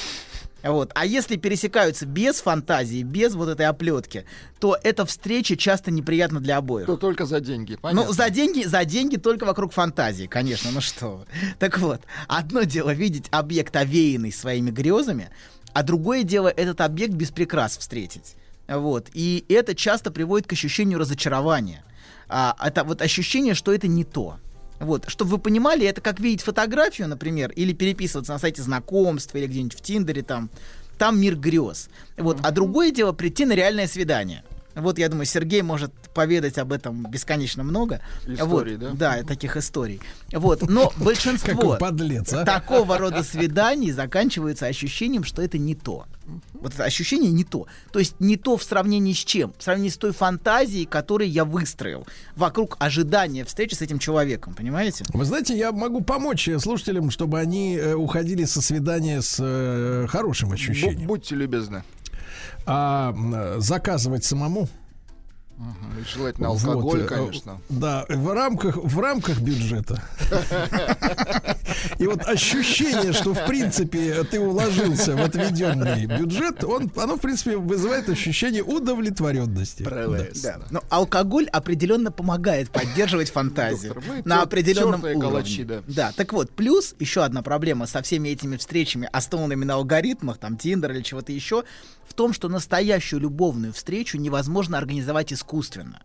Вот. 0.64 0.92
А 0.96 1.06
если 1.06 1.36
пересекаются 1.36 2.06
без 2.06 2.42
фантазии, 2.42 3.04
без 3.04 3.36
вот 3.36 3.50
этой 3.50 3.68
оплетки, 3.68 4.26
то 4.60 4.78
эта 4.84 5.06
встреча 5.06 5.56
часто 5.56 5.92
неприятна 5.92 6.40
для 6.40 6.58
обоих. 6.58 6.88
То 6.88 6.98
только 6.98 7.26
за 7.26 7.40
деньги. 7.40 7.78
Понятно. 7.80 8.08
Ну, 8.08 8.14
за 8.14 8.30
деньги, 8.30 8.64
за 8.64 8.84
деньги 8.86 9.18
только 9.18 9.46
вокруг 9.46 9.72
фантазии, 9.72 10.26
конечно, 10.26 10.72
ну 10.72 10.82
что. 10.82 11.26
Так 11.60 11.78
вот, 11.80 12.02
одно 12.28 12.64
дело 12.64 12.92
видеть 12.92 13.28
объект, 13.32 13.76
овеянный 13.76 14.32
своими 14.32 14.72
грезами, 14.72 15.30
а 15.78 15.84
другое 15.84 16.24
дело 16.24 16.48
этот 16.48 16.82
объект 16.82 17.14
без 17.14 17.30
прикрас 17.30 17.78
встретить. 17.78 18.36
Вот. 18.68 19.12
И 19.14 19.45
это 19.48 19.76
часто 19.76 20.10
приводит 20.10 20.48
к 20.48 20.54
ощущению 20.54 20.98
разочарования. 20.98 21.84
А, 22.28 22.56
это 22.60 22.84
вот 22.84 23.04
ощущение, 23.04 23.54
что 23.54 23.72
это 23.72 23.88
не 23.88 24.04
то. 24.04 24.40
Вот, 24.80 25.06
чтобы 25.08 25.30
вы 25.30 25.38
понимали, 25.38 25.86
это 25.86 26.02
как 26.02 26.20
видеть 26.20 26.41
фотографию, 26.41 27.08
например, 27.08 27.52
или 27.52 27.74
переписываться 27.74 28.34
на 28.34 28.40
сайте 28.40 28.64
знакомств, 28.64 29.36
или 29.36 29.45
где-нибудь 29.45 29.78
в 29.78 29.82
Тиндере, 29.82 30.24
там, 30.24 30.49
там 30.98 31.22
мир 31.22 31.36
грез. 31.36 31.90
Вот, 32.18 32.40
а 32.41 32.49
другое 32.49 32.90
дело 32.90 33.12
прийти 33.12 33.45
на 33.45 33.54
реальное 33.54 33.86
свидание. 33.86 34.44
Вот, 34.78 34.99
я 34.99 35.10
думаю, 35.10 35.26
Сергей 35.26 35.62
может 35.64 35.91
поведать 36.14 36.58
об 36.58 36.72
этом 36.72 37.10
бесконечно 37.10 37.64
много. 37.64 38.02
Историй, 38.28 38.78
вот, 38.78 38.98
да? 38.98 39.18
Да, 39.18 39.24
таких 39.24 39.58
историй. 39.58 39.99
Вот, 40.32 40.70
но 40.70 40.94
большинство 40.98 41.76
подлец, 41.78 42.32
а? 42.34 42.45
такого 42.45 42.98
рода 42.99 43.24
свиданий 43.24 43.91
заканчиваются 43.91 44.68
ощущением, 44.68 45.24
что 45.24 45.41
это 45.41 45.58
не 45.58 45.76
то. 45.76 46.06
Вот 46.54 46.74
это 46.74 46.84
ощущение 46.84 47.32
не 47.32 47.44
то. 47.44 47.68
То 47.91 47.99
есть 47.99 48.16
не 48.20 48.36
то 48.36 48.58
в 48.58 48.64
сравнении 48.64 49.14
с 49.14 49.18
чем? 49.18 49.54
В 49.58 49.64
сравнении 49.64 49.90
с 49.90 49.98
той 49.98 50.12
фантазией, 50.12 50.86
которую 50.86 51.30
я 51.32 51.45
выстроил 51.45 52.06
вокруг 52.36 52.76
ожидания 52.80 53.45
встречи 53.45 53.76
с 53.76 53.82
этим 53.82 53.98
человеком, 53.98 54.54
понимаете? 54.54 55.06
Вы 55.14 55.24
знаете, 55.26 55.58
я 55.58 55.72
могу 55.72 56.02
помочь 56.02 56.48
э, 56.49 56.60
слушателям, 56.60 57.12
чтобы 57.12 57.40
они 57.40 57.78
э, 57.78 57.94
уходили 57.94 58.44
со 58.44 58.62
свидания 58.62 59.22
с 59.22 59.38
э, 59.40 60.08
хорошим 60.10 60.52
ощущением. 60.52 61.04
Бу- 61.04 61.08
Будьте 61.08 61.36
любезны. 61.36 61.84
А 62.68 63.15
заказывать 63.60 64.26
самому 64.26 64.68
и 65.99 66.03
желательно 66.03 66.49
алкоголь, 66.49 67.02
Вот, 67.02 67.11
э, 67.11 67.15
конечно. 67.15 67.61
Да, 67.69 68.06
в 68.10 68.31
рамках, 68.31 68.77
в 68.77 68.99
рамках 68.99 69.39
бюджета. 69.39 70.03
И 71.98 72.06
вот 72.06 72.27
ощущение, 72.27 73.11
что 73.11 73.34
в 73.34 73.45
принципе 73.48 74.23
ты 74.23 74.39
уложился 74.39 75.15
в 75.15 75.22
отведенный 75.22 76.06
бюджет, 76.06 76.64
он, 76.64 76.91
оно 76.95 77.15
в 77.18 77.22
принципе 77.22 77.57
вызывает 77.57 78.07
ощущение 78.07 78.64
удовлетворенности. 78.64 79.84
Да. 80.44 80.60
Но 80.69 80.84
алкоголь 80.89 81.48
определенно 81.48 82.11
помогает 82.11 82.69
поддерживать 82.69 83.31
фантазию 83.31 83.95
Доктор, 83.95 84.26
на 84.26 84.44
определенном 84.44 85.03
уровне. 85.03 85.22
калачи, 85.22 85.64
да. 85.64 85.81
Да, 85.88 86.11
так 86.15 86.34
вот, 86.34 86.52
плюс 86.52 86.94
еще 86.99 87.23
одна 87.23 87.41
проблема 87.41 87.88
со 87.88 88.03
всеми 88.03 88.30
этими 88.30 88.57
встречами, 88.57 89.10
основанными 89.11 89.65
на 89.65 89.76
алгоритмах, 89.76 90.38
там, 90.38 90.56
Тиндер 90.56 90.91
или 90.91 91.02
чего-то 91.02 91.31
еще, 91.31 91.64
том, 92.18 92.34
что 92.34 92.49
настоящую 92.49 93.22
любовную 93.22 93.72
встречу 93.72 94.18
невозможно 94.18 94.77
организовать 94.77 95.31
искусственно. 95.31 96.02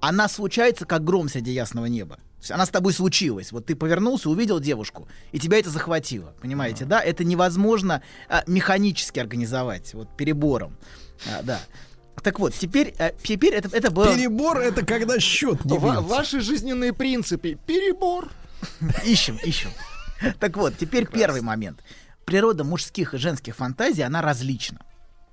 Она 0.00 0.28
случается, 0.28 0.86
как 0.86 1.04
гром 1.04 1.28
среди 1.28 1.50
ясного 1.50 1.86
неба. 1.86 2.16
То 2.16 2.42
есть 2.42 2.50
она 2.52 2.64
с 2.64 2.70
тобой 2.70 2.94
случилась. 2.94 3.52
Вот 3.52 3.66
ты 3.66 3.76
повернулся, 3.76 4.30
увидел 4.30 4.60
девушку, 4.60 5.08
и 5.32 5.38
тебя 5.38 5.58
это 5.58 5.68
захватило. 5.68 6.34
Понимаете, 6.40 6.86
да? 6.86 7.02
Это 7.02 7.22
невозможно 7.24 8.02
а, 8.28 8.44
механически 8.46 9.18
организовать, 9.18 9.92
вот 9.92 10.16
перебором. 10.16 10.78
А, 11.26 11.42
да. 11.42 11.60
Так 12.22 12.38
вот, 12.38 12.54
теперь, 12.54 12.94
а, 12.98 13.12
теперь 13.22 13.52
это, 13.52 13.76
это 13.76 13.90
было... 13.90 14.14
Перебор 14.14 14.58
это 14.58 14.86
когда 14.86 15.18
счет 15.18 15.64
не 15.66 15.76
Ва- 15.76 16.00
ваши 16.00 16.40
жизненные 16.40 16.94
принципы. 16.94 17.58
Перебор. 17.66 18.30
Ищем, 19.04 19.36
ищем. 19.44 19.70
Так 20.38 20.56
вот, 20.56 20.78
теперь 20.78 21.06
первый 21.06 21.42
момент. 21.42 21.82
Природа 22.24 22.62
мужских 22.64 23.14
и 23.14 23.18
женских 23.18 23.56
фантазий, 23.56 24.02
она 24.02 24.22
различна. 24.22 24.80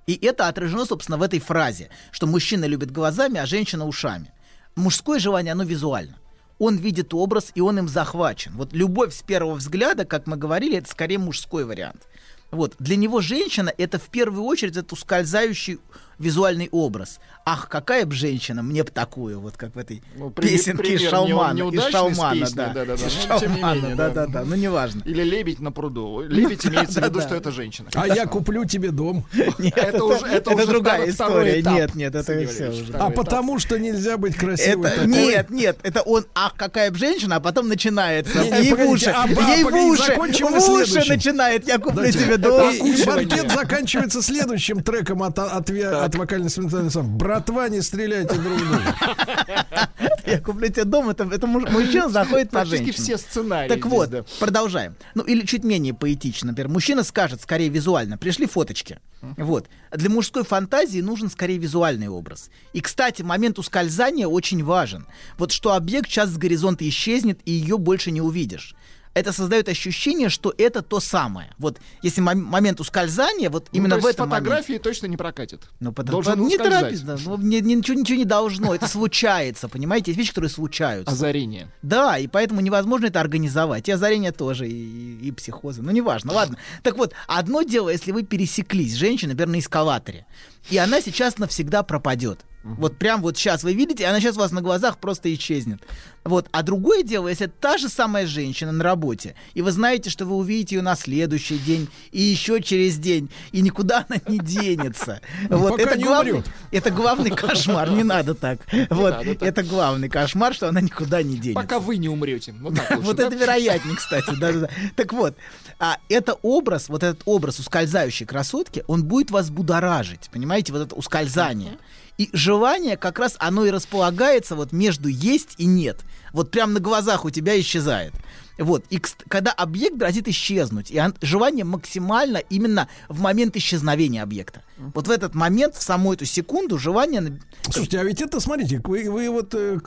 И 0.08 0.18
это 0.26 0.48
отражено, 0.48 0.86
собственно, 0.86 1.18
в 1.18 1.22
этой 1.22 1.40
фразе, 1.40 1.90
что 2.12 2.28
мужчина 2.28 2.66
любит 2.66 2.92
глазами, 2.92 3.40
а 3.40 3.46
женщина 3.46 3.86
ушами. 3.86 4.32
Мужское 4.76 5.20
желание, 5.20 5.52
оно 5.52 5.64
визуально. 5.64 6.18
Он 6.60 6.78
видит 6.78 7.14
образ, 7.14 7.52
и 7.54 7.62
он 7.62 7.78
им 7.78 7.88
захвачен. 7.88 8.54
Вот 8.56 8.74
любовь 8.74 9.14
с 9.14 9.22
первого 9.22 9.56
взгляда, 9.56 10.06
как 10.06 10.26
мы 10.26 10.38
говорили, 10.38 10.78
это 10.78 10.90
скорее 10.90 11.18
мужской 11.20 11.66
вариант. 11.66 12.08
Вот. 12.52 12.76
Для 12.80 12.96
него 12.96 13.20
женщина— 13.20 13.72
это 13.78 14.00
в 14.00 14.10
первую 14.10 14.44
очередь 14.44 14.78
это 14.78 14.94
ускользающий 14.94 15.80
визуальный 16.20 16.70
образ. 16.72 17.20
Ах, 17.46 17.70
какая 17.70 18.06
бы 18.06 18.14
женщина, 18.14 18.62
мне 18.62 18.84
бы 18.84 18.92
такую, 18.92 19.40
вот 19.40 19.56
как 19.56 19.76
в 19.76 19.78
этой 19.80 20.02
Ну, 20.18 20.30
при- 20.32 20.48
песенке 20.50 20.96
из 20.96 21.02
Шалмана. 21.10 21.54
не- 21.58 21.76
из 21.78 21.84
Шалмана, 21.92 22.34
песней, 22.42 22.56
да. 22.56 22.68
да-да-да. 22.74 22.94
Из 23.08 23.14
Ну, 23.30 23.40
тем 23.40 23.52
не 23.54 23.60
Шалмана, 23.62 23.80
менее, 23.82 23.96
да. 23.96 24.10
да-да-да. 24.10 24.44
Ну, 24.46 24.56
неважно. 24.56 25.02
Или 25.06 25.24
лебедь 25.24 25.60
на 25.60 25.72
пруду. 25.72 26.22
Лебедь 26.28 26.66
имеется 26.66 27.00
в 27.02 27.06
виду, 27.06 27.22
что 27.22 27.36
это 27.36 27.52
женщина. 27.52 27.90
А 27.96 28.08
я 28.08 28.26
куплю 28.26 28.66
тебе 28.66 28.92
дом. 28.92 29.26
Нет, 29.60 29.78
Это 29.78 30.04
уже- 30.04 30.26
это 30.26 30.52
уже 30.52 30.66
другая 30.66 30.98
второй- 31.12 31.12
второй 31.14 31.50
история. 31.50 31.62
этап, 31.62 31.74
Нет, 31.74 31.96
нет, 31.96 32.16
это 32.16 32.48
все 32.48 32.70
уже. 32.70 32.94
А 32.94 33.10
потому 33.12 33.60
что 33.60 33.80
нельзя 33.80 34.18
быть 34.18 34.36
красивой 34.36 34.90
Это, 34.90 35.06
нет, 35.06 35.50
нет, 35.50 35.78
это 35.84 36.02
он, 36.02 36.26
ах, 36.36 36.54
какая 36.58 36.92
бы 36.92 36.98
женщина, 36.98 37.38
а 37.38 37.40
потом 37.40 37.68
начинается. 37.68 38.40
Не, 38.44 38.50
ей 38.64 38.74
в 38.74 38.82
уши, 38.90 39.10
а, 39.10 39.28
ей 39.28 39.64
в 39.64 39.68
уши, 39.74 40.14
в 40.16 40.70
уши 40.70 41.10
начинает, 41.10 41.68
я 41.68 41.78
куплю 41.78 42.12
тебе 42.12 42.38
дом. 42.38 42.72
И 42.74 43.06
банкет 43.06 43.52
заканчивается 43.52 44.22
следующим 44.22 44.82
треком 44.84 45.24
от, 45.24 45.38
от, 45.40 45.70
от 45.70 46.07
вокальной 46.16 46.48
инструментальной 46.48 46.88
ансамбля. 46.88 47.18
Братва, 47.18 47.70
не 47.70 47.82
стреляйте 47.82 48.36
друг 48.36 48.58
в 48.60 48.68
друга. 48.68 48.96
Я 50.26 50.42
куплю 50.42 50.68
тебе 50.68 50.84
дом, 50.84 51.10
это, 51.10 51.24
это 51.24 51.48
муж- 51.48 51.70
мужчина 51.70 52.10
заходит 52.10 52.50
по 52.50 52.60
Практически 52.60 52.86
женщину. 52.86 53.04
все 53.06 53.18
сценарии. 53.18 53.70
Так 53.70 53.86
вот, 53.86 54.10
да. 54.10 54.26
продолжаем. 54.40 54.96
Ну, 55.16 55.24
или 55.24 55.46
чуть 55.46 55.64
менее 55.64 55.94
поэтично, 55.94 56.48
например. 56.48 56.70
Мужчина 56.70 57.04
скажет, 57.04 57.42
скорее 57.42 57.70
визуально, 57.70 58.18
пришли 58.18 58.46
фоточки. 58.46 59.00
Вот. 59.22 59.68
Для 59.92 60.10
мужской 60.10 60.44
фантазии 60.44 61.00
нужен 61.00 61.30
скорее 61.30 61.58
визуальный 61.58 62.10
образ. 62.10 62.50
И, 62.74 62.82
кстати, 62.82 63.22
момент 63.22 63.58
ускользания 63.58 64.28
очень 64.28 64.64
важен. 64.64 65.08
Вот 65.38 65.52
что 65.52 65.74
объект 65.74 66.10
сейчас 66.10 66.30
с 66.30 66.38
горизонта 66.38 66.88
исчезнет, 66.88 67.40
и 67.46 67.52
ее 67.52 67.78
больше 67.78 68.12
не 68.12 68.22
увидишь. 68.22 68.76
Это 69.18 69.34
создает 69.34 69.68
ощущение, 69.70 70.30
что 70.30 70.54
это 70.58 70.82
то 70.82 71.00
самое. 71.00 71.50
Вот 71.58 71.80
если 72.04 72.22
мом- 72.22 72.36
момент 72.44 72.80
ускользания, 72.80 73.50
вот 73.50 73.68
Ну, 73.72 73.78
именно 73.80 73.96
то 73.96 74.02
в 74.02 74.06
есть 74.06 74.16
этом 74.16 74.30
моменте. 74.30 74.50
фотографии 74.52 74.78
точно 74.78 75.08
не 75.08 75.18
прокатит. 75.18 75.64
Ну, 75.80 75.92
потому 75.92 76.12
Должен 76.22 76.34
что 76.34 76.44
не 76.44 76.58
торопись, 76.58 77.02
да, 77.02 77.18
ну, 77.26 77.38
не- 77.38 77.62
не- 77.62 77.76
ничего, 77.76 78.00
ничего 78.00 78.18
не 78.18 78.26
должно. 78.26 78.76
Это 78.76 78.88
случается, 78.88 79.68
понимаете? 79.68 80.12
Есть 80.12 80.20
вещи, 80.20 80.30
которые 80.30 80.50
случаются. 80.52 81.12
Озарение. 81.12 81.72
Да, 81.82 82.18
и 82.20 82.28
поэтому 82.28 82.62
невозможно 82.62 83.08
это 83.08 83.20
организовать. 83.20 83.90
И 83.90 83.92
озарение 83.92 84.32
тоже, 84.32 84.68
и, 84.68 85.18
и 85.28 85.32
психозы. 85.32 85.82
Ну, 85.82 85.92
неважно, 85.92 86.34
ладно. 86.34 86.58
Так 86.84 86.98
вот, 86.98 87.14
одно 87.28 87.64
дело, 87.64 87.90
если 87.90 88.12
вы 88.12 88.24
пересеклись 88.24 88.94
с 88.94 88.96
женщиной, 88.98 89.32
например, 89.32 89.50
на 89.56 89.60
эскалаторе, 89.60 90.26
и 90.70 90.78
она 90.78 91.02
сейчас 91.02 91.38
навсегда 91.38 91.84
пропадет. 91.84 92.42
Вот 92.64 92.98
прям 92.98 93.22
вот 93.22 93.38
сейчас 93.38 93.64
вы 93.64 93.74
видите, 93.74 94.06
она 94.06 94.20
сейчас 94.20 94.36
у 94.36 94.40
вас 94.40 94.52
на 94.52 94.62
глазах 94.62 94.98
просто 94.98 95.34
исчезнет. 95.34 95.82
Вот. 96.26 96.48
А 96.52 96.64
другое 96.64 97.04
дело, 97.04 97.30
если 97.30 97.46
это 97.46 97.56
та 97.62 97.78
же 97.78 97.88
самая 97.88 98.28
женщина 98.28 98.74
на 98.74 98.84
работе, 98.84 99.36
и 99.54 99.62
вы 99.62 99.72
знаете, 99.72 100.10
что 100.10 100.26
вы 100.26 100.36
увидите 100.36 100.76
ее 100.76 100.82
на 100.82 100.98
следующий 100.98 101.58
день, 101.58 101.88
и 102.12 102.22
еще 102.22 102.62
через 102.62 102.98
день, 102.98 103.30
и 103.54 103.62
никуда 103.62 104.06
она 104.10 104.20
не 104.28 104.38
денется. 104.44 105.22
Вот. 105.50 105.72
Пока 105.78 105.84
это, 105.84 105.98
не 105.98 106.04
главный, 106.04 106.32
умрет. 106.34 106.50
это 106.72 106.92
главный 106.92 107.30
кошмар, 107.30 107.90
не 107.92 108.04
надо 108.04 108.36
так. 108.36 108.60
Вот. 108.90 109.12
надо 109.12 109.36
так. 109.36 109.48
Это 109.48 109.64
главный 109.64 110.10
кошмар, 110.10 110.54
что 110.54 110.68
она 110.68 110.82
никуда 110.82 111.24
не 111.24 111.38
денется. 111.38 111.62
Пока 111.62 111.80
вы 111.80 111.96
не 111.96 112.10
умрете. 112.10 112.54
Вот 112.60 112.76
так 112.76 112.90
лучше, 112.98 113.04
Вот 113.04 113.16
да? 113.16 113.28
это 113.28 113.36
вероятнее, 113.38 113.96
кстати, 113.96 114.36
да-да-да. 114.38 114.70
Так 114.98 115.14
вот, 115.14 115.38
а, 115.80 115.98
это 116.10 116.34
образ, 116.42 116.90
вот 116.90 117.04
этот 117.04 117.22
образ 117.24 117.60
ускользающей 117.60 118.26
красотки, 118.26 118.84
он 118.88 119.06
будет 119.06 119.32
вас 119.32 119.50
будоражить, 119.50 120.30
понимаете, 120.34 120.57
вот 120.72 120.82
это 120.82 120.96
ускользание. 120.96 121.78
И 122.18 122.30
желание 122.34 122.98
как 122.98 123.20
раз 123.20 123.36
оно 123.40 123.66
и 123.66 123.72
располагается 123.72 124.56
вот 124.56 124.72
между 124.72 125.08
есть 125.08 125.56
и 125.58 125.66
нет. 125.66 126.02
Вот 126.34 126.52
прям 126.52 126.74
на 126.74 126.80
глазах 126.80 127.26
у 127.26 127.30
тебя 127.30 127.60
исчезает. 127.60 128.14
Вот. 128.58 128.86
И 128.90 129.02
когда 129.28 129.52
объект 129.52 129.96
грозит 129.96 130.28
исчезнуть, 130.28 130.92
и 130.92 131.02
желание 131.22 131.66
максимально 131.66 132.38
именно 132.38 132.88
в 133.10 133.20
момент 133.22 133.56
исчезновения 133.56 134.24
объекта. 134.24 134.62
Вот 134.94 135.08
в 135.08 135.12
этот 135.12 135.34
момент, 135.34 135.76
в 135.76 135.82
саму 135.82 136.14
эту 136.14 136.26
секунду, 136.26 136.78
желание... 136.78 137.40
Слушайте, 137.64 138.00
а 138.00 138.04
ведь 138.04 138.22
это, 138.22 138.40
смотрите, 138.40 138.80
вы, 138.84 139.10
вы 139.10 139.30
вот, 139.30 139.54
э, 139.56 139.80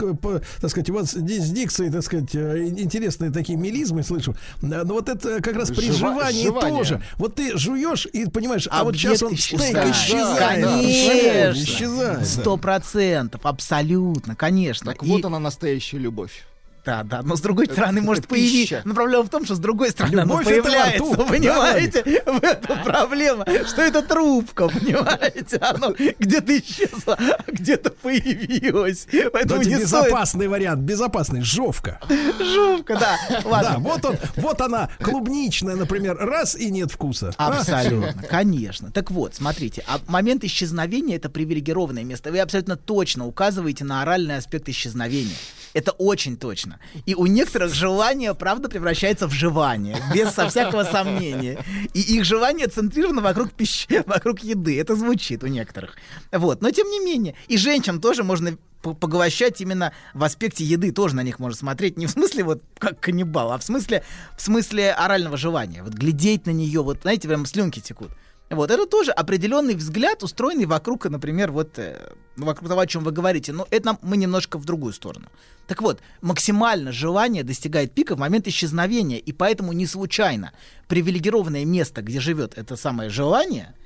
так 0.61 0.71
сказать, 0.71 0.91
у 0.91 0.95
вас 0.95 1.13
здесь 1.13 1.45
с 1.45 1.51
дикцией, 1.51 1.93
так 1.93 2.03
сказать, 2.03 2.35
э, 2.35 2.67
интересные 2.67 3.31
такие 3.31 3.57
мелизмы 3.57 4.03
слышу. 4.03 4.35
Но 4.63 4.85
вот 4.85 5.09
это 5.09 5.41
как 5.41 5.55
раз 5.55 5.69
при 5.71 5.87
Жива- 5.91 5.95
жевании 6.15 6.43
жевание. 6.45 6.77
тоже. 6.79 7.03
Вот 7.17 7.37
ты 7.37 7.57
жуешь 7.57 8.07
и 8.13 8.27
понимаешь, 8.27 8.67
а 8.71 8.83
вот 8.85 8.97
сейчас 8.97 9.23
он 9.23 9.37
стейк 9.37 9.61
исчезает. 9.61 9.95
исчезает. 9.95 10.39
Конечно. 10.39 11.63
Исчезает. 11.63 12.27
Сто 12.27 12.57
процентов, 12.57 13.41
абсолютно, 13.45 14.35
конечно. 14.35 14.93
Так 14.93 15.03
И- 15.05 15.07
вот 15.07 15.25
она 15.25 15.39
настоящая 15.39 15.99
любовь. 15.99 16.45
Да, 16.85 17.03
да, 17.03 17.23
но 17.23 17.37
с 17.37 17.41
другой 17.41 17.67
стороны 17.67 18.01
может 18.01 18.27
появиться. 18.27 18.83
Но 18.85 18.95
проблема 18.95 19.25
в 19.25 19.29
том, 19.29 19.45
что 19.45 19.55
с 19.55 19.59
другой 19.59 19.91
стороны 19.91 20.21
Любовь 20.23 20.47
она 20.47 20.63
появляется, 20.63 21.15
рту. 21.15 21.27
понимаете? 21.27 22.03
В 22.27 22.43
этом 22.43 22.83
проблема, 22.83 23.47
что 23.67 23.83
это 23.83 24.03
трубка, 24.03 24.69
понимаете? 24.69 25.59
Оно 25.59 25.95
где-то 26.19 26.59
исчезло, 26.59 27.17
а 27.19 27.45
где-то 27.51 27.91
появилось. 27.91 29.07
Поэтому 29.33 29.63
не 29.63 29.77
стоит... 29.77 29.83
безопасный 29.83 30.49
вариант, 30.49 30.81
безопасный, 30.81 31.43
жовка. 31.43 32.01
Жопка, 32.39 32.97
да. 32.99 33.17
Да, 33.41 33.49
Ладно. 33.49 33.79
вот 33.79 34.05
он, 34.05 34.17
вот 34.37 34.61
она, 34.61 34.91
клубничная, 35.01 35.75
например, 35.75 36.17
раз 36.17 36.55
и 36.55 36.71
нет 36.71 36.91
вкуса. 36.91 37.33
А? 37.37 37.49
Абсолютно, 37.49 38.23
конечно. 38.23 38.91
Так 38.91 39.11
вот, 39.11 39.35
смотрите, 39.35 39.83
а 39.87 39.99
момент 40.07 40.45
исчезновения 40.45 41.17
это 41.17 41.29
привилегированное 41.31 42.05
место. 42.05 42.31
Вы 42.31 42.41
абсолютно 42.41 42.77
точно 42.77 43.27
указываете 43.27 43.85
на 43.85 44.03
оральный 44.03 44.37
аспект 44.37 44.69
исчезновения. 44.69 45.37
Это 45.73 45.93
очень 45.93 46.37
точно. 46.37 46.81
И 47.07 47.15
у 47.15 47.27
некоторых 47.27 47.73
желание, 47.75 48.35
правда, 48.35 48.69
превращается 48.69 49.29
в 49.29 49.33
желание, 49.33 49.97
без 50.15 50.31
со 50.31 50.49
всякого 50.49 50.85
сомнения. 50.85 51.65
И 51.95 52.01
их 52.01 52.25
желание 52.25 52.67
центрировано 52.67 53.21
вокруг 53.21 53.53
пищи, 53.53 54.03
вокруг 54.07 54.41
еды. 54.41 54.81
Это 54.81 54.97
звучит 54.97 55.45
у 55.45 55.47
некоторых. 55.47 55.97
Вот. 56.33 56.63
Но 56.63 56.71
тем 56.71 56.89
не 56.89 57.01
менее, 57.01 57.35
и 57.49 57.57
женщин 57.57 58.01
тоже 58.01 58.25
можно 58.25 58.57
по- 58.83 58.95
поглощать 58.95 59.61
именно 59.61 59.93
в 60.15 60.25
аспекте 60.25 60.65
еды 60.65 60.91
тоже 60.91 61.15
на 61.15 61.23
них 61.23 61.39
можно 61.39 61.57
смотреть 61.57 61.97
не 61.97 62.07
в 62.07 62.11
смысле 62.11 62.45
вот 62.45 62.63
как 62.79 62.99
каннибал, 62.99 63.53
а 63.53 63.59
в 63.59 63.63
смысле 63.63 64.03
в 64.37 64.43
смысле 64.43 64.93
орального 64.93 65.37
желания. 65.37 65.83
Вот 65.83 65.93
глядеть 65.93 66.47
на 66.47 66.51
нее, 66.51 66.83
вот 66.83 67.03
знаете, 67.03 67.29
прям 67.29 67.47
слюнки 67.47 67.81
текут. 67.81 68.11
Вот 68.51 68.73
это 68.73 68.85
тоже 68.87 69.13
определенный 69.13 69.77
взгляд, 69.77 70.25
устроенный 70.25 70.67
вокруг, 70.67 71.05
например, 71.05 71.53
вот 71.53 71.79
э, 71.79 72.13
ну, 72.37 72.47
вокруг 72.47 72.69
того, 72.69 72.81
о 72.81 72.87
чем 72.87 73.05
вы 73.05 73.13
говорите. 73.13 73.53
Но 73.53 73.69
это 73.71 73.87
нам- 73.87 73.99
мы 74.03 74.17
немножко 74.17 74.59
в 74.59 74.65
другую 74.65 74.93
сторону. 74.93 75.29
Так 75.69 75.81
вот, 75.83 76.01
максимально 76.21 76.91
желание 76.91 77.45
достигает 77.45 77.93
пика 77.93 78.17
в 78.17 78.19
момент 78.19 78.49
исчезновения, 78.49 79.19
и 79.19 79.33
поэтому 79.33 79.73
не 79.73 79.87
случайно 79.87 80.53
привилегированное 80.89 81.65
место, 81.65 82.03
где 82.03 82.19
живет 82.19 82.59
это 82.59 82.75
самое 82.75 83.09
желание, 83.09 83.77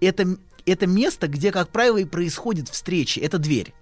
это, 0.00 0.36
это 0.64 0.86
место, 0.86 1.26
где, 1.26 1.50
как 1.50 1.70
правило, 1.70 1.98
и 1.98 2.04
происходит 2.04 2.68
встречи, 2.68 3.18
это 3.18 3.38
дверь. 3.38 3.74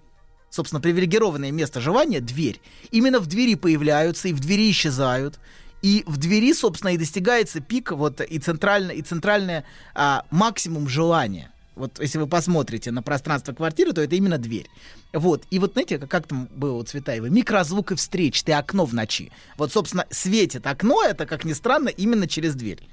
Собственно, 0.49 0.81
привилегированное 0.81 1.51
место 1.51 1.79
желания— 1.79 2.19
дверь. 2.21 2.59
Именно 2.89 3.19
в 3.19 3.27
двери 3.27 3.53
появляются 3.53 4.29
и 4.29 4.33
в 4.33 4.39
двери 4.39 4.71
исчезают. 4.71 5.39
И 5.83 6.03
в 6.07 6.17
двери, 6.17 6.53
собственно, 6.53 6.91
и 6.91 6.97
достигается 6.97 7.59
пик 7.59 7.91
вот 7.91 8.21
и 8.21 8.39
центральное, 8.39 8.95
и 8.95 9.01
центральное 9.01 9.65
а, 9.93 10.25
максимум 10.31 10.87
желания. 10.87 11.51
Вот 11.75 11.99
если 11.99 12.19
вы 12.19 12.27
посмотрите 12.27 12.91
на 12.91 13.03
пространство 13.03 13.51
квартиры, 13.51 13.91
то 13.93 14.01
это 14.01 14.15
именно 14.15 14.37
дверь. 14.37 14.69
Вот. 15.11 15.43
И 15.49 15.59
вот 15.59 15.73
знаете, 15.73 15.97
как, 15.99 16.09
как 16.09 16.27
там 16.27 16.47
было 16.55 16.77
у 16.77 16.83
Цветаева? 16.83 17.25
Микрозвук 17.25 17.91
и 17.91 17.95
встреч, 17.95 18.43
ты 18.43 18.53
окно 18.53 18.85
в 18.85 18.93
ночи. 18.93 19.31
Вот, 19.57 19.73
собственно, 19.73 20.05
светит 20.09 20.65
окно, 20.67 21.03
это, 21.03 21.25
как 21.25 21.43
ни 21.43 21.53
странно, 21.53 21.89
именно 21.89 22.27
через 22.27 22.55
дверь. 22.55 22.87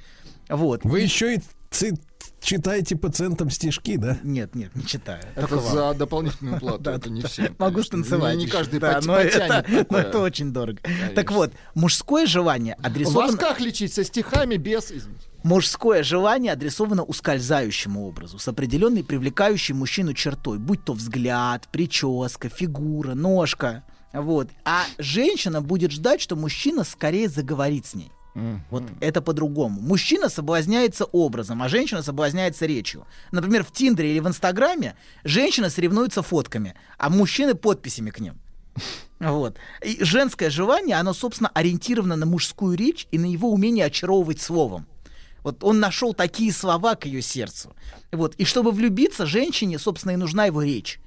Вот. 0.48 0.80
Вы 0.82 1.00
еще 1.00 1.36
и 1.36 1.40
ци- 1.70 1.96
читаете 2.40 2.96
пациентам 2.96 3.50
стишки, 3.50 3.96
да? 3.96 4.18
Нет, 4.22 4.54
нет, 4.54 4.74
не 4.74 4.84
читаю. 4.84 5.22
Это 5.34 5.48
Только 5.48 5.62
вам. 5.62 5.74
за 5.74 5.94
дополнительную 5.94 6.60
плату, 6.60 6.82
Да, 6.82 6.94
это 6.94 7.10
не 7.10 7.22
все. 7.22 7.42
Могу 7.58 7.74
конечно. 7.74 7.82
станцевать. 7.84 8.36
Не, 8.36 8.46
каждый 8.46 8.80
да, 8.80 9.00
но 9.02 9.16
это, 9.16 9.38
потянет 9.40 9.68
но 9.68 9.82
такое. 9.84 10.00
это 10.02 10.18
очень 10.20 10.52
дорого. 10.52 10.80
Так 11.14 11.30
вот, 11.30 11.52
мужское 11.74 12.26
желание 12.26 12.76
В 12.78 12.86
адресовано... 12.86 13.32
восках 13.32 13.60
лечить 13.60 13.92
со 13.92 14.04
стихами 14.04 14.56
без... 14.56 14.92
Мужское 15.42 16.02
желание 16.02 16.52
адресовано 16.52 17.02
ускользающему 17.02 18.06
образу, 18.06 18.38
с 18.38 18.46
определенной 18.46 19.02
привлекающей 19.02 19.74
мужчину 19.74 20.12
чертой, 20.12 20.58
будь 20.58 20.84
то 20.84 20.92
взгляд, 20.92 21.66
прическа, 21.72 22.50
фигура, 22.50 23.14
ножка. 23.14 23.84
Вот. 24.12 24.48
А 24.64 24.84
женщина 24.98 25.62
будет 25.62 25.92
ждать, 25.92 26.20
что 26.20 26.36
мужчина 26.36 26.84
скорее 26.84 27.28
заговорит 27.28 27.86
с 27.86 27.94
ней. 27.94 28.10
Вот 28.70 28.84
это 29.00 29.20
по-другому. 29.22 29.80
Мужчина 29.80 30.28
соблазняется 30.28 31.04
образом, 31.04 31.62
а 31.62 31.68
женщина 31.68 32.02
соблазняется 32.02 32.66
речью. 32.66 33.06
Например, 33.32 33.64
в 33.64 33.72
Тиндере 33.72 34.12
или 34.12 34.20
в 34.20 34.28
Инстаграме 34.28 34.96
женщина 35.24 35.70
соревнуется 35.70 36.22
фотками, 36.22 36.74
а 36.96 37.10
мужчины 37.10 37.54
подписями 37.54 38.10
к 38.10 38.20
ним. 38.20 38.38
Вот. 39.20 39.58
И 39.84 40.02
женское 40.02 40.48
желание, 40.48 40.96
оно, 40.96 41.12
собственно, 41.12 41.50
ориентировано 41.50 42.16
на 42.16 42.24
мужскую 42.24 42.74
речь 42.74 43.06
и 43.10 43.18
на 43.18 43.26
его 43.26 43.52
умение 43.52 43.84
очаровывать 43.84 44.40
словом. 44.40 44.86
Вот 45.42 45.62
он 45.62 45.78
нашел 45.78 46.14
такие 46.14 46.52
слова 46.54 46.94
к 46.94 47.04
ее 47.04 47.20
сердцу. 47.20 47.74
Вот. 48.12 48.34
И 48.36 48.46
чтобы 48.46 48.72
влюбиться, 48.72 49.26
женщине, 49.26 49.78
собственно, 49.78 50.12
и 50.12 50.16
нужна 50.16 50.46
его 50.46 50.62
речь. 50.62 51.00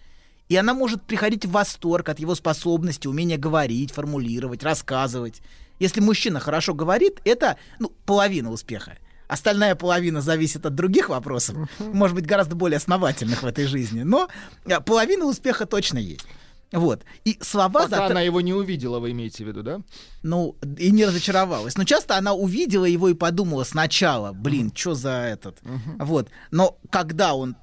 И 0.53 0.55
она 0.55 0.75
может 0.75 1.01
приходить 1.01 1.45
в 1.45 1.51
восторг 1.51 2.09
от 2.09 2.19
его 2.19 2.35
способности, 2.35 3.07
умения 3.07 3.39
говорить, 3.39 3.91
формулировать, 3.91 4.61
рассказывать. 4.61 5.41
Если 5.79 5.99
мужчина 5.99 6.39
хорошо 6.39 6.75
говорит, 6.75 7.21
это 7.25 7.57
ну, 7.79 7.91
половина 8.05 8.51
успеха. 8.51 8.99
Остальная 9.27 9.73
половина 9.73 10.21
зависит 10.21 10.67
от 10.67 10.75
других 10.75 11.09
вопросов, 11.09 11.57
может 11.79 12.13
быть, 12.13 12.27
гораздо 12.27 12.55
более 12.55 12.77
основательных 12.77 13.41
в 13.41 13.47
этой 13.47 13.65
жизни. 13.65 14.03
Но 14.03 14.29
а, 14.65 14.79
половина 14.79 15.25
успеха 15.25 15.65
точно 15.65 15.97
есть. 15.97 16.27
Вот. 16.71 17.03
И 17.25 17.39
слова... 17.41 17.85
Пока 17.85 17.95
затра- 17.95 18.11
она 18.11 18.21
его 18.21 18.39
не 18.39 18.53
увидела, 18.53 18.99
вы 18.99 19.09
имеете 19.09 19.45
в 19.45 19.47
виду, 19.47 19.63
да? 19.63 19.81
ну, 20.21 20.55
и 20.77 20.91
не 20.91 21.05
разочаровалась. 21.05 21.77
Но 21.77 21.83
часто 21.83 22.15
она 22.15 22.33
увидела 22.33 22.85
его 22.85 23.09
и 23.09 23.15
подумала 23.15 23.63
сначала, 23.63 24.33
блин, 24.33 24.71
что 24.75 24.93
за 24.93 25.09
этот. 25.09 25.57
Вот. 25.97 26.29
Но 26.51 26.77
когда 26.91 27.33
он 27.33 27.55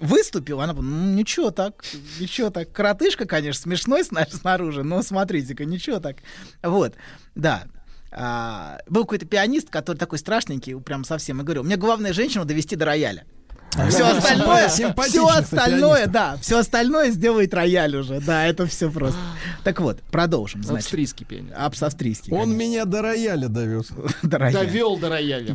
выступил, 0.00 0.60
она 0.60 0.72
«Ну, 0.72 1.14
ничего 1.14 1.50
так, 1.50 1.84
ничего 2.20 2.50
так. 2.50 2.72
Коротышка, 2.72 3.26
конечно, 3.26 3.62
смешной 3.62 4.04
сна- 4.04 4.26
снаружи, 4.30 4.82
но 4.82 5.02
смотрите-ка, 5.02 5.64
ничего 5.64 6.00
так. 6.00 6.16
Вот, 6.62 6.94
да. 7.34 7.64
А, 8.10 8.78
был 8.88 9.02
какой-то 9.02 9.26
пианист, 9.26 9.68
который 9.70 9.96
такой 9.96 10.18
страшненький, 10.18 10.80
прям 10.80 11.04
совсем, 11.04 11.40
и 11.40 11.44
говорил, 11.44 11.62
мне 11.62 11.76
главное 11.76 12.12
женщину 12.12 12.44
довести 12.44 12.74
до 12.74 12.86
рояля. 12.86 13.26
Все 13.88 14.06
остальное, 14.06 14.68
все 14.68 15.26
остальное, 15.26 16.06
да, 16.06 16.36
все 16.40 16.58
остальное 16.58 17.10
сделает 17.10 17.54
рояль 17.54 17.96
уже, 17.96 18.20
да, 18.20 18.46
это 18.46 18.66
все 18.66 18.90
просто. 18.90 19.18
Так 19.64 19.80
вот, 19.80 20.00
продолжим. 20.02 20.62
Значит. 20.62 20.86
Австрийский 20.86 21.26
пианист. 21.26 21.54
Абс- 21.56 21.82
австрийский. 21.82 22.32
Он 22.32 22.56
меня 22.56 22.84
до 22.84 23.02
рояля 23.02 23.48
довез. 23.48 23.88
До 24.22 24.38
рояля. 24.38 24.58
Довел 24.66 24.98
до 24.98 25.08
рояля. 25.08 25.54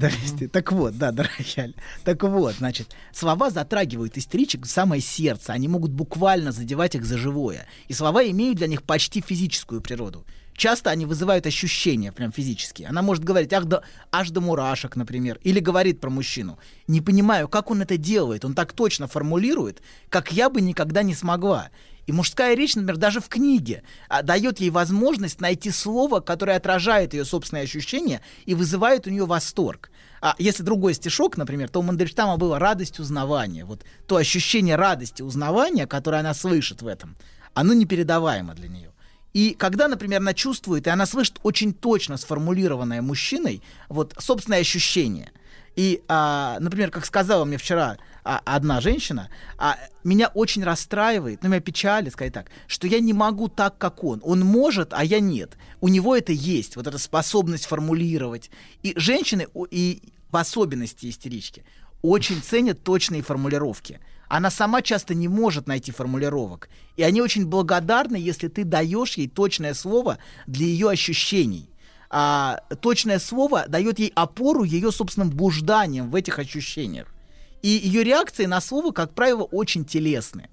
Так 0.52 0.72
вот, 0.72 0.98
да, 0.98 1.12
до 1.12 1.24
рояля. 1.24 1.74
Так 2.04 2.24
вот, 2.24 2.56
значит, 2.56 2.90
слова 3.12 3.50
затрагивают 3.50 4.18
истеричек 4.18 4.66
в 4.66 4.70
самое 4.70 5.02
сердце. 5.02 5.54
Они 5.54 5.68
могут 5.68 5.92
буквально 5.92 6.52
задевать 6.52 6.96
их 6.96 7.06
за 7.06 7.18
живое. 7.18 7.66
И 7.88 7.94
слова 7.94 8.24
имеют 8.24 8.58
для 8.58 8.68
них 8.68 8.84
почти 8.84 9.22
физическую 9.22 9.82
природу. 9.82 10.26
Часто 10.56 10.92
они 10.92 11.06
вызывают 11.06 11.46
ощущения 11.48 12.12
прям 12.12 12.32
физические. 12.32 12.88
Она 12.88 13.02
может 13.02 13.24
говорить 13.24 13.54
ах, 13.54 13.66
да, 13.66 13.82
аж 14.12 14.30
до 14.30 14.42
мурашек, 14.42 14.96
например. 14.96 15.40
Или 15.44 15.60
говорит 15.60 16.00
про 16.00 16.10
мужчину. 16.10 16.60
Не 16.88 17.02
понимаю, 17.02 17.48
как 17.48 17.72
он 17.72 17.82
это 17.82 17.98
делает. 17.98 18.46
Он 18.46 18.54
так 18.54 18.74
точно 18.74 19.08
формулирует, 19.08 19.82
как 20.10 20.32
я 20.32 20.50
бы 20.50 20.62
никогда 20.62 21.04
не 21.04 21.16
смогла. 21.16 21.70
И 22.06 22.12
мужская 22.12 22.56
речь, 22.56 22.76
например, 22.76 22.98
даже 22.98 23.22
в 23.22 23.30
книге 23.30 23.84
а, 24.10 24.24
дает 24.24 24.60
ей 24.60 24.70
возможность 24.70 25.40
найти 25.40 25.72
слово, 25.72 26.20
которое 26.20 26.58
отражает 26.58 27.14
ее 27.14 27.24
собственные 27.24 27.64
ощущения 27.64 28.22
и 28.46 28.56
вызывает 28.56 29.08
у 29.08 29.10
нее 29.10 29.26
восторг. 29.26 29.90
А 30.22 30.36
если 30.38 30.64
другой 30.64 30.94
стишок, 30.96 31.38
например, 31.38 31.70
то 31.70 31.80
у 31.80 31.84
Мандельштама 31.84 32.38
было 32.38 32.60
радость 32.60 33.00
узнавания. 33.00 33.64
Вот 33.64 33.84
то 34.06 34.18
ощущение 34.18 34.76
радости 34.76 35.22
узнавания, 35.22 35.88
которое 35.88 36.18
она 36.18 36.34
слышит 36.34 36.82
в 36.82 36.88
этом, 36.88 37.16
оно 37.54 37.74
непередаваемо 37.74 38.54
для 38.54 38.68
нее. 38.68 38.93
И 39.34 39.56
когда, 39.58 39.88
например, 39.88 40.22
она 40.22 40.34
чувствует, 40.34 40.86
и 40.86 40.90
она 40.90 41.06
слышит 41.06 41.40
очень 41.44 41.74
точно 41.74 42.18
сформулированное 42.18 43.02
мужчиной, 43.02 43.62
вот 43.90 44.14
собственное 44.20 44.60
ощущение. 44.60 45.32
И, 45.76 46.04
а, 46.08 46.58
например, 46.60 46.92
как 46.92 47.04
сказала 47.04 47.46
мне 47.46 47.58
вчера 47.58 47.98
а, 48.24 48.42
одна 48.46 48.80
женщина, 48.80 49.30
а, 49.58 49.78
меня 50.04 50.28
очень 50.28 50.64
расстраивает, 50.64 51.42
ну, 51.42 51.50
меня 51.50 51.62
печалит, 51.62 52.14
сказать 52.14 52.34
так, 52.34 52.52
что 52.68 52.86
я 52.86 53.00
не 53.00 53.14
могу 53.14 53.48
так, 53.48 53.80
как 53.80 54.04
он. 54.04 54.22
Он 54.24 54.42
может, 54.42 54.94
а 54.94 55.04
я 55.04 55.20
нет. 55.20 55.58
У 55.82 55.88
него 55.88 56.16
это 56.16 56.32
есть, 56.32 56.76
вот 56.76 56.86
эта 56.86 57.00
способность 57.00 57.66
формулировать. 57.66 58.52
И 58.84 58.94
женщины, 58.98 59.48
и 59.72 60.04
в 60.30 60.38
особенности 60.38 61.10
истерички, 61.10 61.64
очень 62.04 62.42
ценят 62.42 62.84
точные 62.84 63.24
формулировки. 63.24 64.00
Она 64.34 64.50
сама 64.50 64.82
часто 64.82 65.14
не 65.14 65.28
может 65.28 65.68
найти 65.68 65.92
формулировок. 65.92 66.68
И 66.98 67.04
они 67.04 67.22
очень 67.22 67.46
благодарны, 67.46 68.16
если 68.16 68.48
ты 68.48 68.64
даешь 68.64 69.14
ей 69.14 69.28
точное 69.28 69.76
слово 69.76 70.18
для 70.48 70.66
ее 70.66 70.90
ощущений. 70.90 71.70
А 72.10 72.62
точное 72.82 73.20
слово 73.20 73.66
дает 73.68 74.00
ей 74.00 74.12
опору 74.16 74.64
ее 74.64 74.92
собственным 74.92 75.30
блужданием 75.30 76.10
в 76.10 76.16
этих 76.16 76.40
ощущениях. 76.40 77.14
И 77.62 77.68
ее 77.68 78.04
реакции 78.04 78.46
на 78.46 78.60
слово, 78.60 78.92
как 78.92 79.14
правило, 79.14 79.44
очень 79.44 79.86
телесные. 79.86 80.50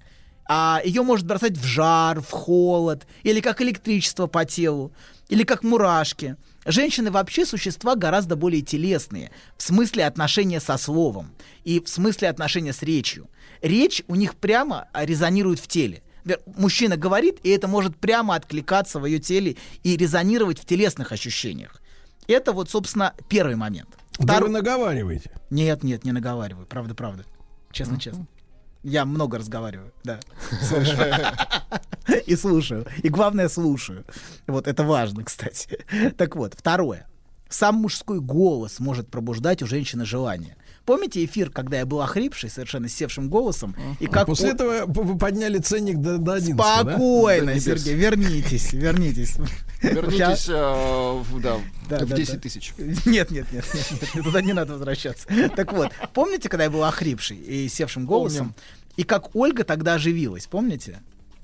А 0.47 0.79
ее 0.85 1.01
может 1.01 1.25
бросать 1.25 1.57
в 1.57 1.63
жар, 1.63 2.21
в 2.21 2.29
холод, 2.29 3.07
или 3.23 3.41
как 3.41 3.63
электричество 3.63 4.27
по 4.27 4.45
телу, 4.45 4.91
или 5.27 5.41
как 5.41 5.63
мурашки. 5.63 6.35
Женщины 6.65 7.09
вообще 7.09 7.45
существа 7.45 7.95
гораздо 7.95 8.35
более 8.35 8.61
телесные, 8.61 9.31
в 9.57 9.63
смысле 9.63 10.05
отношения 10.05 10.59
со 10.59 10.77
словом 10.77 11.31
и 11.63 11.79
в 11.79 11.89
смысле 11.89 12.29
отношения 12.29 12.73
с 12.73 12.83
речью. 12.83 13.29
Речь 13.61 14.03
у 14.07 14.15
них 14.15 14.35
прямо 14.35 14.87
а, 14.93 15.05
резонирует 15.05 15.59
в 15.59 15.67
теле. 15.67 16.03
Мужчина 16.45 16.97
говорит, 16.97 17.39
и 17.41 17.49
это 17.49 17.67
может 17.67 17.97
прямо 17.97 18.35
откликаться 18.35 18.99
в 18.99 19.05
ее 19.05 19.19
теле 19.19 19.57
и 19.83 19.97
резонировать 19.97 20.59
в 20.59 20.65
телесных 20.65 21.11
ощущениях. 21.11 21.81
Это 22.27 22.53
вот, 22.53 22.69
собственно, 22.69 23.15
первый 23.27 23.55
момент. 23.55 23.89
Да 24.19 24.37
Втор- 24.37 24.43
вы 24.43 24.49
наговариваете. 24.49 25.31
Нет, 25.49 25.83
нет, 25.83 26.05
не 26.05 26.11
наговариваю. 26.11 26.67
Правда, 26.67 26.93
правда. 26.93 27.25
Честно, 27.71 27.99
честно. 27.99 28.27
Я 28.83 29.05
много 29.05 29.37
разговариваю, 29.37 29.91
да. 30.03 30.19
И 32.25 32.35
слушаю. 32.35 32.85
И 33.03 33.09
главное, 33.09 33.47
слушаю. 33.47 34.05
Вот 34.47 34.67
это 34.67 34.83
важно, 34.83 35.23
кстати. 35.23 35.85
Так 36.17 36.35
вот, 36.35 36.55
второе. 36.55 37.07
Сам 37.47 37.75
мужской 37.75 38.19
голос 38.19 38.79
может 38.79 39.09
пробуждать 39.09 39.61
у 39.61 39.67
женщины 39.67 40.05
желание. 40.05 40.55
Помните 40.85 41.23
эфир, 41.23 41.49
когда 41.51 41.77
я 41.77 41.85
был 41.85 42.01
охрипший, 42.01 42.49
совершенно 42.49 42.89
севшим 42.89 43.29
голосом? 43.29 43.75
И 43.99 44.07
как 44.07 44.23
А 44.23 44.25
После 44.25 44.49
он- 44.49 44.55
этого 44.55 44.85
вы 44.87 45.17
подняли 45.17 45.59
ценник 45.59 45.97
до, 45.97 46.17
до 46.17 46.33
11, 46.33 46.55
да? 46.57 46.81
Спокойно, 46.83 47.51
небес. 47.51 47.63
Сергей, 47.63 47.93
вернитесь, 47.93 48.73
вернитесь. 48.73 49.35
Вернитесь 49.81 50.49
э, 50.49 50.53
в, 50.53 51.39
да, 51.41 51.57
Да, 51.89 51.99
в 52.05 52.09
да, 52.09 52.15
10 52.15 52.33
да. 52.35 52.39
тысяч. 52.39 52.73
Нет, 52.77 53.29
нет, 53.31 53.51
нет, 53.51 53.65
нет, 53.73 54.13
нет, 54.15 54.23
туда 54.23 54.41
не 54.41 54.53
надо 54.53 54.73
возвращаться. 54.73 55.27
Так 55.55 55.71
вот, 55.73 55.91
помните, 56.13 56.49
когда 56.49 56.63
я 56.65 56.69
был 56.71 56.83
охрипший 56.83 57.37
и 57.37 57.67
севшим 57.69 58.05
голосом? 58.05 58.53
И 58.97 59.03
как 59.03 59.35
Ольга 59.35 59.63
тогда 59.63 59.93
оживилась, 59.95 60.47
помните? 60.47 60.99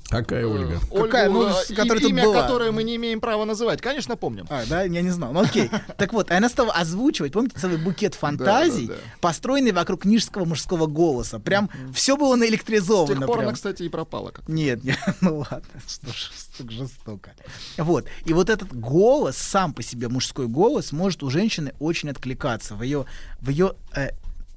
Какая 0.10 0.46
Ольга? 0.48 0.80
Какая, 0.94 1.28
Ольгу, 1.30 1.42
ну, 1.44 1.48
э, 1.50 1.54
с- 1.66 1.70
и- 1.72 1.76
которая 1.76 2.00
тут 2.02 2.12
имя, 2.12 2.24
была. 2.24 2.42
которое 2.44 2.72
мы 2.72 2.84
не 2.84 2.96
имеем 2.96 3.20
права 3.20 3.44
называть. 3.44 3.82
Конечно, 3.82 4.16
помним. 4.16 4.46
А, 4.50 4.64
да, 4.66 4.84
я 4.84 5.02
не 5.02 5.10
знал. 5.10 5.34
Ну 5.34 5.42
окей. 5.42 5.70
Так 5.98 6.14
вот, 6.14 6.32
она 6.32 6.48
стала 6.48 6.72
озвучивать, 6.72 7.34
помните, 7.34 7.60
целый 7.60 7.78
букет 7.78 8.16
фантазий, 8.16 8.88
да, 8.88 8.94
да. 8.94 9.00
построенный 9.20 9.72
вокруг 9.74 10.06
нижского 10.06 10.46
мужского 10.46 10.86
голоса. 10.88 11.40
Прям 11.40 11.70
все 11.94 12.16
было 12.16 12.36
С 12.36 12.40
наэлектризовано. 12.40 13.16
тех 13.18 13.26
пор 13.26 13.40
она, 13.42 13.52
кстати, 13.54 13.84
и 13.84 13.90
пропала. 13.90 14.32
Как 14.32 14.48
Нет, 14.48 14.84
нет, 14.84 14.98
ну 15.22 15.40
ладно, 15.40 15.68
что 15.88 16.08
ж, 16.14 16.32
так 16.58 16.72
жестоко. 16.72 17.32
Вот, 17.78 18.06
и 18.26 18.34
вот 18.34 18.50
этот 18.50 18.74
голос, 18.74 19.36
сам 19.38 19.74
по 19.74 19.84
себе 19.84 20.08
мужской 20.08 20.48
голос, 20.48 20.92
может 20.94 21.22
у 21.24 21.30
женщины 21.30 21.74
очень 21.80 22.10
откликаться 22.10 22.76
в 22.76 22.82
ее, 22.84 23.06
в 23.42 23.50
ее 23.50 23.74
э, 23.94 24.12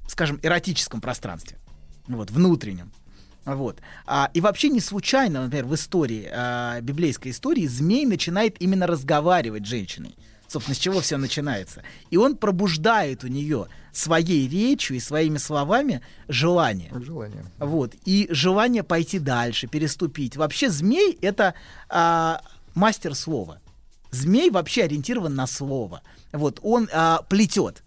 скажем, 0.07 0.39
эротическом 0.43 1.01
пространстве, 1.01 1.57
вот, 2.07 2.31
внутреннем. 2.31 2.91
Вот. 3.55 3.79
А, 4.05 4.29
и 4.33 4.41
вообще 4.41 4.69
не 4.69 4.79
случайно, 4.79 5.43
например, 5.43 5.65
в 5.65 5.75
истории, 5.75 6.29
а, 6.31 6.81
библейской 6.81 7.29
истории, 7.29 7.67
змей 7.67 8.05
начинает 8.05 8.61
именно 8.61 8.87
разговаривать 8.87 9.65
с 9.65 9.69
женщиной. 9.69 10.15
собственно, 10.47 10.75
с 10.75 10.79
чего 10.79 10.99
все 10.99 11.15
начинается. 11.15 11.81
И 12.09 12.17
он 12.17 12.35
пробуждает 12.35 13.23
у 13.23 13.27
нее 13.27 13.67
своей 13.93 14.49
речью 14.49 14.97
и 14.97 14.99
своими 14.99 15.37
словами 15.37 16.01
желание. 16.27 16.91
Желание. 16.93 17.45
Вот. 17.57 17.95
И 18.03 18.27
желание 18.31 18.83
пойти 18.83 19.17
дальше, 19.19 19.67
переступить. 19.67 20.35
Вообще 20.35 20.69
змей— 20.69 21.17
это 21.21 21.53
а, 21.87 22.41
мастер 22.75 23.15
слова. 23.15 23.59
Змей 24.11 24.49
вообще 24.49 24.83
ориентирован 24.83 25.35
на 25.35 25.47
слово. 25.47 26.01
Вот. 26.33 26.59
Он 26.63 26.89
а, 26.91 27.21
плетет. 27.29 27.81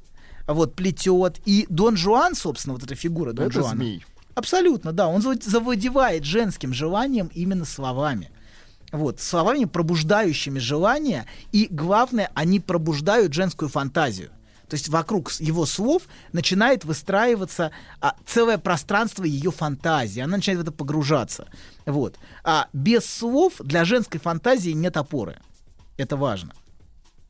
Вот, 0.47 0.75
плетет. 0.75 1.41
И 1.45 1.67
Дон 1.69 1.99
Жуан, 1.99 2.35
собственно, 2.35 2.75
вот 2.75 2.83
эта 2.83 2.95
фигура 2.95 3.33
Дон 3.35 3.49
Это 3.49 3.61
Жуана. 3.61 3.77
змей. 3.77 4.05
Абсолютно, 4.35 4.93
да. 4.93 5.09
Он 5.09 5.23
завладевает 5.23 6.25
женским 6.25 6.75
желанием 6.75 7.31
именно 7.35 7.65
словами. 7.65 8.31
Вот, 8.93 9.21
словами, 9.21 9.65
пробуждающими 9.65 10.59
желание, 10.59 11.27
и 11.51 11.67
главное, 11.69 12.31
они 12.35 12.61
пробуждают 12.61 13.33
женскую 13.33 13.69
фантазию. 13.69 14.31
То 14.69 14.77
есть 14.77 14.89
вокруг 14.89 15.31
его 15.41 15.67
слов 15.67 16.05
начинает 16.33 16.85
выстраиваться 16.85 17.71
а, 18.01 18.17
целое 18.27 18.57
пространство 18.59 19.25
ее 19.25 19.51
фантазии. 19.51 20.21
Она 20.21 20.39
начинает 20.39 20.61
в 20.61 20.63
это 20.63 20.73
погружаться. 20.73 21.49
Вот. 21.87 22.19
А 22.45 22.69
без 22.73 23.05
слов 23.05 23.55
для 23.61 23.85
женской 23.85 24.21
фантазии 24.21 24.71
нет 24.71 24.97
опоры. 24.97 25.39
Это 25.97 26.17
важно. 26.17 26.55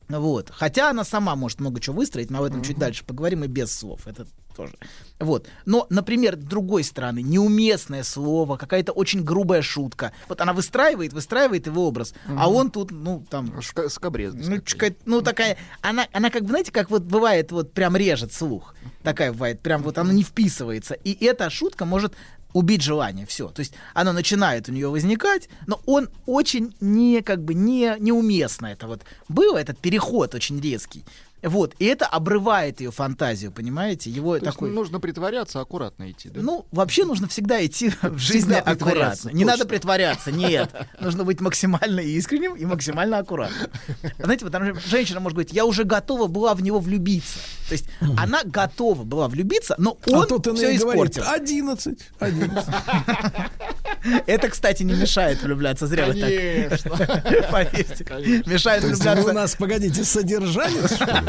Вот. 0.07 0.49
Хотя 0.51 0.89
она 0.89 1.03
сама 1.03 1.35
может 1.35 1.59
много 1.59 1.81
чего 1.81 1.97
выстроить, 1.97 2.29
мы 2.29 2.37
об 2.39 2.45
этом 2.45 2.63
чуть 2.63 2.77
дальше 2.77 3.03
поговорим, 3.03 3.43
и 3.43 3.47
без 3.47 3.71
слов. 3.71 4.07
Это 4.07 4.27
тоже. 4.55 4.73
Вот. 5.19 5.47
Но, 5.65 5.87
например, 5.89 6.35
с 6.35 6.43
другой 6.43 6.83
стороны, 6.83 7.21
неуместное 7.21 8.03
слово, 8.03 8.57
какая-то 8.57 8.91
очень 8.91 9.23
грубая 9.23 9.61
шутка. 9.61 10.11
Вот 10.27 10.41
она 10.41 10.53
выстраивает, 10.53 11.13
выстраивает 11.13 11.67
его 11.67 11.87
образ, 11.87 12.13
а 12.27 12.31
Мгм. 12.47 12.55
он 12.55 12.71
тут, 12.71 12.91
ну, 12.91 13.25
там... 13.29 13.53
Скобрезность. 13.89 14.49
Ну, 14.49 14.55
чка- 14.57 14.95
ну, 15.05 15.21
такая, 15.21 15.57
она, 15.81 16.07
она 16.11 16.29
как 16.29 16.43
бы, 16.43 16.49
знаете, 16.49 16.71
как 16.71 16.89
вот 16.89 17.03
бывает, 17.03 17.51
вот 17.51 17.73
прям 17.73 17.95
режет 17.95 18.33
слух. 18.33 18.75
Такая 19.03 19.31
бывает, 19.31 19.61
прям 19.61 19.83
вот 19.83 19.97
она 19.97 20.11
не 20.13 20.23
вписывается. 20.23 20.93
И 20.95 21.25
эта 21.25 21.49
шутка 21.49 21.85
может 21.85 22.13
убить 22.53 22.81
желание, 22.81 23.25
все. 23.25 23.49
То 23.49 23.59
есть 23.59 23.73
оно 23.93 24.13
начинает 24.13 24.69
у 24.69 24.71
нее 24.71 24.87
возникать, 24.89 25.49
но 25.67 25.81
он 25.85 26.09
очень 26.25 26.73
не, 26.79 27.21
как 27.21 27.43
бы, 27.43 27.53
не, 27.53 27.95
неуместно 27.99 28.67
это 28.67 28.87
вот 28.87 29.01
было, 29.27 29.57
этот 29.57 29.77
переход 29.77 30.33
очень 30.35 30.59
резкий. 30.61 31.03
Вот, 31.45 31.75
и 31.77 31.85
это 31.85 32.07
обрывает 32.07 32.81
ее 32.81 32.91
фантазию, 32.91 33.51
понимаете? 33.51 34.09
Его 34.09 34.37
То 34.37 34.45
есть 34.45 34.55
такой... 34.57 34.71
нужно 34.71 34.99
притворяться, 34.99 35.61
аккуратно 35.61 36.09
идти, 36.09 36.29
да? 36.29 36.41
Ну, 36.41 36.65
вообще 36.71 37.05
нужно 37.05 37.27
всегда 37.27 37.63
идти 37.63 37.91
в 38.01 38.17
жизни 38.17 38.53
аккуратно. 38.53 39.29
Не 39.29 39.43
точно. 39.43 39.51
надо 39.51 39.65
притворяться, 39.65 40.31
нет. 40.31 40.73
Нужно 40.99 41.23
быть 41.23 41.41
максимально 41.41 41.99
искренним 41.99 42.55
и 42.55 42.65
максимально 42.65 43.19
аккуратным. 43.19 43.69
Знаете, 44.17 44.45
потому 44.45 44.75
что 44.75 44.89
женщина 44.89 45.19
может 45.19 45.35
говорить, 45.35 45.53
я 45.53 45.65
уже 45.65 45.83
готова 45.83 46.27
была 46.27 46.55
в 46.55 46.63
него 46.63 46.79
влюбиться. 46.79 47.37
То 47.67 47.73
есть 47.73 47.85
она 48.17 48.41
готова 48.43 49.03
была 49.03 49.27
влюбиться, 49.27 49.75
но 49.77 49.97
он 50.07 50.23
а 50.23 50.27
тут 50.27 50.47
она 50.47 50.55
все 50.55 50.71
и 50.71 50.77
говорит, 50.77 51.17
испортил. 51.17 51.23
11, 51.31 51.99
11. 52.19 52.65
Это, 54.27 54.49
кстати, 54.49 54.83
не 54.83 54.93
мешает 54.93 55.41
влюбляться, 55.41 55.87
зря 55.87 56.05
вы 56.07 56.13
Конечно. 56.13 56.91
так. 56.97 57.23
Поверьте. 57.51 58.43
Мешает 58.45 58.81
То 58.81 58.87
есть 58.87 59.01
влюбляться. 59.01 59.23
вы 59.23 59.29
у 59.31 59.33
нас, 59.33 59.55
погодите, 59.55 60.03
содержанец, 60.03 60.95
что 60.95 61.05
ли? 61.05 61.21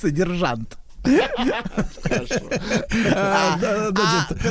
Содержант. 0.00 0.76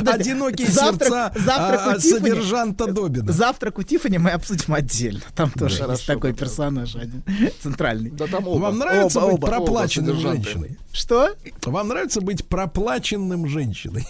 Одинокие 0.06 0.66
завтрак- 0.68 1.32
сердца 1.34 2.00
содержанта 2.00 2.86
Добина. 2.92 3.32
Завтрак 3.32 3.78
у 3.78 3.82
Тиффани 3.82 4.18
мы 4.18 4.30
обсудим 4.30 4.74
отдельно. 4.74 5.20
Там 5.34 5.50
тоже 5.50 5.84
есть 5.84 6.06
такой 6.06 6.32
персонаж 6.32 6.96
один, 6.96 7.22
центральный. 7.62 8.12
Вам 8.40 8.78
нравится 8.78 9.20
быть 9.20 9.40
проплаченным 9.40 10.18
женщиной? 10.18 10.78
Что? 10.92 11.30
Вам 11.64 11.88
нравится 11.88 12.20
быть 12.20 12.44
проплаченным 12.46 13.46
женщиной? 13.48 14.06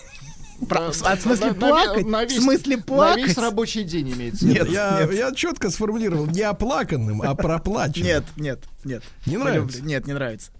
Про- 0.69 0.89
а 0.89 0.91
в 1.17 1.21
смысле 1.21 1.47
На- 1.47 1.53
на- 1.55 1.55
плакать? 1.55 2.07
на 2.07 2.25
весь- 2.25 2.39
В 2.39 2.43
смысле 2.43 2.77
На 2.77 2.83
плакать? 2.83 3.25
весь 3.27 3.39
рабочий 3.39 3.85
день 3.85 4.13
имеется. 4.13 4.47
Нет, 4.47 4.69
я, 4.69 5.09
я 5.11 5.33
четко 5.35 5.71
сформулировал, 5.71 6.27
не 6.27 6.43
оплаканным, 6.43 7.23
а 7.23 7.35
проплаченным. 7.35 8.07
Нет, 8.07 8.25
нет, 8.37 8.61
нет. 8.85 9.03
Не 9.27 9.37
нравится? 9.39 9.79
Люблю. 9.79 9.89
Нет, 9.91 10.07
не 10.07 10.13
нравится. 10.13 10.51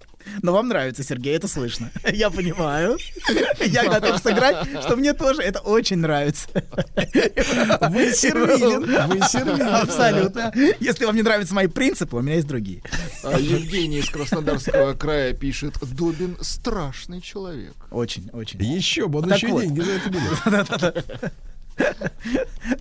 Но 0.41 0.53
вам 0.53 0.67
нравится, 0.67 1.03
Сергей, 1.03 1.35
это 1.35 1.47
слышно. 1.47 1.91
Я 2.11 2.29
понимаю. 2.29 2.97
Я 3.59 3.89
готов 3.89 4.21
сыграть, 4.21 4.67
что 4.81 4.95
мне 4.95 5.13
тоже 5.13 5.41
это 5.41 5.59
очень 5.59 5.97
нравится. 5.97 6.47
Вы 6.53 6.61
сервилен, 8.13 9.09
вы 9.09 9.19
сервилен. 9.27 9.67
Абсолютно. 9.67 10.51
Если 10.79 11.05
вам 11.05 11.15
не 11.15 11.21
нравятся 11.21 11.53
мои 11.53 11.67
принципы, 11.67 12.17
у 12.17 12.21
меня 12.21 12.35
есть 12.35 12.47
другие. 12.47 12.81
А 13.23 13.39
Евгений 13.39 13.99
из 13.99 14.09
Краснодарского 14.09 14.93
края 14.93 15.33
пишет, 15.33 15.75
Добин 15.81 16.37
страшный 16.41 17.21
человек. 17.21 17.75
Очень, 17.91 18.29
очень. 18.33 18.61
Еще 18.63 19.07
бы, 19.07 19.19
он 19.19 19.29
Так 19.29 19.37
еще 19.37 19.47
вот. 19.47 19.61
деньги 19.61 19.81
за 19.81 19.91
это 19.91 20.09
берет. 20.09 20.39
Да-да-да. 20.45 21.31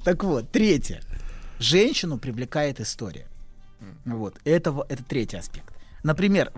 Так 0.04 0.24
вот, 0.24 0.50
третье. 0.50 1.00
Женщину 1.58 2.18
привлекает 2.18 2.80
история. 2.80 3.26
Вот. 4.04 4.36
Это, 4.44 4.74
это 4.88 5.04
третий 5.04 5.36
аспект. 5.36 5.72
Например, 6.02 6.50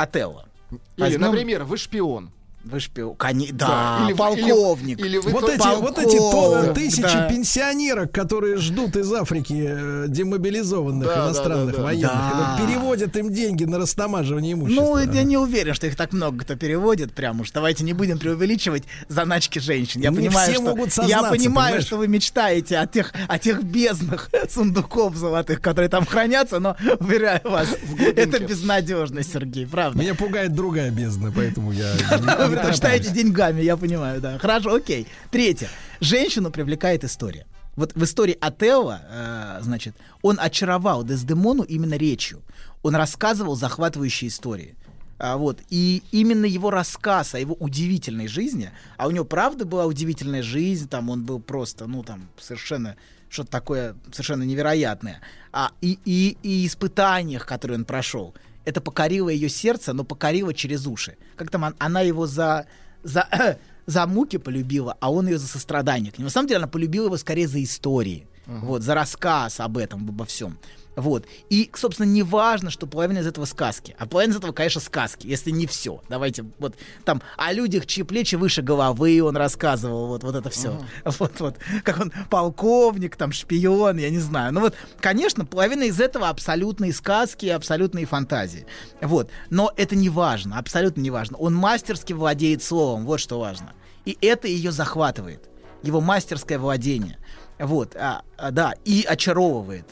Отелло. 0.00 0.46
Или, 0.70 0.78
Возьмем- 0.96 1.20
например, 1.32 1.64
вы 1.64 1.76
шпион. 1.76 2.30
Вы 2.64 2.78
шпион. 2.78 3.14
Кони- 3.16 3.50
Да, 3.52 3.98
Да, 4.00 4.06
или 4.06 4.14
полковник. 4.14 4.98
или- 4.98 5.06
или 5.08 5.18
вы 5.18 5.30
Вот 5.30 5.46
то- 5.46 5.52
эти, 5.52 5.80
вот 5.80 5.98
эти 5.98 6.16
то- 6.18 6.30
Полковник, 6.30 6.74
тысячи 6.74 7.00
да. 7.02 7.26
пенсионерок, 7.28 8.12
которые 8.12 8.56
ждут 8.58 8.96
из 8.96 9.10
Африки 9.12 9.64
э, 9.66 10.04
демобилизованных 10.08 11.08
Да, 11.08 11.16
да, 11.16 11.24
иностранных 11.26 11.70
да, 11.72 11.76
да. 11.78 11.82
военных, 11.84 12.10
Да. 12.12 12.58
переводят 12.60 13.16
им 13.16 13.32
деньги 13.32 13.64
на 13.64 13.78
растамаживание 13.78 14.52
имущества. 14.52 14.82
Ну, 14.84 14.98
я 14.98 15.22
не 15.22 15.38
уверен, 15.38 15.72
что 15.74 15.86
их 15.86 15.96
так 15.96 16.12
много 16.12 16.40
кто 16.44 16.54
переводит, 16.54 17.12
прям 17.12 17.40
уж. 17.40 17.50
Давайте 17.50 17.82
не 17.82 17.94
будем 17.94 18.18
преувеличивать 18.18 18.84
заначки 19.08 19.58
женщин. 19.58 20.02
Я 20.02 20.10
Не 20.10 20.16
понимаю, 20.16 20.52
что 20.52 20.62
могут 20.62 20.88
я 20.98 21.22
понимаю, 21.22 21.30
понимаешь? 21.30 21.84
что 21.84 21.96
вы 21.96 22.08
мечтаете 22.08 22.76
о 22.78 22.86
тех, 22.86 23.12
о 23.26 23.38
тех 23.38 23.62
безднах 23.62 24.28
сундуков 24.50 25.16
золотых, 25.16 25.62
которые 25.62 25.88
там 25.88 26.04
хранятся, 26.04 26.58
но 26.60 26.76
уверяю 26.98 27.40
вас, 27.44 27.68
это 28.16 28.38
безнадежно, 28.40 29.22
Сергей, 29.22 29.66
правда. 29.66 29.98
Меня 29.98 30.14
пугает 30.14 30.54
другая 30.54 30.90
бездна, 30.90 31.32
поэтому 31.34 31.72
я 31.72 31.90
Вы 32.50 32.56
тороплюсь. 32.56 32.80
предпочитаете 32.80 33.22
деньгами, 33.22 33.62
я 33.62 33.76
понимаю, 33.76 34.20
да. 34.20 34.38
Хорошо, 34.38 34.74
окей. 34.74 35.06
Третье. 35.30 35.68
Женщину 36.00 36.50
привлекает 36.50 37.04
история. 37.04 37.46
Вот 37.76 37.94
в 37.94 38.04
истории 38.04 38.36
Отелло, 38.40 39.00
э, 39.08 39.58
значит, 39.62 39.94
он 40.22 40.38
очаровал 40.40 41.04
Дездемону 41.04 41.62
именно 41.62 41.94
речью. 41.94 42.42
Он 42.82 42.94
рассказывал 42.94 43.56
захватывающие 43.56 44.28
истории. 44.28 44.74
А, 45.18 45.36
вот. 45.36 45.60
И 45.68 46.02
именно 46.12 46.46
его 46.46 46.70
рассказ 46.70 47.34
о 47.34 47.38
его 47.38 47.54
удивительной 47.54 48.26
жизни, 48.26 48.70
а 48.96 49.06
у 49.06 49.10
него 49.10 49.24
правда 49.24 49.64
была 49.64 49.86
удивительная 49.86 50.42
жизнь, 50.42 50.88
там 50.88 51.10
он 51.10 51.24
был 51.24 51.40
просто, 51.40 51.86
ну 51.86 52.02
там, 52.02 52.28
совершенно 52.38 52.96
что-то 53.28 53.50
такое 53.50 53.96
совершенно 54.10 54.42
невероятное. 54.42 55.20
А, 55.52 55.70
и, 55.80 55.98
и, 56.04 56.36
и 56.42 56.66
испытаниях, 56.66 57.46
которые 57.46 57.78
он 57.78 57.84
прошел. 57.84 58.34
Это 58.64 58.80
покорило 58.80 59.28
ее 59.28 59.48
сердце, 59.48 59.92
но 59.92 60.04
покорило 60.04 60.52
через 60.54 60.86
уши. 60.86 61.16
Как 61.36 61.50
там 61.50 61.62
он- 61.64 61.74
она 61.78 62.00
его 62.02 62.26
за, 62.26 62.66
за, 63.02 63.26
за 63.86 64.06
муки 64.06 64.38
полюбила, 64.38 64.96
а 65.00 65.10
он 65.10 65.26
ее 65.28 65.38
за 65.38 65.46
сострадание 65.48 66.12
к 66.12 66.18
нему. 66.18 66.26
На 66.26 66.30
самом 66.30 66.48
деле 66.48 66.58
она 66.58 66.66
полюбила 66.68 67.06
его 67.06 67.16
скорее 67.16 67.48
за 67.48 67.62
истории, 67.62 68.26
вот, 68.46 68.82
за 68.82 68.94
рассказ 68.94 69.60
об 69.60 69.76
этом, 69.78 70.08
обо 70.08 70.24
всем. 70.24 70.58
Вот. 70.96 71.26
И, 71.48 71.70
собственно, 71.74 72.06
не 72.06 72.22
важно, 72.22 72.70
что 72.70 72.86
половина 72.86 73.18
из 73.18 73.26
этого 73.26 73.44
сказки. 73.44 73.94
А 73.98 74.06
половина 74.06 74.32
из 74.32 74.36
этого, 74.36 74.52
конечно, 74.52 74.80
сказки, 74.80 75.26
если 75.26 75.50
не 75.50 75.66
все. 75.66 76.02
Давайте 76.08 76.44
вот 76.58 76.74
там 77.04 77.22
о 77.36 77.52
людях, 77.52 77.86
чьи 77.86 78.02
плечи 78.02 78.34
выше 78.34 78.62
головы 78.62 79.22
он 79.22 79.36
рассказывал, 79.36 80.08
вот, 80.08 80.24
вот 80.24 80.34
это 80.34 80.50
все. 80.50 80.78
Вот, 81.18 81.40
вот. 81.40 81.56
Как 81.84 82.00
он 82.00 82.12
полковник, 82.30 83.16
там, 83.16 83.32
шпион, 83.32 83.98
я 83.98 84.10
не 84.10 84.18
знаю. 84.18 84.52
Ну 84.52 84.60
вот, 84.60 84.74
конечно, 85.00 85.44
половина 85.44 85.84
из 85.84 86.00
этого 86.00 86.28
абсолютные 86.28 86.92
сказки 86.92 87.46
и 87.46 87.50
абсолютные 87.50 88.06
фантазии. 88.06 88.66
Вот. 89.00 89.30
Но 89.50 89.72
это 89.76 89.96
не 89.96 90.08
важно, 90.08 90.58
абсолютно 90.58 91.00
не 91.00 91.10
важно. 91.10 91.36
Он 91.36 91.54
мастерски 91.54 92.12
владеет 92.12 92.62
словом, 92.62 93.04
вот 93.06 93.20
что 93.20 93.38
важно. 93.38 93.72
И 94.04 94.16
это 94.20 94.48
ее 94.48 94.72
захватывает. 94.72 95.48
Его 95.82 96.00
мастерское 96.00 96.58
владение. 96.58 97.18
Вот, 97.58 97.94
а, 97.96 98.22
а, 98.38 98.50
да, 98.50 98.74
и 98.84 99.04
очаровывает. 99.06 99.86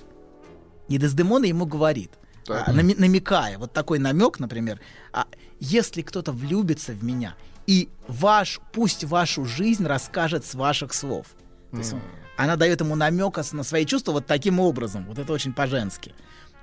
И 0.89 0.99
Дездемона 0.99 1.44
ему 1.44 1.67
говорит, 1.67 2.12
Так. 2.44 2.68
а, 2.68 2.73
нами- 2.73 2.94
намекая, 2.99 3.58
вот 3.58 3.73
такой 3.73 3.99
намек, 3.99 4.39
например, 4.39 4.81
а, 5.12 5.26
если 5.60 6.02
кто-то 6.02 6.33
влюбится 6.33 6.92
в 6.92 7.05
меня, 7.05 7.34
и 7.67 7.89
ваш, 8.07 8.60
пусть 8.73 9.05
вашу 9.05 9.44
жизнь 9.44 9.84
расскажет 9.86 10.44
с 10.47 10.55
ваших 10.55 10.94
слов. 10.94 11.26
То 11.70 11.78
есть 11.78 11.92
М. 11.92 12.00
она 12.39 12.57
дает 12.57 12.81
ему 12.81 12.94
намек 12.97 13.36
на 13.52 13.62
свои 13.62 13.84
чувства 13.84 14.12
вот 14.12 14.26
таким 14.26 14.58
образом. 14.60 15.05
Вот 15.07 15.18
это 15.18 15.33
очень 15.33 15.52
по-женски. 15.52 16.15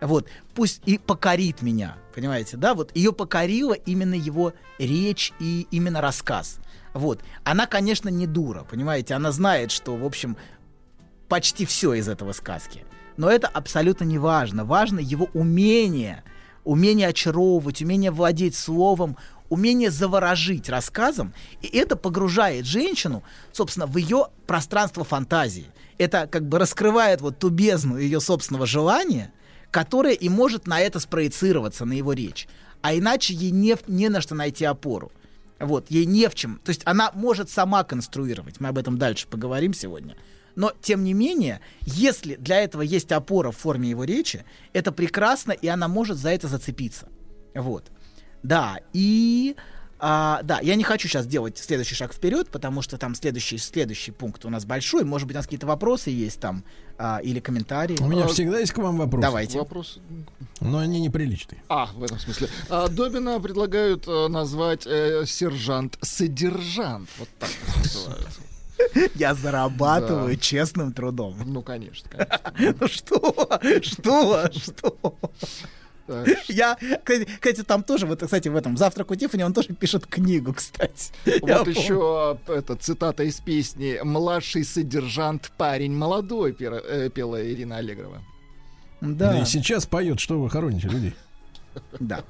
Вот, 0.02 0.28
пусть 0.56 0.82
и 0.86 0.98
покорит 0.98 1.62
меня, 1.62 1.96
понимаете, 2.14 2.58
да, 2.58 2.74
вот 2.74 2.94
ее 2.96 3.14
покорила 3.14 3.74
именно 3.74 4.14
его 4.16 4.54
речь 4.78 5.32
и 5.40 5.68
именно 5.72 6.02
рассказ. 6.02 6.58
Вот, 6.94 7.22
она, 7.44 7.66
конечно, 7.66 8.10
не 8.10 8.28
дура, 8.28 8.66
понимаете, 8.70 9.14
она 9.14 9.32
знает, 9.32 9.72
что, 9.72 9.96
в 9.96 10.04
общем, 10.04 10.36
почти 11.30 11.66
все 11.66 11.94
из 11.94 12.10
этого 12.10 12.34
сказки. 12.34 12.86
Но 13.18 13.30
это 13.30 13.48
абсолютно 13.48 14.04
не 14.04 14.18
важно. 14.18 14.66
Важно 14.66 15.00
его 15.00 15.30
умение, 15.34 16.24
умение 16.64 17.08
очаровывать, 17.08 17.82
умение 17.82 18.12
владеть 18.12 18.56
словом, 18.56 19.18
умение 19.50 19.92
заворожить 19.92 20.70
рассказом, 20.70 21.34
и 21.62 21.68
это 21.68 21.96
погружает 21.96 22.66
женщину, 22.66 23.24
собственно, 23.52 23.86
в 23.86 23.98
ее 23.98 24.28
пространство 24.48 25.04
фантазии. 25.04 25.68
Это 25.98 26.28
как 26.28 26.48
бы 26.48 26.60
раскрывает 26.60 27.22
вот 27.22 27.40
ту 27.40 27.50
бездну 27.50 27.98
ее 27.98 28.20
собственного 28.20 28.66
желания, 28.66 29.32
которое 29.72 30.14
и 30.14 30.30
может 30.30 30.68
на 30.68 30.82
это 30.82 31.00
спроецироваться, 31.00 31.86
на 31.86 31.94
его 31.94 32.14
речь. 32.14 32.48
А 32.82 32.96
иначе 32.96 33.34
ей 33.34 33.52
не, 33.52 33.76
не 33.88 34.10
на 34.10 34.22
что 34.22 34.36
найти 34.36 34.66
опору. 34.66 35.12
Вот, 35.60 35.90
ей 35.90 36.06
не 36.06 36.28
в 36.28 36.36
чем. 36.36 36.60
То 36.64 36.70
есть 36.70 36.82
она 36.86 37.12
может 37.14 37.50
сама 37.50 37.84
конструировать. 37.84 38.60
Мы 38.60 38.68
об 38.70 38.78
этом 38.78 38.98
дальше 38.98 39.28
поговорим 39.28 39.74
сегодня. 39.74 40.16
Но, 40.56 40.72
тем 40.82 41.04
не 41.04 41.14
менее, 41.14 41.60
если 41.82 42.36
для 42.36 42.62
этого 42.62 42.82
есть 42.82 43.12
опора 43.12 43.52
в 43.52 43.58
форме 43.58 43.90
его 43.90 44.04
речи, 44.04 44.46
это 44.74 44.92
прекрасно, 44.92 45.52
и 45.52 45.68
она 45.68 45.88
может 45.88 46.18
за 46.18 46.30
это 46.30 46.48
зацепиться. 46.48 47.08
Вот. 47.54 47.92
Да, 48.44 48.80
и... 48.94 49.56
А, 49.98 50.42
да, 50.44 50.60
я 50.60 50.76
не 50.76 50.84
хочу 50.84 51.08
сейчас 51.08 51.26
делать 51.26 51.58
следующий 51.58 51.96
шаг 51.96 52.14
вперед, 52.14 52.50
потому 52.50 52.82
что 52.82 52.98
там 52.98 53.16
следующий, 53.16 53.58
следующий 53.58 54.12
пункт 54.12 54.44
у 54.46 54.50
нас 54.50 54.66
большой. 54.66 55.06
Может 55.06 55.26
быть, 55.26 55.36
у 55.36 55.40
нас 55.40 55.46
какие-то 55.46 55.68
вопросы 55.68 56.10
есть 56.10 56.40
там 56.42 56.66
а, 56.98 57.20
или 57.24 57.40
комментарии. 57.40 57.98
У 58.02 58.08
меня 58.08 58.26
А, 58.26 58.28
всегда 58.28 58.60
есть 58.60 58.74
к 58.74 58.78
вам 58.78 58.98
вопрос. 58.98 59.22
Давайте. 59.22 59.58
Вопрос. 59.58 60.00
Но 60.60 60.80
они 60.80 61.00
неприличные. 61.00 61.64
А, 61.70 61.88
в 61.94 62.04
этом 62.04 62.20
смысле. 62.20 62.50
А, 62.70 62.90
Добина 62.90 63.40
предлагают 63.40 64.06
э, 64.06 64.28
назвать 64.28 64.86
э, 64.86 65.24
сержант-содержант. 65.26 67.10
Вот 67.18 67.30
так 67.40 67.50
вот 67.68 67.78
называют. 67.78 68.28
Я 69.16 69.34
зарабатываю 69.34 70.36
Да. 70.36 70.42
честным 70.42 70.92
трудом. 70.94 71.36
Ну, 71.46 71.62
конечно, 71.62 72.10
конечно. 72.10 72.76
Ну 72.80 72.88
что? 72.88 73.60
Что? 73.82 74.50
Что? 74.52 75.18
Я, 76.48 76.78
кстати, 77.40 77.64
там 77.64 77.82
тоже, 77.84 78.06
вот, 78.06 78.22
кстати, 78.22 78.48
в 78.48 78.56
этом 78.56 78.78
«Завтрак 78.78 79.10
у 79.10 79.16
Тиффани» 79.16 79.44
он 79.44 79.54
тоже 79.54 79.70
пишет 79.74 80.06
книгу, 80.06 80.54
кстати. 80.54 81.12
Вот 81.42 81.68
еще 81.68 82.38
это 82.48 82.76
цитата 82.76 83.24
из 83.24 83.40
песни 83.40 84.00
«Младший 84.04 84.64
содержант, 84.66 85.52
парень 85.58 85.94
молодой» 85.96 86.56
э, 86.60 87.10
пела 87.10 87.44
Ирина 87.44 87.78
Аллегрова. 87.78 88.22
Да. 89.02 89.40
и 89.40 89.46
сейчас 89.46 89.86
поет, 89.88 90.20
что 90.20 90.40
вы 90.40 90.50
хороните 90.50 90.88
людей. 90.90 91.16
Да. 92.00 92.24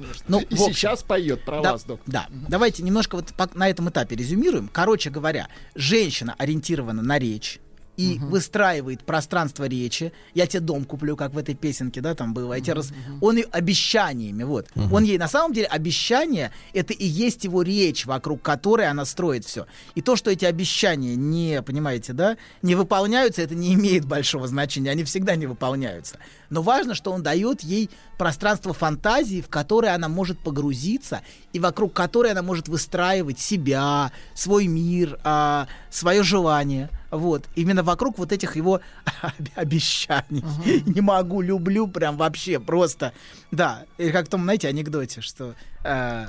Конечно. 0.00 0.24
Ну, 0.28 0.40
И 0.40 0.44
общем, 0.54 0.74
сейчас 0.74 1.02
поет 1.02 1.44
про 1.44 1.62
да, 1.62 1.72
вас, 1.72 1.84
доктор. 1.84 2.06
Да, 2.06 2.26
давайте 2.30 2.82
немножко 2.82 3.16
вот 3.16 3.54
на 3.54 3.68
этом 3.68 3.88
этапе 3.88 4.16
резюмируем. 4.16 4.68
Короче 4.68 5.10
говоря, 5.10 5.48
женщина 5.74 6.34
ориентирована 6.38 7.02
на 7.02 7.18
речь 7.18 7.60
и 7.96 8.18
выстраивает 8.30 9.04
пространство 9.04 9.64
речи. 9.64 10.12
Я 10.34 10.46
тебе 10.46 10.60
дом 10.60 10.84
куплю, 10.84 11.16
как 11.16 11.32
в 11.32 11.38
этой 11.38 11.54
песенке, 11.54 12.00
да, 12.00 12.14
там 12.14 12.34
было. 12.34 12.54
Я 12.54 12.60
тебе 12.60 12.74
раз- 12.74 12.92
Он 13.20 13.38
и 13.38 13.44
обещаниями, 13.50 14.42
вот. 14.44 14.68
Он 14.92 15.04
ей, 15.04 15.18
на 15.18 15.28
самом 15.28 15.52
деле, 15.52 15.66
обещания, 15.66 16.52
это 16.72 16.92
и 16.92 17.06
есть 17.06 17.44
его 17.44 17.62
речь, 17.62 18.06
вокруг 18.06 18.42
которой 18.42 18.88
она 18.88 19.04
строит 19.04 19.44
все. 19.44 19.66
И 19.94 20.02
то, 20.02 20.16
что 20.16 20.30
эти 20.30 20.44
обещания 20.44 21.16
не, 21.16 21.62
понимаете, 21.62 22.12
да, 22.12 22.36
не 22.62 22.74
выполняются, 22.74 23.42
это 23.42 23.54
не 23.54 23.74
имеет 23.74 24.04
большого 24.04 24.46
значения. 24.46 24.90
Они 24.90 25.04
всегда 25.04 25.36
не 25.36 25.46
выполняются. 25.46 26.18
Но 26.50 26.62
важно, 26.62 26.94
что 26.94 27.12
он 27.12 27.22
дает 27.22 27.62
ей 27.62 27.90
пространство 28.18 28.72
фантазии, 28.72 29.40
в 29.40 29.48
которое 29.48 29.94
она 29.94 30.08
может 30.08 30.38
погрузиться 30.38 31.22
и 31.52 31.58
вокруг 31.58 31.92
которой 31.92 32.32
она 32.32 32.42
может 32.42 32.68
выстраивать 32.68 33.38
себя, 33.40 34.12
свой 34.34 34.66
мир, 34.66 35.18
а, 35.24 35.66
свое 35.90 36.22
желание. 36.22 36.88
Вот. 37.10 37.44
Именно 37.54 37.82
вокруг 37.82 38.18
вот 38.18 38.32
этих 38.32 38.56
его 38.56 38.80
об- 39.22 39.32
обещаний. 39.54 40.44
Не 40.86 41.00
могу, 41.00 41.40
люблю 41.40 41.86
прям 41.86 42.16
вообще 42.16 42.58
просто. 42.58 43.12
Да, 43.50 43.84
и 43.98 44.10
как 44.10 44.26
в 44.26 44.30
том, 44.30 44.42
знаете, 44.42 44.68
анекдоте, 44.68 45.20
что 45.20 45.54
э, 45.84 46.26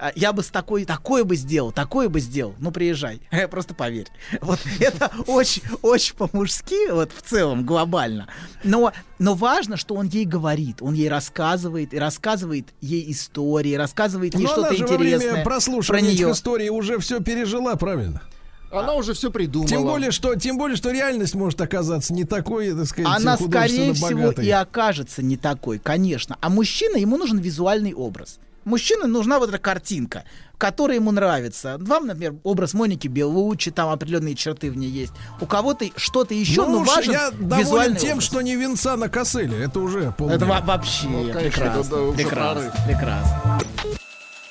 а, 0.00 0.12
я 0.14 0.32
бы 0.32 0.42
с 0.42 0.48
такой, 0.48 0.84
такое 0.84 1.24
бы 1.24 1.34
сделал, 1.34 1.72
такое 1.72 2.08
бы 2.08 2.20
сделал. 2.20 2.54
Ну, 2.58 2.70
приезжай, 2.70 3.20
просто 3.50 3.74
поверь. 3.74 4.06
Вот 4.40 4.60
это 4.80 5.10
очень, 5.26 5.62
очень 5.82 6.14
по-мужски, 6.14 6.90
вот 6.90 7.10
в 7.12 7.22
целом, 7.22 7.66
глобально. 7.66 8.28
Но, 8.62 8.92
но 9.18 9.34
важно, 9.34 9.76
что 9.76 9.96
он 9.96 10.06
ей 10.06 10.24
говорит, 10.24 10.82
он 10.82 10.94
ей 10.94 11.08
рассказывает, 11.08 11.94
и 11.94 11.98
рассказывает 11.98 12.68
ей 12.80 13.10
истории, 13.10 13.74
рассказывает 13.74 14.34
ей 14.34 14.46
что-то 14.46 14.68
она 14.68 14.76
же 14.76 14.86
во 14.86 14.94
интересное 14.94 15.18
время 15.30 15.44
про 15.44 15.50
прослушивания 15.50 16.10
этих 16.10 16.20
нее. 16.20 16.32
историй 16.32 16.68
уже 16.68 16.98
все 16.98 17.20
пережила, 17.20 17.74
правильно? 17.74 18.22
Она 18.70 18.94
уже 18.94 19.14
все 19.14 19.30
придумала. 19.30 19.68
Тем 19.68 19.82
более, 19.82 20.10
что, 20.10 20.34
тем 20.34 20.58
более, 20.58 20.76
что 20.76 20.90
реальность 20.90 21.34
может 21.34 21.60
оказаться 21.60 22.12
не 22.12 22.24
такой, 22.24 22.72
так 22.74 22.86
сказать, 22.86 23.12
Она, 23.16 23.36
скорее 23.36 23.92
всего, 23.94 24.30
и 24.32 24.50
окажется 24.50 25.22
не 25.22 25.36
такой, 25.36 25.78
конечно. 25.78 26.36
А 26.40 26.48
мужчина, 26.48 26.96
ему 26.96 27.16
нужен 27.16 27.38
визуальный 27.38 27.94
образ. 27.94 28.38
Мужчине 28.64 29.06
нужна 29.06 29.38
вот 29.38 29.48
эта 29.48 29.58
картинка, 29.58 30.24
которая 30.58 30.98
ему 30.98 31.10
нравится. 31.10 31.76
Вам, 31.80 32.06
например, 32.06 32.34
образ 32.42 32.74
Моники 32.74 33.08
Белучи, 33.08 33.70
там 33.70 33.88
определенные 33.88 34.34
черты 34.34 34.70
в 34.70 34.76
ней 34.76 34.90
есть. 34.90 35.12
У 35.40 35.46
кого-то 35.46 35.86
что-то 35.96 36.34
еще, 36.34 36.66
ну, 36.66 36.80
но 36.80 36.84
важен 36.84 37.12
я 37.12 37.30
доволен 37.30 37.96
тем, 37.96 38.18
образ. 38.18 38.24
что 38.24 38.42
не 38.42 38.56
венца 38.56 38.96
на 38.96 39.08
косыле. 39.08 39.56
Это 39.64 39.80
уже 39.80 40.12
полный. 40.18 40.34
Это 40.34 40.44
во- 40.44 40.60
вообще 40.60 41.06
Ну, 41.08 41.32
конечно, 41.32 41.40
прекрасно, 41.40 41.80
это, 41.80 41.88
да, 41.90 42.02
уже 42.02 42.16
прекрасно, 42.18 42.72
прекрасно. 42.86 43.60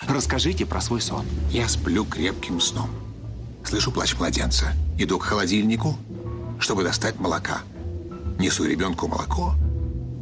Расскажите 0.07 0.65
про 0.65 0.81
свой 0.81 1.01
сон. 1.01 1.23
Я 1.51 1.67
сплю 1.67 2.03
крепким 2.03 2.59
сном. 2.59 2.89
Слышу 3.67 3.91
плач 3.91 4.15
младенца. 4.15 4.67
Иду 4.97 5.19
к 5.19 5.23
холодильнику, 5.23 5.97
чтобы 6.57 6.85
достать 6.85 7.19
молока. 7.19 7.63
Несу 8.39 8.63
ребенку 8.63 9.09
молоко. 9.09 9.55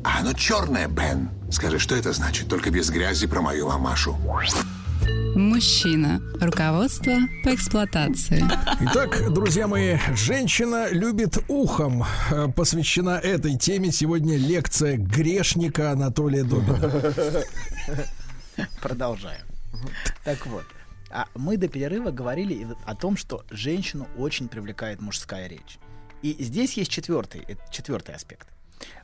А 0.04 0.22
оно 0.22 0.34
черное, 0.34 0.88
Бен. 0.88 1.30
Скажи, 1.52 1.78
что 1.78 1.96
это 1.96 2.12
значит? 2.12 2.48
Только 2.48 2.72
без 2.72 2.90
грязи 2.90 3.28
про 3.28 3.42
мою 3.42 3.68
мамашу. 3.68 4.18
Мужчина. 5.36 6.20
Руководство 6.42 7.14
по 7.44 7.54
эксплуатации. 7.54 8.44
Итак, 8.80 9.32
друзья 9.32 9.68
мои, 9.68 10.00
женщина 10.16 10.90
любит 10.90 11.38
ухом. 11.48 12.04
Э, 12.32 12.48
Посвящена 12.48 13.20
этой 13.20 13.60
теме 13.60 13.92
сегодня 13.92 14.38
лекция 14.38 14.98
грешника 14.98 15.92
Анатолия 15.92 16.44
Добина. 16.44 17.44
Продолжаем. 18.82 19.46
Так 20.24 20.48
вот, 20.48 20.64
а 21.16 21.28
мы 21.34 21.56
до 21.56 21.70
перерыва 21.70 22.12
говорили 22.12 22.68
о 22.86 22.94
том, 22.94 23.16
что 23.16 23.46
женщину 23.50 24.06
очень 24.18 24.50
привлекает 24.50 25.00
мужская 25.00 25.48
речь. 25.48 25.80
И 26.22 26.36
здесь 26.44 26.74
есть 26.74 26.92
четвертый, 26.92 27.46
э, 27.48 27.56
четвертый 27.72 28.16
аспект. 28.16 28.50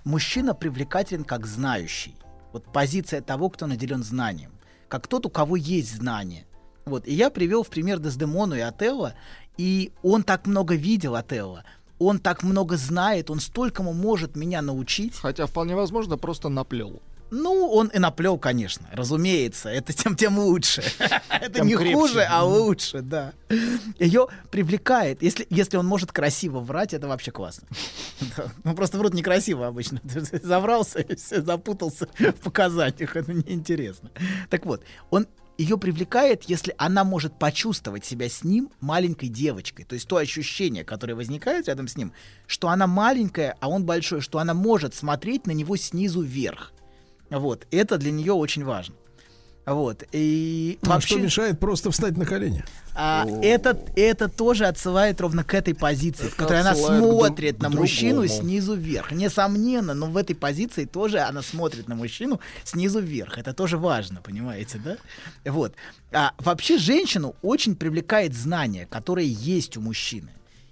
Мужчина 0.03 0.53
привлекателен 0.53 1.23
как 1.23 1.45
знающий. 1.45 2.15
Вот 2.51 2.65
позиция 2.73 3.22
того, 3.22 3.49
кто 3.49 3.65
наделен 3.65 4.03
знанием. 4.03 4.51
Как 4.90 5.07
тот, 5.07 5.25
у 5.25 5.30
кого 5.30 5.56
есть 5.56 5.95
знание. 5.95 6.45
Вот. 6.83 7.07
И 7.07 7.14
я 7.14 7.30
привел 7.30 7.64
в 7.64 7.69
пример 7.69 7.99
Дездемону 7.99 8.56
и 8.56 8.59
Отелло, 8.59 9.14
и 9.57 9.93
он 10.03 10.23
так 10.23 10.48
много 10.48 10.75
видел 10.75 11.15
Отелло, 11.15 11.64
он 11.98 12.19
так 12.19 12.43
много 12.43 12.75
знает, 12.75 13.30
он 13.30 13.40
столькому 13.40 13.93
может 13.93 14.35
меня 14.35 14.61
научить. 14.61 15.15
Хотя 15.15 15.45
вполне 15.45 15.75
возможно 15.75 16.17
просто 16.17 16.49
наплел. 16.49 17.01
Ну, 17.32 17.69
он 17.72 17.88
и 17.88 17.98
наплел, 17.98 18.38
конечно, 18.38 18.88
разумеется. 18.92 19.69
Это 19.69 19.93
тем 19.93 20.18
тем 20.18 20.38
лучше. 20.38 20.84
Это 21.30 21.64
не 21.64 21.76
хуже, 21.76 22.27
а 22.30 22.43
лучше, 22.43 23.01
да. 23.01 23.34
Ее 23.98 24.27
привлекает. 24.51 25.24
Если, 25.24 25.48
если 25.50 25.77
он 25.77 25.88
может 25.88 26.11
красиво 26.11 26.60
врать, 26.60 26.93
это 26.93 27.08
вообще 27.08 27.32
классно. 27.32 27.68
Ну, 28.64 28.76
просто 28.76 28.98
врут 28.98 29.14
некрасиво 29.14 29.68
обычно. 29.68 30.01
Заврался, 30.43 31.06
запутался 31.18 32.08
в 32.18 32.43
показаниях. 32.43 33.16
Это 33.16 33.34
неинтересно. 33.34 34.11
Так 34.50 34.66
вот, 34.66 34.84
он 35.10 35.27
ее 35.58 35.77
привлекает, 35.77 36.43
если 36.45 36.74
она 36.77 37.03
может 37.03 37.38
почувствовать 37.38 38.06
себя 38.06 38.30
с 38.30 38.43
ним 38.43 38.69
маленькой 38.82 39.30
девочкой. 39.30 39.85
То 39.85 39.95
есть 39.95 40.08
то 40.08 40.18
ощущение, 40.18 40.84
которое 40.84 41.14
возникает 41.14 41.68
рядом 41.68 41.88
с 41.88 41.95
ним, 41.95 42.14
что 42.48 42.69
она 42.69 42.88
маленькая, 42.88 43.56
а 43.60 43.69
он 43.69 43.85
большой, 43.85 44.22
что 44.22 44.40
она 44.40 44.53
может 44.53 44.95
смотреть 44.95 45.48
на 45.48 45.51
него 45.51 45.77
снизу 45.77 46.22
вверх. 46.22 46.74
Вот, 47.32 47.66
это 47.72 47.98
для 47.98 48.11
нее 48.11 48.34
очень 48.34 48.64
важно. 48.64 48.95
Вот, 49.64 50.03
и 50.11 50.80
А 50.88 51.00
что 51.00 51.19
мешает 51.19 51.60
просто 51.60 51.92
встать 51.92 52.18
на 52.18 52.26
колени? 52.26 52.64
а, 52.95 53.27
это, 53.43 53.80
это 53.95 54.27
тоже 54.27 54.66
отсылает 54.66 55.22
ровно 55.22 55.43
к 55.43 55.53
этой 55.53 55.76
позиции, 55.76 56.27
в 56.27 56.35
которой 56.35 56.61
она 56.61 56.74
смотрит 56.74 57.61
на 57.61 57.69
мужчину 57.69 58.22
другому. 58.24 58.42
снизу 58.42 58.74
вверх. 58.76 59.11
Несомненно, 59.11 59.93
но 59.93 60.08
в 60.08 60.18
этой 60.18 60.35
позиции 60.35 60.85
тоже 60.85 61.19
она 61.19 61.43
смотрит 61.43 61.88
на 61.88 61.93
мужчину 61.95 62.40
снизу 62.64 63.00
вверх. 63.01 63.38
Это 63.38 63.53
тоже 63.53 63.77
важно, 63.77 64.19
понимаете, 64.22 64.82
да? 64.84 64.98
Вот. 65.50 65.76
А, 66.11 66.34
вообще 66.40 66.80
женщину 66.80 67.35
очень 67.43 67.76
привлекает 67.76 68.34
знание, 68.34 68.88
которое 68.88 69.26
есть 69.27 69.77
у 69.77 69.82
мужчины. 69.82 70.32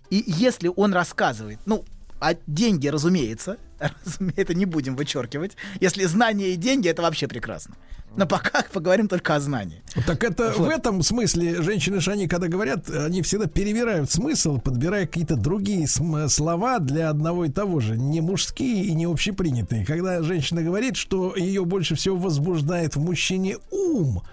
И 0.09 0.23
если 0.25 0.71
он 0.75 0.93
рассказывает, 0.93 1.59
ну, 1.67 1.85
а 2.19 2.35
деньги, 2.47 2.87
разумеется, 2.87 3.57
это 4.35 4.53
не 4.53 4.65
будем 4.65 4.95
вычеркивать. 4.95 5.55
Если 5.79 6.05
знания 6.05 6.49
и 6.49 6.55
деньги, 6.55 6.89
это 6.89 7.01
вообще 7.01 7.27
прекрасно. 7.27 7.75
Но 8.15 8.25
пока 8.25 8.63
поговорим 8.73 9.07
только 9.07 9.35
о 9.35 9.39
знании. 9.39 9.83
Так 10.07 10.23
это 10.23 10.51
Вот. 10.57 10.67
в 10.67 10.69
этом 10.69 11.03
смысле 11.03 11.61
женщины 11.61 11.99
же 11.99 12.11
они, 12.11 12.27
когда 12.27 12.47
говорят, 12.47 12.89
они 12.89 13.21
всегда 13.21 13.45
перевирают 13.45 14.09
смысл, 14.11 14.57
подбирая 14.59 15.05
какие-то 15.05 15.35
другие 15.35 15.87
слова 15.87 16.79
для 16.79 17.09
одного 17.09 17.45
и 17.45 17.49
того 17.49 17.79
же, 17.79 17.97
не 17.97 18.21
мужские 18.21 18.85
и 18.85 18.93
не 18.93 19.05
общепринятые. 19.05 19.85
Когда 19.85 20.23
женщина 20.23 20.63
говорит, 20.63 20.95
что 20.95 21.35
ее 21.35 21.65
больше 21.65 21.95
всего 21.95 22.17
возбуждает 22.17 22.95
в 22.95 22.99
мужчине 22.99 23.57
ум, 23.71 24.23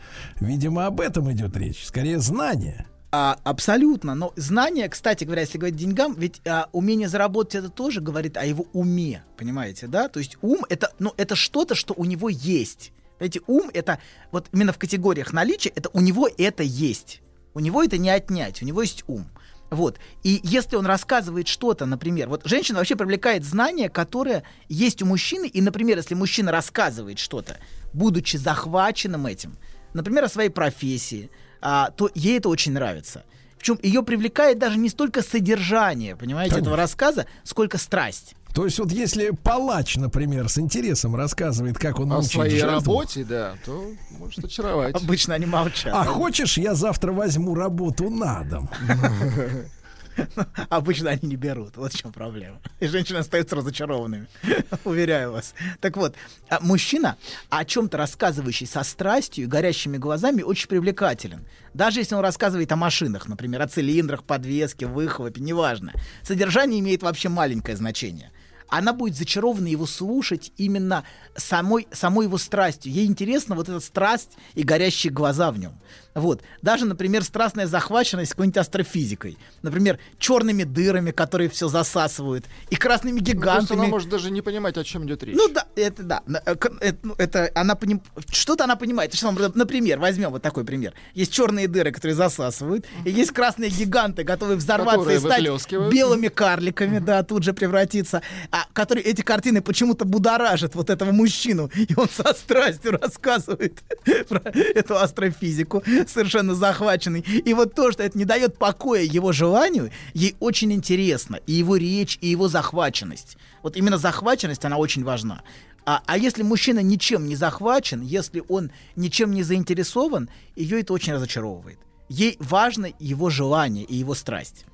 видимо, 0.40 0.86
об 0.86 1.00
этом 1.00 1.30
идет 1.32 1.56
речь, 1.56 1.84
скорее 1.84 2.18
знание. 2.18 2.86
А, 3.18 3.38
абсолютно. 3.44 4.14
Но 4.14 4.34
знание, 4.36 4.90
кстати 4.90 5.24
говоря, 5.24 5.40
если 5.40 5.56
говорить 5.56 5.76
деньгам, 5.78 6.12
ведь 6.18 6.42
а, 6.46 6.68
умение 6.72 7.08
заработать 7.08 7.54
это 7.54 7.70
тоже 7.70 8.02
говорит 8.02 8.36
о 8.36 8.44
его 8.44 8.66
уме, 8.74 9.24
понимаете, 9.38 9.86
да? 9.86 10.08
То 10.08 10.18
есть 10.18 10.36
ум 10.42 10.66
это, 10.68 10.92
ну, 10.98 11.14
это 11.16 11.34
что-то, 11.34 11.74
что 11.74 11.94
у 11.96 12.04
него 12.04 12.28
есть. 12.28 12.92
Понимаете, 13.16 13.40
ум 13.46 13.70
это 13.72 14.00
вот 14.32 14.48
именно 14.52 14.74
в 14.74 14.78
категориях 14.78 15.32
наличия, 15.32 15.70
это 15.70 15.88
у 15.94 16.00
него 16.00 16.28
это 16.36 16.62
есть. 16.62 17.22
У 17.54 17.60
него 17.60 17.82
это 17.82 17.96
не 17.96 18.10
отнять, 18.10 18.60
у 18.60 18.66
него 18.66 18.82
есть 18.82 19.02
ум. 19.06 19.24
Вот. 19.70 19.98
И 20.22 20.38
если 20.42 20.76
он 20.76 20.84
рассказывает 20.84 21.48
что-то, 21.48 21.86
например, 21.86 22.28
вот 22.28 22.42
женщина 22.44 22.80
вообще 22.80 22.96
привлекает 22.96 23.44
знания, 23.44 23.88
которые 23.88 24.42
есть 24.68 25.00
у 25.00 25.06
мужчины, 25.06 25.46
и, 25.46 25.62
например, 25.62 25.96
если 25.96 26.14
мужчина 26.14 26.52
рассказывает 26.52 27.18
что-то, 27.18 27.56
будучи 27.94 28.36
захваченным 28.36 29.24
этим, 29.24 29.56
например, 29.94 30.24
о 30.24 30.28
своей 30.28 30.50
профессии, 30.50 31.30
а, 31.60 31.90
то 31.90 32.10
ей 32.14 32.38
это 32.38 32.48
очень 32.48 32.72
нравится. 32.72 33.24
Причем 33.58 33.78
ее 33.82 34.02
привлекает 34.02 34.58
даже 34.58 34.78
не 34.78 34.88
столько 34.88 35.22
содержание, 35.22 36.14
понимаете, 36.14 36.56
этого 36.56 36.76
Конечно. 36.76 36.82
рассказа, 36.82 37.26
сколько 37.42 37.78
страсть. 37.78 38.34
То 38.54 38.64
есть 38.64 38.78
вот 38.78 38.90
если 38.90 39.32
палач, 39.42 39.96
например, 39.96 40.48
с 40.48 40.56
интересом 40.56 41.14
рассказывает, 41.14 41.76
как 41.78 42.00
он 42.00 42.10
О 42.10 42.16
мучает 42.16 42.32
своей 42.32 42.58
жертву, 42.58 42.92
работе, 42.92 43.24
да, 43.24 43.54
то 43.66 43.90
может 44.18 44.44
очаровать. 44.44 44.94
Обычно 44.94 45.34
они 45.34 45.44
молчат. 45.44 45.92
А 45.94 46.04
хочешь, 46.04 46.56
я 46.56 46.74
завтра 46.74 47.12
возьму 47.12 47.54
работу 47.54 48.08
на 48.08 48.44
дом? 48.44 48.70
Обычно 50.68 51.10
они 51.10 51.28
не 51.28 51.36
берут. 51.36 51.76
Вот 51.76 51.92
в 51.92 51.98
чем 51.98 52.12
проблема. 52.12 52.60
И 52.80 52.86
женщины 52.86 53.18
остаются 53.18 53.56
разочарованными. 53.56 54.26
Уверяю 54.84 55.32
вас. 55.32 55.54
Так 55.80 55.96
вот, 55.96 56.14
а 56.48 56.60
мужчина, 56.60 57.16
о 57.48 57.64
чем-то 57.64 57.96
рассказывающий 57.96 58.66
со 58.66 58.82
страстью 58.82 59.48
горящими 59.48 59.96
глазами, 59.96 60.42
очень 60.42 60.68
привлекателен. 60.68 61.44
Даже 61.74 62.00
если 62.00 62.14
он 62.14 62.22
рассказывает 62.22 62.72
о 62.72 62.76
машинах, 62.76 63.28
например, 63.28 63.62
о 63.62 63.68
цилиндрах, 63.68 64.24
подвеске, 64.24 64.86
выхлопе, 64.86 65.40
неважно. 65.40 65.92
Содержание 66.22 66.80
имеет 66.80 67.02
вообще 67.02 67.28
маленькое 67.28 67.76
значение. 67.76 68.30
Она 68.68 68.92
будет 68.92 69.16
зачарована 69.16 69.68
его 69.68 69.86
слушать 69.86 70.52
именно 70.56 71.04
самой, 71.36 71.86
самой 71.92 72.26
его 72.26 72.36
страстью. 72.36 72.92
Ей 72.92 73.06
интересна 73.06 73.54
вот 73.54 73.68
эта 73.68 73.78
страсть 73.80 74.32
и 74.54 74.64
горящие 74.64 75.12
глаза 75.12 75.52
в 75.52 75.58
нем. 75.58 75.80
Вот. 76.16 76.42
Даже, 76.62 76.86
например, 76.86 77.22
страстная 77.22 77.66
захваченность 77.66 78.30
какой-нибудь 78.32 78.56
астрофизикой. 78.56 79.36
Например, 79.62 79.98
черными 80.18 80.64
дырами, 80.64 81.10
которые 81.10 81.50
все 81.50 81.68
засасывают, 81.68 82.46
и 82.70 82.76
красными 82.76 83.20
Ну, 83.20 83.24
гигантами. 83.24 83.80
она 83.80 83.88
может 83.88 84.08
даже 84.08 84.30
не 84.30 84.40
понимать, 84.40 84.76
о 84.78 84.82
чем 84.84 85.04
идет 85.06 85.22
речь. 85.22 85.36
Ну 85.36 85.48
да, 85.48 85.66
это 85.76 86.02
да. 86.02 86.22
На- 86.26 86.42
э, 86.46 86.56
Это, 86.80 86.98
ну, 87.02 87.14
это 87.18 87.50
она 87.54 87.74
поним... 87.74 88.02
что-то 88.30 88.64
она 88.64 88.76
понимает. 88.76 89.14
Что, 89.14 89.30
например, 89.54 89.98
возьмем 89.98 90.30
вот 90.30 90.40
такой 90.42 90.64
пример. 90.64 90.94
Есть 91.14 91.32
черные 91.32 91.68
дыры, 91.68 91.92
которые 91.92 92.14
засасывают, 92.14 92.86
и 93.04 93.10
есть 93.10 93.32
красные 93.32 93.68
гиганты, 93.70 94.24
готовые 94.24 94.56
взорваться 94.56 94.98
Которые 95.00 95.18
и 95.54 95.58
стать 95.58 95.92
белыми 95.92 96.28
карликами, 96.28 96.98
да, 96.98 97.22
тут 97.24 97.42
же 97.42 97.52
превратиться. 97.52 98.22
А 98.50 98.64
которые 98.72 99.04
эти 99.04 99.20
картины 99.20 99.60
почему-то 99.60 100.06
будоражат 100.06 100.74
вот 100.74 100.88
этого 100.88 101.12
мужчину, 101.12 101.70
и 101.74 101.88
он 101.94 102.08
со 102.08 102.32
страстью 102.32 102.92
рассказывает 103.02 103.82
про 104.28 104.40
эту 104.50 104.96
астрофизику, 104.96 105.82
совершенно 106.06 106.54
захваченный. 106.54 107.20
И 107.20 107.54
вот 107.54 107.74
то, 107.74 107.92
что 107.92 108.02
это 108.02 108.16
не 108.16 108.24
дает 108.24 108.58
покоя 108.58 109.02
его 109.02 109.32
желанию, 109.32 109.90
ей 110.14 110.36
очень 110.40 110.72
интересно. 110.72 111.36
И 111.46 111.52
его 111.52 111.76
речь, 111.76 112.18
и 112.20 112.28
его 112.28 112.48
захваченность. 112.48 113.36
Вот 113.62 113.76
именно 113.76 113.98
захваченность, 113.98 114.64
она 114.64 114.76
очень 114.76 115.04
важна. 115.04 115.42
А, 115.84 116.02
а 116.06 116.18
если 116.18 116.42
мужчина 116.42 116.80
ничем 116.80 117.26
не 117.26 117.36
захвачен, 117.36 118.02
если 118.02 118.42
он 118.48 118.72
ничем 118.96 119.32
не 119.32 119.42
заинтересован, 119.42 120.28
ее 120.56 120.80
это 120.80 120.92
очень 120.92 121.12
разочаровывает. 121.12 121.78
Ей 122.08 122.36
важно 122.40 122.92
его 122.98 123.30
желание 123.30 123.84
и 123.84 123.94
его 123.94 124.14
страсть. 124.14 124.64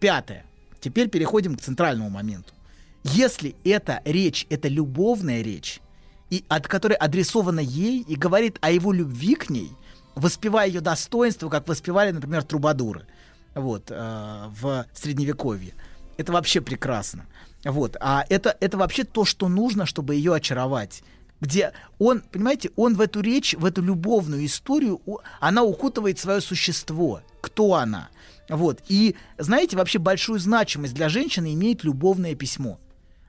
Пятое. 0.00 0.44
Теперь 0.80 1.08
переходим 1.08 1.56
к 1.56 1.60
центральному 1.60 2.10
моменту. 2.10 2.52
Если 3.04 3.54
эта 3.64 4.02
речь, 4.04 4.46
это 4.50 4.66
любовная 4.66 5.42
речь, 5.42 5.80
и 6.30 6.44
от 6.48 6.66
которой 6.66 6.94
адресована 6.94 7.60
ей 7.60 8.02
и 8.02 8.16
говорит 8.16 8.58
о 8.60 8.72
его 8.72 8.92
любви 8.92 9.36
к 9.36 9.48
ней, 9.48 9.70
воспевая 10.16 10.66
ее 10.66 10.80
достоинство, 10.80 11.48
как 11.48 11.68
воспевали, 11.68 12.10
например, 12.10 12.42
трубадуры 12.42 13.06
вот, 13.54 13.90
э, 13.90 14.44
в 14.60 14.86
Средневековье. 14.92 15.74
Это 16.16 16.32
вообще 16.32 16.60
прекрасно. 16.60 17.26
Вот. 17.64 17.96
А 18.00 18.24
это, 18.28 18.56
это 18.60 18.76
вообще 18.76 19.04
то, 19.04 19.24
что 19.24 19.48
нужно, 19.48 19.86
чтобы 19.86 20.14
ее 20.14 20.34
очаровать. 20.34 21.04
Где 21.40 21.72
он, 21.98 22.22
понимаете, 22.32 22.70
он 22.76 22.94
в 22.94 23.00
эту 23.02 23.20
речь, 23.20 23.54
в 23.54 23.64
эту 23.66 23.82
любовную 23.82 24.46
историю, 24.46 25.00
она 25.38 25.62
укутывает 25.62 26.18
свое 26.18 26.40
существо. 26.40 27.20
Кто 27.42 27.74
она? 27.74 28.08
Вот. 28.48 28.82
И, 28.88 29.16
знаете, 29.36 29.76
вообще 29.76 29.98
большую 29.98 30.38
значимость 30.38 30.94
для 30.94 31.10
женщины 31.10 31.52
имеет 31.52 31.84
любовное 31.84 32.34
письмо. 32.34 32.78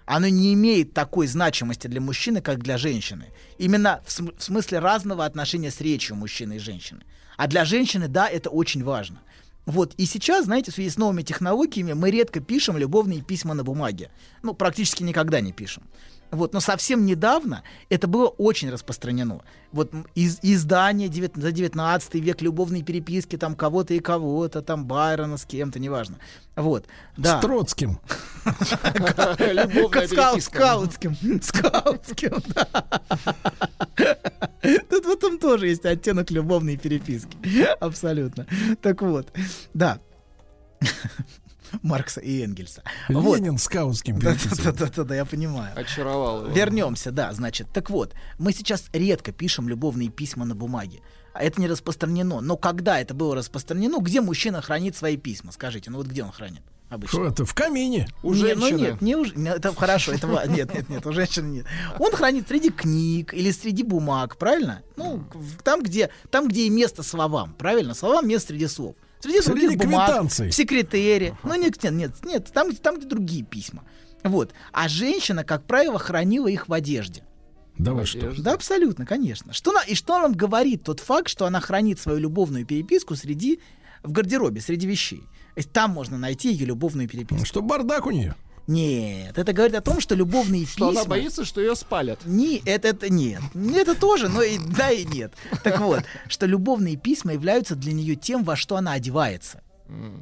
Оно 0.07 0.29
не 0.29 0.53
имеет 0.53 0.93
такой 0.93 1.27
значимости 1.27 1.87
для 1.87 1.99
мужчины, 1.99 2.41
как 2.41 2.63
для 2.63 2.77
женщины. 2.77 3.25
Именно 3.57 4.01
в, 4.05 4.11
см- 4.11 4.37
в 4.37 4.43
смысле 4.43 4.79
разного 4.79 5.25
отношения 5.25 5.69
с 5.69 5.81
речью 5.81 6.15
мужчины 6.15 6.55
и 6.55 6.59
женщины. 6.59 7.01
А 7.35 7.47
для 7.47 7.65
женщины, 7.65 8.07
да, 8.07 8.27
это 8.29 8.49
очень 8.49 8.85
важно. 8.85 9.19
Вот, 9.65 9.93
и 9.97 10.05
сейчас, 10.05 10.45
знаете, 10.45 10.71
в 10.71 10.75
связи 10.75 10.89
с 10.89 10.97
новыми 10.97 11.23
технологиями 11.23 11.91
мы 11.91 12.09
редко 12.09 12.39
пишем 12.39 12.77
любовные 12.77 13.21
письма 13.21 13.53
на 13.53 13.65
бумаге. 13.65 14.09
Ну, 14.43 14.53
практически 14.53 15.03
никогда 15.03 15.41
не 15.41 15.51
пишем. 15.51 15.83
Вот, 16.31 16.53
но 16.53 16.59
совсем 16.59 17.05
недавно 17.05 17.63
это 17.89 18.07
было 18.07 18.27
очень 18.27 18.69
распространено. 18.69 19.41
Вот 19.71 19.91
из, 20.15 20.39
издания 20.41 21.11
за 21.35 21.51
19 21.51 22.15
век, 22.15 22.41
любовные 22.41 22.83
переписки 22.83 23.37
там 23.37 23.55
кого-то 23.55 23.93
и 23.93 23.99
кого-то, 23.99 24.61
там 24.61 24.85
Байрона 24.85 25.37
с 25.37 25.45
кем-то, 25.45 25.79
неважно. 25.79 26.17
Вот, 26.55 26.85
да. 27.15 27.39
С 27.39 27.41
Троцким. 27.41 27.99
Скаутским. 30.41 31.15
Скаутским, 31.41 32.41
да. 32.55 32.67
Тут 34.89 35.05
в 35.05 35.09
этом 35.09 35.39
тоже 35.39 35.67
есть 35.67 35.85
оттенок 35.85 36.31
любовной 36.31 36.77
переписки. 36.77 37.37
Абсолютно. 37.79 38.47
Так 38.81 39.01
вот, 39.01 39.31
да. 39.73 39.99
Маркса 41.81 42.19
и 42.21 42.41
Энгельса. 42.43 42.83
Вот. 43.09 43.37
Ленин 43.37 43.57
скаутским 43.57 44.19
Да, 44.19 44.33
переписывал. 44.33 44.63
да, 44.63 44.85
да, 44.85 44.91
да, 44.95 45.03
да, 45.03 45.15
я 45.15 45.25
понимаю. 45.25 45.71
Очаровал 45.75 46.45
его. 46.45 46.53
Вернемся, 46.53 47.11
да, 47.11 47.31
значит. 47.33 47.67
Так 47.73 47.89
вот, 47.89 48.13
мы 48.37 48.53
сейчас 48.53 48.85
редко 48.93 49.31
пишем 49.31 49.69
любовные 49.69 50.09
письма 50.09 50.45
на 50.45 50.55
бумаге. 50.55 51.01
А 51.33 51.43
это 51.43 51.61
не 51.61 51.67
распространено. 51.67 52.41
Но 52.41 52.57
когда 52.57 52.99
это 52.99 53.13
было 53.13 53.35
распространено, 53.35 53.99
где 53.99 54.21
мужчина 54.21 54.61
хранит 54.61 54.95
свои 54.95 55.17
письма? 55.17 55.51
Скажите, 55.51 55.91
ну 55.91 55.97
вот 55.97 56.07
где 56.07 56.23
он 56.23 56.31
хранит? 56.31 56.63
Обычно. 56.89 57.25
Это, 57.27 57.43
в 57.45 57.53
камине? 57.53 58.07
У 58.23 58.33
Не, 58.33 58.39
женщины. 58.39 58.71
Ну 58.71 58.77
нет, 58.77 59.01
не 59.01 59.15
у, 59.17 59.25
это 59.25 59.75
хорошо, 59.75 60.13
это 60.13 60.27
нет, 60.47 60.73
нет, 60.73 60.87
нет, 60.87 61.05
у 61.05 61.11
женщин 61.11 61.51
нет. 61.51 61.65
Он 61.99 62.13
хранит 62.13 62.47
среди 62.47 62.69
книг 62.69 63.33
или 63.33 63.51
среди 63.51 63.83
бумаг, 63.83 64.37
правильно? 64.37 64.83
Ну, 64.95 65.21
там, 65.65 65.83
где, 65.83 66.09
там, 66.31 66.47
где 66.47 66.61
и 66.65 66.69
место 66.69 67.03
словам, 67.03 67.53
правильно? 67.55 67.93
Словам 67.93 68.25
место 68.27 68.49
среди 68.49 68.67
слов. 68.67 68.95
Среди, 69.19 69.41
Среди 69.41 69.61
других 69.61 69.79
бумаг, 69.79 70.23
в 70.29 70.51
секретере. 70.51 71.37
Ну, 71.43 71.55
нет, 71.55 71.81
нет, 71.83 71.93
нет, 71.93 72.11
нет, 72.25 72.51
там, 72.53 72.69
где- 72.69 72.77
там, 72.77 72.97
где 72.97 73.07
другие 73.07 73.43
письма. 73.43 73.83
Вот. 74.23 74.53
А 74.71 74.87
женщина, 74.87 75.43
как 75.43 75.65
правило, 75.65 75.97
хранила 75.99 76.47
их 76.47 76.67
в 76.67 76.73
одежде. 76.73 77.23
Да 77.77 77.93
вы 77.93 78.05
что? 78.05 78.33
Да, 78.41 78.53
абсолютно, 78.53 79.05
конечно. 79.05 79.53
Что 79.53 79.71
на, 79.71 79.81
и 79.83 79.93
что 79.95 80.19
нам 80.19 80.33
говорит 80.33 80.83
тот 80.83 80.99
факт, 80.99 81.29
что 81.29 81.45
она 81.45 81.59
хранит 81.61 81.99
свою 81.99 82.19
любовную 82.19 82.65
переписку 82.65 83.15
среди 83.15 83.59
в 84.03 84.11
гардеробе, 84.11 84.61
среди 84.61 84.87
вещей. 84.87 85.23
Там 85.73 85.91
можно 85.91 86.17
найти 86.17 86.51
ее 86.51 86.65
любовную 86.65 87.07
переписку. 87.09 87.45
Что 87.45 87.61
бардак 87.61 88.05
у 88.05 88.11
нее? 88.11 88.35
Нет, 88.67 89.37
это 89.37 89.53
говорит 89.53 89.75
о 89.75 89.81
том, 89.81 90.01
что 90.01 90.13
любовные 90.13 90.65
Что 90.65 90.89
письма... 90.89 91.01
она 91.01 91.05
боится, 91.05 91.45
что 91.45 91.61
ее 91.61 91.75
спалят. 91.75 92.19
Не, 92.25 92.61
это, 92.65 92.89
это 92.89 93.09
нет. 93.11 93.41
Это 93.55 93.95
тоже, 93.95 94.27
но 94.27 94.43
и 94.43 94.57
да 94.59 94.91
и 94.91 95.05
нет. 95.05 95.33
Так 95.63 95.79
вот, 95.79 96.03
что 96.27 96.45
любовные 96.45 96.97
письма 96.97 97.33
являются 97.33 97.75
для 97.75 97.93
нее 97.93 98.15
тем, 98.15 98.43
во 98.43 98.57
что 98.57 98.75
она 98.75 98.91
одевается. 98.93 99.61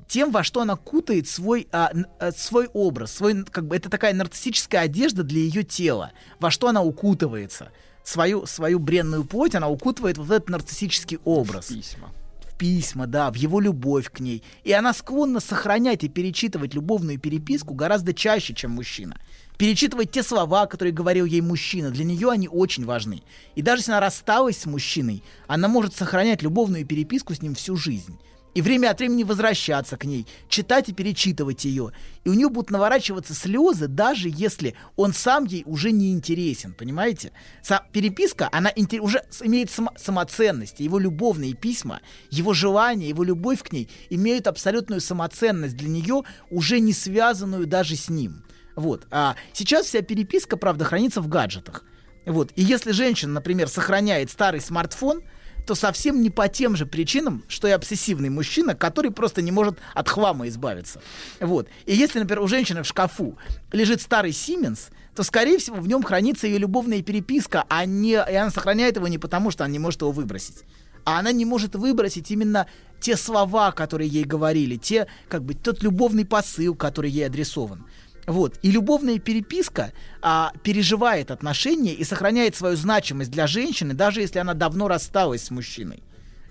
Тем, 0.07 0.31
во 0.31 0.43
что 0.43 0.61
она 0.61 0.75
кутает 0.75 1.27
свой, 1.27 1.67
а, 1.71 1.91
а, 2.19 2.31
свой 2.31 2.67
образ, 2.67 3.13
свой, 3.13 3.43
как 3.45 3.65
бы 3.65 3.75
это 3.75 3.89
такая 3.89 4.13
нарциссическая 4.13 4.81
одежда 4.81 5.23
для 5.23 5.39
ее 5.39 5.63
тела, 5.63 6.11
во 6.39 6.51
что 6.51 6.67
она 6.67 6.83
укутывается. 6.83 7.71
Свою, 8.03 8.45
свою 8.45 8.77
бренную 8.77 9.25
плоть 9.25 9.55
она 9.55 9.67
укутывает 9.67 10.19
в 10.19 10.25
вот 10.25 10.35
этот 10.35 10.49
нарциссический 10.49 11.17
образ. 11.25 11.65
Письма. 11.65 12.11
Письма, 12.57 13.07
да, 13.07 13.31
в 13.31 13.35
его 13.35 13.59
любовь 13.59 14.09
к 14.11 14.19
ней. 14.19 14.43
И 14.63 14.71
она 14.71 14.93
склонна 14.93 15.39
сохранять 15.39 16.03
и 16.03 16.09
перечитывать 16.09 16.73
любовную 16.73 17.19
переписку 17.19 17.73
гораздо 17.73 18.13
чаще, 18.13 18.53
чем 18.53 18.71
мужчина. 18.71 19.17
Перечитывать 19.57 20.11
те 20.11 20.21
слова, 20.21 20.65
которые 20.65 20.93
говорил 20.93 21.25
ей 21.25 21.41
мужчина, 21.41 21.89
для 21.89 22.03
нее 22.03 22.29
они 22.29 22.49
очень 22.49 22.85
важны. 22.85 23.23
И 23.55 23.61
даже 23.61 23.81
если 23.81 23.91
она 23.91 24.01
рассталась 24.01 24.57
с 24.57 24.65
мужчиной, 24.65 25.23
она 25.47 25.67
может 25.67 25.95
сохранять 25.95 26.41
любовную 26.41 26.85
переписку 26.85 27.33
с 27.33 27.41
ним 27.41 27.55
всю 27.55 27.77
жизнь 27.77 28.17
и 28.55 28.61
время 28.61 28.89
от 28.89 28.99
времени 28.99 29.23
возвращаться 29.23 29.97
к 29.97 30.05
ней, 30.05 30.25
читать 30.47 30.89
и 30.89 30.93
перечитывать 30.93 31.65
ее. 31.65 31.91
И 32.23 32.29
у 32.29 32.33
нее 32.33 32.49
будут 32.49 32.71
наворачиваться 32.71 33.35
слезы, 33.35 33.87
даже 33.87 34.29
если 34.31 34.75
он 34.95 35.13
сам 35.13 35.43
ей 35.43 35.63
уже 35.65 35.91
не 35.91 36.13
интересен, 36.13 36.73
понимаете? 36.73 37.33
Са- 37.61 37.81
переписка, 37.91 38.49
она 38.51 38.71
уже 39.01 39.23
имеет 39.41 39.69
само- 39.69 39.91
самоценность. 39.97 40.79
Его 40.79 40.97
любовные 40.99 41.53
письма, 41.53 41.99
его 42.31 42.53
желание, 42.53 43.09
его 43.09 43.23
любовь 43.23 43.61
к 43.61 43.73
ней 43.73 43.89
имеют 44.09 44.47
абсолютную 44.47 45.01
самоценность 45.01 45.75
для 45.75 45.89
нее, 45.89 46.23
уже 46.49 46.79
не 46.79 46.93
связанную 46.93 47.67
даже 47.67 47.97
с 47.97 48.09
ним. 48.09 48.43
Вот. 48.77 49.05
А 49.11 49.35
сейчас 49.51 49.87
вся 49.87 50.01
переписка, 50.01 50.55
правда, 50.55 50.85
хранится 50.85 51.19
в 51.19 51.27
гаджетах. 51.27 51.83
Вот. 52.25 52.53
И 52.55 52.63
если 52.63 52.91
женщина, 52.91 53.33
например, 53.33 53.67
сохраняет 53.67 54.31
старый 54.31 54.61
смартфон, 54.61 55.23
то 55.65 55.75
совсем 55.75 56.21
не 56.21 56.29
по 56.29 56.47
тем 56.47 56.75
же 56.75 56.85
причинам, 56.85 57.43
что 57.47 57.67
и 57.67 57.71
обсессивный 57.71 58.29
мужчина, 58.29 58.75
который 58.75 59.11
просто 59.11 59.41
не 59.41 59.51
может 59.51 59.79
от 59.93 60.09
хлама 60.09 60.47
избавиться. 60.47 61.01
Вот. 61.39 61.67
И 61.85 61.95
если, 61.95 62.19
например, 62.19 62.43
у 62.43 62.47
женщины 62.47 62.83
в 62.83 62.87
шкафу 62.87 63.37
лежит 63.71 64.01
старый 64.01 64.31
Сименс, 64.31 64.89
то, 65.15 65.23
скорее 65.23 65.57
всего, 65.57 65.77
в 65.77 65.87
нем 65.87 66.03
хранится 66.03 66.45
ее 66.45 66.57
любовная 66.57 67.01
переписка, 67.01 67.65
а 67.69 67.85
не, 67.85 68.11
и 68.11 68.35
она 68.35 68.51
сохраняет 68.51 68.97
его 68.97 69.07
не 69.07 69.17
потому, 69.17 69.49
что 69.49 69.63
она 69.63 69.71
не 69.71 69.79
может 69.79 70.01
его 70.01 70.11
выбросить. 70.11 70.63
А 71.05 71.19
она 71.19 71.31
не 71.31 71.45
может 71.45 71.75
выбросить 71.75 72.31
именно 72.31 72.67
те 72.99 73.15
слова, 73.15 73.71
которые 73.71 74.09
ей 74.09 74.23
говорили, 74.23 74.75
те, 74.75 75.07
как 75.29 75.43
бы, 75.43 75.53
тот 75.53 75.83
любовный 75.83 76.25
посыл, 76.25 76.75
который 76.75 77.11
ей 77.11 77.27
адресован. 77.27 77.85
Вот. 78.27 78.57
И 78.63 78.71
любовная 78.71 79.19
переписка 79.19 79.93
а, 80.21 80.51
переживает 80.63 81.31
отношения 81.31 81.93
и 81.93 82.03
сохраняет 82.03 82.55
свою 82.55 82.75
значимость 82.75 83.31
для 83.31 83.47
женщины, 83.47 83.93
даже 83.93 84.21
если 84.21 84.39
она 84.39 84.53
давно 84.53 84.87
рассталась 84.87 85.43
с 85.43 85.51
мужчиной. 85.51 86.03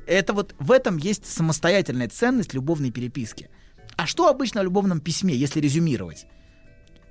Это 0.07 0.33
вот 0.33 0.55
в 0.59 0.71
этом 0.71 0.97
есть 0.99 1.27
самостоятельная 1.27 2.09
ценность 2.09 2.55
любовной 2.55 2.91
переписки. 2.91 3.49
А 3.97 4.07
что 4.07 4.29
обычно 4.29 4.61
в 4.61 4.65
любовном 4.65 5.01
письме, 5.01 5.35
если 5.35 5.61
резюмировать? 5.61 6.27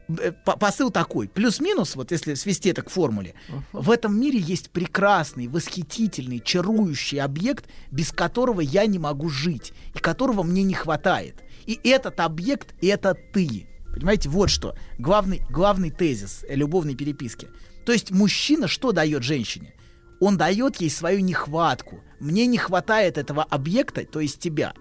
Э, 0.08 0.32
по- 0.32 0.58
Посыл 0.58 0.92
такой, 0.92 1.28
плюс-минус, 1.28 1.96
вот 1.96 2.12
если 2.12 2.34
свести 2.36 2.70
это 2.70 2.82
к 2.82 2.90
формуле, 2.90 3.34
в 3.72 3.90
этом 3.90 4.20
мире 4.20 4.40
есть 4.40 4.70
прекрасный, 4.70 5.48
восхитительный, 5.48 6.40
чарующий 6.40 7.20
объект, 7.22 7.66
без 7.92 8.12
которого 8.12 8.62
я 8.62 8.86
не 8.86 9.00
могу 9.00 9.30
жить, 9.30 9.74
и 9.96 10.00
которого 10.00 10.44
мне 10.44 10.64
не 10.64 10.74
хватает. 10.74 11.36
И 11.66 11.80
этот 11.84 12.20
объект— 12.20 12.76
это 12.82 13.16
ты. 13.34 13.68
Понимаете, 13.94 14.28
вот 14.30 14.50
что. 14.50 14.76
Главный, 14.98 15.44
главный 15.50 15.92
тезис 15.92 16.44
э, 16.48 16.56
любовной 16.56 16.96
переписки. 16.96 17.50
То 17.86 17.92
есть 17.92 18.12
мужчина 18.12 18.68
что 18.68 18.92
дает 18.92 19.24
женщине? 19.24 19.76
Он 20.20 20.38
дает 20.38 20.78
ей 20.78 20.90
свою 20.90 21.20
нехватку. 21.20 22.02
Мне 22.20 22.48
не 22.48 22.58
хватает 22.58 23.18
этого 23.18 23.44
объекта, 23.44 24.06
то 24.06 24.20
есть 24.20 24.40
тебя. 24.40 24.74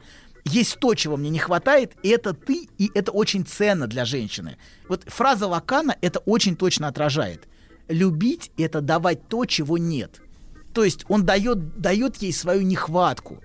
Есть 0.44 0.78
то, 0.80 0.94
чего 0.94 1.16
мне 1.16 1.30
не 1.30 1.38
хватает, 1.38 1.92
и 2.02 2.08
это 2.08 2.32
ты, 2.32 2.68
и 2.78 2.90
это 2.94 3.12
очень 3.12 3.44
ценно 3.44 3.86
для 3.86 4.04
женщины. 4.04 4.56
Вот 4.88 5.04
фраза 5.06 5.46
Лакана 5.46 5.96
это 6.00 6.20
очень 6.20 6.56
точно 6.56 6.88
отражает. 6.88 7.46
Любить— 7.88 8.50
это 8.56 8.80
давать 8.80 9.28
то, 9.28 9.44
чего 9.44 9.78
нет. 9.78 10.20
То 10.72 10.84
есть 10.84 11.04
он 11.08 11.26
дает, 11.26 11.78
дает 11.78 12.16
ей 12.16 12.32
свою 12.32 12.62
нехватку. 12.62 13.42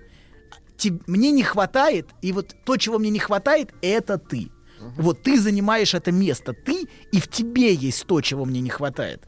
Мне 1.06 1.30
не 1.30 1.42
хватает, 1.42 2.08
и 2.22 2.32
вот 2.32 2.54
то, 2.64 2.76
чего 2.76 2.98
мне 2.98 3.10
не 3.10 3.18
хватает, 3.18 3.74
это 3.82 4.16
ты. 4.18 4.48
Вот 4.80 5.22
ты 5.22 5.40
занимаешь 5.40 5.94
это 5.94 6.12
место, 6.12 6.52
ты, 6.52 6.86
и 7.12 7.20
в 7.20 7.28
тебе 7.28 7.74
есть 7.74 8.06
то, 8.06 8.20
чего 8.20 8.44
мне 8.44 8.60
не 8.60 8.70
хватает. 8.70 9.22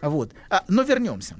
Вот. 0.00 0.32
А, 0.50 0.64
но 0.68 0.82
вернемся. 0.82 1.36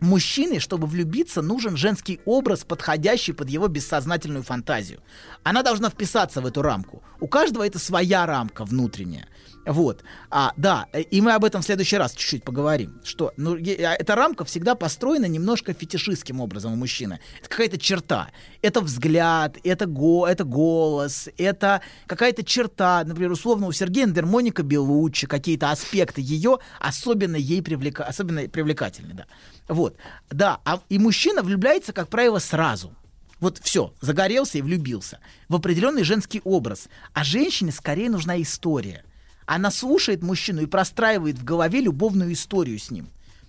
Мужчине, 0.00 0.60
чтобы 0.60 0.86
влюбиться, 0.86 1.40
нужен 1.40 1.76
женский 1.76 2.20
образ, 2.26 2.64
подходящий 2.64 3.32
под 3.32 3.48
его 3.48 3.68
бессознательную 3.68 4.42
фантазию. 4.42 5.00
Она 5.44 5.62
должна 5.62 5.88
вписаться 5.88 6.40
в 6.40 6.46
эту 6.46 6.62
рамку. 6.62 7.02
У 7.20 7.26
каждого 7.26 7.66
это 7.66 7.78
своя 7.78 8.26
рамка 8.26 8.64
внутренняя. 8.64 9.28
Вот. 9.66 10.04
А, 10.30 10.52
да, 10.56 10.86
э, 10.92 11.02
и 11.02 11.20
мы 11.20 11.32
об 11.32 11.44
этом 11.44 11.62
в 11.62 11.64
следующий 11.64 11.96
раз 11.96 12.12
чуть-чуть 12.12 12.44
поговорим. 12.44 13.00
Что, 13.02 13.32
ну, 13.36 13.54
а, 13.54 13.94
эта 13.94 14.14
рамка 14.14 14.44
всегда 14.44 14.74
построена 14.74 15.26
немножко 15.26 15.72
фетишистским 15.72 16.40
образом 16.40 16.72
у 16.72 16.76
мужчины. 16.76 17.20
Это 17.40 17.48
какая-то 17.48 17.78
черта. 17.78 18.28
Это 18.62 18.80
взгляд, 18.80 19.56
это, 19.64 19.86
го, 19.86 20.26
это 20.26 20.44
голос, 20.44 21.28
это 21.38 21.80
какая-то 22.06 22.44
черта. 22.44 23.02
Например, 23.04 23.32
условно, 23.32 23.66
у 23.66 23.72
Сергея 23.72 24.04
Андермоника 24.04 24.62
Белуччи 24.62 25.26
какие-то 25.26 25.70
аспекты 25.70 26.20
ее 26.20 26.58
особенно 26.78 27.36
ей 27.36 27.62
привлека... 27.62 28.04
особенно 28.04 28.48
привлекательны. 28.48 29.14
Да. 29.14 29.26
Вот. 29.68 29.96
Да, 30.30 30.60
а, 30.64 30.80
и 30.88 30.98
мужчина 30.98 31.42
влюбляется, 31.42 31.92
как 31.92 32.08
правило, 32.08 32.38
сразу. 32.38 32.94
Вот 33.40 33.58
все, 33.62 33.92
загорелся 34.00 34.58
и 34.58 34.62
влюбился 34.62 35.18
в 35.48 35.56
определенный 35.56 36.04
женский 36.04 36.40
образ. 36.44 36.88
А 37.12 37.24
женщине 37.24 37.72
скорее 37.72 38.08
нужна 38.08 38.40
история. 38.40 39.04
Она 39.46 39.70
слушает 39.70 40.22
мужчину 40.22 40.62
и 40.62 40.66
простраивает 40.66 41.38
в 41.38 41.44
голове 41.44 41.80
любовную 41.80 42.32
историю 42.32 42.78
с 42.78 42.90
ним. 42.90 43.08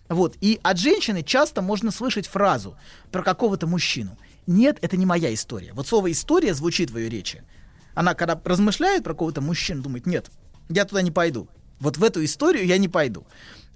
Вот. 0.09 0.35
И 0.41 0.59
от 0.63 0.77
женщины 0.77 1.23
часто 1.23 1.61
можно 1.61 1.91
слышать 1.91 2.27
фразу 2.27 2.77
про 3.11 3.23
какого-то 3.23 3.67
мужчину. 3.67 4.17
Нет, 4.47 4.77
это 4.81 4.97
не 4.97 5.05
моя 5.05 5.33
история. 5.33 5.73
Вот 5.73 5.87
слово 5.87 6.11
история 6.11 6.53
звучит 6.53 6.91
в 6.91 6.97
ее 6.97 7.09
речи. 7.09 7.43
Она, 7.95 8.13
когда 8.13 8.39
размышляет 8.43 9.03
про 9.03 9.13
какого-то 9.13 9.41
мужчину, 9.41 9.81
думает, 9.81 10.05
нет, 10.05 10.29
я 10.69 10.85
туда 10.85 11.01
не 11.01 11.11
пойду. 11.11 11.47
Вот 11.79 11.97
в 11.97 12.03
эту 12.03 12.23
историю 12.23 12.65
я 12.65 12.77
не 12.77 12.87
пойду. 12.87 13.25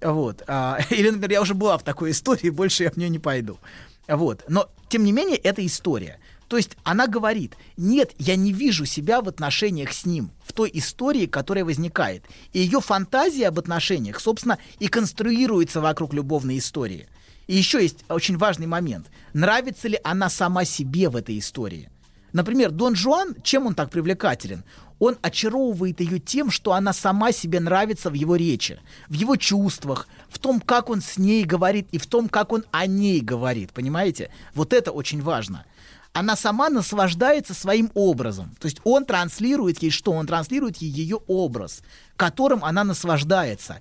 Вот. 0.02 0.44
А, 0.48 0.80
или, 0.90 1.10
например, 1.10 1.32
я 1.32 1.42
уже 1.42 1.54
была 1.54 1.78
в 1.78 1.84
такой 1.84 2.12
истории, 2.12 2.50
больше 2.52 2.84
я 2.84 2.92
в 2.92 2.98
нее 2.98 3.10
не 3.10 3.20
пойду. 3.20 3.58
Вот. 4.08 4.44
Но, 4.48 4.70
тем 4.90 5.04
не 5.04 5.12
менее, 5.12 5.38
это 5.38 5.66
история. 5.66 6.20
То 6.50 6.58
есть 6.58 6.72
она 6.84 7.06
говорит, 7.06 7.56
нет, 7.78 8.12
я 8.18 8.36
не 8.36 8.52
вижу 8.52 8.86
себя 8.86 9.22
в 9.22 9.30
отношениях 9.30 9.94
с 9.94 10.04
ним, 10.06 10.32
в 10.44 10.52
той 10.52 10.72
истории, 10.74 11.28
которая 11.28 11.64
возникает. 11.64 12.26
И 12.54 12.60
ее 12.60 12.82
фантазия 12.82 13.48
об 13.48 13.60
отношениях, 13.60 14.20
собственно, 14.20 14.58
и 14.80 14.88
конструируется 14.88 15.80
вокруг 15.80 16.12
любовной 16.12 16.58
истории. 16.58 17.08
И 17.46 17.56
еще 17.56 17.82
есть 17.82 18.04
очень 18.10 18.38
важный 18.38 18.66
момент. 18.66 19.12
Нравится 19.34 19.88
ли 19.88 20.00
она 20.04 20.28
сама 20.30 20.66
себе 20.66 21.10
в 21.10 21.16
этой 21.16 21.38
истории? 21.38 21.92
Например, 22.34 22.72
Дон 22.72 22.96
Жуан, 22.96 23.36
чем 23.44 23.68
он 23.68 23.76
так 23.76 23.92
привлекателен? 23.92 24.64
Он 24.98 25.18
очаровывает 25.22 26.02
ее 26.02 26.20
тем, 26.20 26.50
что 26.50 26.74
она 26.74 26.94
сама 26.94 27.32
себе 27.32 27.60
нравится 27.60 28.10
в 28.10 28.14
его 28.14 28.36
речи, 28.36 28.80
в 29.08 29.14
его 29.14 29.36
чувствах, 29.36 30.08
в 30.30 30.40
том, 30.40 30.60
как 30.60 30.90
он 30.90 31.02
с 31.02 31.18
ней 31.18 31.44
говорит 31.44 31.88
и 31.92 32.00
в 32.00 32.08
том, 32.08 32.28
как 32.28 32.52
он 32.52 32.66
о 32.72 32.88
ней 32.88 33.22
говорит. 33.22 33.72
Понимаете? 33.72 34.32
Вот 34.56 34.74
это 34.74 34.92
очень 34.92 35.22
важно. 35.22 35.66
Она 36.20 36.36
сама 36.36 36.70
наслаждается 36.70 37.54
своим 37.54 37.92
образом. 37.94 38.54
То 38.60 38.66
есть 38.66 38.82
он 38.84 39.06
транслирует 39.06 39.82
ей 39.82 39.90
что? 39.90 40.12
Он 40.12 40.28
транслирует 40.28 40.76
ей 40.76 40.92
ее 40.92 41.22
образ, 41.28 41.82
которым 42.18 42.66
она 42.66 42.84
наслаждается. 42.84 43.80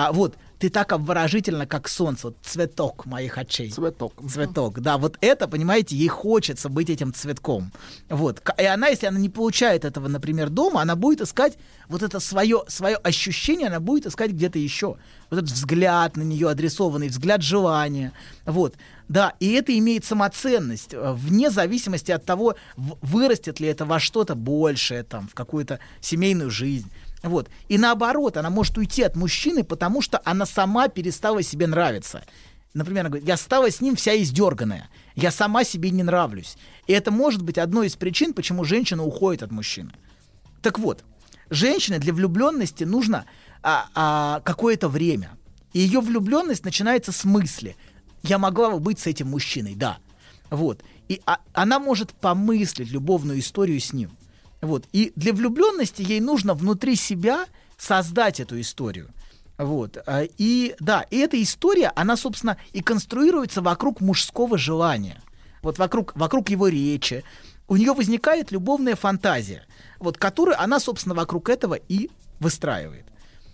А, 0.00 0.12
вот, 0.12 0.36
ты 0.60 0.70
так 0.70 0.92
обворожительно, 0.92 1.66
как 1.66 1.88
солнце, 1.88 2.28
вот 2.28 2.36
цветок 2.42 3.04
моих 3.04 3.36
очей. 3.36 3.68
Цветок. 3.68 4.12
Цветок, 4.30 4.78
да, 4.78 4.96
вот 4.96 5.18
это, 5.20 5.48
понимаете, 5.48 5.96
ей 5.96 6.06
хочется 6.06 6.68
быть 6.68 6.88
этим 6.88 7.12
цветком. 7.12 7.72
Вот, 8.08 8.40
и 8.58 8.64
она, 8.64 8.86
если 8.86 9.06
она 9.06 9.18
не 9.18 9.28
получает 9.28 9.84
этого, 9.84 10.06
например, 10.06 10.50
дома, 10.50 10.82
она 10.82 10.94
будет 10.94 11.20
искать 11.20 11.58
вот 11.88 12.04
это 12.04 12.20
свое, 12.20 12.62
свое 12.68 12.94
ощущение, 12.94 13.66
она 13.66 13.80
будет 13.80 14.06
искать 14.06 14.30
где-то 14.30 14.60
еще. 14.60 14.98
Вот 15.30 15.38
этот 15.38 15.50
взгляд 15.50 16.16
на 16.16 16.22
нее 16.22 16.48
адресованный, 16.48 17.08
взгляд 17.08 17.42
желания, 17.42 18.12
вот. 18.46 18.76
Да, 19.08 19.32
и 19.40 19.52
это 19.54 19.76
имеет 19.76 20.04
самоценность, 20.04 20.92
э, 20.92 21.12
вне 21.12 21.50
зависимости 21.50 22.12
от 22.12 22.24
того, 22.24 22.54
вырастет 22.76 23.58
ли 23.58 23.66
это 23.66 23.84
во 23.84 23.98
что-то 23.98 24.34
большее, 24.36 25.02
там, 25.02 25.26
в 25.26 25.34
какую-то 25.34 25.80
семейную 26.00 26.50
жизнь. 26.50 26.88
Вот. 27.22 27.48
И 27.68 27.78
наоборот, 27.78 28.36
она 28.36 28.50
может 28.50 28.78
уйти 28.78 29.02
от 29.02 29.16
мужчины, 29.16 29.64
потому 29.64 30.02
что 30.02 30.20
она 30.24 30.46
сама 30.46 30.88
перестала 30.88 31.42
себе 31.42 31.66
нравиться. 31.66 32.22
Например, 32.74 33.00
она 33.00 33.08
говорит, 33.10 33.28
я 33.28 33.36
стала 33.36 33.70
с 33.70 33.80
ним 33.80 33.96
вся 33.96 34.16
издерганная. 34.20 34.88
Я 35.14 35.30
сама 35.30 35.64
себе 35.64 35.90
не 35.90 36.02
нравлюсь. 36.02 36.56
И 36.86 36.92
это 36.92 37.10
может 37.10 37.42
быть 37.42 37.58
одной 37.58 37.88
из 37.88 37.96
причин, 37.96 38.34
почему 38.34 38.64
женщина 38.64 39.04
уходит 39.04 39.42
от 39.42 39.50
мужчины. 39.50 39.90
Так 40.62 40.78
вот, 40.78 41.04
женщине 41.50 41.98
для 41.98 42.12
влюбленности 42.12 42.84
нужно 42.84 43.24
а, 43.62 43.88
а, 43.94 44.40
какое-то 44.44 44.88
время. 44.88 45.30
И 45.72 45.80
ее 45.80 46.00
влюбленность 46.00 46.64
начинается 46.64 47.10
с 47.10 47.24
мысли. 47.24 47.76
Я 48.22 48.38
могла 48.38 48.70
бы 48.70 48.80
быть 48.80 49.00
с 49.00 49.06
этим 49.06 49.28
мужчиной, 49.28 49.74
да. 49.74 49.98
Вот. 50.50 50.82
И 51.08 51.20
а- 51.26 51.40
она 51.52 51.78
может 51.78 52.12
помыслить 52.12 52.90
любовную 52.90 53.38
историю 53.40 53.80
с 53.80 53.92
ним. 53.92 54.10
Вот. 54.60 54.86
И 54.92 55.12
для 55.16 55.32
влюбленности 55.32 56.02
ей 56.02 56.20
нужно 56.20 56.54
внутри 56.54 56.96
себя 56.96 57.46
создать 57.76 58.40
эту 58.40 58.60
историю. 58.60 59.08
Вот. 59.56 59.98
А, 60.06 60.24
И 60.38 60.74
да, 60.80 61.02
и 61.10 61.18
эта 61.18 61.40
история, 61.42 61.92
она, 61.96 62.16
собственно, 62.16 62.56
и 62.72 62.82
конструируется 62.82 63.62
вокруг 63.62 64.00
мужского 64.00 64.58
желания. 64.58 65.20
вот 65.62 65.78
вокруг, 65.78 66.14
вокруг 66.16 66.50
его 66.50 66.68
речи, 66.68 67.24
у 67.66 67.76
нее 67.76 67.92
возникает 67.92 68.52
любовная 68.52 68.96
фантазия, 68.96 69.66
вот 69.98 70.16
которую 70.16 70.60
она, 70.60 70.80
собственно, 70.80 71.14
вокруг 71.14 71.48
этого 71.48 71.74
и 71.74 72.10
выстраивает. 72.40 73.04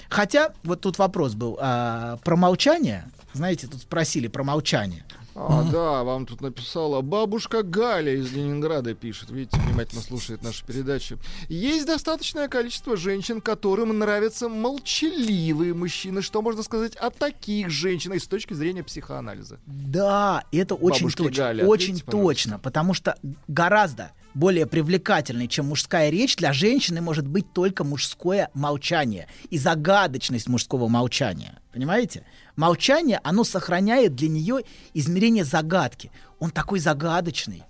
Хотя, 0.08 0.52
вот 0.62 0.83
тут 0.83 0.99
вопрос 0.99 1.34
был 1.34 1.58
а, 1.60 2.18
про 2.18 2.36
молчание. 2.36 3.10
Знаете, 3.33 3.66
тут 3.66 3.81
спросили 3.81 4.28
про 4.28 4.44
молчание. 4.44 5.05
А, 5.36 5.64
да, 5.64 6.04
вам 6.04 6.26
тут 6.26 6.40
написала 6.40 7.00
бабушка 7.00 7.62
Галя 7.62 8.14
из 8.14 8.32
Ленинграда 8.32 8.94
пишет. 8.94 9.30
Видите, 9.30 9.58
внимательно 9.58 10.00
слушает 10.00 10.42
нашу 10.42 10.64
передачу. 10.64 11.18
Есть 11.48 11.86
достаточное 11.86 12.48
количество 12.48 12.96
женщин, 12.96 13.40
которым 13.40 13.98
нравятся 13.98 14.48
молчаливые 14.48 15.74
мужчины. 15.74 16.22
Что 16.22 16.40
можно 16.40 16.62
сказать 16.62 16.94
о 16.96 17.10
таких 17.10 17.70
женщинах 17.70 18.22
с 18.22 18.28
точки 18.28 18.54
зрения 18.54 18.84
психоанализа? 18.84 19.58
Да, 19.66 20.44
это 20.52 20.76
очень 20.76 21.02
Бабушки 21.02 21.22
точно. 21.24 21.44
Галя, 21.44 21.66
очень 21.66 21.94
ответьте, 21.94 22.10
точно, 22.12 22.58
потому 22.60 22.94
что 22.94 23.16
гораздо 23.48 24.12
более 24.34 24.66
привлекательной, 24.66 25.48
чем 25.48 25.66
мужская 25.66 26.10
речь, 26.10 26.36
для 26.36 26.52
женщины 26.52 27.00
может 27.00 27.26
быть 27.26 27.52
только 27.52 27.82
мужское 27.82 28.50
молчание 28.54 29.28
и 29.50 29.58
загадочность 29.58 30.48
мужского 30.48 30.88
молчания. 30.88 31.58
Понимаете? 31.75 32.23
Молчание, 32.57 33.20
оно 33.25 33.43
сохраняет 33.44 34.15
для 34.15 34.28
нее 34.28 34.61
измерение 34.94 35.44
загадки. 35.44 36.11
Он 36.39 36.51
такой 36.51 36.78
загадочный. 36.78 37.65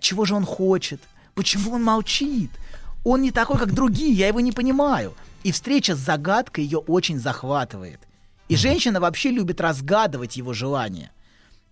Чего 0.00 0.24
же 0.24 0.34
он 0.34 0.44
хочет? 0.44 1.00
Почему 1.34 1.72
он 1.74 1.82
молчит? 1.84 2.50
Он 3.04 3.22
не 3.22 3.30
такой, 3.30 3.56
как 3.58 3.72
другие, 3.72 4.12
я 4.12 4.26
его 4.26 4.40
не 4.40 4.50
понимаю. 4.52 5.14
И 5.44 5.52
встреча 5.52 5.94
с 5.94 5.98
загадкой 6.00 6.64
ее 6.64 6.78
очень 6.78 7.20
захватывает. 7.20 8.00
И 8.48 8.56
женщина 8.56 9.00
вообще 9.00 9.30
любит 9.30 9.60
разгадывать 9.60 10.36
его 10.36 10.52
желания. 10.52 11.12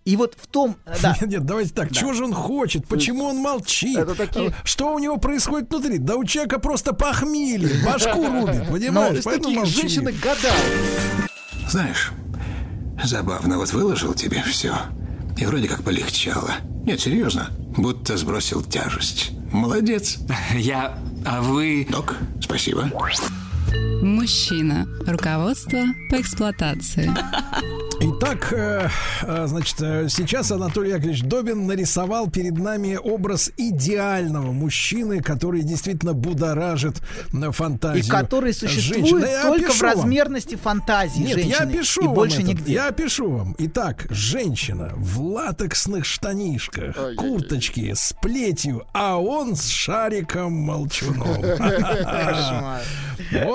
И 0.05 0.15
вот 0.15 0.35
в 0.39 0.47
том... 0.47 0.77
э, 0.85 0.95
Да. 1.01 1.17
Нет, 1.19 1.29
нет, 1.29 1.45
давайте 1.45 1.73
так. 1.73 1.91
Чего 1.91 2.13
же 2.13 2.23
он 2.25 2.33
хочет? 2.33 2.87
Почему 2.87 3.25
он 3.25 3.37
молчит? 3.37 3.97
Это 3.97 4.15
такие- 4.15 4.53
Что 4.63 4.93
у 4.93 4.99
него 4.99 5.17
происходит 5.17 5.69
внутри? 5.69 5.97
Да 5.97 6.15
у 6.15 6.23
человека 6.23 6.59
просто 6.59 6.93
похмелье, 6.93 7.83
башку 7.83 8.23
рубит, 8.25 8.63
Ну, 8.67 8.71
понимаешь? 8.71 9.17
из 9.19 9.23
Поэтому 9.23 9.55
молчит. 9.55 9.75
женщины 9.75 10.11
гадал. 10.13 10.53
Знаешь, 11.67 12.11
забавно, 13.03 13.57
вот 13.57 13.71
выложил 13.73 14.13
тебе 14.13 14.41
все. 14.43 14.75
И 15.37 15.45
вроде 15.45 15.67
как 15.67 15.83
полегчало. 15.83 16.51
Нет, 16.85 17.01
серьезно, 17.01 17.49
будто 17.77 18.17
сбросил 18.17 18.61
тяжесть. 18.61 19.31
Молодец. 19.51 20.19
Я... 20.55 20.97
А 21.25 21.41
вы... 21.41 21.87
Док, 21.89 22.15
спасибо. 22.39 22.91
Мужчина. 24.01 24.87
Руководство 25.07 25.79
по 26.09 26.19
эксплуатации. 26.21 27.11
Итак, 28.01 28.51
э, 28.51 28.89
э, 29.23 29.47
значит, 29.47 29.81
э, 29.81 30.07
сейчас 30.09 30.51
Анатолий 30.51 30.89
Яковлевич 30.91 31.23
Добин 31.23 31.65
нарисовал 31.65 32.29
перед 32.29 32.57
нами 32.57 32.99
образ 33.01 33.51
идеального 33.55 34.51
мужчины, 34.51 35.21
который 35.21 35.61
действительно 35.61 36.13
будоражит 36.13 36.97
э, 37.33 37.47
И 37.47 37.51
фантазию. 37.51 38.05
который 38.11 38.53
существует 38.53 39.07
женщины. 39.07 39.25
Я 39.25 39.43
только 39.43 39.71
в 39.71 39.81
размерности 39.81 40.55
фантазии 40.55 41.21
Нет, 41.21 41.35
женщины. 41.35 41.71
я 41.71 41.79
пишу 41.79 42.01
и 42.01 42.05
вам 42.07 42.13
больше 42.15 42.35
этот, 42.41 42.49
нигде. 42.49 42.73
Я 42.73 42.91
пишу 42.91 43.31
вам. 43.31 43.55
Итак, 43.59 44.05
женщина 44.09 44.91
в 44.97 45.21
латексных 45.21 46.03
штанишках, 46.05 46.97
Ай-яй-яй. 46.97 47.15
курточке 47.15 47.95
с 47.95 48.13
плетью, 48.21 48.85
а 48.93 49.17
он 49.21 49.55
с 49.55 49.67
шариком 49.69 50.51
молчуном. 50.51 51.29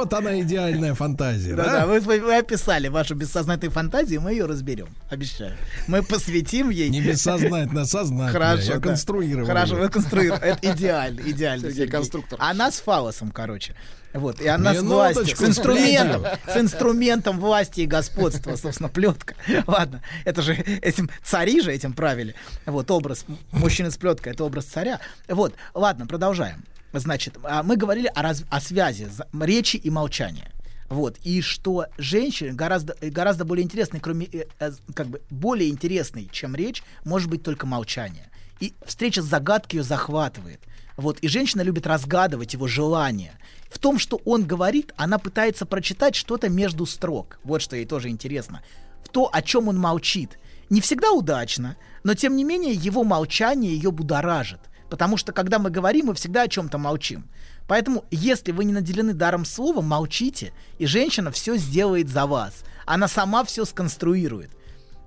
Вот 0.00 0.14
она 0.14 0.40
идеальная 0.40 0.94
фантазия, 0.94 1.54
Да, 1.54 1.64
да, 1.64 1.72
да? 1.80 1.86
вы, 1.86 2.00
вы- 2.00 2.34
описали 2.38 2.88
вашу 2.88 3.14
бессознательную 3.14 3.70
фантазию, 3.70 4.22
мы 4.22 4.30
ее 4.32 4.46
разберем, 4.46 4.88
обещаю. 5.10 5.52
Мы 5.88 6.02
посвятим 6.02 6.70
ей. 6.70 6.88
Не 6.88 7.02
бессознательно, 7.02 7.82
а 7.82 7.84
сознательно. 7.84 8.32
Хорошо, 8.32 8.62
Я 8.72 8.74
да. 8.78 8.88
конструировал. 8.88 9.46
Хорошо, 9.46 9.74
вы 9.76 9.90
конструируете. 9.90 10.42
Это 10.46 10.72
идеально, 10.72 11.20
идеально. 11.20 11.68
Сергей 11.70 11.88
конструктор. 11.88 12.38
Она 12.40 12.70
с 12.70 12.80
фалосом, 12.80 13.30
короче. 13.30 13.74
Вот, 14.14 14.40
и 14.40 14.48
она 14.48 14.72
с 14.74 14.80
властью, 14.80 15.36
с 15.36 15.42
инструментом, 15.42 16.24
с 16.48 16.56
инструментом 16.56 17.38
власти 17.38 17.82
и 17.82 17.86
господства, 17.86 18.56
собственно, 18.56 18.88
плетка. 18.88 19.34
Ладно, 19.66 20.02
это 20.24 20.40
же 20.40 20.54
этим 20.54 21.10
цари 21.22 21.60
же 21.60 21.70
этим 21.72 21.92
правили. 21.92 22.34
Вот 22.64 22.90
образ 22.90 23.26
мужчины 23.52 23.90
с 23.90 23.98
плеткой, 23.98 24.32
это 24.32 24.44
образ 24.44 24.64
царя. 24.64 24.98
Вот, 25.28 25.52
ладно, 25.74 26.06
продолжаем. 26.06 26.64
Значит, 26.92 27.38
а, 27.42 27.62
мы 27.62 27.76
говорили 27.76 28.10
о, 28.14 28.22
раз- 28.22 28.44
о 28.50 28.60
связи 28.60 29.08
речи 29.32 29.76
и 29.76 29.90
молчания. 29.90 30.50
Вот, 30.88 31.18
и 31.22 31.40
что 31.40 31.86
женщине 31.98 32.52
гораздо, 32.52 32.96
э, 33.00 33.10
гораздо 33.10 33.44
более 33.44 33.64
интересной, 33.64 34.00
кроме, 34.00 34.26
э, 34.26 34.46
э, 34.58 34.72
как 34.92 35.06
бы, 35.06 35.22
более 35.30 35.70
интересной, 35.70 36.28
чем 36.32 36.56
речь, 36.56 36.82
может 37.04 37.30
быть 37.30 37.44
только 37.44 37.64
молчание. 37.64 38.28
И 38.58 38.74
встреча 38.84 39.22
с 39.22 39.26
загадкой 39.26 39.78
ее 39.78 39.82
захватывает. 39.84 40.60
Вот, 40.96 41.20
и 41.20 41.28
женщина 41.28 41.62
любит 41.62 41.86
разгадывать 41.86 42.54
его 42.54 42.66
желания. 42.66 43.32
В 43.70 43.78
том, 43.78 44.00
что 44.00 44.20
он 44.24 44.44
говорит, 44.44 44.92
она 44.96 45.18
пытается 45.18 45.64
прочитать 45.64 46.16
что-то 46.16 46.48
между 46.48 46.84
строк. 46.86 47.38
Вот 47.44 47.62
что 47.62 47.76
ей 47.76 47.86
тоже 47.86 48.08
интересно. 48.08 48.62
В 49.04 49.08
то, 49.08 49.30
о 49.32 49.42
чем 49.42 49.68
он 49.68 49.78
молчит. 49.78 50.38
Не 50.70 50.80
всегда 50.80 51.12
удачно, 51.12 51.76
но 52.02 52.14
тем 52.14 52.36
не 52.36 52.42
менее 52.42 52.74
его 52.74 53.04
молчание 53.04 53.72
ее 53.72 53.92
будоражит. 53.92 54.60
Потому 54.90 55.16
что 55.16 55.32
когда 55.32 55.58
мы 55.58 55.70
говорим, 55.70 56.06
мы 56.06 56.14
всегда 56.14 56.42
о 56.42 56.48
чем-то 56.48 56.76
молчим. 56.76 57.28
Поэтому, 57.68 58.04
если 58.10 58.50
вы 58.50 58.64
не 58.64 58.72
наделены 58.72 59.14
даром 59.14 59.44
слова, 59.44 59.80
молчите, 59.80 60.52
и 60.78 60.86
женщина 60.86 61.30
все 61.30 61.56
сделает 61.56 62.08
за 62.08 62.26
вас. 62.26 62.64
Она 62.84 63.06
сама 63.06 63.44
все 63.44 63.64
сконструирует. 63.64 64.50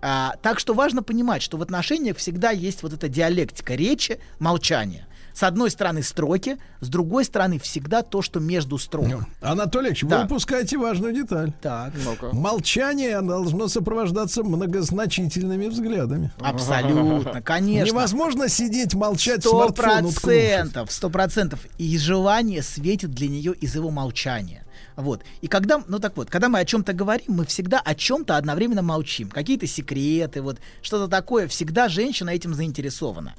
А, 0.01 0.35
так 0.41 0.59
что 0.59 0.73
важно 0.73 1.03
понимать, 1.03 1.41
что 1.41 1.57
в 1.57 1.61
отношениях 1.61 2.17
всегда 2.17 2.51
есть 2.51 2.81
вот 2.81 2.93
эта 2.93 3.09
диалектика 3.09 3.75
речи, 3.75 4.19
молчания. 4.39 5.07
С 5.33 5.43
одной 5.43 5.71
стороны 5.71 6.03
строки, 6.03 6.57
с 6.79 6.87
другой 6.87 7.25
стороны 7.25 7.57
всегда 7.59 8.03
то, 8.03 8.21
что 8.21 8.39
между 8.39 8.77
строк. 8.77 9.07
Анатолий 9.41 9.87
Ильич, 9.89 10.03
Да. 10.03 10.19
вы 10.19 10.25
упускаете 10.25 10.77
важную 10.77 11.13
деталь. 11.13 11.51
Так. 11.61 11.93
Молчание 12.31 13.21
должно 13.21 13.67
сопровождаться 13.67 14.43
многозначительными 14.43 15.67
взглядами. 15.67 16.31
Абсолютно, 16.39 17.41
конечно. 17.41 17.87
Невозможно 17.87 18.47
сидеть, 18.47 18.93
молчать, 18.93 19.41
Сто 19.41 19.69
процентов, 19.71 20.91
сто 20.91 21.09
процентов. 21.09 21.59
И 21.77 21.97
желание 21.97 22.61
светит 22.61 23.11
для 23.11 23.27
нее 23.27 23.53
из 23.53 23.75
его 23.75 23.89
молчания. 23.89 24.63
Вот. 24.95 25.23
И 25.41 25.47
когда, 25.47 25.81
ну 25.87 25.99
так 25.99 26.15
вот, 26.17 26.29
когда 26.29 26.49
мы 26.49 26.59
о 26.59 26.65
чем-то 26.65 26.93
говорим, 26.93 27.25
мы 27.29 27.45
всегда 27.45 27.79
о 27.79 27.95
чем-то 27.95 28.37
одновременно 28.37 28.81
молчим. 28.83 29.29
Какие-то 29.29 29.65
секреты, 29.65 30.41
вот 30.41 30.59
что-то 30.81 31.07
такое. 31.07 31.47
Всегда 31.47 31.89
женщина 31.89 32.29
этим 32.29 32.53
заинтересована. 32.53 33.33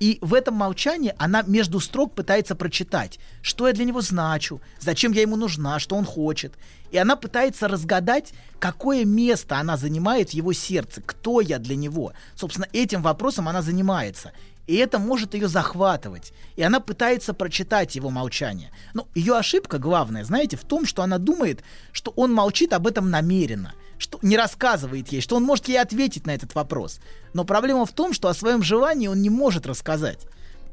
И 0.00 0.18
в 0.20 0.34
этом 0.34 0.54
молчании 0.54 1.14
она 1.18 1.42
между 1.42 1.80
строк 1.80 2.14
пытается 2.14 2.54
прочитать, 2.54 3.18
что 3.42 3.66
я 3.66 3.72
для 3.72 3.84
него 3.84 4.00
значу, 4.00 4.60
зачем 4.78 5.12
я 5.12 5.22
ему 5.22 5.36
нужна, 5.36 5.78
что 5.78 5.96
он 5.96 6.04
хочет. 6.04 6.54
И 6.90 6.96
она 6.96 7.16
пытается 7.16 7.68
разгадать, 7.68 8.32
какое 8.58 9.04
место 9.04 9.58
она 9.58 9.76
занимает 9.76 10.30
в 10.30 10.34
его 10.34 10.52
сердце, 10.52 11.02
кто 11.04 11.40
я 11.40 11.58
для 11.58 11.76
него. 11.76 12.12
Собственно, 12.34 12.68
этим 12.72 13.02
вопросом 13.02 13.48
она 13.48 13.62
занимается. 13.62 14.32
И 14.68 14.76
это 14.76 14.98
может 14.98 15.32
ее 15.32 15.48
захватывать. 15.48 16.34
И 16.56 16.62
она 16.62 16.78
пытается 16.78 17.32
прочитать 17.32 17.96
его 17.96 18.10
молчание. 18.10 18.70
Но 18.92 19.08
ее 19.14 19.34
ошибка 19.34 19.78
главная, 19.78 20.24
знаете, 20.24 20.58
в 20.58 20.64
том, 20.64 20.84
что 20.84 21.02
она 21.02 21.16
думает, 21.16 21.64
что 21.90 22.12
он 22.16 22.34
молчит 22.34 22.74
об 22.74 22.86
этом 22.86 23.08
намеренно, 23.08 23.72
что 23.96 24.18
не 24.20 24.36
рассказывает 24.36 25.08
ей, 25.08 25.22
что 25.22 25.36
он 25.36 25.42
может 25.42 25.68
ей 25.68 25.80
ответить 25.80 26.26
на 26.26 26.34
этот 26.34 26.54
вопрос. 26.54 27.00
Но 27.32 27.44
проблема 27.44 27.86
в 27.86 27.92
том, 27.92 28.12
что 28.12 28.28
о 28.28 28.34
своем 28.34 28.62
желании 28.62 29.08
он 29.08 29.22
не 29.22 29.30
может 29.30 29.66
рассказать. 29.66 30.26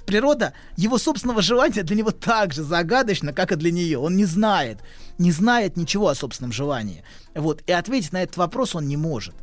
Природа 0.05 0.51
его 0.75 0.97
собственного 0.97 1.41
желания 1.41 1.83
для 1.83 1.95
него 1.95 2.11
так 2.11 2.51
же 2.51 2.63
загадочна, 2.63 3.31
как 3.31 3.53
и 3.53 3.55
для 3.55 3.71
нее. 3.71 3.97
Он 3.97 4.17
не 4.17 4.25
знает, 4.25 4.79
не 5.17 5.31
знает 5.31 5.77
ничего 5.77 6.09
о 6.09 6.15
собственном 6.15 6.51
желании. 6.51 7.05
Вот. 7.33 7.63
И 7.65 7.71
ответить 7.71 8.11
на 8.11 8.21
этот 8.21 8.35
вопрос 8.35 8.75
он 8.75 8.89
не 8.89 8.97
может. 8.97 9.35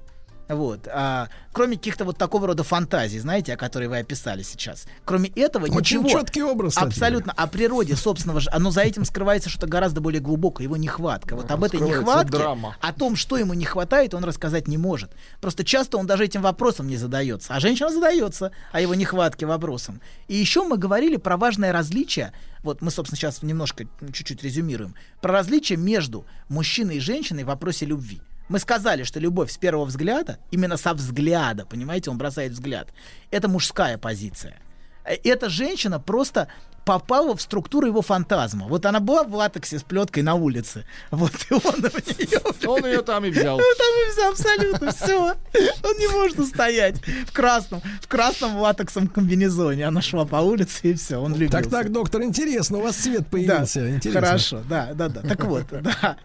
Вот. 0.54 0.88
А, 0.92 1.28
кроме 1.52 1.76
каких-то 1.76 2.04
вот 2.04 2.18
такого 2.18 2.46
рода 2.46 2.62
фантазий, 2.62 3.18
знаете, 3.18 3.54
о 3.54 3.56
которой 3.56 3.88
вы 3.88 3.98
описали 3.98 4.42
сейчас. 4.42 4.86
Кроме 5.04 5.30
этого 5.30 5.66
Очень 5.66 6.02
ничего. 6.02 6.20
четкий 6.20 6.42
образ, 6.42 6.74
кстати 6.74 6.88
Абсолютно. 6.88 7.32
О 7.32 7.46
природе 7.46 7.96
собственного 7.96 8.40
же. 8.40 8.50
Оно 8.52 8.70
за 8.70 8.82
этим 8.82 9.04
скрывается 9.04 9.48
что-то 9.48 9.66
гораздо 9.66 10.00
более 10.00 10.20
глубокое. 10.20 10.64
Его 10.64 10.76
нехватка. 10.76 11.34
Вот 11.36 11.50
об 11.50 11.64
этой 11.64 11.80
нехватке, 11.80 12.38
драма. 12.38 12.76
о 12.80 12.92
том, 12.92 13.16
что 13.16 13.36
ему 13.36 13.54
не 13.54 13.64
хватает, 13.64 14.14
он 14.14 14.24
рассказать 14.24 14.68
не 14.68 14.78
может. 14.78 15.10
Просто 15.40 15.64
часто 15.64 15.98
он 15.98 16.06
даже 16.06 16.24
этим 16.24 16.42
вопросом 16.42 16.86
не 16.88 16.96
задается. 16.96 17.54
А 17.54 17.60
женщина 17.60 17.90
задается 17.90 18.52
о 18.72 18.80
его 18.80 18.94
нехватке 18.94 19.46
вопросом. 19.46 20.00
И 20.28 20.36
еще 20.36 20.64
мы 20.64 20.76
говорили 20.76 21.16
про 21.16 21.36
важное 21.36 21.72
различие. 21.72 22.32
Вот 22.62 22.80
мы, 22.80 22.90
собственно, 22.90 23.16
сейчас 23.16 23.42
немножко, 23.42 23.86
ну, 24.00 24.12
чуть-чуть 24.12 24.42
резюмируем. 24.42 24.94
Про 25.20 25.32
различие 25.32 25.78
между 25.78 26.26
мужчиной 26.48 26.96
и 26.96 27.00
женщиной 27.00 27.44
в 27.44 27.48
вопросе 27.48 27.86
любви. 27.86 28.20
Мы 28.52 28.58
сказали, 28.58 29.04
что 29.04 29.18
любовь 29.18 29.50
с 29.50 29.56
первого 29.56 29.86
взгляда, 29.86 30.36
именно 30.50 30.76
со 30.76 30.92
взгляда, 30.92 31.64
понимаете, 31.64 32.10
он 32.10 32.18
бросает 32.18 32.52
взгляд, 32.52 32.88
это 33.30 33.48
мужская 33.48 33.96
позиция. 33.96 34.58
Э, 35.04 35.16
эта 35.24 35.48
женщина 35.48 35.98
просто 35.98 36.48
попала 36.84 37.36
в 37.36 37.42
структуру 37.42 37.86
его 37.86 38.02
фантазма. 38.02 38.66
Вот 38.66 38.86
она 38.86 39.00
была 39.00 39.24
в 39.24 39.34
латексе 39.34 39.78
с 39.78 39.82
плеткой 39.82 40.22
на 40.22 40.34
улице. 40.34 40.84
Вот, 41.10 41.32
и 41.50 41.54
он 41.54 41.60
в 41.60 42.18
нее... 42.18 42.40
Он 42.66 42.86
ее 42.86 43.02
там 43.02 43.24
и 43.24 43.30
взял. 43.30 43.58
Там 43.58 43.66
и 43.66 44.10
взял, 44.10 44.30
абсолютно 44.30 44.92
все. 44.92 45.34
Он 45.82 45.98
не 45.98 46.08
может 46.08 46.38
устоять 46.38 46.96
в 47.26 47.32
красном, 47.32 47.82
в 48.00 48.08
красном 48.08 48.56
латексом 48.56 49.08
комбинезоне. 49.08 49.86
Она 49.86 50.00
шла 50.00 50.24
по 50.24 50.36
улице, 50.36 50.90
и 50.90 50.94
все, 50.94 51.18
он 51.18 51.34
любил. 51.34 51.50
Так, 51.50 51.68
так, 51.68 51.92
доктор, 51.92 52.22
интересно, 52.22 52.78
у 52.78 52.82
вас 52.82 52.96
цвет 52.96 53.26
появился. 53.26 53.80
Да, 53.80 53.90
Интересно. 53.90 54.20
хорошо, 54.20 54.62
да, 54.68 54.90
да, 54.94 55.08
да. 55.08 55.20
Так 55.22 55.44
вот, 55.44 55.66
да, 55.70 56.16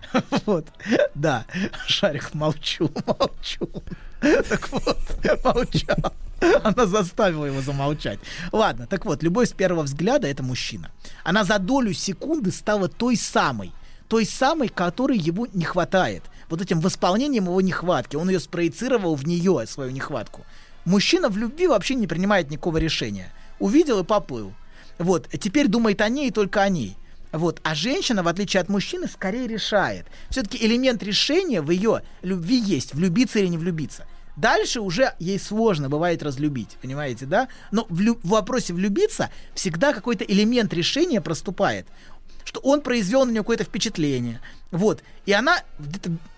вот, 0.45 0.67
да. 1.15 1.45
Шарик, 1.85 2.33
молчу, 2.33 2.89
молчу. 3.05 3.69
Так 4.21 4.69
вот, 4.71 4.97
молчал. 5.43 6.13
Она 6.63 6.85
заставила 6.85 7.45
его 7.45 7.61
замолчать. 7.61 8.19
Ладно, 8.51 8.87
так 8.87 9.05
вот, 9.05 9.23
любовь 9.23 9.49
с 9.49 9.53
первого 9.53 9.83
взгляда 9.83 10.27
это 10.27 10.43
мужчина. 10.43 10.91
Она 11.23 11.43
за 11.43 11.59
долю 11.59 11.93
секунды 11.93 12.51
стала 12.51 12.87
той 12.87 13.15
самой, 13.15 13.71
той 14.07 14.25
самой, 14.25 14.69
которой 14.69 15.17
ему 15.17 15.47
не 15.53 15.65
хватает. 15.65 16.23
Вот 16.49 16.61
этим 16.61 16.79
восполнением 16.79 17.45
его 17.45 17.59
нехватки. 17.61 18.15
Он 18.15 18.29
ее 18.29 18.39
спроецировал 18.39 19.15
в 19.15 19.27
нее, 19.27 19.65
свою 19.67 19.91
нехватку. 19.91 20.45
Мужчина 20.85 21.27
в 21.29 21.37
любви 21.37 21.67
вообще 21.67 21.95
не 21.95 22.07
принимает 22.07 22.49
никакого 22.49 22.77
решения. 22.77 23.33
Увидел 23.59 23.99
и 23.99 24.03
поплыл. 24.05 24.53
Вот, 24.97 25.27
теперь 25.39 25.67
думает 25.67 26.01
о 26.01 26.09
ней 26.09 26.29
и 26.29 26.31
только 26.31 26.61
о 26.61 26.69
ней. 26.69 26.95
Вот. 27.31 27.59
А 27.63 27.75
женщина, 27.75 28.23
в 28.23 28.27
отличие 28.27 28.61
от 28.61 28.69
мужчины, 28.69 29.07
скорее 29.07 29.47
решает. 29.47 30.05
Все-таки 30.29 30.57
элемент 30.65 31.03
решения 31.03 31.61
в 31.61 31.69
ее 31.71 32.03
любви 32.21 32.57
есть, 32.57 32.93
влюбиться 32.93 33.39
или 33.39 33.47
не 33.47 33.57
влюбиться. 33.57 34.05
Дальше 34.37 34.79
уже 34.81 35.13
ей 35.19 35.39
сложно 35.39 35.89
бывает 35.89 36.23
разлюбить, 36.23 36.77
понимаете, 36.81 37.25
да? 37.25 37.49
Но 37.71 37.85
в, 37.89 37.99
лю- 37.99 38.19
в 38.23 38.29
вопросе 38.29 38.73
влюбиться 38.73 39.29
всегда 39.53 39.93
какой-то 39.93 40.23
элемент 40.23 40.73
решения 40.73 41.19
проступает 41.19 41.87
что 42.43 42.61
он 42.61 42.79
произвел 42.79 43.25
на 43.25 43.31
нее 43.31 43.41
какое-то 43.41 43.65
впечатление. 43.65 44.39
Вот. 44.71 45.03
И 45.25 45.33
она 45.33 45.57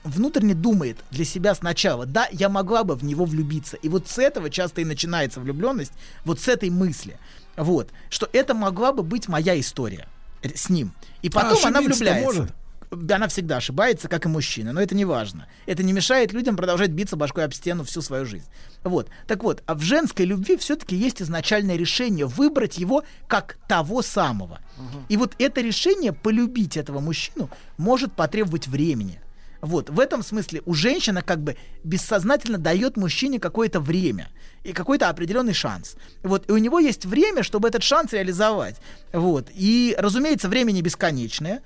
внутренне 0.04 0.56
думает 0.56 0.98
для 1.12 1.24
себя 1.24 1.54
сначала, 1.54 2.08
да, 2.08 2.28
я 2.32 2.50
могла 2.50 2.84
бы 2.84 2.96
в 2.96 3.04
него 3.04 3.26
влюбиться. 3.26 3.78
И 3.78 3.90
вот 3.90 4.08
с 4.08 4.18
этого 4.18 4.50
часто 4.50 4.82
и 4.82 4.86
начинается 4.86 5.40
влюбленность, 5.40 5.92
вот 6.26 6.40
с 6.40 6.48
этой 6.48 6.72
мысли. 6.72 7.20
Вот. 7.58 7.90
Что 8.10 8.28
это 8.34 8.56
могла 8.56 8.92
бы 8.92 9.04
быть 9.04 9.28
моя 9.28 9.60
история 9.60 10.08
с 10.42 10.70
ним. 10.70 10.94
И 11.22 11.30
потом 11.30 11.60
А 11.64 11.68
она 11.68 11.80
влюбляется. 11.80 12.26
может? 12.26 12.54
Она 12.92 13.28
всегда 13.28 13.58
ошибается, 13.58 14.08
как 14.08 14.26
и 14.26 14.30
мужчина, 14.30 14.74
но 14.74 14.82
это 14.82 14.96
не 14.96 15.06
важно. 15.06 15.48
Это 15.68 15.84
не 15.84 15.94
мешает 15.94 16.34
людям 16.34 16.58
продолжать 16.58 16.90
биться 16.90 17.16
башкой 17.16 17.46
об 17.46 17.54
стену 17.54 17.84
всю 17.84 18.02
свою 18.02 18.26
жизнь. 18.26 18.48
Вот. 18.84 19.10
Так 19.28 19.44
вот, 19.44 19.62
а 19.68 19.76
в 19.76 19.82
женской 19.82 20.26
любви 20.26 20.58
все-таки 20.58 20.96
есть 20.96 21.22
изначальное 21.22 21.76
решение 21.76 22.26
выбрать 22.26 22.78
его 22.78 23.04
как 23.28 23.58
того 23.68 24.02
самого. 24.02 24.60
И 25.08 25.18
вот 25.18 25.36
это 25.38 25.62
решение 25.62 26.14
полюбить 26.14 26.78
этого 26.78 27.00
мужчину 27.00 27.50
может 27.78 28.14
потребовать 28.14 28.68
времени. 28.68 29.22
Вот, 29.62 29.90
в 29.90 30.00
этом 30.00 30.24
смысле 30.24 30.62
у 30.66 30.74
женщины 30.74 31.22
как 31.22 31.44
бы 31.44 31.58
бессознательно 31.84 32.58
дает 32.58 32.96
мужчине 32.96 33.40
какое-то 33.40 33.82
время 33.82 34.30
и 34.64 34.72
какой-то 34.72 35.10
определенный 35.10 35.54
шанс. 35.54 35.96
Вот, 36.24 36.50
и 36.50 36.54
у 36.54 36.58
него 36.58 36.80
есть 36.80 37.06
время, 37.06 37.44
чтобы 37.44 37.68
этот 37.68 37.84
шанс 37.84 38.14
реализовать. 38.14 38.78
Вот, 39.12 39.48
и, 39.54 39.96
разумеется, 39.98 40.48
время 40.48 40.72
не 40.72 40.82
бесконечное. 40.82 41.62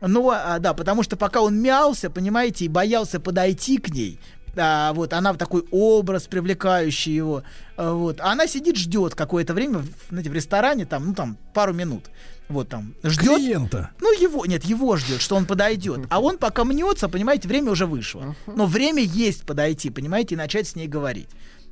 Но, 0.00 0.30
а, 0.30 0.58
да, 0.58 0.74
потому 0.74 1.02
что 1.02 1.16
пока 1.16 1.40
он 1.40 1.60
мялся, 1.60 2.08
понимаете, 2.10 2.64
и 2.64 2.68
боялся 2.68 3.18
подойти 3.20 3.78
к 3.78 3.88
ней, 3.90 4.18
а, 4.56 4.92
вот, 4.92 5.12
она 5.12 5.34
такой 5.34 5.64
образ 5.70 6.26
привлекающий 6.26 7.14
его, 7.14 7.42
а, 7.76 7.92
вот, 7.92 8.20
а 8.20 8.32
она 8.32 8.46
сидит, 8.46 8.76
ждет 8.76 9.14
какое-то 9.14 9.54
время, 9.54 9.78
в- 9.78 9.88
знаете, 10.10 10.30
в 10.30 10.34
ресторане, 10.34 10.84
там, 10.86 11.06
ну, 11.08 11.14
там, 11.14 11.36
пару 11.52 11.72
минут, 11.72 12.10
вот, 12.48 12.68
там, 12.68 12.94
ждет. 13.02 13.36
Клиента. 13.38 13.90
Ну, 14.00 14.12
его, 14.12 14.46
нет, 14.46 14.64
его 14.64 14.96
ждет, 14.96 15.20
что 15.20 15.36
он 15.36 15.46
подойдет. 15.46 16.06
А 16.10 16.20
он 16.20 16.38
пока 16.38 16.64
мнется, 16.64 17.08
понимаете, 17.08 17.48
время 17.48 17.72
уже 17.72 17.86
вышло. 17.86 18.36
Но 18.46 18.66
время 18.66 19.02
есть 19.02 19.44
подойти, 19.44 19.90
понимаете, 19.90 20.34
и 20.34 20.38
начать 20.38 20.68
с 20.68 20.76
ней 20.76 20.86
говорить. 20.88 21.28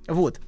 Вот. 0.09 0.41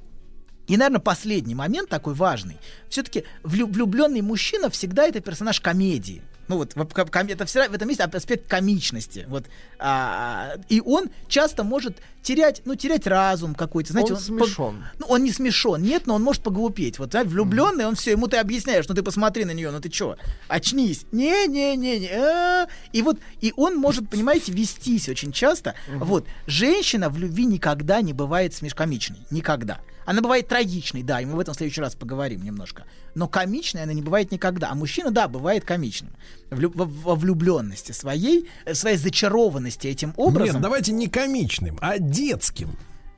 И, 0.67 0.77
наверное, 0.77 0.99
последний 1.01 1.55
момент 1.55 1.89
такой 1.89 2.13
важный. 2.13 2.57
Все-таки 2.89 3.23
влюбленный 3.43 4.21
мужчина 4.21 4.69
всегда 4.69 5.07
это 5.07 5.19
персонаж 5.19 5.59
комедии. 5.61 6.21
Ну 6.49 6.57
вот, 6.57 6.75
это 6.75 7.45
всегда 7.45 7.69
в 7.69 7.73
этом 7.73 7.87
есть 7.89 8.01
аспект 8.01 8.47
комичности. 8.49 9.25
Вот, 9.29 9.45
а, 9.77 10.55
и 10.67 10.81
он 10.81 11.09
часто 11.27 11.63
может 11.63 11.97
терять, 12.23 12.63
ну, 12.65 12.75
терять 12.75 13.07
разум 13.07 13.55
какой-то. 13.55 13.91
Знаете, 13.93 14.13
Он 14.13 14.19
пог- 14.19 14.23
смешон. 14.23 14.83
ну, 14.97 15.05
он 15.07 15.23
не 15.23 15.31
смешон, 15.31 15.81
нет, 15.81 16.07
но 16.07 16.15
он 16.15 16.23
может 16.23 16.41
поглупеть. 16.43 16.99
Вот, 16.99 17.11
знаете, 17.11 17.29
влюбленный, 17.29 17.85
он 17.85 17.95
все, 17.95 18.11
ему 18.11 18.27
ты 18.27 18.37
объясняешь, 18.37 18.87
ну 18.89 18.95
ты 18.95 19.03
посмотри 19.03 19.45
на 19.45 19.51
нее, 19.51 19.71
ну 19.71 19.79
ты 19.79 19.91
что, 19.91 20.17
очнись. 20.47 21.05
Не-не-не-не. 21.11 22.09
а. 22.11 22.67
И 22.91 23.01
вот, 23.03 23.19
и 23.41 23.53
он 23.55 23.77
может, 23.77 24.09
понимаете, 24.09 24.51
вестись 24.51 25.07
очень 25.07 25.31
часто. 25.31 25.75
Вот, 25.87 26.25
женщина 26.47 27.09
в 27.09 27.17
любви 27.17 27.45
никогда 27.45 28.01
не 28.01 28.13
бывает 28.13 28.53
смешкомичной. 28.55 29.19
Никогда. 29.29 29.79
Она 30.09 30.21
бывает 30.21 30.47
трагичной, 30.47 31.03
да, 31.03 31.21
и 31.21 31.25
мы 31.25 31.35
в 31.35 31.39
этом 31.39 31.53
в 31.53 31.57
следующий 31.57 31.81
раз 31.81 31.93
поговорим 31.93 32.41
немножко. 32.41 32.85
Но 33.13 33.27
комичной 33.27 33.83
она 33.83 33.93
не 33.93 34.01
бывает 34.01 34.31
никогда. 34.31 34.71
А 34.71 34.73
мужчина, 34.75 35.11
да, 35.11 35.27
бывает 35.27 35.65
комичным. 35.65 36.09
Влю- 36.49 36.71
во, 36.73 37.13
влюбленности 37.13 37.91
своей, 37.91 38.49
э, 38.65 38.73
своей 38.73 38.97
зачарованности 38.97 39.85
этим 39.87 40.15
образом. 40.17 40.55
Нет, 40.55 40.63
давайте 40.63 40.93
не 40.93 41.09
комичным, 41.09 41.77
а 41.79 41.99
детским. 41.99 42.69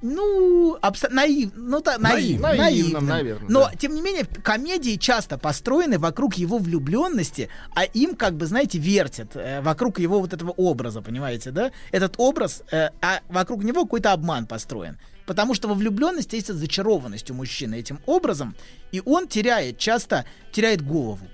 Ну, 0.01 0.77
абсо- 0.81 1.09
наив, 1.13 1.51
ну, 1.55 1.79
та, 1.79 1.97
наив, 1.97 2.41
Наивным. 2.41 2.57
наивным, 2.57 3.05
наверное, 3.05 3.49
Но, 3.49 3.69
да. 3.69 3.75
тем 3.77 3.95
не 3.95 4.01
менее, 4.01 4.25
комедии 4.25 4.97
часто 4.97 5.37
построены 5.37 5.97
вокруг 5.97 6.33
его 6.33 6.57
влюбленности, 6.57 7.47
а 7.73 7.85
им, 7.85 8.15
как 8.15 8.35
бы, 8.35 8.47
знаете, 8.47 8.79
вертят 8.79 9.35
э, 9.35 9.61
вокруг 9.61 9.99
его 9.99 10.19
вот 10.19 10.33
этого 10.33 10.51
образа, 10.57 11.01
понимаете, 11.01 11.51
да? 11.51 11.71
Этот 11.91 12.15
образ, 12.17 12.63
э, 12.71 12.89
а 13.01 13.21
вокруг 13.29 13.63
него 13.63 13.83
какой-то 13.83 14.11
обман 14.11 14.45
построен. 14.45 14.97
Потому 15.31 15.53
что 15.53 15.69
во 15.69 15.75
влюбленности 15.75 16.35
есть 16.35 16.53
зачарованность 16.53 17.31
у 17.31 17.33
мужчины 17.33 17.75
этим 17.75 17.99
образом, 18.05 18.53
и 18.91 19.01
он 19.05 19.29
теряет, 19.29 19.77
часто 19.77 20.25
теряет 20.51 20.85
голову. 20.85 21.25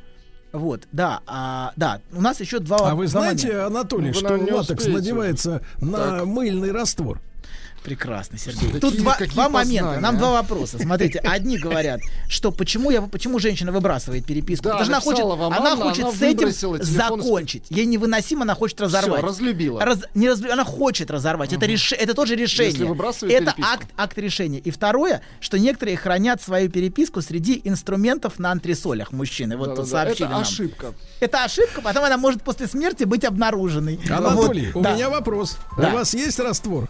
Вот, 0.51 0.83
да, 0.91 1.21
а, 1.25 1.73
да, 1.77 2.01
у 2.13 2.21
нас 2.21 2.39
еще 2.39 2.59
два 2.59 2.91
А 2.91 2.93
вы 2.93 3.07
знаете, 3.07 3.47
момента. 3.47 3.65
Анатолий, 3.65 4.07
вы 4.09 4.13
что 4.13 4.33
латекс 4.35 4.69
успеете. 4.83 4.91
надевается 4.91 5.61
на 5.81 5.97
Так. 5.97 6.25
мыльный 6.27 6.71
раствор? 6.71 7.19
Прекрасно, 7.83 8.37
Сергей. 8.37 8.65
Какие- 8.71 8.79
Тут 8.81 8.97
два, 8.97 9.13
какие 9.13 9.33
два 9.33 9.49
момента. 9.49 9.99
Нам 10.01 10.15
а? 10.15 10.17
два 10.19 10.31
вопроса. 10.41 10.77
Смотрите, 10.77 11.19
одни 11.19 11.57
говорят, 11.57 12.01
что 12.27 12.51
почему 12.51 12.91
я, 12.91 13.01
почему 13.01 13.39
женщина 13.39 13.71
выбрасывает 13.71 14.25
переписку? 14.25 14.65
Да, 14.65 14.71
Потому 14.77 14.85
что 14.85 14.93
она 14.95 15.01
хочет, 15.01 15.25
вам 15.25 15.41
она, 15.53 15.57
она 15.73 15.75
хочет 15.83 16.03
она 16.03 16.11
с 16.13 16.21
этим 16.21 16.83
закончить. 16.83 17.63
Ей 17.69 17.85
невыносимо, 17.85 18.41
она 18.43 18.55
хочет 18.55 18.81
разорвать. 18.81 19.19
Всё, 19.21 19.27
разлюбила. 19.27 19.83
Раз- 19.85 20.01
не 20.15 20.27
разлю- 20.27 20.51
она 20.51 20.65
хочет 20.65 21.09
разорвать. 21.11 21.53
Это, 21.53 21.65
реш... 21.65 21.93
это 21.93 22.13
тоже 22.13 22.35
решение. 22.35 22.71
Если 22.73 22.83
выбрасывает 22.83 23.33
это 23.41 23.51
переписку. 23.53 23.71
акт, 23.73 23.87
акт 23.95 24.17
решения. 24.17 24.59
И 24.59 24.71
второе, 24.71 25.21
что 25.39 25.57
некоторые 25.57 25.95
хранят 25.97 26.41
свою 26.41 26.69
переписку 26.69 27.21
среди 27.21 27.61
инструментов 27.63 28.37
на 28.39 28.51
антресолях 28.51 29.11
мужчины. 29.13 29.55
Вот 29.55 29.69
Да-да-да, 29.69 29.87
сообщили 29.87 30.23
Это 30.25 30.29
нам. 30.33 30.41
ошибка. 30.41 30.93
Это 31.21 31.43
ошибка, 31.45 31.81
потом 31.81 32.03
она 32.03 32.17
может 32.17 32.41
после 32.43 32.67
смерти 32.67 33.05
быть 33.05 33.23
обнаруженной. 33.23 33.99
Анатолий, 34.09 34.71
Вот, 34.73 34.81
у 34.81 34.83
да. 34.83 34.93
меня 34.95 35.09
вопрос. 35.09 35.57
Да. 35.77 35.89
У 35.89 35.91
вас 35.93 36.13
есть 36.13 36.39
раствор? 36.39 36.89